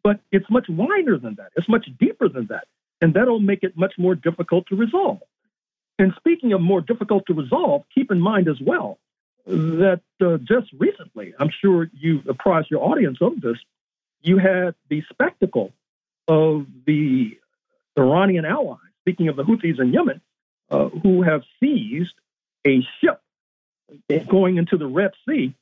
But 0.03 0.19
it's 0.31 0.49
much 0.49 0.67
wider 0.69 1.17
than 1.17 1.35
that, 1.35 1.51
it's 1.55 1.69
much 1.69 1.87
deeper 1.99 2.29
than 2.29 2.47
that. 2.47 2.67
And 3.01 3.13
that'll 3.13 3.39
make 3.39 3.63
it 3.63 3.77
much 3.77 3.93
more 3.97 4.15
difficult 4.15 4.67
to 4.67 4.75
resolve. 4.75 5.19
And 5.99 6.13
speaking 6.17 6.53
of 6.53 6.61
more 6.61 6.81
difficult 6.81 7.25
to 7.27 7.33
resolve, 7.33 7.83
keep 7.93 8.11
in 8.11 8.19
mind 8.19 8.47
as 8.47 8.59
well 8.59 8.99
that 9.45 10.01
uh, 10.21 10.37
just 10.37 10.71
recently, 10.77 11.33
I'm 11.39 11.51
sure 11.61 11.89
you 11.93 12.21
apprised 12.27 12.71
your 12.71 12.83
audience 12.83 13.19
of 13.21 13.41
this, 13.41 13.57
you 14.21 14.37
had 14.37 14.73
the 14.89 15.03
spectacle 15.11 15.71
of 16.27 16.65
the 16.85 17.37
Iranian 17.97 18.45
allies, 18.45 18.79
speaking 19.01 19.27
of 19.27 19.35
the 19.35 19.43
Houthis 19.43 19.79
in 19.79 19.93
Yemen, 19.93 20.21
uh, 20.71 20.89
who 20.89 21.21
have 21.21 21.43
seized 21.59 22.15
a 22.65 22.81
ship 22.99 23.21
going 24.27 24.57
into 24.57 24.77
the 24.77 24.87
Red 24.87 25.11
Sea 25.27 25.53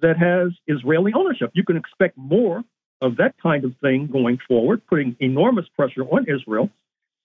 that 0.00 0.18
has 0.18 0.52
Israeli 0.66 1.12
ownership. 1.14 1.52
You 1.54 1.64
can 1.64 1.76
expect 1.76 2.18
more 2.18 2.62
of 3.02 3.16
that 3.16 3.34
kind 3.42 3.64
of 3.64 3.74
thing 3.82 4.06
going 4.06 4.38
forward, 4.48 4.86
putting 4.86 5.16
enormous 5.20 5.66
pressure 5.76 6.02
on 6.02 6.26
Israel. 6.28 6.70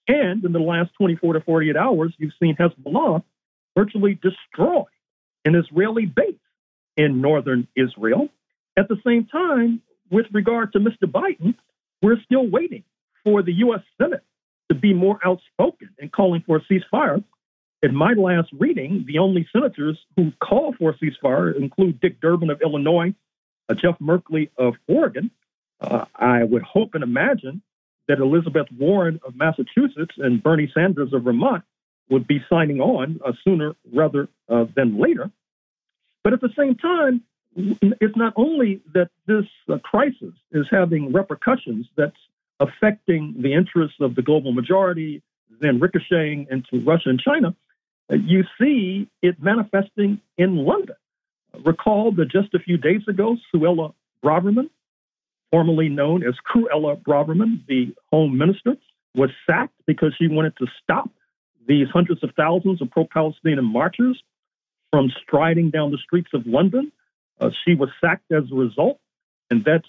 And 0.08 0.44
in 0.44 0.52
the 0.52 0.58
last 0.58 0.90
24 0.98 1.34
to 1.34 1.40
48 1.40 1.76
hours, 1.76 2.12
you've 2.18 2.32
seen 2.42 2.56
Hezbollah 2.56 3.22
virtually 3.76 4.18
destroy 4.20 4.84
an 5.44 5.54
Israeli 5.54 6.04
base 6.04 6.34
in 6.96 7.20
northern 7.20 7.68
Israel. 7.76 8.28
At 8.76 8.88
the 8.88 8.98
same 9.06 9.26
time, 9.26 9.80
with 10.10 10.26
regard 10.32 10.72
to 10.72 10.80
Mr. 10.80 11.04
Biden, 11.04 11.54
we're 12.02 12.20
still 12.24 12.46
waiting 12.46 12.82
for 13.24 13.42
the 13.42 13.52
U.S. 13.54 13.82
Senate 14.00 14.24
to 14.68 14.74
be 14.74 14.92
more 14.92 15.18
outspoken 15.24 15.90
in 15.98 16.08
calling 16.08 16.42
for 16.46 16.56
a 16.56 16.60
ceasefire. 16.62 17.22
In 17.82 17.94
my 17.94 18.14
last 18.14 18.48
reading, 18.58 19.04
the 19.06 19.18
only 19.18 19.48
senators 19.52 19.98
who 20.16 20.32
call 20.42 20.74
for 20.78 20.90
a 20.90 20.94
ceasefire 20.94 21.56
include 21.56 22.00
Dick 22.00 22.20
Durbin 22.20 22.50
of 22.50 22.60
Illinois, 22.60 23.14
uh, 23.68 23.74
Jeff 23.74 23.98
Merkley 24.00 24.50
of 24.58 24.74
Oregon. 24.88 25.30
Uh, 25.80 26.04
I 26.14 26.44
would 26.44 26.62
hope 26.62 26.94
and 26.94 27.04
imagine 27.04 27.62
that 28.08 28.18
Elizabeth 28.18 28.66
Warren 28.76 29.20
of 29.24 29.36
Massachusetts 29.36 30.14
and 30.18 30.42
Bernie 30.42 30.70
Sanders 30.74 31.12
of 31.12 31.24
Vermont 31.24 31.62
would 32.10 32.26
be 32.26 32.42
signing 32.48 32.80
on 32.80 33.20
uh, 33.24 33.32
sooner 33.44 33.74
rather 33.92 34.28
uh, 34.48 34.64
than 34.74 34.98
later. 34.98 35.30
But 36.24 36.32
at 36.32 36.40
the 36.40 36.50
same 36.58 36.74
time, 36.74 37.22
it's 37.56 38.16
not 38.16 38.32
only 38.36 38.80
that 38.94 39.10
this 39.26 39.44
uh, 39.68 39.78
crisis 39.78 40.34
is 40.52 40.66
having 40.70 41.12
repercussions 41.12 41.86
that's 41.96 42.16
affecting 42.60 43.34
the 43.40 43.52
interests 43.54 43.98
of 44.00 44.14
the 44.14 44.22
global 44.22 44.52
majority, 44.52 45.22
then 45.60 45.80
ricocheting 45.80 46.46
into 46.50 46.84
Russia 46.84 47.10
and 47.10 47.20
China, 47.20 47.54
uh, 48.10 48.16
you 48.16 48.44
see 48.60 49.08
it 49.22 49.40
manifesting 49.42 50.20
in 50.36 50.56
London. 50.56 50.96
Recall 51.64 52.12
that 52.12 52.30
just 52.30 52.54
a 52.54 52.58
few 52.58 52.76
days 52.76 53.02
ago, 53.08 53.36
Suella 53.54 53.94
Braverman, 54.24 54.70
formerly 55.50 55.88
known 55.88 56.22
as 56.22 56.34
Cruella 56.46 57.00
Braverman, 57.02 57.66
the 57.66 57.94
Home 58.12 58.36
Minister, 58.36 58.76
was 59.14 59.30
sacked 59.46 59.74
because 59.86 60.14
she 60.18 60.28
wanted 60.28 60.56
to 60.58 60.66
stop 60.82 61.10
these 61.66 61.88
hundreds 61.92 62.22
of 62.22 62.30
thousands 62.36 62.80
of 62.80 62.90
pro 62.90 63.04
Palestinian 63.04 63.64
marchers 63.64 64.22
from 64.90 65.10
striding 65.22 65.70
down 65.70 65.90
the 65.90 65.98
streets 65.98 66.30
of 66.32 66.46
London. 66.46 66.92
Uh, 67.40 67.50
she 67.64 67.74
was 67.74 67.90
sacked 68.00 68.30
as 68.32 68.44
a 68.50 68.54
result, 68.54 68.98
and 69.50 69.64
that's 69.64 69.88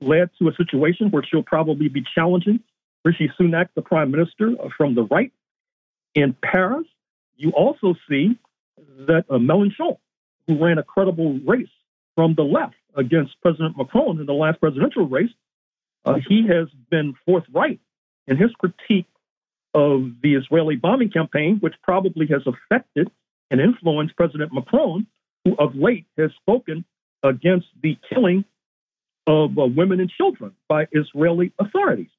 led 0.00 0.30
to 0.38 0.48
a 0.48 0.54
situation 0.54 1.10
where 1.10 1.22
she'll 1.22 1.42
probably 1.42 1.88
be 1.88 2.02
challenging 2.14 2.60
Rishi 3.04 3.30
Sunak, 3.38 3.68
the 3.74 3.82
prime 3.82 4.10
minister, 4.10 4.50
uh, 4.62 4.68
from 4.76 4.94
the 4.94 5.04
right. 5.04 5.32
In 6.14 6.36
Paris, 6.42 6.86
you 7.36 7.50
also 7.50 7.94
see 8.08 8.38
that 9.06 9.24
uh, 9.30 9.34
Mélenchon, 9.34 9.96
who 10.46 10.62
ran 10.62 10.78
a 10.78 10.82
credible 10.82 11.38
race 11.46 11.68
from 12.14 12.34
the 12.34 12.42
left 12.42 12.74
against 12.96 13.40
President 13.42 13.76
Macron 13.76 14.20
in 14.20 14.26
the 14.26 14.32
last 14.32 14.60
presidential 14.60 15.06
race, 15.06 15.30
uh, 16.04 16.18
he 16.28 16.46
has 16.46 16.68
been 16.90 17.14
forthright 17.26 17.80
in 18.26 18.36
his 18.36 18.50
critique 18.58 19.06
of 19.74 20.10
the 20.22 20.34
Israeli 20.34 20.76
bombing 20.76 21.10
campaign, 21.10 21.58
which 21.60 21.74
probably 21.82 22.26
has 22.28 22.42
affected 22.46 23.10
and 23.50 23.60
influenced 23.60 24.16
President 24.16 24.52
Macron, 24.52 25.06
who 25.44 25.54
of 25.58 25.74
late 25.74 26.06
has 26.16 26.30
spoken 26.40 26.84
against 27.22 27.66
the 27.82 27.96
killing 28.12 28.44
of 29.26 29.58
uh, 29.58 29.66
women 29.66 30.00
and 30.00 30.10
children 30.10 30.52
by 30.68 30.86
Israeli 30.92 31.52
authorities. 31.58 32.10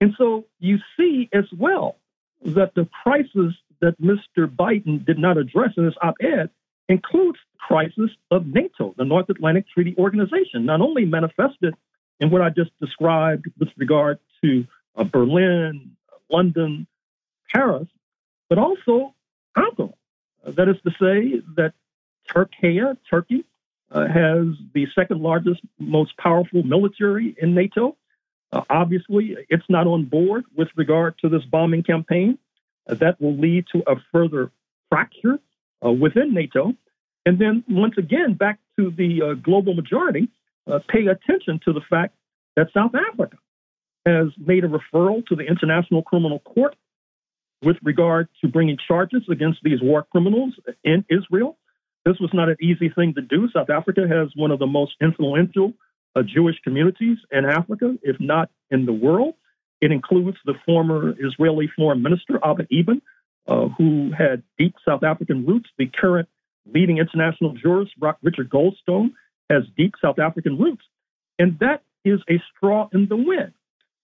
And 0.00 0.14
so 0.18 0.46
you 0.58 0.78
see 0.96 1.28
as 1.32 1.44
well 1.56 1.96
that 2.44 2.74
the 2.74 2.88
crisis 3.02 3.54
that 3.80 4.00
Mr. 4.00 4.46
Biden 4.46 5.04
did 5.04 5.18
not 5.18 5.36
address 5.36 5.70
in 5.76 5.84
his 5.84 5.94
op 6.02 6.16
ed 6.20 6.50
includes 6.88 7.38
crisis 7.58 8.10
of 8.30 8.46
NATO, 8.46 8.94
the 8.96 9.04
North 9.04 9.28
Atlantic 9.28 9.66
Treaty 9.68 9.94
Organization, 9.98 10.64
not 10.64 10.80
only 10.80 11.04
manifested 11.04 11.74
in 12.20 12.30
what 12.30 12.42
I 12.42 12.50
just 12.50 12.70
described 12.80 13.46
with 13.58 13.68
regard 13.76 14.18
to 14.42 14.64
uh, 14.96 15.04
Berlin, 15.04 15.96
London, 16.30 16.86
Paris, 17.52 17.88
but 18.48 18.58
also 18.58 19.14
Congo. 19.56 19.94
Uh, 20.46 20.52
that 20.52 20.68
is 20.68 20.76
to 20.84 20.90
say 20.92 21.42
that 21.56 21.72
Turkey, 22.32 22.80
Turkey 23.08 23.44
uh, 23.90 24.06
has 24.06 24.46
the 24.74 24.86
second 24.94 25.20
largest, 25.20 25.60
most 25.78 26.16
powerful 26.16 26.62
military 26.62 27.34
in 27.40 27.54
NATO. 27.54 27.96
Uh, 28.52 28.62
obviously, 28.70 29.36
it's 29.48 29.64
not 29.68 29.86
on 29.86 30.04
board 30.04 30.44
with 30.56 30.68
regard 30.76 31.18
to 31.18 31.28
this 31.28 31.44
bombing 31.44 31.82
campaign. 31.82 32.38
Uh, 32.88 32.94
that 32.94 33.20
will 33.20 33.36
lead 33.36 33.64
to 33.72 33.82
a 33.90 33.96
further 34.12 34.50
fracture 34.88 35.38
within 35.82 36.34
NATO. 36.34 36.72
And 37.24 37.38
then, 37.38 37.64
once 37.68 37.94
again, 37.98 38.34
back 38.34 38.58
to 38.78 38.90
the 38.90 39.22
uh, 39.22 39.34
global 39.34 39.74
majority, 39.74 40.28
uh, 40.70 40.78
pay 40.88 41.06
attention 41.06 41.60
to 41.64 41.72
the 41.72 41.80
fact 41.88 42.14
that 42.56 42.68
South 42.72 42.92
Africa 42.94 43.36
has 44.06 44.28
made 44.38 44.64
a 44.64 44.68
referral 44.68 45.26
to 45.26 45.34
the 45.34 45.42
International 45.42 46.02
Criminal 46.02 46.38
Court 46.40 46.76
with 47.62 47.76
regard 47.82 48.28
to 48.40 48.48
bringing 48.48 48.78
charges 48.86 49.22
against 49.30 49.58
these 49.62 49.80
war 49.82 50.06
criminals 50.10 50.54
in 50.84 51.04
Israel. 51.10 51.58
This 52.04 52.16
was 52.20 52.30
not 52.32 52.48
an 52.48 52.56
easy 52.60 52.88
thing 52.88 53.14
to 53.14 53.22
do. 53.22 53.48
South 53.52 53.70
Africa 53.70 54.06
has 54.08 54.28
one 54.36 54.52
of 54.52 54.60
the 54.60 54.66
most 54.66 54.92
influential 55.02 55.72
uh, 56.14 56.22
Jewish 56.22 56.56
communities 56.62 57.18
in 57.32 57.44
Africa, 57.44 57.96
if 58.02 58.16
not 58.20 58.50
in 58.70 58.86
the 58.86 58.92
world. 58.92 59.34
It 59.80 59.90
includes 59.90 60.38
the 60.46 60.54
former 60.64 61.14
Israeli 61.18 61.68
Foreign 61.76 62.02
Minister, 62.02 62.38
Abba 62.44 62.66
Eban, 62.70 63.02
uh, 63.48 63.68
who 63.76 64.10
had 64.16 64.42
deep 64.58 64.74
South 64.86 65.02
African 65.02 65.46
roots. 65.46 65.68
The 65.78 65.86
current 65.86 66.28
leading 66.72 66.98
international 66.98 67.52
jurist, 67.52 67.92
Richard 68.22 68.50
Goldstone, 68.50 69.12
has 69.50 69.62
deep 69.76 69.94
South 70.02 70.18
African 70.18 70.58
roots. 70.58 70.82
And 71.38 71.58
that 71.60 71.82
is 72.04 72.20
a 72.28 72.40
straw 72.54 72.88
in 72.92 73.08
the 73.08 73.16
wind, 73.16 73.52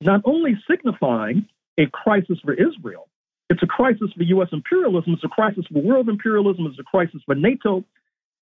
not 0.01 0.23
only 0.25 0.61
signifying 0.69 1.47
a 1.79 1.87
crisis 1.87 2.39
for 2.45 2.53
Israel, 2.53 3.09
it's 3.49 3.63
a 3.63 3.67
crisis 3.67 4.11
for 4.17 4.23
U.S. 4.23 4.49
imperialism, 4.53 5.13
it's 5.13 5.25
a 5.25 5.29
crisis 5.29 5.65
for 5.73 5.83
world 5.83 6.09
imperialism, 6.09 6.67
it's 6.67 6.79
a 6.79 6.85
crisis 6.85 7.21
for 7.27 7.35
NATO, 7.35 7.85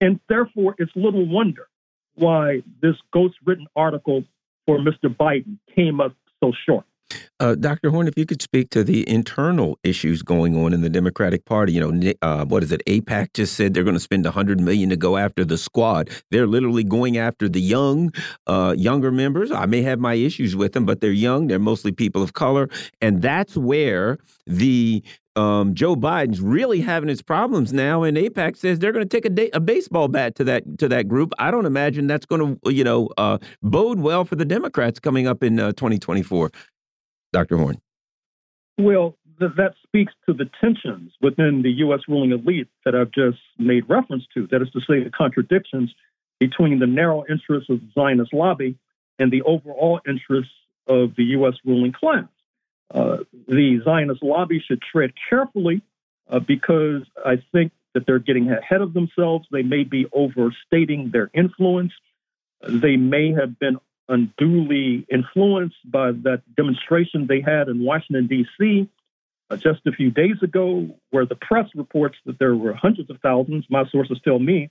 and 0.01 0.21
therefore 0.29 0.75
it's 0.79 0.93
little 0.95 1.27
wonder 1.27 1.69
why 2.15 2.63
this 2.81 2.97
ghost 3.13 3.35
written 3.45 3.67
article 3.75 4.25
for 4.67 4.79
Mr. 4.79 5.15
Biden 5.15 5.59
came 5.75 6.01
up 6.01 6.15
so 6.41 6.53
short. 6.67 6.85
Uh, 7.41 7.55
Dr. 7.55 7.91
Horne, 7.91 8.07
if 8.07 8.17
you 8.17 8.27
could 8.27 8.43
speak 8.43 8.71
to 8.71 8.85
the 8.85 9.09
internal 9.09 9.79
issues 9.83 10.23
going 10.23 10.57
on 10.57 10.73
in 10.73 10.83
the 10.83 10.91
Democratic 10.91 11.45
Party, 11.47 11.73
you 11.73 11.81
know, 11.81 12.13
uh, 12.23 12.45
what 12.45 12.63
is 12.63 12.71
it? 12.71 12.83
AIPAC 12.87 13.33
just 13.33 13.55
said 13.55 13.73
they're 13.73 13.85
going 13.85 13.95
to 13.95 14.01
spend 14.01 14.25
100 14.25 14.61
million 14.61 14.91
to 14.91 14.97
go 14.97 15.17
after 15.17 15.45
the 15.45 15.57
squad. 15.57 16.11
They're 16.31 16.47
literally 16.47 16.85
going 16.85 17.17
after 17.17 17.49
the 17.49 17.61
young, 17.61 18.13
uh, 18.47 18.75
younger 18.77 19.11
members. 19.11 19.51
I 19.51 19.67
may 19.67 19.83
have 19.83 19.99
my 19.99 20.15
issues 20.15 20.55
with 20.55 20.73
them, 20.73 20.85
but 20.85 21.01
they're 21.01 21.11
young. 21.11 21.47
They're 21.47 21.59
mostly 21.59 21.93
people 21.93 22.23
of 22.23 22.35
color, 22.35 22.69
and 23.01 23.23
that's 23.23 23.57
where 23.57 24.19
the 24.47 25.03
um, 25.37 25.75
Joe 25.75 25.95
Biden's 25.95 26.41
really 26.41 26.81
having 26.81 27.09
his 27.09 27.23
problems 27.23 27.73
now, 27.73 28.03
and 28.03 28.17
AIPAC 28.17 28.57
says 28.57 28.79
they're 28.79 28.93
going 28.93 29.09
to 29.09 29.21
take 29.21 29.25
a, 29.25 29.57
a, 29.57 29.61
baseball 29.61 30.09
bat 30.09 30.35
to 30.35 30.45
that 30.45 30.79
to 30.79 30.89
that 30.89 31.09
group. 31.09 31.33
I 31.39 31.51
don't 31.51 31.67
imagine 31.67 32.09
that's 32.09 32.27
going 32.27 32.59
to 32.63 32.73
you 32.73 32.85
know 32.85 33.09
uh, 33.17 33.39
bode 33.63 34.01
well 34.01 34.25
for 34.25 34.35
the 34.37 34.45
Democrats 34.45 34.99
coming 34.99 35.27
up 35.27 35.43
in 35.43 35.61
uh, 35.61 35.69
2024. 35.73 36.51
Dr. 37.33 37.57
Horne? 37.57 37.81
Well, 38.79 39.17
th 39.39 39.53
that 39.57 39.75
speaks 39.87 40.13
to 40.27 40.33
the 40.33 40.49
tensions 40.61 41.13
within 41.21 41.63
the 41.63 41.71
U.S. 41.85 42.01
ruling 42.09 42.33
elite 42.33 42.69
that 42.85 42.95
I've 42.95 43.13
just 43.13 43.39
made 43.59 43.89
reference 43.89 44.25
to. 44.35 44.47
That 44.51 44.63
is 44.63 44.71
to 44.71 44.81
say, 44.81 45.03
the 45.05 45.11
contradictions 45.11 45.93
between 46.39 46.79
the 46.79 46.87
narrow 46.87 47.25
interests 47.29 47.69
of 47.71 47.81
the 47.81 47.91
Zionist 47.95 48.33
lobby 48.33 48.79
and 49.19 49.31
the 49.31 49.43
overall 49.43 50.01
interests 50.09 50.53
of 50.87 51.15
the 51.17 51.25
U.S. 51.37 51.55
ruling 51.65 51.93
class. 51.93 52.29
Uh, 52.93 53.19
the 53.47 53.81
Zionist 53.85 54.23
lobby 54.23 54.63
should 54.67 54.83
tread 54.83 55.13
carefully 55.29 55.83
uh, 56.29 56.41
because 56.41 57.03
I 57.25 57.37
think 57.53 57.73
that 57.95 58.07
they're 58.07 58.19
getting 58.19 58.51
ahead 58.51 58.81
of 58.81 58.95
themselves. 58.95 59.47
They 59.53 59.63
may 59.63 59.85
be 59.85 60.07
overstating 60.13 61.11
their 61.13 61.31
influence. 61.35 61.93
They 62.67 62.97
may 62.97 63.33
have 63.33 63.59
been 63.59 63.79
unduly 64.11 65.07
influenced 65.11 65.77
by 65.91 66.13
that 66.13 66.43
demonstration 66.57 67.27
they 67.27 67.41
had 67.41 67.69
in 67.69 67.85
Washington, 67.85 68.27
D.C. 68.27 68.89
Uh, 69.49 69.57
just 69.57 69.81
a 69.87 69.93
few 69.93 70.11
days 70.11 70.37
ago, 70.43 70.89
where 71.11 71.25
the 71.25 71.37
press 71.37 71.67
reports 71.75 72.17
that 72.27 72.39
there 72.39 72.55
were 72.55 72.75
hundreds 72.75 73.09
of 73.11 73.19
thousands. 73.23 73.65
My 73.71 73.85
sources 73.91 74.21
tell 74.23 74.39
me 74.39 74.69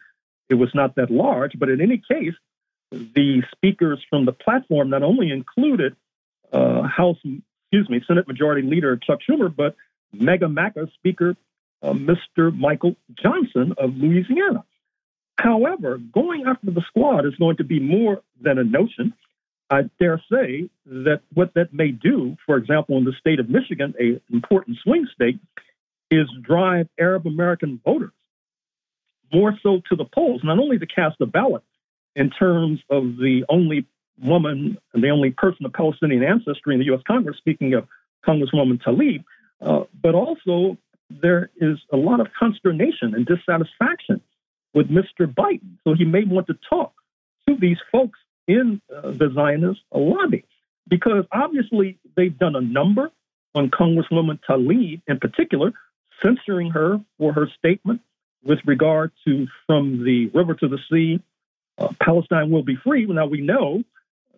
it 0.50 0.56
was 0.56 0.70
not 0.76 0.96
that 0.96 1.10
large, 1.10 1.54
but 1.58 1.70
in 1.70 1.82
any 1.82 1.98
case, 1.98 2.34
the 2.92 3.42
speakers 3.52 4.04
from 4.10 4.26
the 4.26 4.32
platform 4.32 4.90
not 4.90 5.04
only 5.04 5.32
included 5.32 5.96
uh, 6.52 6.84
House, 6.84 7.18
excuse 7.24 7.90
me, 7.90 8.02
Senate 8.08 8.28
Majority 8.28 8.68
Leader 8.68 8.98
Chuck 8.98 9.20
Schumer, 9.28 9.54
but 9.56 9.76
Mega 10.14 10.50
MAGA 10.50 10.88
Speaker 10.96 11.36
uh, 11.82 11.94
Mr. 11.94 12.56
Michael 12.56 12.96
Johnson 13.22 13.74
of 13.78 13.96
Louisiana. 13.96 14.64
However, 15.38 15.98
going 15.98 16.46
after 16.48 16.72
the 16.72 16.82
squad 16.88 17.26
is 17.26 17.36
going 17.36 17.58
to 17.58 17.64
be 17.64 17.80
more 17.80 18.22
than 18.42 18.58
a 18.58 18.64
notion. 18.64 19.14
I 19.70 19.84
dare 20.00 20.22
say 20.32 20.70
that 20.86 21.22
what 21.34 21.54
that 21.54 21.74
may 21.74 21.92
do, 21.92 22.36
for 22.46 22.58
example, 22.58 22.98
in 22.98 23.04
the 23.04 23.14
state 23.20 23.40
of 23.40 23.50
Michigan, 23.50 23.94
an 24.00 24.22
important 24.32 24.78
swing 24.84 25.08
state, 25.14 25.40
is 26.10 26.28
drive 26.42 26.88
Arab 27.00 27.28
American 27.28 27.80
voters 27.86 28.12
more 29.34 29.58
so 29.62 29.82
to 29.90 29.96
the 29.96 30.06
polls, 30.06 30.42
not 30.44 30.60
only 30.60 30.80
to 30.80 30.86
cast 30.86 31.18
a 31.22 31.26
ballot 31.26 31.64
in 32.16 32.30
terms 32.30 32.80
of 32.90 33.18
the 33.18 33.46
only 33.50 33.86
woman 34.22 34.78
and 34.94 35.04
the 35.04 35.10
only 35.10 35.32
person 35.32 35.66
of 35.66 35.74
Palestinian 35.74 36.24
ancestry 36.24 36.74
in 36.74 36.80
the 36.80 36.88
U.S. 36.88 37.02
Congress, 37.08 37.38
speaking 37.38 37.74
of 37.74 37.88
Congresswoman 38.28 38.82
Tlaib, 38.82 39.24
uh, 39.62 39.86
but 40.02 40.16
also 40.16 40.78
there 41.10 41.50
is 41.58 41.78
a 41.92 41.98
lot 41.98 42.20
of 42.20 42.28
consternation 42.38 43.16
and 43.16 43.26
dissatisfaction 43.26 44.22
with 44.74 44.90
Mr. 44.90 45.26
Biden. 45.26 45.78
So 45.84 45.94
he 45.94 46.06
may 46.06 46.24
want 46.24 46.48
to 46.48 46.58
talk 46.70 46.94
to 47.48 47.56
these 47.56 47.78
folks 47.92 48.20
in 48.50 48.82
uh, 48.94 49.12
the 49.12 49.32
Zionist 49.34 49.82
lobby 49.94 50.44
because 50.90 51.24
obviously 51.32 52.00
they've 52.18 52.38
done 52.38 52.56
a 52.56 52.62
number 52.62 53.12
on 53.54 53.70
Congresswoman 53.70 54.40
Tlaib 54.48 55.02
in 55.08 55.20
particular, 55.20 55.72
censoring 56.22 56.72
her 56.72 57.00
for 57.18 57.32
her 57.32 57.48
statement 57.58 58.02
with 58.44 58.60
regard 58.66 59.12
to 59.26 59.48
from 59.68 60.04
the 60.04 60.28
river 60.34 60.56
to 60.56 60.68
the 60.68 60.80
sea, 60.92 61.22
uh, 61.78 61.90
Palestine 62.02 62.50
will 62.50 62.64
be 62.64 62.76
free. 62.76 63.06
Now 63.06 63.28
we 63.28 63.42
know 63.42 63.84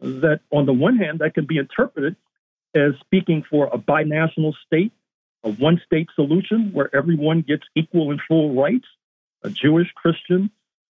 that 0.01 0.41
on 0.51 0.65
the 0.65 0.73
one 0.73 0.97
hand, 0.97 1.19
that 1.19 1.33
can 1.33 1.45
be 1.45 1.57
interpreted 1.57 2.15
as 2.75 2.93
speaking 2.99 3.43
for 3.49 3.69
a 3.71 3.77
binational 3.77 4.53
state, 4.65 4.91
a 5.43 5.51
one 5.51 5.81
state 5.85 6.09
solution 6.15 6.71
where 6.73 6.93
everyone 6.95 7.41
gets 7.41 7.63
equal 7.75 8.11
and 8.11 8.19
full 8.27 8.59
rights, 8.61 8.88
a 9.43 9.49
Jewish, 9.49 9.88
Christian, 9.95 10.49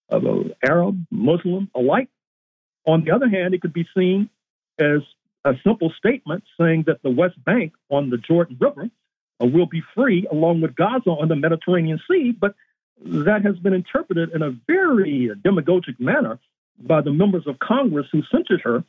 uh, 0.09 0.19
Arab, 0.63 1.05
Muslim 1.11 1.69
alike. 1.75 2.09
On 2.85 3.03
the 3.03 3.11
other 3.11 3.29
hand, 3.29 3.53
it 3.53 3.61
could 3.61 3.73
be 3.73 3.87
seen 3.95 4.29
as 4.79 5.01
a 5.45 5.53
simple 5.65 5.91
statement 5.97 6.43
saying 6.59 6.85
that 6.87 7.01
the 7.03 7.09
West 7.09 7.43
Bank 7.43 7.73
on 7.89 8.09
the 8.09 8.17
Jordan 8.17 8.57
River 8.59 8.89
uh, 9.41 9.45
will 9.45 9.65
be 9.65 9.81
free 9.95 10.27
along 10.31 10.61
with 10.61 10.75
Gaza 10.75 11.09
on 11.09 11.27
the 11.27 11.35
Mediterranean 11.35 11.99
Sea, 12.09 12.31
but 12.31 12.55
that 13.03 13.43
has 13.43 13.57
been 13.57 13.73
interpreted 13.73 14.31
in 14.33 14.41
a 14.41 14.51
very 14.67 15.31
demagogic 15.43 15.99
manner 15.99 16.39
by 16.79 17.01
the 17.01 17.11
members 17.11 17.47
of 17.47 17.57
Congress 17.59 18.07
who 18.11 18.21
censured 18.31 18.61
her 18.61 18.83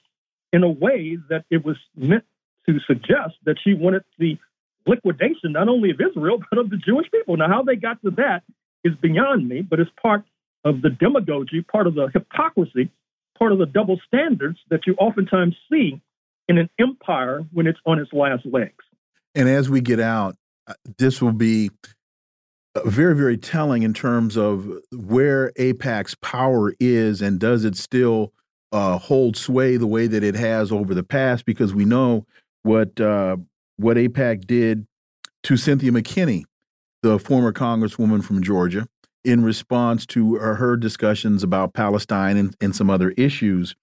in 0.53 0.63
a 0.63 0.69
way 0.69 1.17
that 1.31 1.45
it 1.51 1.65
was 1.65 1.77
meant 1.97 2.25
to 2.69 2.79
suggest 2.87 3.35
that 3.45 3.57
she 3.63 3.75
wanted 3.75 4.05
the 4.19 4.39
liquidation 4.87 5.53
not 5.53 5.69
only 5.69 5.91
of 5.91 6.01
Israel, 6.01 6.39
but 6.51 6.59
of 6.59 6.71
the 6.71 6.77
Jewish 6.77 7.11
people. 7.11 7.37
Now, 7.37 7.49
how 7.49 7.63
they 7.63 7.77
got 7.77 8.03
to 8.03 8.11
that 8.13 8.43
is 8.85 8.95
beyond 9.01 9.49
me, 9.49 9.63
but 9.63 9.81
it's 9.81 9.91
part 10.01 10.25
of 10.65 10.83
the 10.83 10.91
demagogy, 10.91 11.63
part 11.63 11.87
of 11.87 11.95
the 11.95 12.09
hypocrisy 12.13 12.91
part 13.43 13.51
of 13.51 13.59
the 13.59 13.67
double 13.67 13.99
standards 14.07 14.61
that 14.71 14.87
you 14.87 14.95
oftentimes 15.01 15.57
see 15.69 16.01
in 16.47 16.59
an 16.59 16.71
empire 16.79 17.45
when 17.53 17.67
it's 17.67 17.81
on 17.85 17.99
its 17.99 18.13
last 18.13 18.47
legs. 18.47 18.85
And 19.35 19.49
as 19.49 19.69
we 19.69 19.81
get 19.81 19.99
out, 19.99 20.37
uh, 20.69 20.75
this 20.97 21.21
will 21.21 21.33
be 21.33 21.73
uh, 22.77 22.89
very, 22.89 23.17
very 23.17 23.37
telling 23.37 23.83
in 23.83 23.95
terms 23.95 24.37
of 24.37 24.71
where 24.93 25.51
AIPAC's 25.59 26.15
power 26.23 26.73
is 26.79 27.21
and 27.21 27.41
does 27.41 27.65
it 27.65 27.77
still 27.77 28.33
uh, 28.71 28.97
hold 28.97 29.37
sway 29.37 29.77
the 29.77 29.89
way 29.89 30.07
that 30.07 30.23
it 30.23 30.37
has 30.37 30.71
over 30.71 30.95
the 30.95 31.03
past? 31.03 31.45
Because 31.45 31.75
we 31.75 31.85
know 31.85 32.25
what 32.63 33.01
uh, 33.01 33.39
what 33.77 33.97
AIPAC 33.97 34.47
did 34.47 34.87
to 35.43 35.57
Cynthia 35.57 35.91
McKinney, 35.91 36.45
the 37.03 37.19
former 37.19 37.53
congresswoman 37.53 38.23
from 38.23 38.41
Georgia, 38.41 38.87
in 39.25 39.45
response 39.45 40.05
to 40.07 40.35
her 40.35 40.77
discussions 40.77 41.43
about 41.43 41.75
Palestine 41.75 42.37
and, 42.37 42.57
and 42.61 42.75
some 42.75 42.91
other 42.91 43.11
issues. 43.11 43.75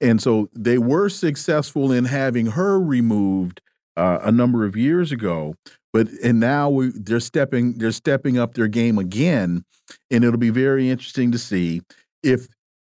And 0.00 0.20
so 0.20 0.48
they 0.52 0.78
were 0.78 1.08
successful 1.08 1.92
in 1.92 2.06
having 2.06 2.46
her 2.46 2.80
removed 2.80 3.60
uh, 3.96 4.20
a 4.22 4.32
number 4.32 4.64
of 4.64 4.76
years 4.76 5.12
ago. 5.12 5.54
But 5.92 6.08
and 6.22 6.38
now 6.40 6.68
we, 6.68 6.90
they're 6.94 7.20
stepping 7.20 7.78
they're 7.78 7.92
stepping 7.92 8.38
up 8.38 8.54
their 8.54 8.68
game 8.68 8.98
again, 8.98 9.64
and 10.10 10.22
it'll 10.24 10.38
be 10.38 10.50
very 10.50 10.90
interesting 10.90 11.32
to 11.32 11.38
see 11.38 11.82
if 12.22 12.46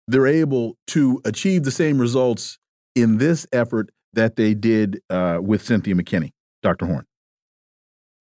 they're 0.08 0.26
able 0.26 0.76
to 0.88 1.20
achieve 1.24 1.64
the 1.64 1.70
same 1.70 1.98
results 1.98 2.58
in 2.94 3.18
this 3.18 3.46
effort 3.52 3.90
that 4.12 4.36
they 4.36 4.52
did 4.52 5.00
uh, 5.08 5.38
with 5.40 5.62
Cynthia 5.62 5.94
McKinney, 5.94 6.32
Dr. 6.62 6.86
Horne. 6.86 7.06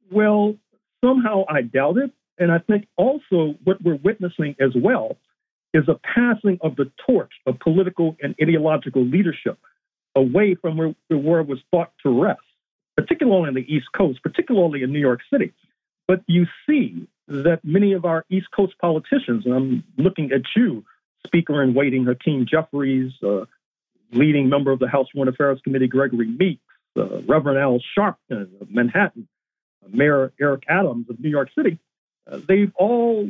Well, 0.10 0.56
somehow 1.04 1.44
I 1.50 1.64
doubt 1.64 1.98
it. 1.98 2.12
And 2.42 2.52
I 2.52 2.58
think 2.58 2.88
also 2.98 3.54
what 3.64 3.82
we're 3.84 4.00
witnessing 4.04 4.56
as 4.60 4.72
well 4.76 5.16
is 5.76 5.84
a 5.88 6.00
passing 6.04 6.58
of 6.62 6.76
the 6.76 6.92
torch 7.06 7.32
of 7.46 7.60
political 7.60 8.18
and 8.22 8.34
ideological 8.42 9.06
leadership 9.06 9.60
away 10.16 10.56
from 10.56 10.76
where, 10.76 10.96
the 11.10 11.18
it 11.18 11.48
was 11.48 11.60
thought 11.70 11.92
to 12.02 12.10
rest, 12.10 12.42
particularly 12.98 13.48
on 13.48 13.54
the 13.54 13.74
East 13.74 13.86
Coast, 13.96 14.24
particularly 14.24 14.82
in 14.82 14.92
New 14.92 15.00
York 15.00 15.20
City. 15.32 15.54
But 16.08 16.24
you 16.26 16.48
see 16.68 17.08
that 17.28 17.60
many 17.64 17.94
of 17.94 18.06
our 18.06 18.26
East 18.32 18.48
Coast 18.56 18.74
politicians, 18.82 19.46
and 19.46 19.54
I'm 19.54 19.84
looking 19.98 20.32
at 20.32 20.42
you, 20.56 20.84
Speaker 21.28 21.62
in 21.62 21.76
waiting 21.76 22.06
Hakeem 22.06 22.48
Jeffries, 22.50 23.12
uh, 23.24 23.46
leading 24.12 24.50
member 24.50 24.72
of 24.72 24.80
the 24.80 24.88
House 24.88 25.08
Foreign 25.14 25.30
Affairs 25.30 25.62
Committee 25.64 25.88
Gregory 25.88 26.28
Meeks, 26.28 26.64
uh, 26.98 27.22
Reverend 27.22 27.60
Al 27.60 27.80
Sharpton 27.96 28.60
of 28.60 28.72
Manhattan, 28.72 29.28
uh, 29.86 29.90
Mayor 29.94 30.34
Eric 30.42 30.64
Adams 30.68 31.06
of 31.08 31.20
New 31.20 31.30
York 31.30 31.50
City, 31.56 31.78
they've 32.48 32.72
all 32.76 33.30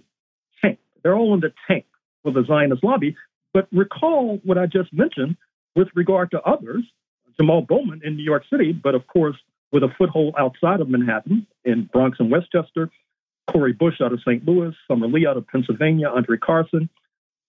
tanked. 0.61 0.81
They're 1.03 1.15
all 1.15 1.33
in 1.33 1.39
the 1.39 1.53
tank 1.67 1.85
for 2.23 2.31
the 2.31 2.43
Zionist 2.45 2.83
lobby. 2.83 3.15
But 3.53 3.67
recall 3.71 4.39
what 4.43 4.57
I 4.57 4.65
just 4.65 4.93
mentioned 4.93 5.35
with 5.75 5.89
regard 5.95 6.31
to 6.31 6.41
others 6.41 6.83
Jamal 7.39 7.61
Bowman 7.61 8.01
in 8.03 8.15
New 8.15 8.23
York 8.23 8.43
City, 8.51 8.71
but 8.71 8.95
of 8.95 9.07
course, 9.07 9.35
with 9.71 9.83
a 9.83 9.89
foothold 9.97 10.35
outside 10.37 10.81
of 10.81 10.89
Manhattan 10.89 11.47
in 11.63 11.89
Bronx 11.91 12.19
and 12.19 12.29
Westchester, 12.29 12.89
Cori 13.49 13.73
Bush 13.73 13.95
out 14.01 14.13
of 14.13 14.19
St. 14.21 14.45
Louis, 14.45 14.75
Summer 14.87 15.07
Lee 15.07 15.25
out 15.25 15.37
of 15.37 15.47
Pennsylvania, 15.47 16.09
Andre 16.09 16.37
Carson 16.37 16.89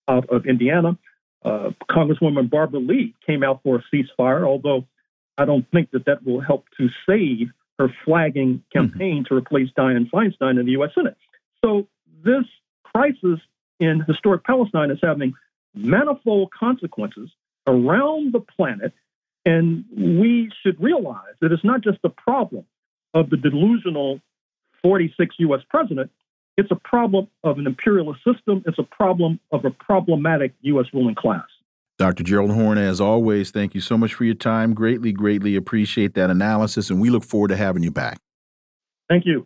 out 0.07 0.27
of 0.29 0.45
Indiana. 0.45 0.97
Uh, 1.43 1.71
Congresswoman 1.89 2.49
Barbara 2.49 2.79
Lee 2.79 3.13
came 3.25 3.43
out 3.43 3.61
for 3.63 3.77
a 3.77 3.95
ceasefire, 3.95 4.45
although 4.45 4.85
I 5.37 5.45
don't 5.45 5.69
think 5.71 5.91
that 5.91 6.05
that 6.05 6.25
will 6.25 6.39
help 6.39 6.65
to 6.77 6.89
save 7.07 7.49
her 7.79 7.89
flagging 8.05 8.63
campaign 8.71 9.23
mm-hmm. 9.23 9.33
to 9.33 9.37
replace 9.37 9.69
Dianne 9.77 10.09
Feinstein 10.09 10.59
in 10.59 10.65
the 10.65 10.73
U.S. 10.73 10.91
Senate. 10.95 11.17
So 11.63 11.87
this 12.23 12.45
crisis 12.83 13.39
in 13.79 14.01
historic 14.07 14.43
Palestine 14.43 14.91
is 14.91 14.99
having 15.01 15.33
manifold 15.73 16.51
consequences 16.51 17.29
around 17.67 18.33
the 18.33 18.39
planet. 18.39 18.93
And 19.45 19.85
we 19.95 20.51
should 20.61 20.81
realize 20.81 21.35
that 21.41 21.51
it's 21.51 21.63
not 21.63 21.81
just 21.81 21.99
a 22.03 22.09
problem 22.09 22.65
of 23.13 23.29
the 23.29 23.37
delusional 23.37 24.21
46 24.81 25.35
US 25.39 25.61
president, 25.69 26.11
it's 26.57 26.71
a 26.71 26.75
problem 26.75 27.27
of 27.43 27.57
an 27.57 27.67
imperialist 27.67 28.21
system, 28.23 28.63
it's 28.65 28.79
a 28.79 28.83
problem 28.83 29.39
of 29.51 29.65
a 29.65 29.71
problematic 29.71 30.53
US 30.61 30.85
ruling 30.93 31.15
class. 31.15 31.45
Dr. 31.99 32.23
Gerald 32.23 32.51
Horne, 32.51 32.77
as 32.77 32.99
always, 32.99 33.51
thank 33.51 33.75
you 33.75 33.81
so 33.81 33.97
much 33.97 34.13
for 34.13 34.23
your 34.25 34.35
time. 34.35 34.73
Greatly, 34.73 35.11
greatly 35.11 35.55
appreciate 35.55 36.15
that 36.15 36.29
analysis, 36.29 36.89
and 36.89 36.99
we 36.99 37.09
look 37.09 37.23
forward 37.23 37.49
to 37.49 37.55
having 37.55 37.83
you 37.83 37.91
back. 37.91 38.17
Thank 39.09 39.25
you. 39.25 39.45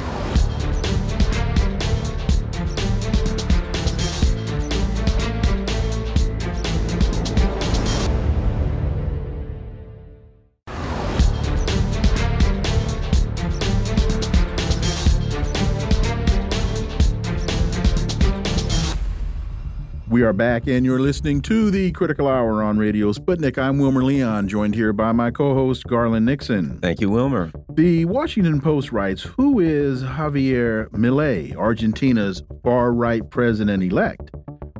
We 20.11 20.23
are 20.23 20.33
back, 20.33 20.67
and 20.67 20.85
you're 20.85 20.99
listening 20.99 21.39
to 21.43 21.71
the 21.71 21.89
Critical 21.93 22.27
Hour 22.27 22.61
on 22.61 22.77
Radio 22.77 23.13
Sputnik. 23.13 23.57
I'm 23.57 23.79
Wilmer 23.79 24.03
Leon, 24.03 24.49
joined 24.49 24.75
here 24.75 24.91
by 24.91 25.13
my 25.13 25.31
co 25.31 25.53
host, 25.53 25.85
Garland 25.85 26.25
Nixon. 26.25 26.79
Thank 26.81 26.99
you, 26.99 27.09
Wilmer. 27.09 27.49
The 27.69 28.03
Washington 28.03 28.59
Post 28.59 28.91
writes 28.91 29.23
Who 29.23 29.61
is 29.61 30.03
Javier 30.03 30.89
Milei, 30.89 31.55
Argentina's 31.55 32.43
far 32.61 32.91
right 32.91 33.21
president 33.29 33.83
elect? 33.83 34.31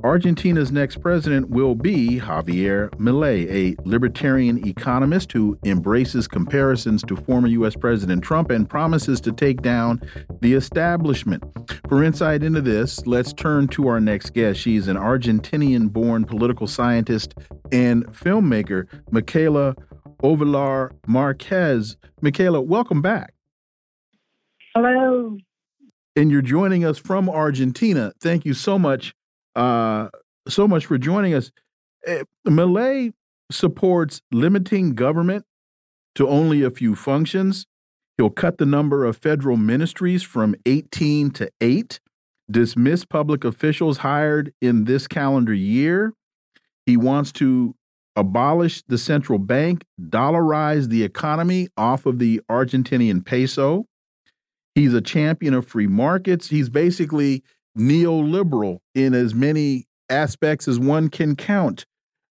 Argentina's 0.03 0.71
next 0.71 0.99
president 0.99 1.49
will 1.49 1.75
be 1.75 2.19
Javier 2.19 2.89
Milei, 2.95 3.47
a 3.49 3.75
libertarian 3.87 4.67
economist 4.67 5.31
who 5.31 5.59
embraces 5.63 6.27
comparisons 6.27 7.03
to 7.03 7.15
former 7.15 7.47
U.S. 7.47 7.75
President 7.75 8.23
Trump 8.23 8.49
and 8.49 8.67
promises 8.67 9.21
to 9.21 9.31
take 9.31 9.61
down 9.61 10.01
the 10.41 10.53
establishment. 10.53 11.43
For 11.87 12.03
insight 12.03 12.41
into 12.41 12.61
this, 12.61 13.05
let's 13.05 13.31
turn 13.31 13.67
to 13.69 13.87
our 13.87 13.99
next 13.99 14.31
guest. 14.31 14.59
She's 14.59 14.87
an 14.87 14.97
Argentinian 14.97 15.91
born 15.91 16.25
political 16.25 16.65
scientist 16.65 17.35
and 17.71 18.05
filmmaker, 18.07 18.87
Micaela 19.11 19.75
Ovelar 20.23 20.91
Marquez. 21.05 21.95
Micaela, 22.21 22.61
welcome 22.61 23.03
back. 23.03 23.33
Hello. 24.73 25.37
And 26.15 26.31
you're 26.31 26.41
joining 26.41 26.85
us 26.85 26.97
from 26.97 27.29
Argentina. 27.29 28.13
Thank 28.19 28.45
you 28.45 28.53
so 28.53 28.79
much 28.79 29.13
uh, 29.55 30.09
so 30.47 30.67
much 30.67 30.85
for 30.85 30.97
joining 30.97 31.33
us. 31.33 31.51
Uh, 32.07 32.23
Milei 32.47 33.13
supports 33.51 34.21
limiting 34.31 34.95
government 34.95 35.45
to 36.15 36.27
only 36.27 36.63
a 36.63 36.69
few 36.69 36.95
functions. 36.95 37.65
He'll 38.17 38.29
cut 38.29 38.57
the 38.57 38.65
number 38.65 39.05
of 39.05 39.17
federal 39.17 39.57
ministries 39.57 40.23
from 40.23 40.55
18 40.65 41.31
to 41.31 41.51
8, 41.61 41.99
dismiss 42.49 43.05
public 43.05 43.43
officials 43.43 43.97
hired 43.97 44.53
in 44.61 44.85
this 44.85 45.07
calendar 45.07 45.53
year. 45.53 46.13
He 46.85 46.97
wants 46.97 47.31
to 47.33 47.75
abolish 48.15 48.83
the 48.87 48.97
central 48.97 49.39
bank, 49.39 49.85
dollarize 49.99 50.89
the 50.89 51.03
economy 51.03 51.69
off 51.77 52.05
of 52.05 52.19
the 52.19 52.41
Argentinian 52.49 53.25
peso. 53.25 53.85
He's 54.75 54.93
a 54.93 55.01
champion 55.01 55.53
of 55.53 55.67
free 55.67 55.87
markets. 55.87 56.49
He's 56.49 56.69
basically 56.69 57.43
neoliberal 57.77 58.79
in 58.93 59.13
as 59.13 59.33
many 59.33 59.85
aspects 60.09 60.67
as 60.67 60.79
one 60.79 61.09
can 61.09 61.35
count. 61.35 61.85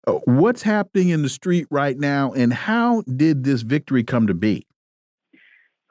Uh, 0.07 0.13
what's 0.25 0.63
happening 0.63 1.09
in 1.09 1.21
the 1.21 1.29
street 1.29 1.67
right 1.69 1.97
now, 1.97 2.31
and 2.33 2.53
how 2.53 3.01
did 3.01 3.43
this 3.43 3.61
victory 3.61 4.03
come 4.03 4.27
to 4.27 4.33
be? 4.33 4.65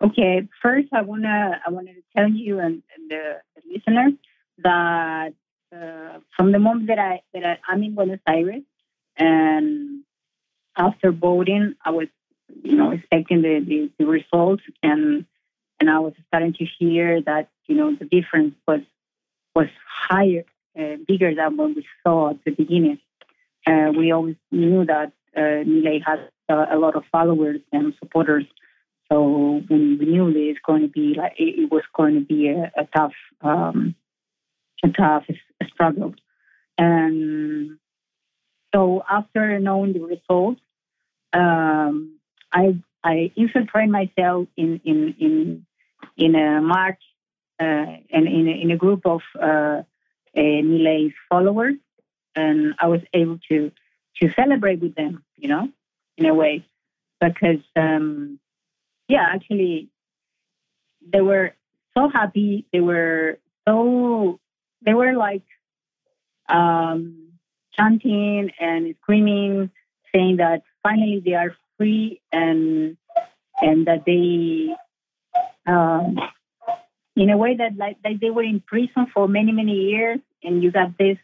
Okay, 0.01 0.49
first 0.63 0.89
I 0.93 1.03
wanna 1.03 1.61
I 1.67 1.71
wanted 1.71 1.95
to 1.95 2.03
tell 2.17 2.31
you 2.31 2.61
and, 2.61 2.83
and 2.97 3.11
the, 3.11 3.41
the 3.57 3.73
listeners 3.73 4.13
that 4.59 5.35
uh, 5.75 6.19
from 6.37 6.53
the 6.53 6.59
moment 6.59 6.87
that 6.89 6.99
I 6.99 7.23
that 7.35 7.45
I, 7.45 7.59
I'm 7.69 7.83
in 7.83 7.95
Buenos 7.95 8.21
Aires, 8.27 8.63
and 9.17 10.05
after 10.77 11.11
voting, 11.11 11.75
I 11.85 11.91
was 11.91 12.09
you 12.63 12.77
know 12.77 12.93
expecting 12.93 13.43
the, 13.43 13.61
the, 13.67 13.91
the 13.99 14.07
results, 14.07 14.63
and 14.83 15.27
and 15.81 15.91
I 15.91 15.99
was 15.99 16.15
starting 16.29 16.55
to 16.55 16.67
hear 16.79 17.21
that 17.23 17.51
you 17.67 17.75
know 17.75 17.95
the 17.95 18.05
difference 18.05 18.55
was 18.67 18.81
was 19.55 19.69
higher, 19.87 20.45
uh, 20.79 20.97
bigger 21.07 21.35
than 21.35 21.57
what 21.57 21.75
we 21.75 21.87
saw 22.03 22.31
at 22.31 22.45
the 22.45 22.51
beginning. 22.51 22.99
Uh, 23.67 23.93
we 23.97 24.13
always 24.13 24.37
knew 24.51 24.85
that 24.85 25.13
uh, 25.37 25.65
Milei 25.65 26.01
has 26.05 26.21
a 26.49 26.79
lot 26.79 26.97
of 26.97 27.05
followers 27.13 27.61
and 27.73 27.93
supporters. 27.99 28.45
So 29.11 29.63
we, 29.69 29.97
we 29.97 30.07
knew 30.07 30.33
that 30.33 30.51
it's 30.51 30.61
going 30.67 30.83
to 30.83 30.89
be 30.89 31.15
like 31.15 31.35
it, 31.39 31.61
it 31.61 31.71
was 31.71 31.83
going 31.95 32.15
to 32.15 32.21
be 32.21 32.49
a, 32.49 32.73
a 32.77 32.87
tough, 32.95 33.13
um, 33.43 33.95
a 34.85 34.89
tough 34.89 35.25
struggle. 35.73 36.15
And 36.79 37.79
so 38.75 39.03
after 39.09 39.59
knowing 39.59 39.93
the 39.93 40.01
results, 40.01 40.61
um, 41.33 42.19
I 42.53 42.79
I 43.03 43.33
infiltrated 43.37 43.91
myself 43.91 44.49
in 44.57 44.81
in 44.85 45.15
in 45.19 45.67
in 46.17 46.35
a 46.35 46.61
march 46.61 47.01
uh, 47.01 47.08
and 47.59 48.29
in 48.29 48.49
a, 48.49 48.63
in 48.63 48.71
a 48.71 48.77
group 48.77 49.05
of 49.05 49.21
uh, 49.41 49.83
followers, 51.29 51.75
and 52.35 52.75
I 52.79 52.87
was 52.89 53.01
able 53.13 53.39
to 53.49 53.73
to 54.21 54.33
celebrate 54.35 54.81
with 54.81 54.95
them, 54.95 55.25
you 55.37 55.49
know, 55.49 55.69
in 56.17 56.27
a 56.27 56.35
way, 56.35 56.65
because 57.21 57.63
um, 57.77 58.39
yeah, 59.09 59.27
actually, 59.33 59.89
they 61.13 61.21
were 61.21 61.55
so 61.97 62.09
happy. 62.09 62.67
They 62.73 62.81
were 62.81 63.39
so 63.67 64.39
they 64.83 64.95
were 64.95 65.15
like 65.15 65.45
um, 66.49 67.33
chanting 67.73 68.51
and 68.61 68.95
screaming, 69.03 69.71
saying 70.15 70.37
that 70.39 70.63
finally 70.83 71.23
they 71.25 71.35
are 71.35 71.57
free 71.77 72.21
and 72.33 72.97
and 73.61 73.87
that 73.87 74.05
they 74.07 74.75
um, 75.67 76.19
in 77.19 77.31
a 77.31 77.37
way 77.37 77.57
that 77.57 77.77
like, 77.77 77.97
they 78.03 78.31
were 78.31 78.45
in 78.45 78.61
prison 78.61 79.07
for 79.13 79.27
many 79.27 79.53
many 79.53 79.73
years, 79.73 80.21
and 80.43 80.63
you 80.63 80.71
got 80.71 80.97
this 80.97 81.19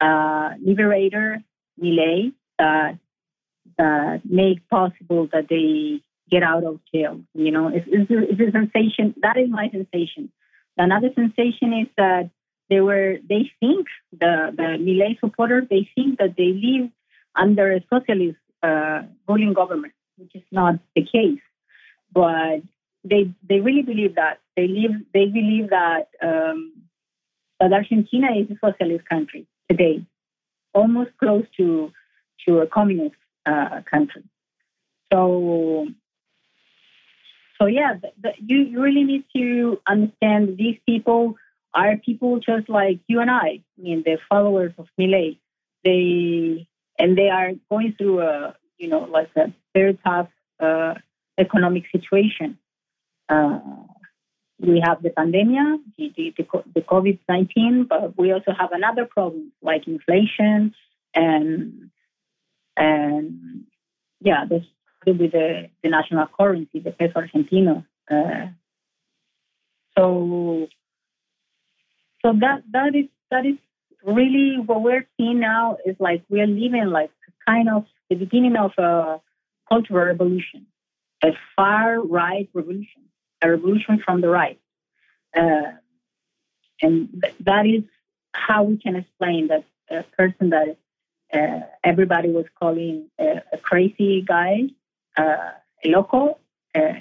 uh, 0.00 0.50
liberator 0.62 1.42
Milei 1.82 2.32
that 2.58 2.98
that 3.78 4.20
make 4.24 4.68
possible 4.68 5.28
that 5.32 5.46
they 5.48 6.02
get 6.30 6.42
out 6.42 6.64
of 6.64 6.80
jail. 6.92 7.20
You 7.34 7.50
know, 7.50 7.68
it's, 7.68 7.86
it's, 7.88 8.10
a, 8.10 8.18
it's 8.30 8.40
a 8.40 8.52
sensation. 8.52 9.14
That 9.22 9.36
is 9.38 9.48
my 9.48 9.70
sensation. 9.70 10.30
Another 10.76 11.08
sensation 11.14 11.72
is 11.72 11.88
that 11.96 12.30
they 12.68 12.80
were 12.80 13.16
they 13.26 13.50
think 13.60 13.86
the 14.12 14.52
the 14.54 14.68
Milei 14.86 15.18
supporters 15.20 15.64
they 15.70 15.88
think 15.94 16.18
that 16.18 16.34
they 16.36 16.52
live 16.52 16.90
under 17.34 17.72
a 17.72 17.80
socialist 17.92 18.38
uh, 18.62 19.02
ruling 19.26 19.54
government, 19.54 19.94
which 20.18 20.34
is 20.34 20.42
not 20.52 20.74
the 20.94 21.02
case. 21.02 21.40
But 22.12 22.60
they 23.04 23.32
they 23.48 23.60
really 23.60 23.82
believe 23.82 24.16
that 24.16 24.38
they 24.60 24.68
live 24.68 24.96
they 25.14 25.26
believe 25.26 25.70
that 25.70 26.08
um, 26.22 26.72
that 27.58 27.72
Argentina 27.72 28.28
is 28.36 28.50
a 28.50 28.58
socialist 28.64 29.08
country 29.08 29.46
today, 29.70 30.04
almost 30.74 31.10
close 31.18 31.44
to 31.56 31.92
to 32.46 32.58
a 32.58 32.66
communist 32.66 33.16
uh, 33.46 33.80
country. 33.90 34.22
So 35.12 35.86
so 37.58 37.66
yeah, 37.66 37.94
the, 38.02 38.10
the, 38.22 38.30
you, 38.44 38.58
you 38.58 38.82
really 38.82 39.04
need 39.04 39.24
to 39.36 39.80
understand 39.86 40.56
these 40.58 40.78
people 40.86 41.36
are 41.72 41.96
people 41.96 42.40
just 42.40 42.68
like 42.68 42.98
you 43.06 43.20
and 43.20 43.30
I. 43.30 43.62
I 43.78 43.80
mean, 43.82 44.02
they're 44.04 44.20
followers 44.28 44.72
of 44.78 44.88
Milei. 44.98 45.38
They 45.84 46.66
and 46.98 47.16
they 47.16 47.30
are 47.30 47.52
going 47.70 47.94
through 47.96 48.20
a 48.20 48.54
you 48.76 48.88
know 48.88 49.04
like 49.04 49.30
a 49.36 49.52
very 49.74 49.98
tough 50.04 50.28
uh, 50.58 50.94
economic 51.38 51.84
situation. 51.92 52.58
Uh, 53.28 53.60
we 54.60 54.82
have 54.84 55.02
the 55.02 55.10
pandemic, 55.10 55.80
the, 55.96 56.12
the, 56.16 56.34
the 56.74 56.80
COVID 56.80 57.18
19, 57.28 57.86
but 57.88 58.16
we 58.18 58.32
also 58.32 58.52
have 58.58 58.72
another 58.72 59.06
problem 59.06 59.52
like 59.62 59.86
inflation 59.86 60.74
and, 61.14 61.90
and 62.76 63.64
yeah, 64.20 64.44
this 64.48 64.62
with 65.06 65.32
the, 65.32 65.70
the 65.82 65.88
national 65.88 66.26
currency, 66.38 66.80
the 66.80 66.90
peso 66.90 67.20
argentino. 67.20 67.84
Uh, 68.10 68.48
so, 69.96 70.68
so 72.22 72.32
that 72.40 72.62
that 72.72 72.94
is 72.94 73.06
that 73.30 73.46
is 73.46 73.56
really 74.04 74.56
what 74.64 74.82
we're 74.82 75.06
seeing 75.16 75.40
now 75.40 75.78
is 75.86 75.96
like 75.98 76.22
we're 76.28 76.46
living 76.46 76.86
like 76.86 77.10
kind 77.46 77.68
of 77.68 77.86
the 78.08 78.16
beginning 78.16 78.56
of 78.56 78.72
a 78.78 79.20
cultural 79.68 80.06
revolution 80.06 80.66
a 81.22 81.28
far 81.56 82.00
right 82.00 82.48
revolution, 82.54 83.02
a 83.42 83.50
revolution 83.50 84.02
from 84.04 84.20
the 84.20 84.28
right. 84.28 84.60
Uh, 85.36 85.72
and 86.82 87.08
th- 87.22 87.34
that 87.40 87.66
is 87.66 87.82
how 88.32 88.62
we 88.62 88.76
can 88.76 88.96
explain 88.96 89.48
that 89.48 89.64
a 89.90 90.02
person 90.16 90.50
that 90.50 90.76
uh, 91.32 91.60
everybody 91.84 92.30
was 92.30 92.46
calling 92.58 93.08
a, 93.18 93.42
a 93.52 93.58
crazy 93.58 94.22
guy, 94.22 94.62
uh, 95.16 95.50
a 95.84 95.88
local, 95.88 96.38
uh, 96.74 96.94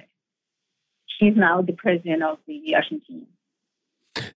he's 1.19 1.35
now 1.35 1.61
the 1.61 1.73
president 1.73 2.23
of 2.23 2.39
the 2.47 2.75
Argentina. 2.75 3.25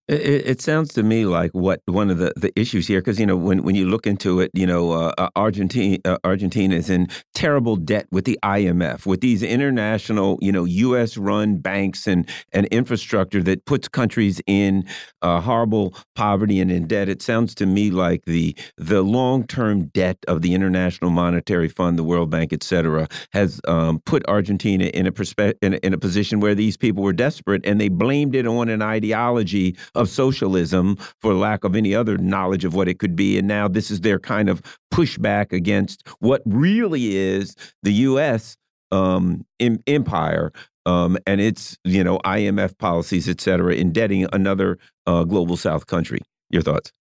It, 0.10 0.48
it, 0.48 0.62
sounds 0.62 0.94
to 0.96 1.04
me 1.04 1.26
like 1.26 1.52
what 1.52 1.82
one 1.86 2.10
of 2.10 2.18
the, 2.18 2.34
the 2.36 2.52
issues 2.60 2.88
here, 2.88 3.00
because 3.00 3.22
you 3.22 3.26
know 3.26 3.38
when 3.38 3.64
when 3.64 3.74
you 3.74 3.88
look 3.88 4.06
into 4.06 4.42
it, 4.42 4.52
you 4.54 4.68
know 4.68 4.92
uh, 4.92 5.14
uh 5.18 5.30
Argentina 5.38 5.98
uh, 6.04 6.18
Argentina 6.26 6.76
is 6.76 6.90
in 6.90 7.08
terrible 7.34 7.78
debt 7.78 8.08
with 8.12 8.26
the 8.26 8.38
IMF, 8.44 9.06
with 9.06 9.22
these 9.22 9.42
international 9.42 10.38
you 10.42 10.52
know 10.52 10.66
U.S. 10.66 11.16
run 11.16 11.56
banks 11.56 12.06
and 12.06 12.28
and 12.52 12.66
infrastructure 12.66 13.42
that 13.44 13.64
puts 13.64 13.88
countries 13.88 14.42
in 14.46 14.86
uh, 15.22 15.40
horrible 15.40 15.96
poverty 16.16 16.60
and 16.60 16.70
in 16.70 16.86
debt. 16.86 17.08
It 17.08 17.22
sounds 17.22 17.56
to 17.56 17.66
me 17.66 17.90
like 17.90 18.26
the 18.26 18.58
the 18.76 19.04
long 19.04 19.48
term 19.48 19.86
debt 19.86 20.18
of 20.28 20.42
the 20.42 20.54
International 20.54 21.12
Monetary 21.12 21.70
Fund, 21.70 21.98
the 21.98 22.04
World 22.04 22.30
Bank, 22.30 22.52
et 22.52 22.64
cetera, 22.64 23.08
has 23.32 23.62
um, 23.70 24.02
put 24.02 24.28
Argentina 24.28 24.84
in 24.88 25.08
a, 25.08 25.54
in 25.62 25.76
in 25.76 25.94
a 25.94 25.98
position 25.98 26.42
where 26.42 26.56
these 26.56 26.76
people 26.76 27.04
were 27.04 27.14
desperate 27.14 27.66
and 27.66 27.80
they 27.80 27.88
blamed 27.88 28.36
it 28.36 28.46
on 28.46 28.68
an 28.68 28.82
ideology 28.82 29.78
of 29.96 30.10
socialism 30.10 30.98
for 31.22 31.34
lack 31.34 31.64
of 31.64 31.76
any 31.76 31.94
other 31.94 32.18
knowledge 32.18 32.66
of 32.66 32.74
what 32.74 32.88
it 32.88 33.00
could 33.00 33.16
be. 33.16 33.38
And 33.38 33.48
now 33.48 33.68
this 33.68 33.92
is 33.92 34.02
their 34.02 34.20
kind 34.20 34.50
of 34.50 34.62
pushback 34.94 35.52
against 35.52 36.08
what 36.20 36.42
really 36.46 37.16
is 37.16 37.56
the 37.84 37.94
U.S. 37.94 38.58
Um, 38.92 39.46
empire 39.88 40.52
um, 40.86 41.18
and 41.26 41.40
its 41.42 41.78
you 41.84 42.04
know 42.04 42.20
IMF 42.20 42.78
policies, 42.78 43.28
et 43.30 43.42
cetera, 43.42 43.74
indebting 43.74 44.28
another 44.34 44.78
uh, 45.08 45.24
global 45.24 45.58
South 45.58 45.88
country. 45.88 46.20
Your 46.50 46.62
thoughts? 46.62 46.92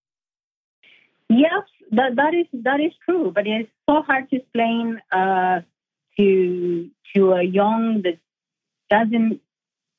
Yes, 1.28 1.62
that, 1.90 2.16
that 2.16 2.34
is 2.34 2.46
that 2.62 2.80
is 2.80 2.92
true, 3.04 3.32
but 3.34 3.46
it's 3.46 3.70
so 3.88 4.02
hard 4.02 4.30
to 4.30 4.36
explain 4.36 5.00
uh, 5.10 5.60
to 6.18 6.90
to 7.14 7.32
a 7.32 7.42
young 7.42 8.02
that 8.02 8.18
doesn't 8.90 9.40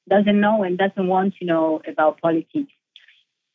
doesn't 0.09 0.39
know 0.39 0.63
and 0.63 0.77
doesn't 0.77 1.07
want 1.07 1.35
to 1.39 1.45
know 1.45 1.81
about 1.87 2.21
politics 2.21 2.71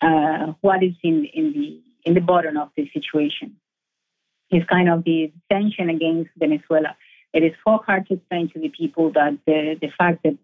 uh, 0.00 0.52
what 0.60 0.82
is 0.82 0.94
in, 1.02 1.24
in 1.26 1.52
the 1.52 1.82
in 2.04 2.14
the 2.14 2.20
bottom 2.20 2.56
of 2.56 2.70
the 2.76 2.88
situation. 2.92 3.56
It's 4.50 4.66
kind 4.66 4.88
of 4.88 5.04
the 5.04 5.32
tension 5.50 5.90
against 5.90 6.30
Venezuela. 6.36 6.96
It 7.34 7.42
is 7.42 7.52
so 7.66 7.78
hard 7.78 8.06
to 8.06 8.14
explain 8.14 8.48
to 8.50 8.58
the 8.58 8.70
people 8.70 9.12
that 9.12 9.36
the, 9.46 9.76
the 9.78 9.90
fact 9.98 10.22
that 10.22 10.38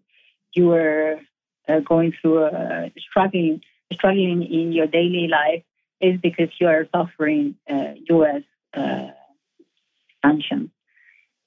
you 0.53 0.71
are 0.73 1.19
uh, 1.67 1.79
going 1.79 2.13
through 2.21 2.45
a 2.45 2.91
struggling 2.99 3.61
struggling 3.91 4.43
in 4.43 4.71
your 4.71 4.87
daily 4.87 5.27
life 5.27 5.63
is 6.01 6.19
because 6.21 6.49
you 6.59 6.67
are 6.67 6.87
suffering 6.93 7.55
uh, 7.69 7.93
U.S. 8.09 8.43
Uh, 8.73 9.07
sanctions. 10.23 10.69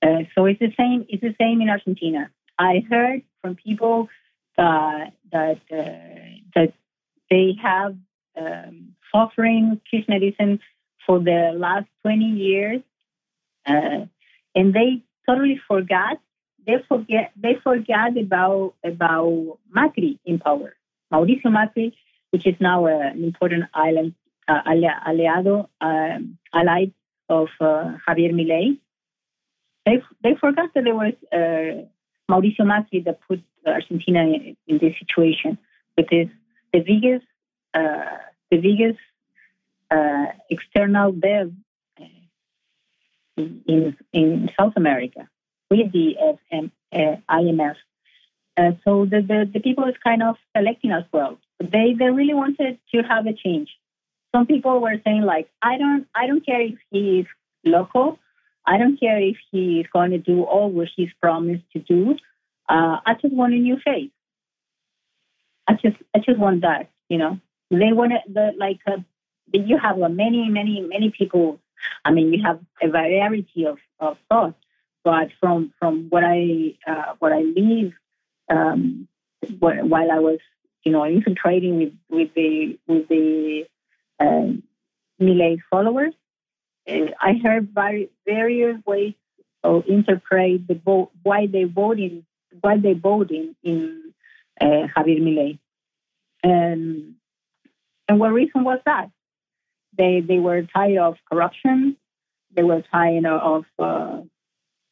Uh, 0.03 0.23
so 0.35 0.47
it's 0.47 0.61
the 0.61 0.73
same. 0.77 1.07
It's 1.09 1.23
the 1.23 1.35
same 1.41 1.61
in 1.61 1.69
Argentina. 1.69 2.31
I 2.59 2.85
heard 2.89 3.23
from 3.41 3.57
people 3.57 4.09
that 4.57 5.13
that 5.33 5.61
uh, 5.71 6.39
that 6.55 6.73
they 7.31 7.57
have 7.63 7.97
um, 8.37 8.95
suffering 9.15 9.81
Kirchnerism 9.93 10.61
for 11.07 11.19
the 11.19 11.53
last 11.57 11.87
20 12.03 12.25
years, 12.25 12.83
uh, 13.67 14.07
and 14.55 14.75
they 14.75 15.03
totally 15.27 15.61
forgot. 15.67 16.19
They 16.67 16.77
forget. 16.87 17.33
They 17.37 17.57
forgot 17.63 18.17
about 18.19 18.75
about 18.85 19.59
Macri 19.75 20.19
in 20.25 20.39
power. 20.39 20.75
Mauricio 21.13 21.47
Macri, 21.47 21.93
which 22.31 22.47
is 22.47 22.55
now 22.61 22.87
an 22.87 23.25
important 23.25 23.65
island 23.73 24.15
uh, 24.47 24.61
aliado, 24.65 25.69
um, 25.81 26.39
allied 26.53 26.93
of 27.29 27.49
uh, 27.61 27.97
Javier 28.07 28.33
Milei. 28.33 28.79
They 29.87 30.03
they 30.23 30.35
forgot 30.39 30.71
that 30.75 30.85
there 30.85 30.95
was 30.95 31.15
uh, 31.33 31.87
Mauricio 32.31 32.65
Macri 32.65 33.05
that 33.05 33.21
put 33.27 33.43
Argentina 33.67 34.21
in, 34.23 34.57
in 34.67 34.79
this 34.79 34.95
situation, 34.99 35.59
because 35.97 36.29
the 36.73 36.81
biggest 36.81 37.27
uh, 37.75 38.19
the 38.51 38.59
biggest 38.59 38.99
uh, 39.91 40.27
external 40.51 41.13
debt 41.13 41.49
uh, 42.01 42.05
in, 43.37 43.97
in 44.13 44.51
South 44.59 44.75
America 44.77 45.29
with 45.71 45.93
the 45.93 46.17
FM, 46.53 46.71
uh, 46.93 47.17
IMF. 47.31 47.77
Uh, 48.57 48.73
so 48.85 49.05
the, 49.05 49.21
the, 49.21 49.49
the, 49.53 49.61
people 49.61 49.85
is 49.85 49.95
kind 50.03 50.23
of 50.23 50.37
selecting 50.57 50.91
as 50.91 51.05
well. 51.13 51.39
They 51.61 51.95
they 51.99 52.11
really 52.11 52.35
wanted 52.35 52.79
to 52.93 53.03
have 53.03 53.27
a 53.27 53.33
change. 53.33 53.69
Some 54.35 54.47
people 54.47 54.81
were 54.81 55.01
saying 55.05 55.23
like, 55.23 55.49
I 55.63 55.79
don't 55.79 56.07
I 56.15 56.27
don't 56.27 56.45
care 56.45 56.61
if 56.61 56.79
he 56.91 57.21
is 57.21 57.27
local. 57.65 58.19
I 58.67 58.77
don't 58.79 58.99
care 58.99 59.19
if 59.19 59.37
he 59.51 59.81
is 59.81 59.87
going 59.93 60.11
to 60.11 60.19
do 60.19 60.43
all 60.43 60.71
what 60.71 60.89
he's 60.95 61.13
promised 61.21 61.65
to 61.73 61.79
do. 61.79 62.17
Uh, 62.69 62.99
I 63.07 63.15
just 63.15 63.33
want 63.33 63.55
a 63.55 63.57
new 63.57 63.79
face. 63.79 64.11
I 65.69 65.75
just 65.75 65.97
I 66.15 66.19
just 66.21 66.39
want 66.39 66.63
that, 66.63 66.91
you 67.09 67.19
know. 67.19 67.39
They 67.71 67.93
want 67.93 68.15
the 68.33 68.53
like 68.57 68.81
uh, 68.87 68.99
you 69.53 69.77
have 69.79 70.01
uh, 70.01 70.09
many 70.09 70.49
many 70.49 70.81
many 70.81 71.11
people. 71.11 71.61
I 72.05 72.11
mean, 72.11 72.33
you 72.33 72.43
have 72.43 72.61
a 72.83 72.89
variety 72.89 73.67
of, 73.67 73.79
of 74.01 74.17
thoughts, 74.29 74.57
but 75.05 75.29
from 75.39 75.73
from 75.79 76.07
what 76.09 76.25
I 76.25 76.75
uh, 76.87 77.15
what 77.19 77.33
I 77.33 77.41
leave 77.41 77.93
um, 78.49 79.07
while 79.59 80.11
I 80.11 80.19
was 80.19 80.39
you 80.85 80.93
know 80.93 81.05
infiltrating 81.05 81.77
with 81.77 81.93
with 82.09 82.35
the 82.35 82.79
with 82.87 83.09
the 83.09 83.67
uh, 84.19 84.53
Milei 85.21 85.59
followers, 85.71 86.15
uh, 86.89 87.13
I 87.21 87.35
heard 87.43 87.77
various 88.27 88.79
ways 88.87 89.15
to 89.65 89.83
interpret 89.87 90.67
the 90.67 90.75
vote, 90.75 91.11
why 91.23 91.47
they 91.47 91.65
voting 91.65 92.25
why 92.61 92.79
they 92.79 92.95
voting 92.95 93.55
in 93.63 94.08
uh, 94.61 94.87
Javier 94.97 95.21
Milei. 95.21 95.59
And 96.43 97.15
and 98.09 98.19
what 98.19 98.33
reason 98.33 98.65
was 98.65 98.81
that? 98.87 99.11
They 99.97 100.21
they 100.21 100.39
were 100.39 100.63
tired 100.63 100.99
of 100.99 101.17
corruption. 101.31 101.97
They 102.55 102.63
were 102.63 102.83
tired 102.83 103.27
of 103.27 103.65
uh, 103.79 104.21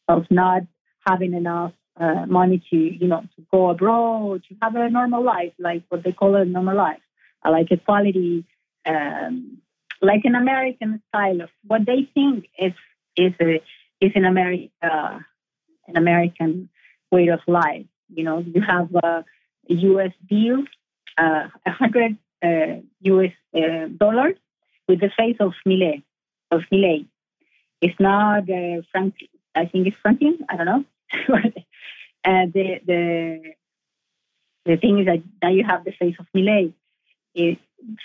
of 0.08 0.26
not 0.30 0.62
having 1.06 1.34
enough 1.34 1.72
uh, 1.98 2.26
money 2.26 2.62
to 2.70 2.76
you 2.76 3.08
know 3.08 3.22
to 3.36 3.46
go 3.50 3.70
abroad 3.70 4.42
to 4.48 4.56
have 4.62 4.74
a 4.76 4.90
normal 4.90 5.22
life, 5.22 5.52
like 5.58 5.84
what 5.88 6.02
they 6.02 6.12
call 6.12 6.34
a 6.34 6.44
normal 6.44 6.76
life, 6.76 7.00
uh, 7.44 7.50
like 7.50 7.70
equality, 7.70 8.44
um, 8.84 9.58
like 10.02 10.24
an 10.24 10.34
American 10.34 11.02
style 11.08 11.40
of 11.40 11.50
what 11.66 11.86
they 11.86 12.08
think 12.12 12.48
is 12.58 12.72
is 13.16 13.32
a, 13.40 13.62
is 14.00 14.12
an 14.14 14.24
America 14.24 15.24
an 15.88 15.96
American 15.96 16.68
way 17.10 17.28
of 17.28 17.40
life. 17.46 17.86
You 18.08 18.24
know, 18.24 18.38
you 18.38 18.60
have 18.60 18.94
a 18.94 19.24
U.S. 19.68 20.12
deal, 20.28 20.64
uh, 21.18 21.48
a 21.64 21.70
hundred 21.70 22.16
U.S. 22.42 23.32
Uh, 23.54 23.58
uh, 23.58 23.88
dollars 23.88 24.36
with 24.88 25.00
the 25.00 25.10
face 25.16 25.36
of 25.40 25.52
Milei. 25.66 26.02
Of 26.50 26.62
Milei, 26.72 27.06
it's 27.80 27.98
not 27.98 28.48
uh, 28.48 28.82
Frank. 28.92 29.14
I 29.54 29.66
think 29.66 29.88
it's 29.88 29.96
Franklin. 30.00 30.38
I 30.48 30.56
don't 30.56 30.66
know. 30.66 30.84
and 32.24 32.52
the 32.52 32.80
the 32.86 33.54
the 34.64 34.76
thing 34.76 35.00
is 35.00 35.06
that 35.06 35.22
now 35.42 35.50
you 35.50 35.64
have 35.64 35.84
the 35.84 35.92
face 35.92 36.16
of 36.18 36.26
Milei. 36.34 36.72
It, 37.34 37.58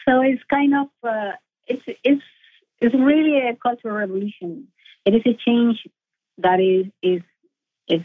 so 0.08 0.22
it's 0.22 0.44
kind 0.50 0.74
of 0.76 0.88
uh, 1.08 1.34
it's 1.68 1.84
it's 2.04 2.24
it's 2.80 2.96
really 2.96 3.38
a 3.38 3.56
cultural 3.56 3.96
revolution. 3.96 4.68
It 5.06 5.16
is 5.16 5.22
a 5.26 5.34
change 5.34 5.88
that 6.40 6.60
is 6.60 6.88
is 7.02 7.22
is 7.88 8.02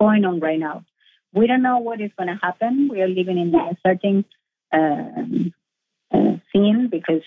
going 0.00 0.24
on 0.24 0.40
right 0.40 0.58
now. 0.58 0.84
We 1.34 1.46
don't 1.46 1.62
know 1.62 1.78
what 1.78 2.00
is 2.00 2.10
going 2.16 2.28
to 2.28 2.38
happen. 2.42 2.88
We 2.90 3.00
are 3.00 3.08
living 3.08 3.38
in 3.38 3.54
a 3.54 3.76
certain 3.86 4.24
um, 4.72 5.54
uh, 6.12 6.36
scene 6.52 6.88
because 6.90 7.22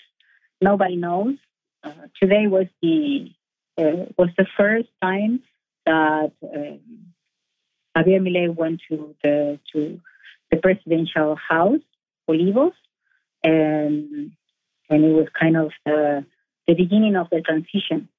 nobody 0.61 0.95
knows. 0.95 1.35
Uh, 1.83 2.07
today 2.21 2.47
was 2.47 2.67
the 2.81 3.31
uh, 3.77 4.05
was 4.17 4.29
the 4.37 4.45
first 4.57 4.89
time 5.01 5.41
that 5.85 6.31
um, 6.43 6.79
Javier 7.95 8.21
Milei 8.21 8.53
went 8.53 8.81
to 8.89 9.15
the 9.23 9.59
to 9.73 9.99
the 10.51 10.57
presidential 10.57 11.35
house, 11.35 11.81
Olivos, 12.29 12.73
and 13.43 14.31
and 14.89 15.03
it 15.03 15.13
was 15.13 15.27
kind 15.39 15.57
of 15.57 15.71
the 15.85 16.25
the 16.67 16.73
beginning 16.73 17.15
of 17.15 17.29
the 17.31 17.41
transition, 17.41 18.09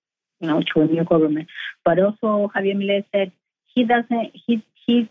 you 0.41 0.49
know, 0.49 0.63
to 0.75 0.81
a 0.81 0.87
new 0.87 1.05
government. 1.05 1.49
But 1.85 1.99
also 1.99 2.51
Javier 2.55 2.77
Milei 2.77 3.05
said 3.13 3.33
he 3.75 3.85
doesn't 3.85 4.33
he 4.35 4.65
he 4.87 5.09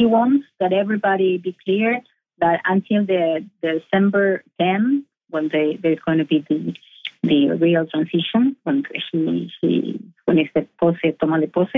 he 0.00 0.06
wants 0.06 0.46
that 0.58 0.72
everybody 0.72 1.36
be 1.36 1.54
clear 1.62 2.00
that 2.38 2.62
until 2.64 3.04
the, 3.04 3.46
the 3.60 3.82
December 3.82 4.42
10, 4.58 5.04
when 5.28 5.50
they, 5.52 5.78
there's 5.82 5.98
going 6.06 6.18
to 6.18 6.24
be 6.24 6.44
the 6.48 6.74
the 7.22 7.50
real 7.50 7.86
transition, 7.86 8.56
when 8.62 8.82
he, 9.12 9.52
he 9.60 10.00
when 10.24 10.38
it's 10.38 10.48
the 10.54 10.66
pose, 10.80 10.96
toma 11.20 11.38
de 11.38 11.48
pose, 11.48 11.68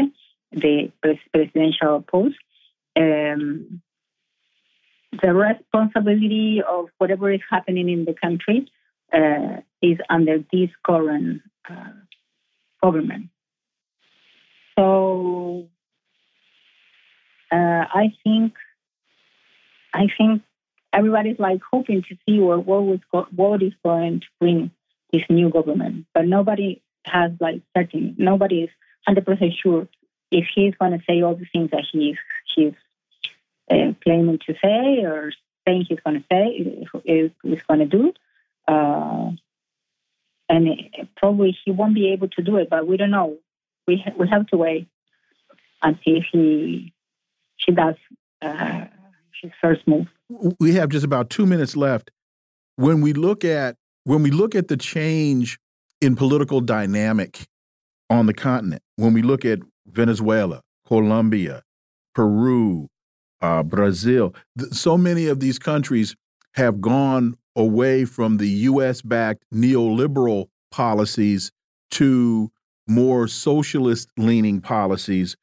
the 0.52 0.92
presidential 1.32 2.00
post, 2.00 2.36
um, 2.96 3.82
the 5.20 5.34
responsibility 5.34 6.62
of 6.62 6.90
whatever 6.98 7.32
is 7.32 7.40
happening 7.50 7.88
in 7.88 8.04
the 8.04 8.14
country 8.14 8.70
uh, 9.12 9.56
is 9.82 9.98
under 10.08 10.44
this 10.52 10.70
current 10.86 11.42
uh, 11.68 11.98
government. 12.80 13.30
So 14.78 15.66
uh, 17.52 17.84
I 17.94 18.14
think 18.24 18.54
I 19.92 20.06
think 20.16 20.42
everybody's 20.92 21.38
like 21.38 21.60
hoping 21.70 22.02
to 22.02 22.16
see 22.26 22.40
what 22.40 22.64
what, 22.64 22.82
was 22.82 23.00
go- 23.10 23.28
what 23.34 23.62
is 23.62 23.74
going 23.84 24.20
to 24.20 24.26
bring 24.40 24.70
this 25.12 25.22
new 25.28 25.50
government, 25.50 26.06
but 26.14 26.26
nobody 26.26 26.82
has 27.04 27.32
like 27.40 27.62
certain 27.76 28.14
nobody 28.18 28.62
is 28.62 28.70
hundred 29.06 29.26
percent 29.26 29.52
sure 29.62 29.88
if 30.30 30.46
he's 30.54 30.74
going 30.76 30.92
to 30.92 31.04
say 31.08 31.20
all 31.22 31.34
the 31.34 31.46
things 31.52 31.70
that 31.72 31.84
he's 31.92 32.16
he's 32.54 32.72
uh, 33.70 33.92
claiming 34.02 34.38
to 34.46 34.54
say 34.62 35.04
or 35.04 35.32
saying 35.66 35.86
he's 35.88 36.00
going 36.00 36.20
to 36.20 36.24
say 36.30 36.88
is, 37.04 37.30
is 37.44 37.62
going 37.68 37.80
to 37.80 37.86
do. 37.86 38.12
Uh, 38.66 39.30
and 40.48 40.68
probably 41.16 41.56
he 41.64 41.70
won't 41.70 41.94
be 41.94 42.12
able 42.12 42.28
to 42.28 42.42
do 42.42 42.56
it, 42.56 42.68
but 42.68 42.86
we 42.86 42.96
don't 42.96 43.10
know. 43.10 43.38
We 43.86 44.02
ha- 44.04 44.14
we 44.18 44.28
have 44.28 44.46
to 44.48 44.56
wait 44.56 44.88
until 45.82 46.20
he 46.32 46.92
he 47.64 47.72
does 47.72 47.94
uh, 48.42 48.84
his 49.40 49.52
first 49.60 49.86
move. 49.86 50.06
We 50.60 50.74
have 50.74 50.88
just 50.88 51.04
about 51.04 51.30
two 51.30 51.46
minutes 51.46 51.76
left. 51.76 52.10
When 52.76 53.00
we 53.00 53.12
look 53.12 53.44
at 53.44 53.76
when 54.04 54.22
we 54.22 54.30
look 54.30 54.54
at 54.54 54.68
the 54.68 54.76
change 54.76 55.58
in 56.00 56.16
political 56.16 56.60
dynamic 56.60 57.46
on 58.10 58.26
the 58.26 58.34
continent, 58.34 58.82
when 58.96 59.12
we 59.12 59.22
look 59.22 59.44
at 59.44 59.60
Venezuela, 59.86 60.62
Colombia, 60.86 61.62
Peru, 62.14 62.88
uh, 63.40 63.62
Brazil, 63.62 64.34
so 64.70 64.98
many 64.98 65.26
of 65.26 65.40
these 65.40 65.58
countries 65.58 66.16
have 66.54 66.80
gone 66.80 67.36
away 67.54 68.04
from 68.04 68.38
the 68.38 68.48
U.S. 68.48 69.02
backed 69.02 69.44
neoliberal 69.54 70.46
policies 70.70 71.52
to 71.92 72.50
more 72.88 73.28
socialist 73.28 74.08
leaning 74.16 74.60
policies. 74.60 75.36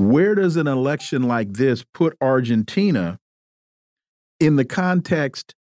Where 0.00 0.34
does 0.34 0.56
an 0.56 0.66
election 0.66 1.24
like 1.24 1.52
this 1.52 1.84
put 1.92 2.16
Argentina 2.20 3.18
in 4.38 4.56
the 4.56 4.64
context 4.64 5.54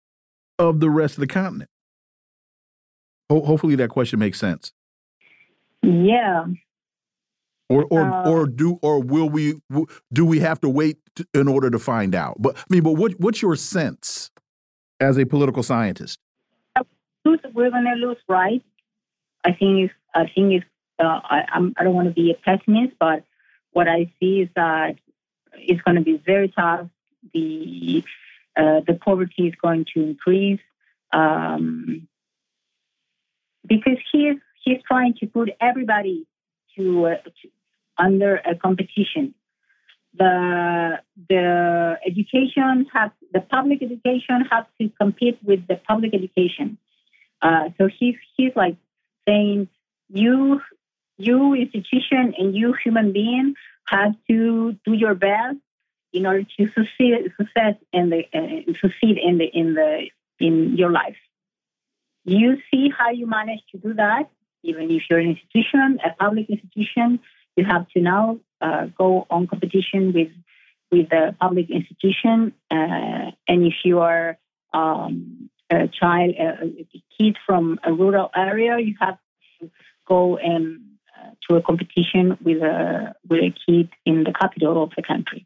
of 0.59 0.79
the 0.79 0.89
rest 0.89 1.15
of 1.15 1.21
the 1.21 1.27
continent? 1.27 1.69
Ho 3.29 3.41
hopefully 3.41 3.75
that 3.75 3.89
question 3.89 4.19
makes 4.19 4.39
sense. 4.39 4.71
Yeah. 5.81 6.45
Or 7.69 7.85
or 7.89 8.01
uh, 8.01 8.29
or 8.29 8.45
do 8.47 8.79
or 8.81 9.01
will 9.01 9.27
we 9.27 9.59
do 10.13 10.25
we 10.25 10.39
have 10.39 10.61
to 10.61 10.69
wait 10.69 10.97
in 11.33 11.47
order 11.47 11.69
to 11.69 11.79
find 11.79 12.15
out? 12.15 12.37
But 12.39 12.57
I 12.57 12.63
mean, 12.69 12.83
but 12.83 12.93
what 12.93 13.19
what's 13.19 13.41
your 13.41 13.55
sense 13.55 14.29
as 14.99 15.17
a 15.17 15.25
political 15.25 15.63
scientist? 15.63 16.19
We're 17.25 17.71
going 17.71 17.85
to 17.85 18.07
lose 18.07 18.17
right. 18.29 18.63
I 19.43 19.51
think 19.51 19.89
if 19.89 19.91
I 20.13 20.31
think 20.33 20.53
if 20.53 20.63
uh, 20.99 21.19
I 21.23 21.43
I'm, 21.51 21.73
I 21.77 21.83
don't 21.83 21.93
want 21.93 22.07
to 22.07 22.13
be 22.13 22.31
a 22.31 22.35
pessimist, 22.35 22.93
but 22.99 23.23
what 23.77 23.87
I 23.87 24.11
see 24.19 24.41
is 24.41 24.49
that 24.55 24.95
it's 25.53 25.81
going 25.83 25.97
to 25.97 26.01
be 26.01 26.17
very 26.17 26.49
tough. 26.49 26.87
The 27.31 28.03
uh, 28.59 28.79
the 28.87 28.95
poverty 28.95 29.43
is 29.49 29.53
going 29.61 29.85
to 29.93 30.01
increase 30.01 30.63
um, 31.13 32.07
because 33.73 33.99
he's 34.11 34.39
he's 34.63 34.81
trying 34.87 35.13
to 35.19 35.27
put 35.27 35.49
everybody 35.61 36.25
to, 36.75 37.05
uh, 37.05 37.15
to 37.37 37.45
under 37.99 38.37
a 38.37 38.55
competition. 38.55 39.35
The 40.17 40.99
the 41.29 41.99
education 42.03 42.87
has 42.95 43.11
the 43.31 43.41
public 43.41 43.83
education 43.83 44.39
has 44.51 44.65
to 44.81 44.89
compete 44.99 45.37
with 45.43 45.67
the 45.67 45.77
public 45.87 46.15
education. 46.15 46.79
Uh, 47.43 47.65
so 47.77 47.87
he's 47.99 48.15
he's 48.35 48.53
like 48.55 48.77
saying 49.27 49.67
you 50.09 50.61
you 51.17 51.53
institution 51.53 52.33
and 52.37 52.55
you 52.55 52.73
human 52.73 53.11
being 53.11 53.55
have 53.87 54.13
to 54.29 54.77
do 54.85 54.93
your 54.93 55.15
best 55.15 55.57
in 56.13 56.25
order 56.25 56.43
to 56.43 56.67
succeed 56.73 57.33
success 57.37 57.75
in 57.91 58.09
the 58.09 58.23
uh, 58.33 58.71
succeed 58.81 59.17
in 59.17 59.37
the 59.37 59.45
in 59.45 59.73
the 59.73 60.09
in 60.39 60.77
your 60.77 60.91
life. 60.91 61.17
You 62.23 62.57
see 62.69 62.89
how 62.97 63.11
you 63.11 63.27
manage 63.27 63.61
to 63.71 63.77
do 63.77 63.93
that, 63.93 64.29
even 64.63 64.91
if 64.91 65.03
you're 65.09 65.19
an 65.19 65.29
institution, 65.29 65.99
a 66.05 66.13
public 66.15 66.49
institution, 66.49 67.19
you 67.55 67.65
have 67.65 67.87
to 67.89 68.01
now 68.01 68.39
uh, 68.61 68.87
go 68.97 69.25
on 69.29 69.47
competition 69.47 70.13
with 70.13 70.31
with 70.91 71.09
the 71.09 71.35
public 71.39 71.69
institution. 71.69 72.53
Uh, 72.71 73.31
and 73.47 73.65
if 73.65 73.75
you 73.83 73.99
are 73.99 74.37
um, 74.73 75.49
a 75.69 75.87
child, 75.87 76.35
a, 76.39 76.63
a, 76.63 77.03
kid 77.17 77.35
from 77.45 77.79
a 77.83 77.91
rural 77.91 78.29
area, 78.35 78.77
you 78.79 78.95
have 78.99 79.17
to 79.59 79.69
go 80.07 80.37
and 80.37 80.86
to 81.49 81.55
a 81.55 81.61
competition 81.61 82.37
with 82.43 82.61
a 82.61 83.15
with 83.27 83.39
a 83.39 83.53
kid 83.65 83.89
in 84.05 84.23
the 84.23 84.33
capital 84.33 84.83
of 84.83 84.91
the 84.95 85.03
country, 85.03 85.45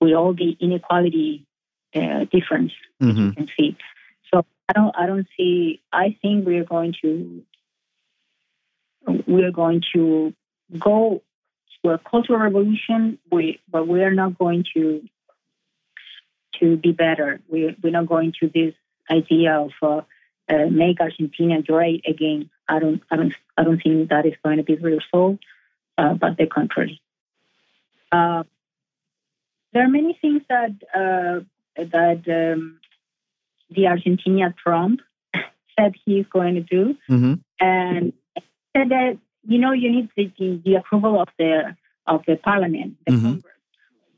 with 0.00 0.12
all 0.12 0.34
the 0.34 0.56
inequality 0.60 1.46
uh, 1.94 2.24
difference 2.30 2.72
mm-hmm. 3.00 3.26
you 3.26 3.32
can 3.32 3.48
see. 3.58 3.76
So 4.32 4.44
I 4.68 4.72
don't 4.72 4.94
I 4.96 5.06
don't 5.06 5.26
see. 5.36 5.82
I 5.92 6.16
think 6.22 6.46
we're 6.46 6.64
going 6.64 6.94
to 7.02 7.42
we're 9.26 9.52
going 9.52 9.82
to 9.94 10.32
go 10.78 11.22
to 11.84 11.90
a 11.90 11.98
cultural 11.98 12.38
revolution, 12.38 13.18
we, 13.30 13.60
but 13.70 13.88
we 13.88 14.02
are 14.02 14.14
not 14.14 14.38
going 14.38 14.64
to 14.74 15.02
to 16.60 16.76
be 16.76 16.92
better. 16.92 17.40
We, 17.48 17.74
we're 17.82 17.90
not 17.90 18.06
going 18.06 18.34
to 18.40 18.48
this 18.48 18.74
idea 19.10 19.58
of 19.58 19.70
uh, 19.82 20.02
uh, 20.48 20.66
make 20.70 21.00
Argentina 21.00 21.62
great 21.62 22.04
again. 22.06 22.50
I 22.68 22.78
don't, 22.78 23.02
I 23.10 23.16
don't, 23.16 23.34
I 23.56 23.64
don't 23.64 23.82
think 23.82 24.10
that 24.10 24.26
is 24.26 24.34
going 24.42 24.58
to 24.58 24.62
be 24.62 24.76
resolved, 24.76 25.44
uh, 25.98 26.14
but 26.14 26.36
the 26.36 26.46
contrary. 26.46 27.00
Uh, 28.10 28.44
there 29.72 29.84
are 29.84 29.88
many 29.88 30.18
things 30.20 30.42
that 30.48 30.72
uh, 30.94 31.40
that 31.76 32.22
um, 32.28 32.78
the 33.70 33.86
Argentina 33.86 34.54
Trump 34.62 35.00
said 35.78 35.94
he's 36.04 36.26
going 36.26 36.54
to 36.56 36.60
do, 36.60 36.96
mm-hmm. 37.08 37.34
and 37.58 38.12
said 38.74 38.90
that 38.90 39.18
you 39.44 39.58
know, 39.58 39.72
you 39.72 39.90
need 39.90 40.08
the, 40.16 40.32
the, 40.38 40.60
the 40.64 40.74
approval 40.76 41.20
of 41.20 41.28
the 41.38 41.76
of 42.06 42.22
the 42.26 42.36
parliament, 42.36 42.96
the 43.06 43.12
mm-hmm. 43.12 43.24
Congress. 43.24 43.54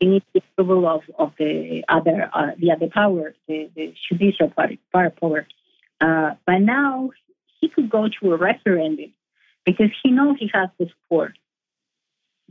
You 0.01 0.11
need 0.11 0.23
the 0.35 0.43
approval 0.53 0.87
of, 0.87 1.03
of 1.19 1.33
the 1.39 1.85
other 1.89 2.31
uh, 2.33 2.51
the 2.59 2.73
other 2.73 2.89
power, 2.89 3.35
the, 3.49 3.71
the 3.75 3.95
judicial 4.09 4.51
party, 4.51 4.79
power. 4.93 5.47
Uh, 6.01 6.35
but 6.47 6.59
now 6.59 7.11
he 7.61 7.69
could 7.69 7.89
go 7.91 8.09
to 8.21 8.33
a 8.33 8.37
referendum 8.37 9.13
because 9.65 9.91
he 10.03 10.11
knows 10.11 10.37
he 10.39 10.51
has 10.53 10.69
the 10.79 10.87
support. 10.89 11.33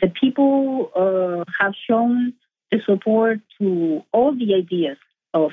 The 0.02 0.10
people 0.10 0.92
uh, 0.96 1.44
have 1.60 1.74
shown 1.88 2.34
the 2.72 2.80
support 2.86 3.40
to 3.60 4.04
all 4.12 4.34
the 4.34 4.56
ideas 4.56 4.98
of 5.34 5.52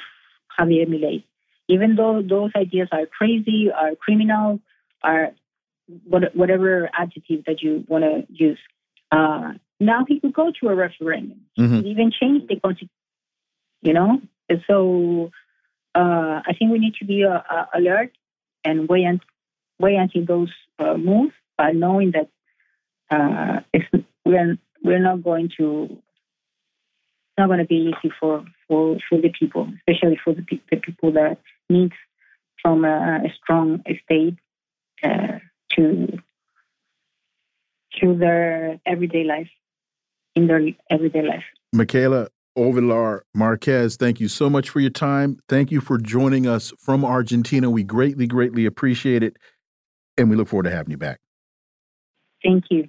Javier 0.58 0.86
Milei, 0.86 1.24
even 1.68 1.94
though 1.94 2.22
those 2.22 2.50
ideas 2.56 2.88
are 2.92 3.06
crazy, 3.06 3.70
are 3.70 3.94
criminal, 3.96 4.60
are 5.02 5.32
whatever 6.06 6.88
adjective 6.96 7.44
that 7.46 7.62
you 7.62 7.84
want 7.88 8.04
to 8.04 8.26
use. 8.32 8.58
Uh, 9.12 9.52
now 9.78 10.04
he 10.06 10.20
could 10.20 10.32
go 10.32 10.52
to 10.60 10.68
a 10.68 10.74
referendum, 10.74 11.40
mm-hmm. 11.58 11.86
even 11.86 12.12
change 12.12 12.46
the 12.48 12.58
constitution. 12.60 12.90
You 13.82 13.94
know, 13.94 14.20
and 14.48 14.62
so 14.66 15.30
uh, 15.94 16.40
I 16.46 16.54
think 16.58 16.72
we 16.72 16.78
need 16.78 16.94
to 17.00 17.04
be 17.04 17.24
uh, 17.24 17.40
uh 17.50 17.66
alert 17.74 18.12
and 18.64 18.88
wait, 18.88 19.06
wait 19.78 19.96
until 19.96 20.24
those 20.24 20.52
uh, 20.78 20.94
move, 20.94 21.32
but 21.56 21.74
knowing 21.74 22.12
that 22.12 22.28
uh, 23.10 23.60
we're 24.24 24.58
we're 24.82 24.98
not 24.98 25.22
going 25.22 25.50
to 25.58 26.00
not 27.40 27.48
going 27.48 27.58
to 27.58 27.64
be 27.64 27.90
easy 27.90 28.12
for, 28.20 28.44
for, 28.68 28.98
for 29.08 29.20
the 29.20 29.30
people, 29.30 29.66
especially 29.78 30.18
for 30.22 30.34
the, 30.34 30.44
the 30.70 30.76
people 30.76 31.12
that 31.12 31.38
need 31.68 31.92
from 32.62 32.84
a, 32.84 33.22
a 33.24 33.32
strong 33.42 33.82
state 34.04 34.36
uh, 35.02 35.38
to 35.76 36.18
to 38.00 38.16
their 38.16 38.78
everyday 38.86 39.24
life 39.24 39.48
in 40.36 40.46
their 40.46 40.60
everyday 40.90 41.22
life. 41.22 41.42
Micaela 41.72 42.28
Ovelar 42.56 43.24
Marquez, 43.34 43.96
thank 43.96 44.20
you 44.20 44.28
so 44.28 44.50
much 44.50 44.70
for 44.70 44.80
your 44.80 44.90
time. 44.90 45.38
Thank 45.48 45.70
you 45.70 45.80
for 45.80 45.98
joining 45.98 46.46
us 46.46 46.72
from 46.78 47.04
Argentina. 47.04 47.70
We 47.70 47.82
greatly, 47.82 48.26
greatly 48.26 48.66
appreciate 48.66 49.22
it. 49.22 49.36
And 50.18 50.28
we 50.28 50.36
look 50.36 50.48
forward 50.48 50.64
to 50.64 50.70
having 50.70 50.90
you 50.90 50.98
back. 50.98 51.18
Thank 52.42 52.64
you. 52.70 52.88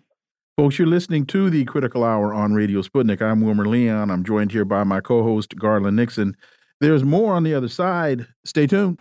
Folks, 0.57 0.77
you're 0.77 0.87
listening 0.87 1.25
to 1.27 1.49
the 1.49 1.65
Critical 1.65 2.03
Hour 2.03 2.33
on 2.33 2.53
Radio 2.53 2.81
Sputnik. 2.81 3.21
I'm 3.21 3.41
Wilmer 3.41 3.67
Leon. 3.67 4.11
I'm 4.11 4.23
joined 4.23 4.51
here 4.51 4.65
by 4.65 4.83
my 4.83 4.99
co 4.99 5.23
host, 5.23 5.55
Garland 5.55 5.95
Nixon. 5.95 6.35
There's 6.79 7.03
more 7.03 7.33
on 7.33 7.43
the 7.43 7.53
other 7.53 7.69
side. 7.69 8.27
Stay 8.45 8.67
tuned. 8.67 8.99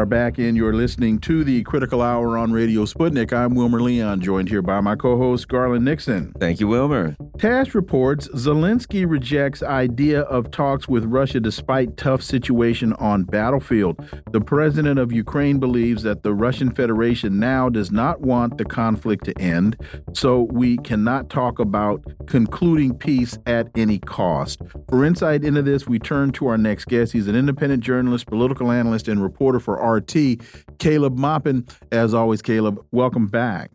Are 0.00 0.06
back 0.06 0.38
in. 0.38 0.54
You're 0.54 0.74
listening 0.74 1.18
to 1.20 1.42
the 1.42 1.62
Critical 1.62 2.02
Hour 2.02 2.36
on 2.36 2.52
Radio 2.52 2.84
Sputnik. 2.84 3.32
I'm 3.32 3.54
Wilmer 3.54 3.80
Leon, 3.80 4.20
joined 4.20 4.48
here 4.48 4.62
by 4.62 4.80
my 4.80 4.94
co-host 4.94 5.48
Garland 5.48 5.84
Nixon. 5.84 6.32
Thank 6.38 6.60
you, 6.60 6.68
Wilmer. 6.68 7.16
TASS 7.38 7.74
reports 7.74 8.28
Zelensky 8.28 9.08
rejects 9.08 9.62
idea 9.62 10.20
of 10.22 10.50
talks 10.50 10.88
with 10.88 11.06
Russia 11.06 11.40
despite 11.40 11.96
tough 11.96 12.22
situation 12.22 12.92
on 12.94 13.24
battlefield. 13.24 13.98
The 14.30 14.40
president 14.40 14.98
of 14.98 15.12
Ukraine 15.12 15.58
believes 15.58 16.02
that 16.02 16.22
the 16.22 16.34
Russian 16.34 16.70
Federation 16.74 17.38
now 17.38 17.68
does 17.68 17.90
not 17.90 18.20
want 18.20 18.58
the 18.58 18.66
conflict 18.66 19.24
to 19.24 19.38
end, 19.38 19.76
so 20.12 20.42
we 20.50 20.76
cannot 20.78 21.30
talk 21.30 21.58
about 21.58 22.02
concluding 22.26 22.94
peace 22.94 23.38
at 23.46 23.68
any 23.74 23.98
cost. 23.98 24.60
For 24.88 25.04
insight 25.04 25.44
into 25.44 25.62
this, 25.62 25.86
we 25.86 25.98
turn 25.98 26.32
to 26.32 26.46
our 26.46 26.58
next 26.58 26.86
guest. 26.86 27.12
He's 27.12 27.28
an 27.28 27.36
independent 27.36 27.82
journalist, 27.82 28.26
political 28.26 28.70
analyst, 28.70 29.08
and 29.08 29.22
reporter 29.22 29.60
for 29.60 29.70
for 29.70 29.78
RT, 29.96 30.40
Caleb 30.78 31.18
Maupin. 31.18 31.66
As 31.92 32.14
always, 32.14 32.42
Caleb, 32.42 32.84
welcome 32.92 33.26
back. 33.26 33.70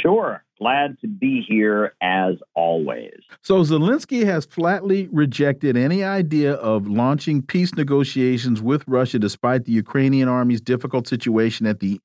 Sure. 0.00 0.44
Glad 0.58 1.00
to 1.00 1.08
be 1.08 1.42
here 1.46 1.94
as 2.02 2.34
always. 2.54 3.18
So, 3.42 3.62
Zelensky 3.62 4.26
has 4.26 4.44
flatly 4.44 5.08
rejected 5.10 5.74
any 5.74 6.04
idea 6.04 6.52
of 6.52 6.86
launching 6.86 7.40
peace 7.40 7.74
negotiations 7.74 8.60
with 8.60 8.84
Russia 8.86 9.18
despite 9.18 9.64
the 9.64 9.72
Ukrainian 9.72 10.28
army's 10.28 10.60
difficult 10.60 11.08
situation 11.08 11.66
at 11.66 11.80
the 11.80 11.98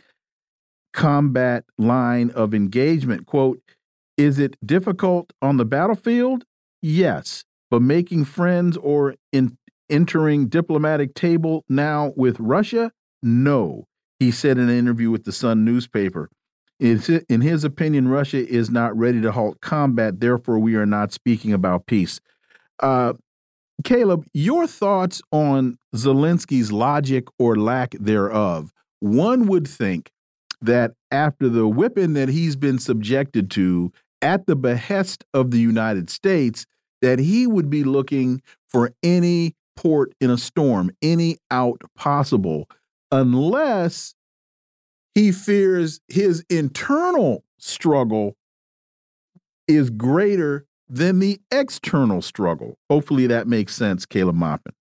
combat 0.93 1.65
line 1.77 2.29
of 2.31 2.53
engagement. 2.53 3.25
Quote, 3.25 3.59
is 4.17 4.39
it 4.39 4.55
difficult 4.65 5.33
on 5.41 5.57
the 5.57 5.65
battlefield? 5.65 6.45
Yes, 6.81 7.43
but 7.69 7.81
making 7.81 8.23
friends 8.23 8.77
or 8.77 9.15
in 9.33 9.57
entering 9.89 10.47
diplomatic 10.47 11.13
table 11.13 11.63
now 11.69 12.13
with 12.15 12.39
Russia? 12.39 12.91
No, 13.21 13.87
he 14.19 14.31
said 14.31 14.57
in 14.57 14.69
an 14.69 14.77
interview 14.77 15.11
with 15.11 15.23
the 15.23 15.31
Sun 15.31 15.65
newspaper. 15.65 16.29
In 16.79 17.41
his 17.41 17.63
opinion, 17.63 18.09
Russia 18.09 18.45
is 18.45 18.69
not 18.69 18.95
ready 18.97 19.21
to 19.21 19.31
halt 19.31 19.61
combat. 19.61 20.19
Therefore, 20.19 20.59
we 20.59 20.75
are 20.75 20.85
not 20.85 21.13
speaking 21.13 21.53
about 21.53 21.85
peace. 21.85 22.19
Uh, 22.81 23.13
Caleb, 23.83 24.25
your 24.33 24.67
thoughts 24.67 25.21
on 25.31 25.77
Zelensky's 25.95 26.71
logic 26.71 27.27
or 27.39 27.55
lack 27.55 27.91
thereof? 27.99 28.71
One 28.99 29.47
would 29.47 29.67
think 29.67 30.11
that 30.61 30.93
after 31.11 31.47
the 31.47 31.67
whipping 31.67 32.13
that 32.13 32.29
he's 32.29 32.55
been 32.55 32.79
subjected 32.79 33.51
to 33.51 33.91
at 34.21 34.45
the 34.45 34.55
behest 34.55 35.23
of 35.33 35.51
the 35.51 35.59
United 35.59 36.09
States, 36.09 36.65
that 37.01 37.19
he 37.19 37.45
would 37.47 37.69
be 37.69 37.83
looking 37.83 38.41
for 38.67 38.91
any 39.03 39.53
port 39.75 40.13
in 40.19 40.29
a 40.29 40.37
storm, 40.37 40.91
any 41.01 41.37
out 41.51 41.81
possible, 41.95 42.69
unless 43.11 44.15
he 45.13 45.31
fears 45.31 46.01
his 46.07 46.43
internal 46.49 47.43
struggle 47.57 48.35
is 49.67 49.89
greater 49.89 50.65
than 50.87 51.19
the 51.19 51.39
external 51.51 52.21
struggle. 52.21 52.77
Hopefully 52.89 53.27
that 53.27 53.47
makes 53.47 53.73
sense, 53.73 54.05
Caleb 54.05 54.35
Maupin. 54.35 54.73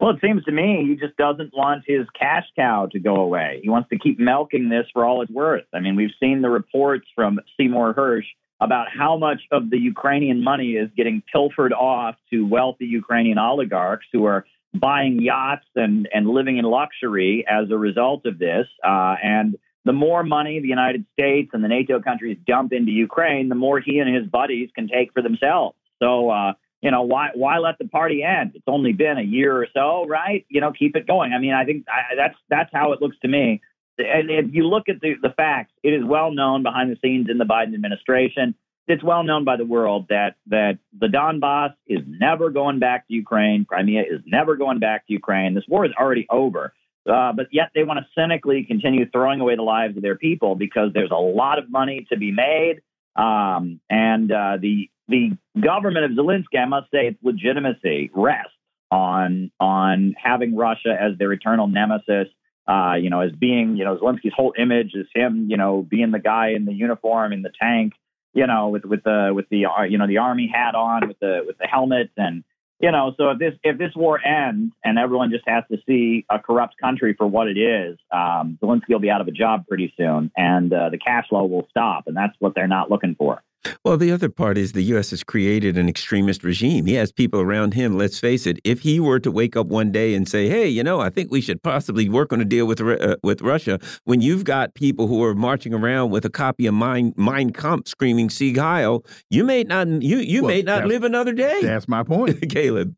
Well, 0.00 0.10
it 0.10 0.20
seems 0.20 0.44
to 0.44 0.52
me 0.52 0.86
he 0.88 0.94
just 0.94 1.16
doesn't 1.16 1.52
want 1.52 1.82
his 1.86 2.06
cash 2.18 2.44
cow 2.54 2.88
to 2.92 3.00
go 3.00 3.16
away. 3.16 3.58
He 3.62 3.68
wants 3.68 3.88
to 3.90 3.98
keep 3.98 4.18
milking 4.18 4.68
this 4.68 4.86
for 4.92 5.04
all 5.04 5.22
it's 5.22 5.30
worth. 5.30 5.64
I 5.74 5.80
mean, 5.80 5.96
we've 5.96 6.14
seen 6.20 6.40
the 6.40 6.48
reports 6.48 7.06
from 7.16 7.40
Seymour 7.56 7.94
Hersh 7.94 8.26
about 8.60 8.86
how 8.92 9.16
much 9.16 9.42
of 9.52 9.70
the 9.70 9.78
Ukrainian 9.78 10.42
money 10.42 10.72
is 10.72 10.90
getting 10.96 11.22
pilfered 11.32 11.72
off 11.72 12.16
to 12.30 12.46
wealthy 12.46 12.86
Ukrainian 12.86 13.38
oligarchs 13.38 14.06
who 14.12 14.24
are 14.24 14.44
buying 14.74 15.20
yachts 15.22 15.66
and, 15.76 16.08
and 16.12 16.28
living 16.28 16.58
in 16.58 16.64
luxury 16.64 17.44
as 17.48 17.70
a 17.70 17.78
result 17.78 18.26
of 18.26 18.38
this. 18.38 18.66
Uh, 18.84 19.14
and 19.22 19.56
the 19.84 19.92
more 19.92 20.22
money 20.22 20.60
the 20.60 20.68
United 20.68 21.06
States 21.12 21.50
and 21.52 21.62
the 21.62 21.68
NATO 21.68 22.00
countries 22.00 22.36
dump 22.46 22.72
into 22.72 22.92
Ukraine, 22.92 23.48
the 23.48 23.54
more 23.54 23.80
he 23.80 23.98
and 23.98 24.14
his 24.14 24.26
buddies 24.26 24.70
can 24.74 24.88
take 24.88 25.12
for 25.12 25.22
themselves. 25.22 25.76
So, 26.00 26.30
uh, 26.30 26.52
you 26.82 26.90
know, 26.90 27.02
why 27.02 27.30
why 27.34 27.58
let 27.58 27.78
the 27.78 27.88
party 27.88 28.22
end? 28.22 28.52
It's 28.54 28.68
only 28.68 28.92
been 28.92 29.18
a 29.18 29.22
year 29.22 29.56
or 29.56 29.66
so, 29.74 30.06
right? 30.06 30.46
You 30.48 30.60
know, 30.60 30.72
keep 30.72 30.94
it 30.94 31.06
going. 31.06 31.32
I 31.32 31.38
mean, 31.38 31.52
I 31.52 31.64
think 31.64 31.86
I, 31.88 32.14
that's 32.16 32.36
that's 32.48 32.70
how 32.72 32.92
it 32.92 33.00
looks 33.00 33.16
to 33.22 33.28
me 33.28 33.62
and 33.98 34.30
if 34.30 34.54
you 34.54 34.66
look 34.66 34.88
at 34.88 35.00
the, 35.00 35.14
the 35.20 35.30
facts, 35.30 35.72
it 35.82 35.90
is 35.90 36.04
well 36.04 36.30
known 36.30 36.62
behind 36.62 36.90
the 36.90 36.96
scenes 37.02 37.28
in 37.30 37.38
the 37.38 37.44
Biden 37.44 37.74
administration. 37.74 38.54
It's 38.86 39.02
well 39.02 39.22
known 39.22 39.44
by 39.44 39.56
the 39.56 39.66
world 39.66 40.06
that 40.08 40.36
that 40.46 40.78
the 40.98 41.08
Donbass 41.08 41.74
is 41.86 42.00
never 42.06 42.50
going 42.50 42.78
back 42.78 43.06
to 43.08 43.14
Ukraine. 43.14 43.64
Crimea 43.66 44.02
is 44.02 44.20
never 44.24 44.56
going 44.56 44.78
back 44.78 45.06
to 45.06 45.12
Ukraine. 45.12 45.54
This 45.54 45.64
war 45.68 45.84
is 45.84 45.92
already 45.98 46.26
over. 46.30 46.72
Uh, 47.08 47.32
but 47.32 47.46
yet 47.52 47.70
they 47.74 47.84
want 47.84 47.98
to 48.00 48.06
cynically 48.14 48.64
continue 48.64 49.08
throwing 49.08 49.40
away 49.40 49.56
the 49.56 49.62
lives 49.62 49.96
of 49.96 50.02
their 50.02 50.16
people 50.16 50.54
because 50.54 50.90
there's 50.92 51.10
a 51.10 51.14
lot 51.14 51.58
of 51.58 51.70
money 51.70 52.06
to 52.10 52.18
be 52.18 52.32
made. 52.32 52.80
Um, 53.16 53.80
and 53.88 54.30
uh, 54.30 54.58
the 54.60 54.90
the 55.08 55.36
government 55.58 56.04
of 56.04 56.10
Zelensky, 56.12 56.58
I 56.60 56.66
must 56.66 56.90
say, 56.90 57.08
its 57.08 57.18
legitimacy 57.22 58.10
rests 58.14 58.52
on 58.90 59.50
on 59.58 60.14
having 60.22 60.56
Russia 60.56 60.96
as 60.98 61.18
their 61.18 61.32
eternal 61.32 61.66
nemesis 61.66 62.28
uh, 62.68 62.94
you 63.00 63.08
know, 63.08 63.20
as 63.20 63.32
being, 63.32 63.76
you 63.76 63.84
know, 63.84 63.96
Zelensky's 63.96 64.34
whole 64.36 64.52
image 64.58 64.92
is 64.94 65.06
him, 65.14 65.46
you 65.48 65.56
know, 65.56 65.86
being 65.88 66.10
the 66.10 66.18
guy 66.18 66.50
in 66.50 66.66
the 66.66 66.74
uniform 66.74 67.32
in 67.32 67.40
the 67.40 67.50
tank, 67.60 67.94
you 68.34 68.46
know, 68.46 68.68
with 68.68 68.84
with 68.84 69.02
the 69.04 69.32
with 69.34 69.46
the 69.50 69.64
uh, 69.66 69.84
you 69.84 69.96
know 69.96 70.06
the 70.06 70.18
army 70.18 70.50
hat 70.52 70.74
on, 70.74 71.08
with 71.08 71.18
the 71.18 71.44
with 71.46 71.56
the 71.58 71.66
helmet, 71.66 72.10
and 72.16 72.44
you 72.78 72.92
know, 72.92 73.14
so 73.16 73.30
if 73.30 73.38
this 73.38 73.54
if 73.64 73.78
this 73.78 73.92
war 73.96 74.20
ends 74.24 74.74
and 74.84 74.98
everyone 74.98 75.30
just 75.30 75.48
has 75.48 75.64
to 75.70 75.78
see 75.86 76.26
a 76.30 76.38
corrupt 76.38 76.76
country 76.78 77.14
for 77.16 77.26
what 77.26 77.48
it 77.48 77.56
is, 77.58 77.98
um, 78.12 78.58
Zelensky 78.62 78.90
will 78.90 79.00
be 79.00 79.10
out 79.10 79.22
of 79.22 79.28
a 79.28 79.32
job 79.32 79.66
pretty 79.66 79.94
soon, 79.96 80.30
and 80.36 80.70
uh, 80.72 80.90
the 80.90 80.98
cash 80.98 81.28
flow 81.28 81.46
will 81.46 81.66
stop, 81.70 82.06
and 82.06 82.14
that's 82.14 82.36
what 82.38 82.54
they're 82.54 82.68
not 82.68 82.90
looking 82.90 83.14
for. 83.14 83.42
Well, 83.84 83.96
the 83.96 84.12
other 84.12 84.28
part 84.28 84.58
is 84.58 84.72
the 84.72 84.82
U.S. 84.82 85.10
has 85.10 85.22
created 85.22 85.76
an 85.76 85.88
extremist 85.88 86.44
regime. 86.44 86.86
He 86.86 86.94
has 86.94 87.12
people 87.12 87.40
around 87.40 87.74
him. 87.74 87.96
Let's 87.96 88.18
face 88.18 88.46
it. 88.46 88.58
If 88.64 88.80
he 88.80 89.00
were 89.00 89.20
to 89.20 89.30
wake 89.30 89.56
up 89.56 89.66
one 89.66 89.92
day 89.92 90.14
and 90.14 90.28
say, 90.28 90.48
"Hey, 90.48 90.68
you 90.68 90.82
know, 90.82 91.00
I 91.00 91.10
think 91.10 91.30
we 91.30 91.40
should 91.40 91.62
possibly 91.62 92.08
work 92.08 92.32
on 92.32 92.40
a 92.40 92.44
deal 92.44 92.66
with 92.66 92.80
uh, 92.80 93.16
with 93.22 93.42
Russia," 93.42 93.78
when 94.04 94.20
you've 94.20 94.44
got 94.44 94.74
people 94.74 95.06
who 95.06 95.22
are 95.24 95.34
marching 95.34 95.74
around 95.74 96.10
with 96.10 96.24
a 96.24 96.30
copy 96.30 96.66
of 96.66 96.74
Mein 96.74 97.12
Mein 97.16 97.50
Kampf 97.50 97.88
screaming 97.88 98.30
"Sieg 98.30 98.56
Heil," 98.56 99.04
you 99.30 99.44
may 99.44 99.64
not 99.64 99.88
you 99.88 100.18
you 100.18 100.42
well, 100.42 100.54
may 100.54 100.62
not 100.62 100.86
live 100.86 101.04
another 101.04 101.32
day. 101.32 101.60
That's 101.62 101.88
my 101.88 102.02
point, 102.02 102.48
Caleb. 102.50 102.94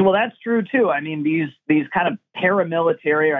Well, 0.00 0.12
that's 0.12 0.38
true 0.38 0.62
too. 0.62 0.90
I 0.90 1.00
mean, 1.00 1.24
these 1.24 1.48
these 1.66 1.86
kind 1.92 2.06
of 2.06 2.18
paramilitary, 2.40 3.32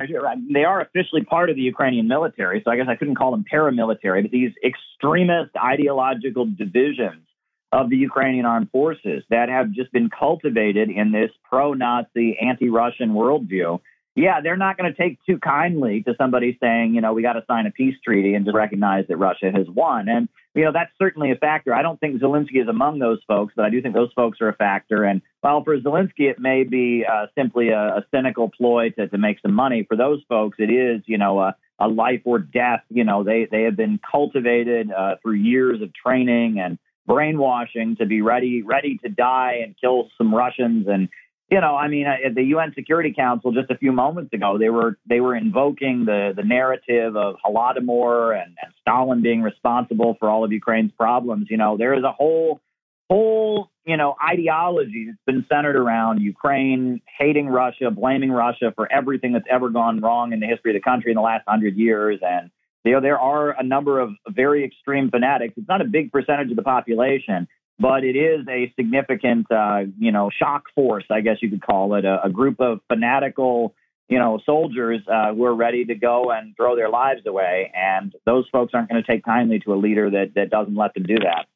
they 0.53 0.65
are 0.65 0.81
officially 0.81 1.23
part 1.25 1.51
of 1.51 1.57
the 1.57 1.63
Ukrainian 1.63 2.09
military, 2.09 2.63
so 2.65 2.71
I 2.73 2.77
guess 2.77 2.87
I 2.89 2.97
couldn't 2.97 3.15
call 3.15 3.31
them 3.31 3.45
paramilitary, 3.51 4.23
but 4.23 4.33
these 4.33 4.51
extremist 4.65 5.57
ideological 5.57 6.47
divisions 6.47 7.23
of 7.71 7.91
the 7.91 7.97
Ukrainian 7.97 8.45
armed 8.45 8.71
forces 8.73 9.23
that 9.31 9.49
have 9.49 9.71
just 9.71 9.93
been 9.93 10.11
cultivated 10.11 10.91
in 10.91 11.13
this 11.13 11.31
pro-Nazi, 11.49 12.39
anti-Russian 12.41 13.11
worldview 13.11 13.79
yeah, 14.19 14.41
they're 14.43 14.57
not 14.57 14.77
going 14.77 14.93
to 14.93 15.01
take 15.01 15.19
too 15.25 15.39
kindly 15.39 16.03
to 16.03 16.15
somebody 16.19 16.59
saying, 16.61 16.97
you 16.97 17.01
know, 17.01 17.13
we 17.13 17.23
got 17.23 17.35
to 17.35 17.45
sign 17.47 17.67
a 17.67 17.71
peace 17.71 17.95
treaty 18.05 18.35
and 18.35 18.45
just 18.45 18.57
recognize 18.57 19.05
that 19.07 19.17
Russia 19.17 19.53
has 19.55 19.69
won. 19.69 20.09
And, 20.09 20.29
you 20.57 20.65
know, 20.65 20.73
that's 20.73 20.91
certainly 20.99 21.31
a 21.31 21.37
factor. 21.37 21.73
I 21.73 21.83
don't 21.83 22.01
think 22.01 22.21
Zelensky 22.21 22.61
is 22.61 22.67
among 22.67 22.99
those 22.99 23.21
folks, 23.29 23.55
but 23.57 23.65
I 23.65 23.71
do 23.71 23.81
think 23.81 23.95
those 23.95 24.13
folks 24.17 24.39
are 24.41 24.49
a 24.49 24.57
factor. 24.57 25.05
And 25.05 25.23
while 25.41 25.63
for 25.63 25.79
Zelensky, 25.79 26.31
it 26.31 26.39
may 26.39 26.65
be 26.65 27.05
uh, 27.11 27.27
simply 27.37 27.69
a, 27.69 27.99
a, 27.99 28.05
cynical 28.13 28.51
ploy 28.51 28.91
to, 28.91 29.09
to 29.09 29.19
make 29.19 29.41
some 29.41 29.55
money, 29.55 29.85
for 29.89 29.97
those 29.97 30.21
folks, 30.29 30.57
it 30.59 30.71
is, 30.71 31.03
you 31.07 31.19
know, 31.19 31.39
a, 31.39 31.57
a 31.79 31.87
life 31.87 32.23
or 32.25 32.39
death. 32.41 32.83
You 32.89 33.05
know, 33.05 33.23
they, 33.23 33.47
they 33.51 33.63
have 33.63 33.77
been 33.77 34.01
cultivated 34.11 34.91
uh, 34.91 35.17
through 35.23 35.35
years 35.35 35.81
of 35.81 35.91
training 35.95 36.59
and 36.59 36.79
brainwashing 37.07 37.97
to 37.97 38.07
be 38.07 38.21
ready, 38.21 38.63
ready 38.63 38.99
to 38.99 39.09
die 39.09 39.61
and 39.65 39.77
kill 39.81 40.09
some 40.19 40.35
Russians. 40.35 40.87
And, 40.89 41.09
you 41.51 41.61
know, 41.61 41.77
I 41.77 41.87
mean, 41.87 42.07
at 42.07 42.35
the 42.35 42.43
UN 42.43 42.73
Security 42.75 43.15
Council 43.17 43.53
just 43.53 43.71
a 43.71 43.79
few 43.79 43.93
moments 43.93 44.33
ago, 44.33 44.59
they 44.59 44.69
were 44.69 44.99
they 45.09 45.21
were 45.21 45.35
invoking 45.35 46.05
the 46.05 46.33
the 46.37 46.43
narrative 46.43 47.17
of 47.17 47.37
Holodomor 47.45 48.35
and, 48.35 48.57
and 48.63 48.75
Stalin 48.83 49.23
being 49.23 49.41
responsible 49.41 50.17
for 50.19 50.29
all 50.29 50.45
of 50.45 50.53
Ukraine's 50.53 50.93
problems. 50.93 51.47
You 51.49 51.57
know, 51.57 51.79
there 51.79 51.95
is 51.95 52.05
a 52.05 52.13
whole 52.13 52.61
whole 53.09 53.71
you 53.85 53.97
know 53.97 54.17
ideology 54.23 55.07
that's 55.07 55.19
been 55.27 55.47
centered 55.51 55.77
around 55.77 56.21
Ukraine 56.21 57.01
hating 57.19 57.49
Russia, 57.49 57.91
blaming 57.91 58.31
Russia 58.31 58.73
for 58.75 58.91
everything 58.93 59.33
that's 59.33 59.47
ever 59.51 59.71
gone 59.71 60.01
wrong 60.01 60.33
in 60.33 60.41
the 60.41 60.47
history 60.47 60.73
of 60.73 60.75
the 60.75 60.89
country 60.89 61.11
in 61.11 61.17
the 61.17 61.23
last 61.23 61.45
hundred 61.47 61.77
years, 61.77 62.21
and 62.23 62.51
you 62.85 62.93
know 62.93 63.01
there 63.01 63.19
are 63.19 63.51
a 63.51 63.63
number 63.63 64.01
of 64.01 64.11
very 64.29 64.65
extreme 64.65 65.11
fanatics. 65.11 65.55
It's 65.57 65.69
not 65.69 65.81
a 65.81 65.87
big 65.87 66.13
percentage 66.13 66.51
of 66.51 66.57
the 66.57 66.63
population 66.63 67.49
but 67.79 68.05
it 68.05 68.17
is 68.17 68.47
a 68.49 68.73
significant, 68.77 69.51
uh, 69.51 69.83
you 69.99 70.11
know, 70.11 70.31
shock 70.37 70.65
force, 70.75 71.05
I 71.11 71.21
guess 71.21 71.37
you 71.41 71.51
could 71.51 71.63
call 71.63 71.95
it, 71.95 72.05
a, 72.05 72.25
a 72.25 72.31
group 72.31 72.61
of 72.61 72.81
fanatical, 72.89 73.75
you 74.09 74.19
know, 74.19 74.41
soldiers 74.45 75.01
uh, 75.11 75.33
who 75.33 75.45
are 75.45 75.55
ready 75.55 75.85
to 75.85 75.95
go 75.95 76.31
and 76.31 76.57
throw 76.57 76.75
their 76.75 76.89
lives 76.89 77.23
away. 77.27 77.73
And 77.75 78.13
those 78.27 78.47
folks 78.51 78.73
aren't 78.75 78.89
going 78.89 79.03
to 79.03 79.07
take 79.07 79.25
kindly 79.25 79.61
to 79.61 79.75
a 79.75 79.77
leader 79.77 80.11
that, 80.11 80.33
that 80.35 80.51
doesn't 80.51 80.75
let 80.75 80.95
them 80.95 81.05
do 81.05 81.19
that. 81.21 81.47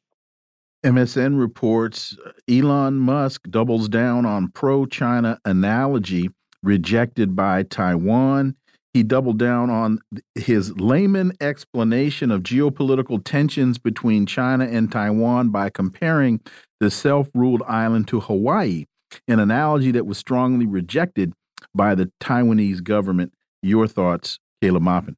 MSN 0.83 1.39
reports 1.39 2.17
uh, 2.25 2.31
Elon 2.49 2.95
Musk 2.95 3.43
doubles 3.49 3.87
down 3.87 4.25
on 4.25 4.49
pro 4.49 4.85
China 4.85 5.39
analogy 5.45 6.29
rejected 6.61 7.35
by 7.35 7.63
Taiwan. 7.63 8.55
He 8.93 9.01
doubled 9.01 9.39
down 9.39 9.69
on 9.69 9.99
his 10.35 10.77
layman 10.79 11.33
explanation 11.41 12.29
of 12.31 12.43
geopolitical 12.43 13.23
tensions 13.23 13.77
between 13.77 14.25
China 14.25 14.65
and 14.65 14.91
Taiwan 14.91 15.49
by 15.49 15.69
comparing 15.69 16.41
the 16.79 16.91
self 16.91 17.29
ruled 17.33 17.63
island 17.63 18.07
to 18.09 18.19
Hawaii, 18.19 18.85
an 19.27 19.39
analogy 19.39 19.91
that 19.91 20.05
was 20.05 20.17
strongly 20.17 20.67
rejected 20.67 21.33
by 21.73 21.95
the 21.95 22.11
Taiwanese 22.19 22.83
government. 22.83 23.31
Your 23.61 23.87
thoughts, 23.87 24.39
Caleb 24.61 24.83
Maupin? 24.83 25.15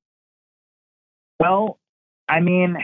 Well, 1.39 1.79
I 2.29 2.39
mean, 2.39 2.77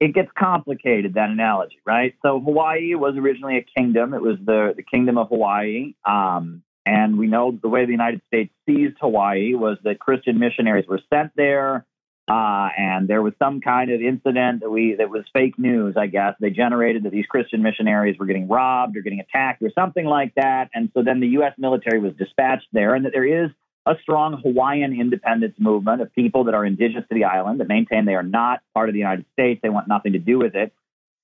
it 0.00 0.14
gets 0.14 0.30
complicated 0.36 1.14
that 1.14 1.28
analogy, 1.28 1.78
right? 1.84 2.14
So 2.22 2.40
Hawaii 2.40 2.94
was 2.94 3.16
originally 3.16 3.58
a 3.58 3.66
kingdom. 3.78 4.14
It 4.14 4.22
was 4.22 4.38
the 4.42 4.72
the 4.74 4.82
kingdom 4.82 5.18
of 5.18 5.28
Hawaii, 5.28 5.94
um, 6.06 6.62
and 6.86 7.18
we 7.18 7.26
know 7.26 7.56
the 7.62 7.68
way 7.68 7.84
the 7.84 7.92
United 7.92 8.22
States 8.26 8.52
seized 8.66 8.96
Hawaii 9.00 9.54
was 9.54 9.76
that 9.84 10.00
Christian 10.00 10.38
missionaries 10.38 10.86
were 10.88 11.00
sent 11.12 11.32
there, 11.36 11.84
uh, 12.28 12.68
and 12.78 13.08
there 13.08 13.20
was 13.20 13.34
some 13.38 13.60
kind 13.60 13.90
of 13.90 14.00
incident 14.00 14.60
that 14.62 14.70
we 14.70 14.94
that 14.94 15.10
was 15.10 15.24
fake 15.34 15.58
news. 15.58 15.96
I 15.98 16.06
guess 16.06 16.34
they 16.40 16.48
generated 16.48 17.02
that 17.02 17.12
these 17.12 17.26
Christian 17.26 17.62
missionaries 17.62 18.18
were 18.18 18.26
getting 18.26 18.48
robbed 18.48 18.96
or 18.96 19.02
getting 19.02 19.20
attacked 19.20 19.62
or 19.62 19.70
something 19.74 20.06
like 20.06 20.34
that, 20.36 20.70
and 20.72 20.90
so 20.94 21.02
then 21.02 21.20
the 21.20 21.28
U.S. 21.28 21.52
military 21.58 22.00
was 22.00 22.14
dispatched 22.14 22.68
there, 22.72 22.94
and 22.94 23.04
that 23.04 23.12
there 23.12 23.44
is 23.44 23.50
a 23.86 23.94
strong 24.02 24.40
Hawaiian 24.42 24.98
independence 24.98 25.54
movement 25.58 26.02
of 26.02 26.14
people 26.14 26.44
that 26.44 26.54
are 26.54 26.64
indigenous 26.64 27.04
to 27.08 27.14
the 27.14 27.24
island 27.24 27.60
that 27.60 27.68
maintain 27.68 28.04
they 28.04 28.14
are 28.14 28.22
not 28.22 28.60
part 28.74 28.88
of 28.88 28.92
the 28.92 28.98
United 28.98 29.24
States. 29.32 29.60
They 29.62 29.70
want 29.70 29.88
nothing 29.88 30.12
to 30.12 30.18
do 30.18 30.38
with 30.38 30.54
it. 30.54 30.72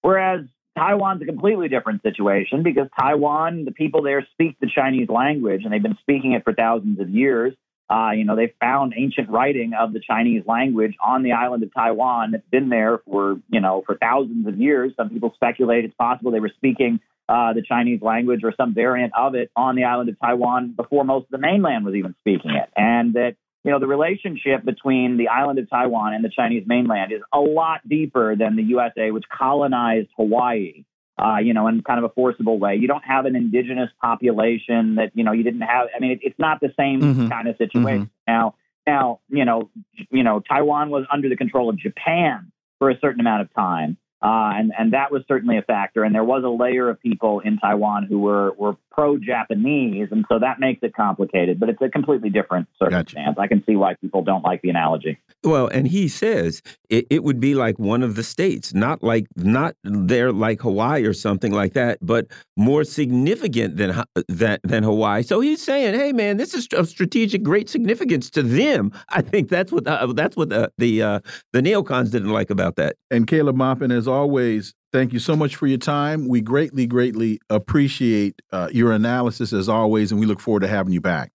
Whereas 0.00 0.46
Taiwan's 0.76 1.22
a 1.22 1.26
completely 1.26 1.68
different 1.68 2.02
situation 2.02 2.62
because 2.62 2.88
Taiwan, 2.98 3.64
the 3.64 3.72
people 3.72 4.02
there 4.02 4.26
speak 4.32 4.56
the 4.60 4.70
Chinese 4.72 5.08
language 5.08 5.62
and 5.64 5.72
they've 5.72 5.82
been 5.82 5.98
speaking 6.00 6.32
it 6.32 6.44
for 6.44 6.52
thousands 6.52 7.00
of 7.00 7.10
years. 7.10 7.54
Uh, 7.88 8.10
you 8.10 8.24
know, 8.24 8.34
they 8.34 8.52
found 8.60 8.94
ancient 8.96 9.30
writing 9.30 9.72
of 9.78 9.92
the 9.92 10.00
Chinese 10.00 10.42
language 10.46 10.94
on 11.02 11.22
the 11.22 11.32
island 11.32 11.62
of 11.62 11.72
Taiwan 11.72 12.32
that's 12.32 12.48
been 12.50 12.68
there 12.68 12.98
for, 13.06 13.38
you 13.48 13.60
know, 13.60 13.82
for 13.86 13.96
thousands 13.96 14.46
of 14.48 14.58
years. 14.58 14.92
Some 14.96 15.08
people 15.08 15.32
speculate 15.34 15.84
it's 15.84 15.94
possible 15.94 16.32
they 16.32 16.40
were 16.40 16.52
speaking 16.56 17.00
uh, 17.28 17.52
the 17.52 17.62
Chinese 17.62 18.00
language 18.02 18.40
or 18.44 18.52
some 18.56 18.72
variant 18.74 19.12
of 19.16 19.34
it 19.34 19.50
on 19.56 19.74
the 19.76 19.84
island 19.84 20.08
of 20.08 20.18
Taiwan 20.20 20.72
before 20.76 21.04
most 21.04 21.24
of 21.24 21.30
the 21.30 21.38
mainland 21.38 21.84
was 21.84 21.94
even 21.94 22.14
speaking 22.20 22.52
it. 22.52 22.68
And 22.76 23.14
that, 23.14 23.34
you 23.64 23.72
know, 23.72 23.80
the 23.80 23.86
relationship 23.88 24.64
between 24.64 25.16
the 25.16 25.28
island 25.28 25.58
of 25.58 25.68
Taiwan 25.68 26.14
and 26.14 26.24
the 26.24 26.28
Chinese 26.28 26.64
mainland 26.66 27.10
is 27.12 27.20
a 27.32 27.40
lot 27.40 27.80
deeper 27.88 28.36
than 28.36 28.54
the 28.54 28.62
USA, 28.62 29.10
which 29.10 29.24
colonized 29.28 30.08
Hawaii. 30.16 30.84
Uh, 31.18 31.38
you 31.38 31.54
know, 31.54 31.66
in 31.66 31.80
kind 31.80 31.96
of 31.98 32.04
a 32.04 32.10
forcible 32.10 32.58
way. 32.58 32.76
You 32.76 32.88
don't 32.88 33.02
have 33.02 33.24
an 33.24 33.34
indigenous 33.36 33.88
population 34.02 34.96
that 34.96 35.12
you 35.14 35.24
know 35.24 35.32
you 35.32 35.42
didn't 35.44 35.62
have. 35.62 35.88
I 35.96 35.98
mean, 35.98 36.10
it, 36.10 36.18
it's 36.20 36.38
not 36.38 36.60
the 36.60 36.74
same 36.78 37.00
Mhm. 37.00 37.30
kind 37.30 37.48
of 37.48 37.56
situation. 37.56 38.02
Mhm. 38.02 38.10
Now, 38.26 38.54
now, 38.86 39.20
you 39.30 39.46
know, 39.46 39.70
you 40.10 40.22
know, 40.22 40.40
Taiwan 40.40 40.90
was 40.90 41.06
under 41.10 41.30
the 41.30 41.36
control 41.36 41.70
of 41.70 41.78
Japan 41.78 42.52
for 42.78 42.90
a 42.90 42.98
certain 42.98 43.20
amount 43.20 43.40
of 43.40 43.54
time, 43.54 43.96
uh, 44.26 44.50
and 44.56 44.72
and 44.76 44.92
that 44.92 45.12
was 45.12 45.22
certainly 45.28 45.56
a 45.56 45.62
factor. 45.62 46.02
And 46.02 46.12
there 46.12 46.24
was 46.24 46.42
a 46.42 46.48
layer 46.48 46.88
of 46.88 47.00
people 47.00 47.38
in 47.38 47.58
Taiwan 47.58 48.06
who 48.06 48.18
were 48.18 48.52
were 48.58 48.76
pro-Japanese, 48.96 50.08
and 50.10 50.24
so 50.28 50.38
that 50.38 50.58
makes 50.58 50.82
it 50.82 50.94
complicated. 50.94 51.60
But 51.60 51.68
it's 51.68 51.82
a 51.82 51.88
completely 51.88 52.30
different 52.30 52.68
circumstance. 52.82 53.36
I 53.38 53.46
can 53.46 53.62
see 53.66 53.76
why 53.76 53.94
people 53.94 54.22
don't 54.22 54.42
like 54.42 54.62
the 54.62 54.70
analogy. 54.70 55.18
Well, 55.44 55.68
and 55.68 55.86
he 55.86 56.08
says 56.08 56.62
it, 56.88 57.06
it 57.10 57.22
would 57.22 57.38
be 57.38 57.54
like 57.54 57.78
one 57.78 58.02
of 58.02 58.16
the 58.16 58.22
states, 58.22 58.74
not 58.74 59.02
like 59.02 59.26
not 59.36 59.76
there 59.84 60.32
like 60.32 60.62
Hawaii 60.62 61.04
or 61.04 61.12
something 61.12 61.52
like 61.52 61.74
that, 61.74 61.98
but 62.00 62.26
more 62.56 62.84
significant 62.84 63.76
than 63.76 63.90
Ha- 63.90 64.04
than 64.28 64.58
than 64.64 64.82
Hawaii. 64.82 65.22
So 65.22 65.40
he's 65.40 65.62
saying, 65.62 65.94
"Hey, 65.94 66.12
man, 66.12 66.38
this 66.38 66.54
is 66.54 66.66
of 66.72 66.88
strategic 66.88 67.42
great 67.42 67.68
significance 67.68 68.30
to 68.30 68.42
them." 68.42 68.92
I 69.10 69.22
think 69.22 69.48
that's 69.48 69.70
what 69.70 69.86
uh, 69.86 70.12
that's 70.14 70.36
what 70.36 70.48
the 70.48 70.72
the 70.78 71.02
uh, 71.02 71.20
the 71.52 71.60
neocons 71.60 72.10
didn't 72.10 72.30
like 72.30 72.50
about 72.50 72.76
that. 72.76 72.96
And 73.10 73.26
Caleb 73.26 73.56
Maupin, 73.56 73.92
as 73.92 74.08
always, 74.08 74.74
thank 74.92 75.12
you 75.12 75.18
so 75.18 75.36
much 75.36 75.56
for 75.56 75.66
your 75.66 75.78
time. 75.78 76.28
We 76.28 76.40
greatly, 76.40 76.86
greatly 76.86 77.40
appreciate 77.50 78.40
uh, 78.52 78.68
your 78.72 78.92
analysis 78.92 79.52
as 79.52 79.68
always, 79.68 80.10
and 80.10 80.20
we 80.20 80.26
look 80.26 80.40
forward 80.40 80.60
to 80.60 80.68
having 80.68 80.92
you 80.92 81.00
back. 81.00 81.32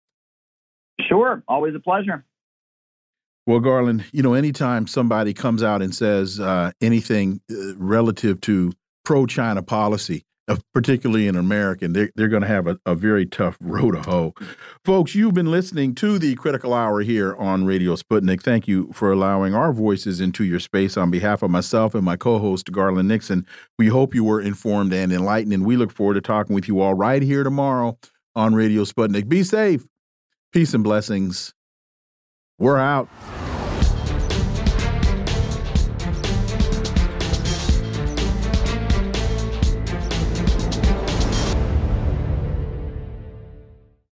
Sure, 1.07 1.44
always 1.48 1.76
a 1.76 1.80
pleasure. 1.80 2.26
Well, 3.48 3.60
Garland, 3.60 4.06
you 4.11 4.22
know, 4.22 4.34
anytime 4.36 4.86
somebody 4.86 5.34
comes 5.34 5.64
out 5.64 5.82
and 5.82 5.94
says 5.94 6.40
uh, 6.40 6.72
anything 6.80 7.41
uh, 7.49 7.76
relative 7.76 8.40
to 8.41 8.72
pro 9.03 9.26
China 9.26 9.64
policy, 9.64 10.26
Uh, 10.48 10.58
particularly 10.74 11.28
in 11.28 11.36
America, 11.36 11.88
they're, 11.88 12.12
they're 12.16 12.28
going 12.28 12.42
to 12.42 12.48
have 12.48 12.66
a, 12.68 12.78
a 12.86 12.96
very 12.96 13.26
tough 13.26 13.58
row 13.62 13.92
to 13.92 14.02
hoe. 14.02 14.34
Folks, 14.84 15.14
you've 15.14 15.36
been 15.36 15.52
listening 15.52 15.94
to 15.96 16.18
the 16.18 16.36
Critical 16.36 16.74
Hour 16.74 17.02
here 17.02 17.36
on 17.36 17.64
Radio 17.64 17.96
Sputnik. 17.96 18.42
Thank 18.42 18.68
you 18.68 18.92
for 18.92 19.12
allowing 19.12 19.54
our 19.54 19.72
voices 19.72 20.20
into 20.20 20.44
your 20.44 20.60
space 20.60 20.98
on 20.98 21.12
behalf 21.12 21.44
of 21.44 21.52
myself 21.52 21.94
and 21.94 22.04
my 22.04 22.18
co 22.18 22.40
host, 22.40 22.72
Garland 22.72 23.08
Nixon. 23.08 23.46
We 23.78 23.88
hope 23.88 24.16
you 24.16 24.24
were 24.24 24.42
informed 24.42 24.94
and 24.94 25.14
enlightened, 25.14 25.54
and 25.54 25.66
we 25.66 25.78
look 25.78 25.92
forward 25.92 26.16
to 26.16 26.22
talking 26.22 26.56
with 26.56 26.68
you 26.68 26.82
all 26.82 26.96
right 26.96 27.22
here 27.22 27.44
tomorrow 27.44 27.98
on 28.36 28.56
Radio 28.56 28.84
Sputnik. 28.84 29.30
Be 29.30 29.44
safe. 29.44 29.86
Peace 30.52 30.74
and 30.74 30.84
blessings. 30.84 31.54
We're 32.58 32.78
out. 32.78 33.08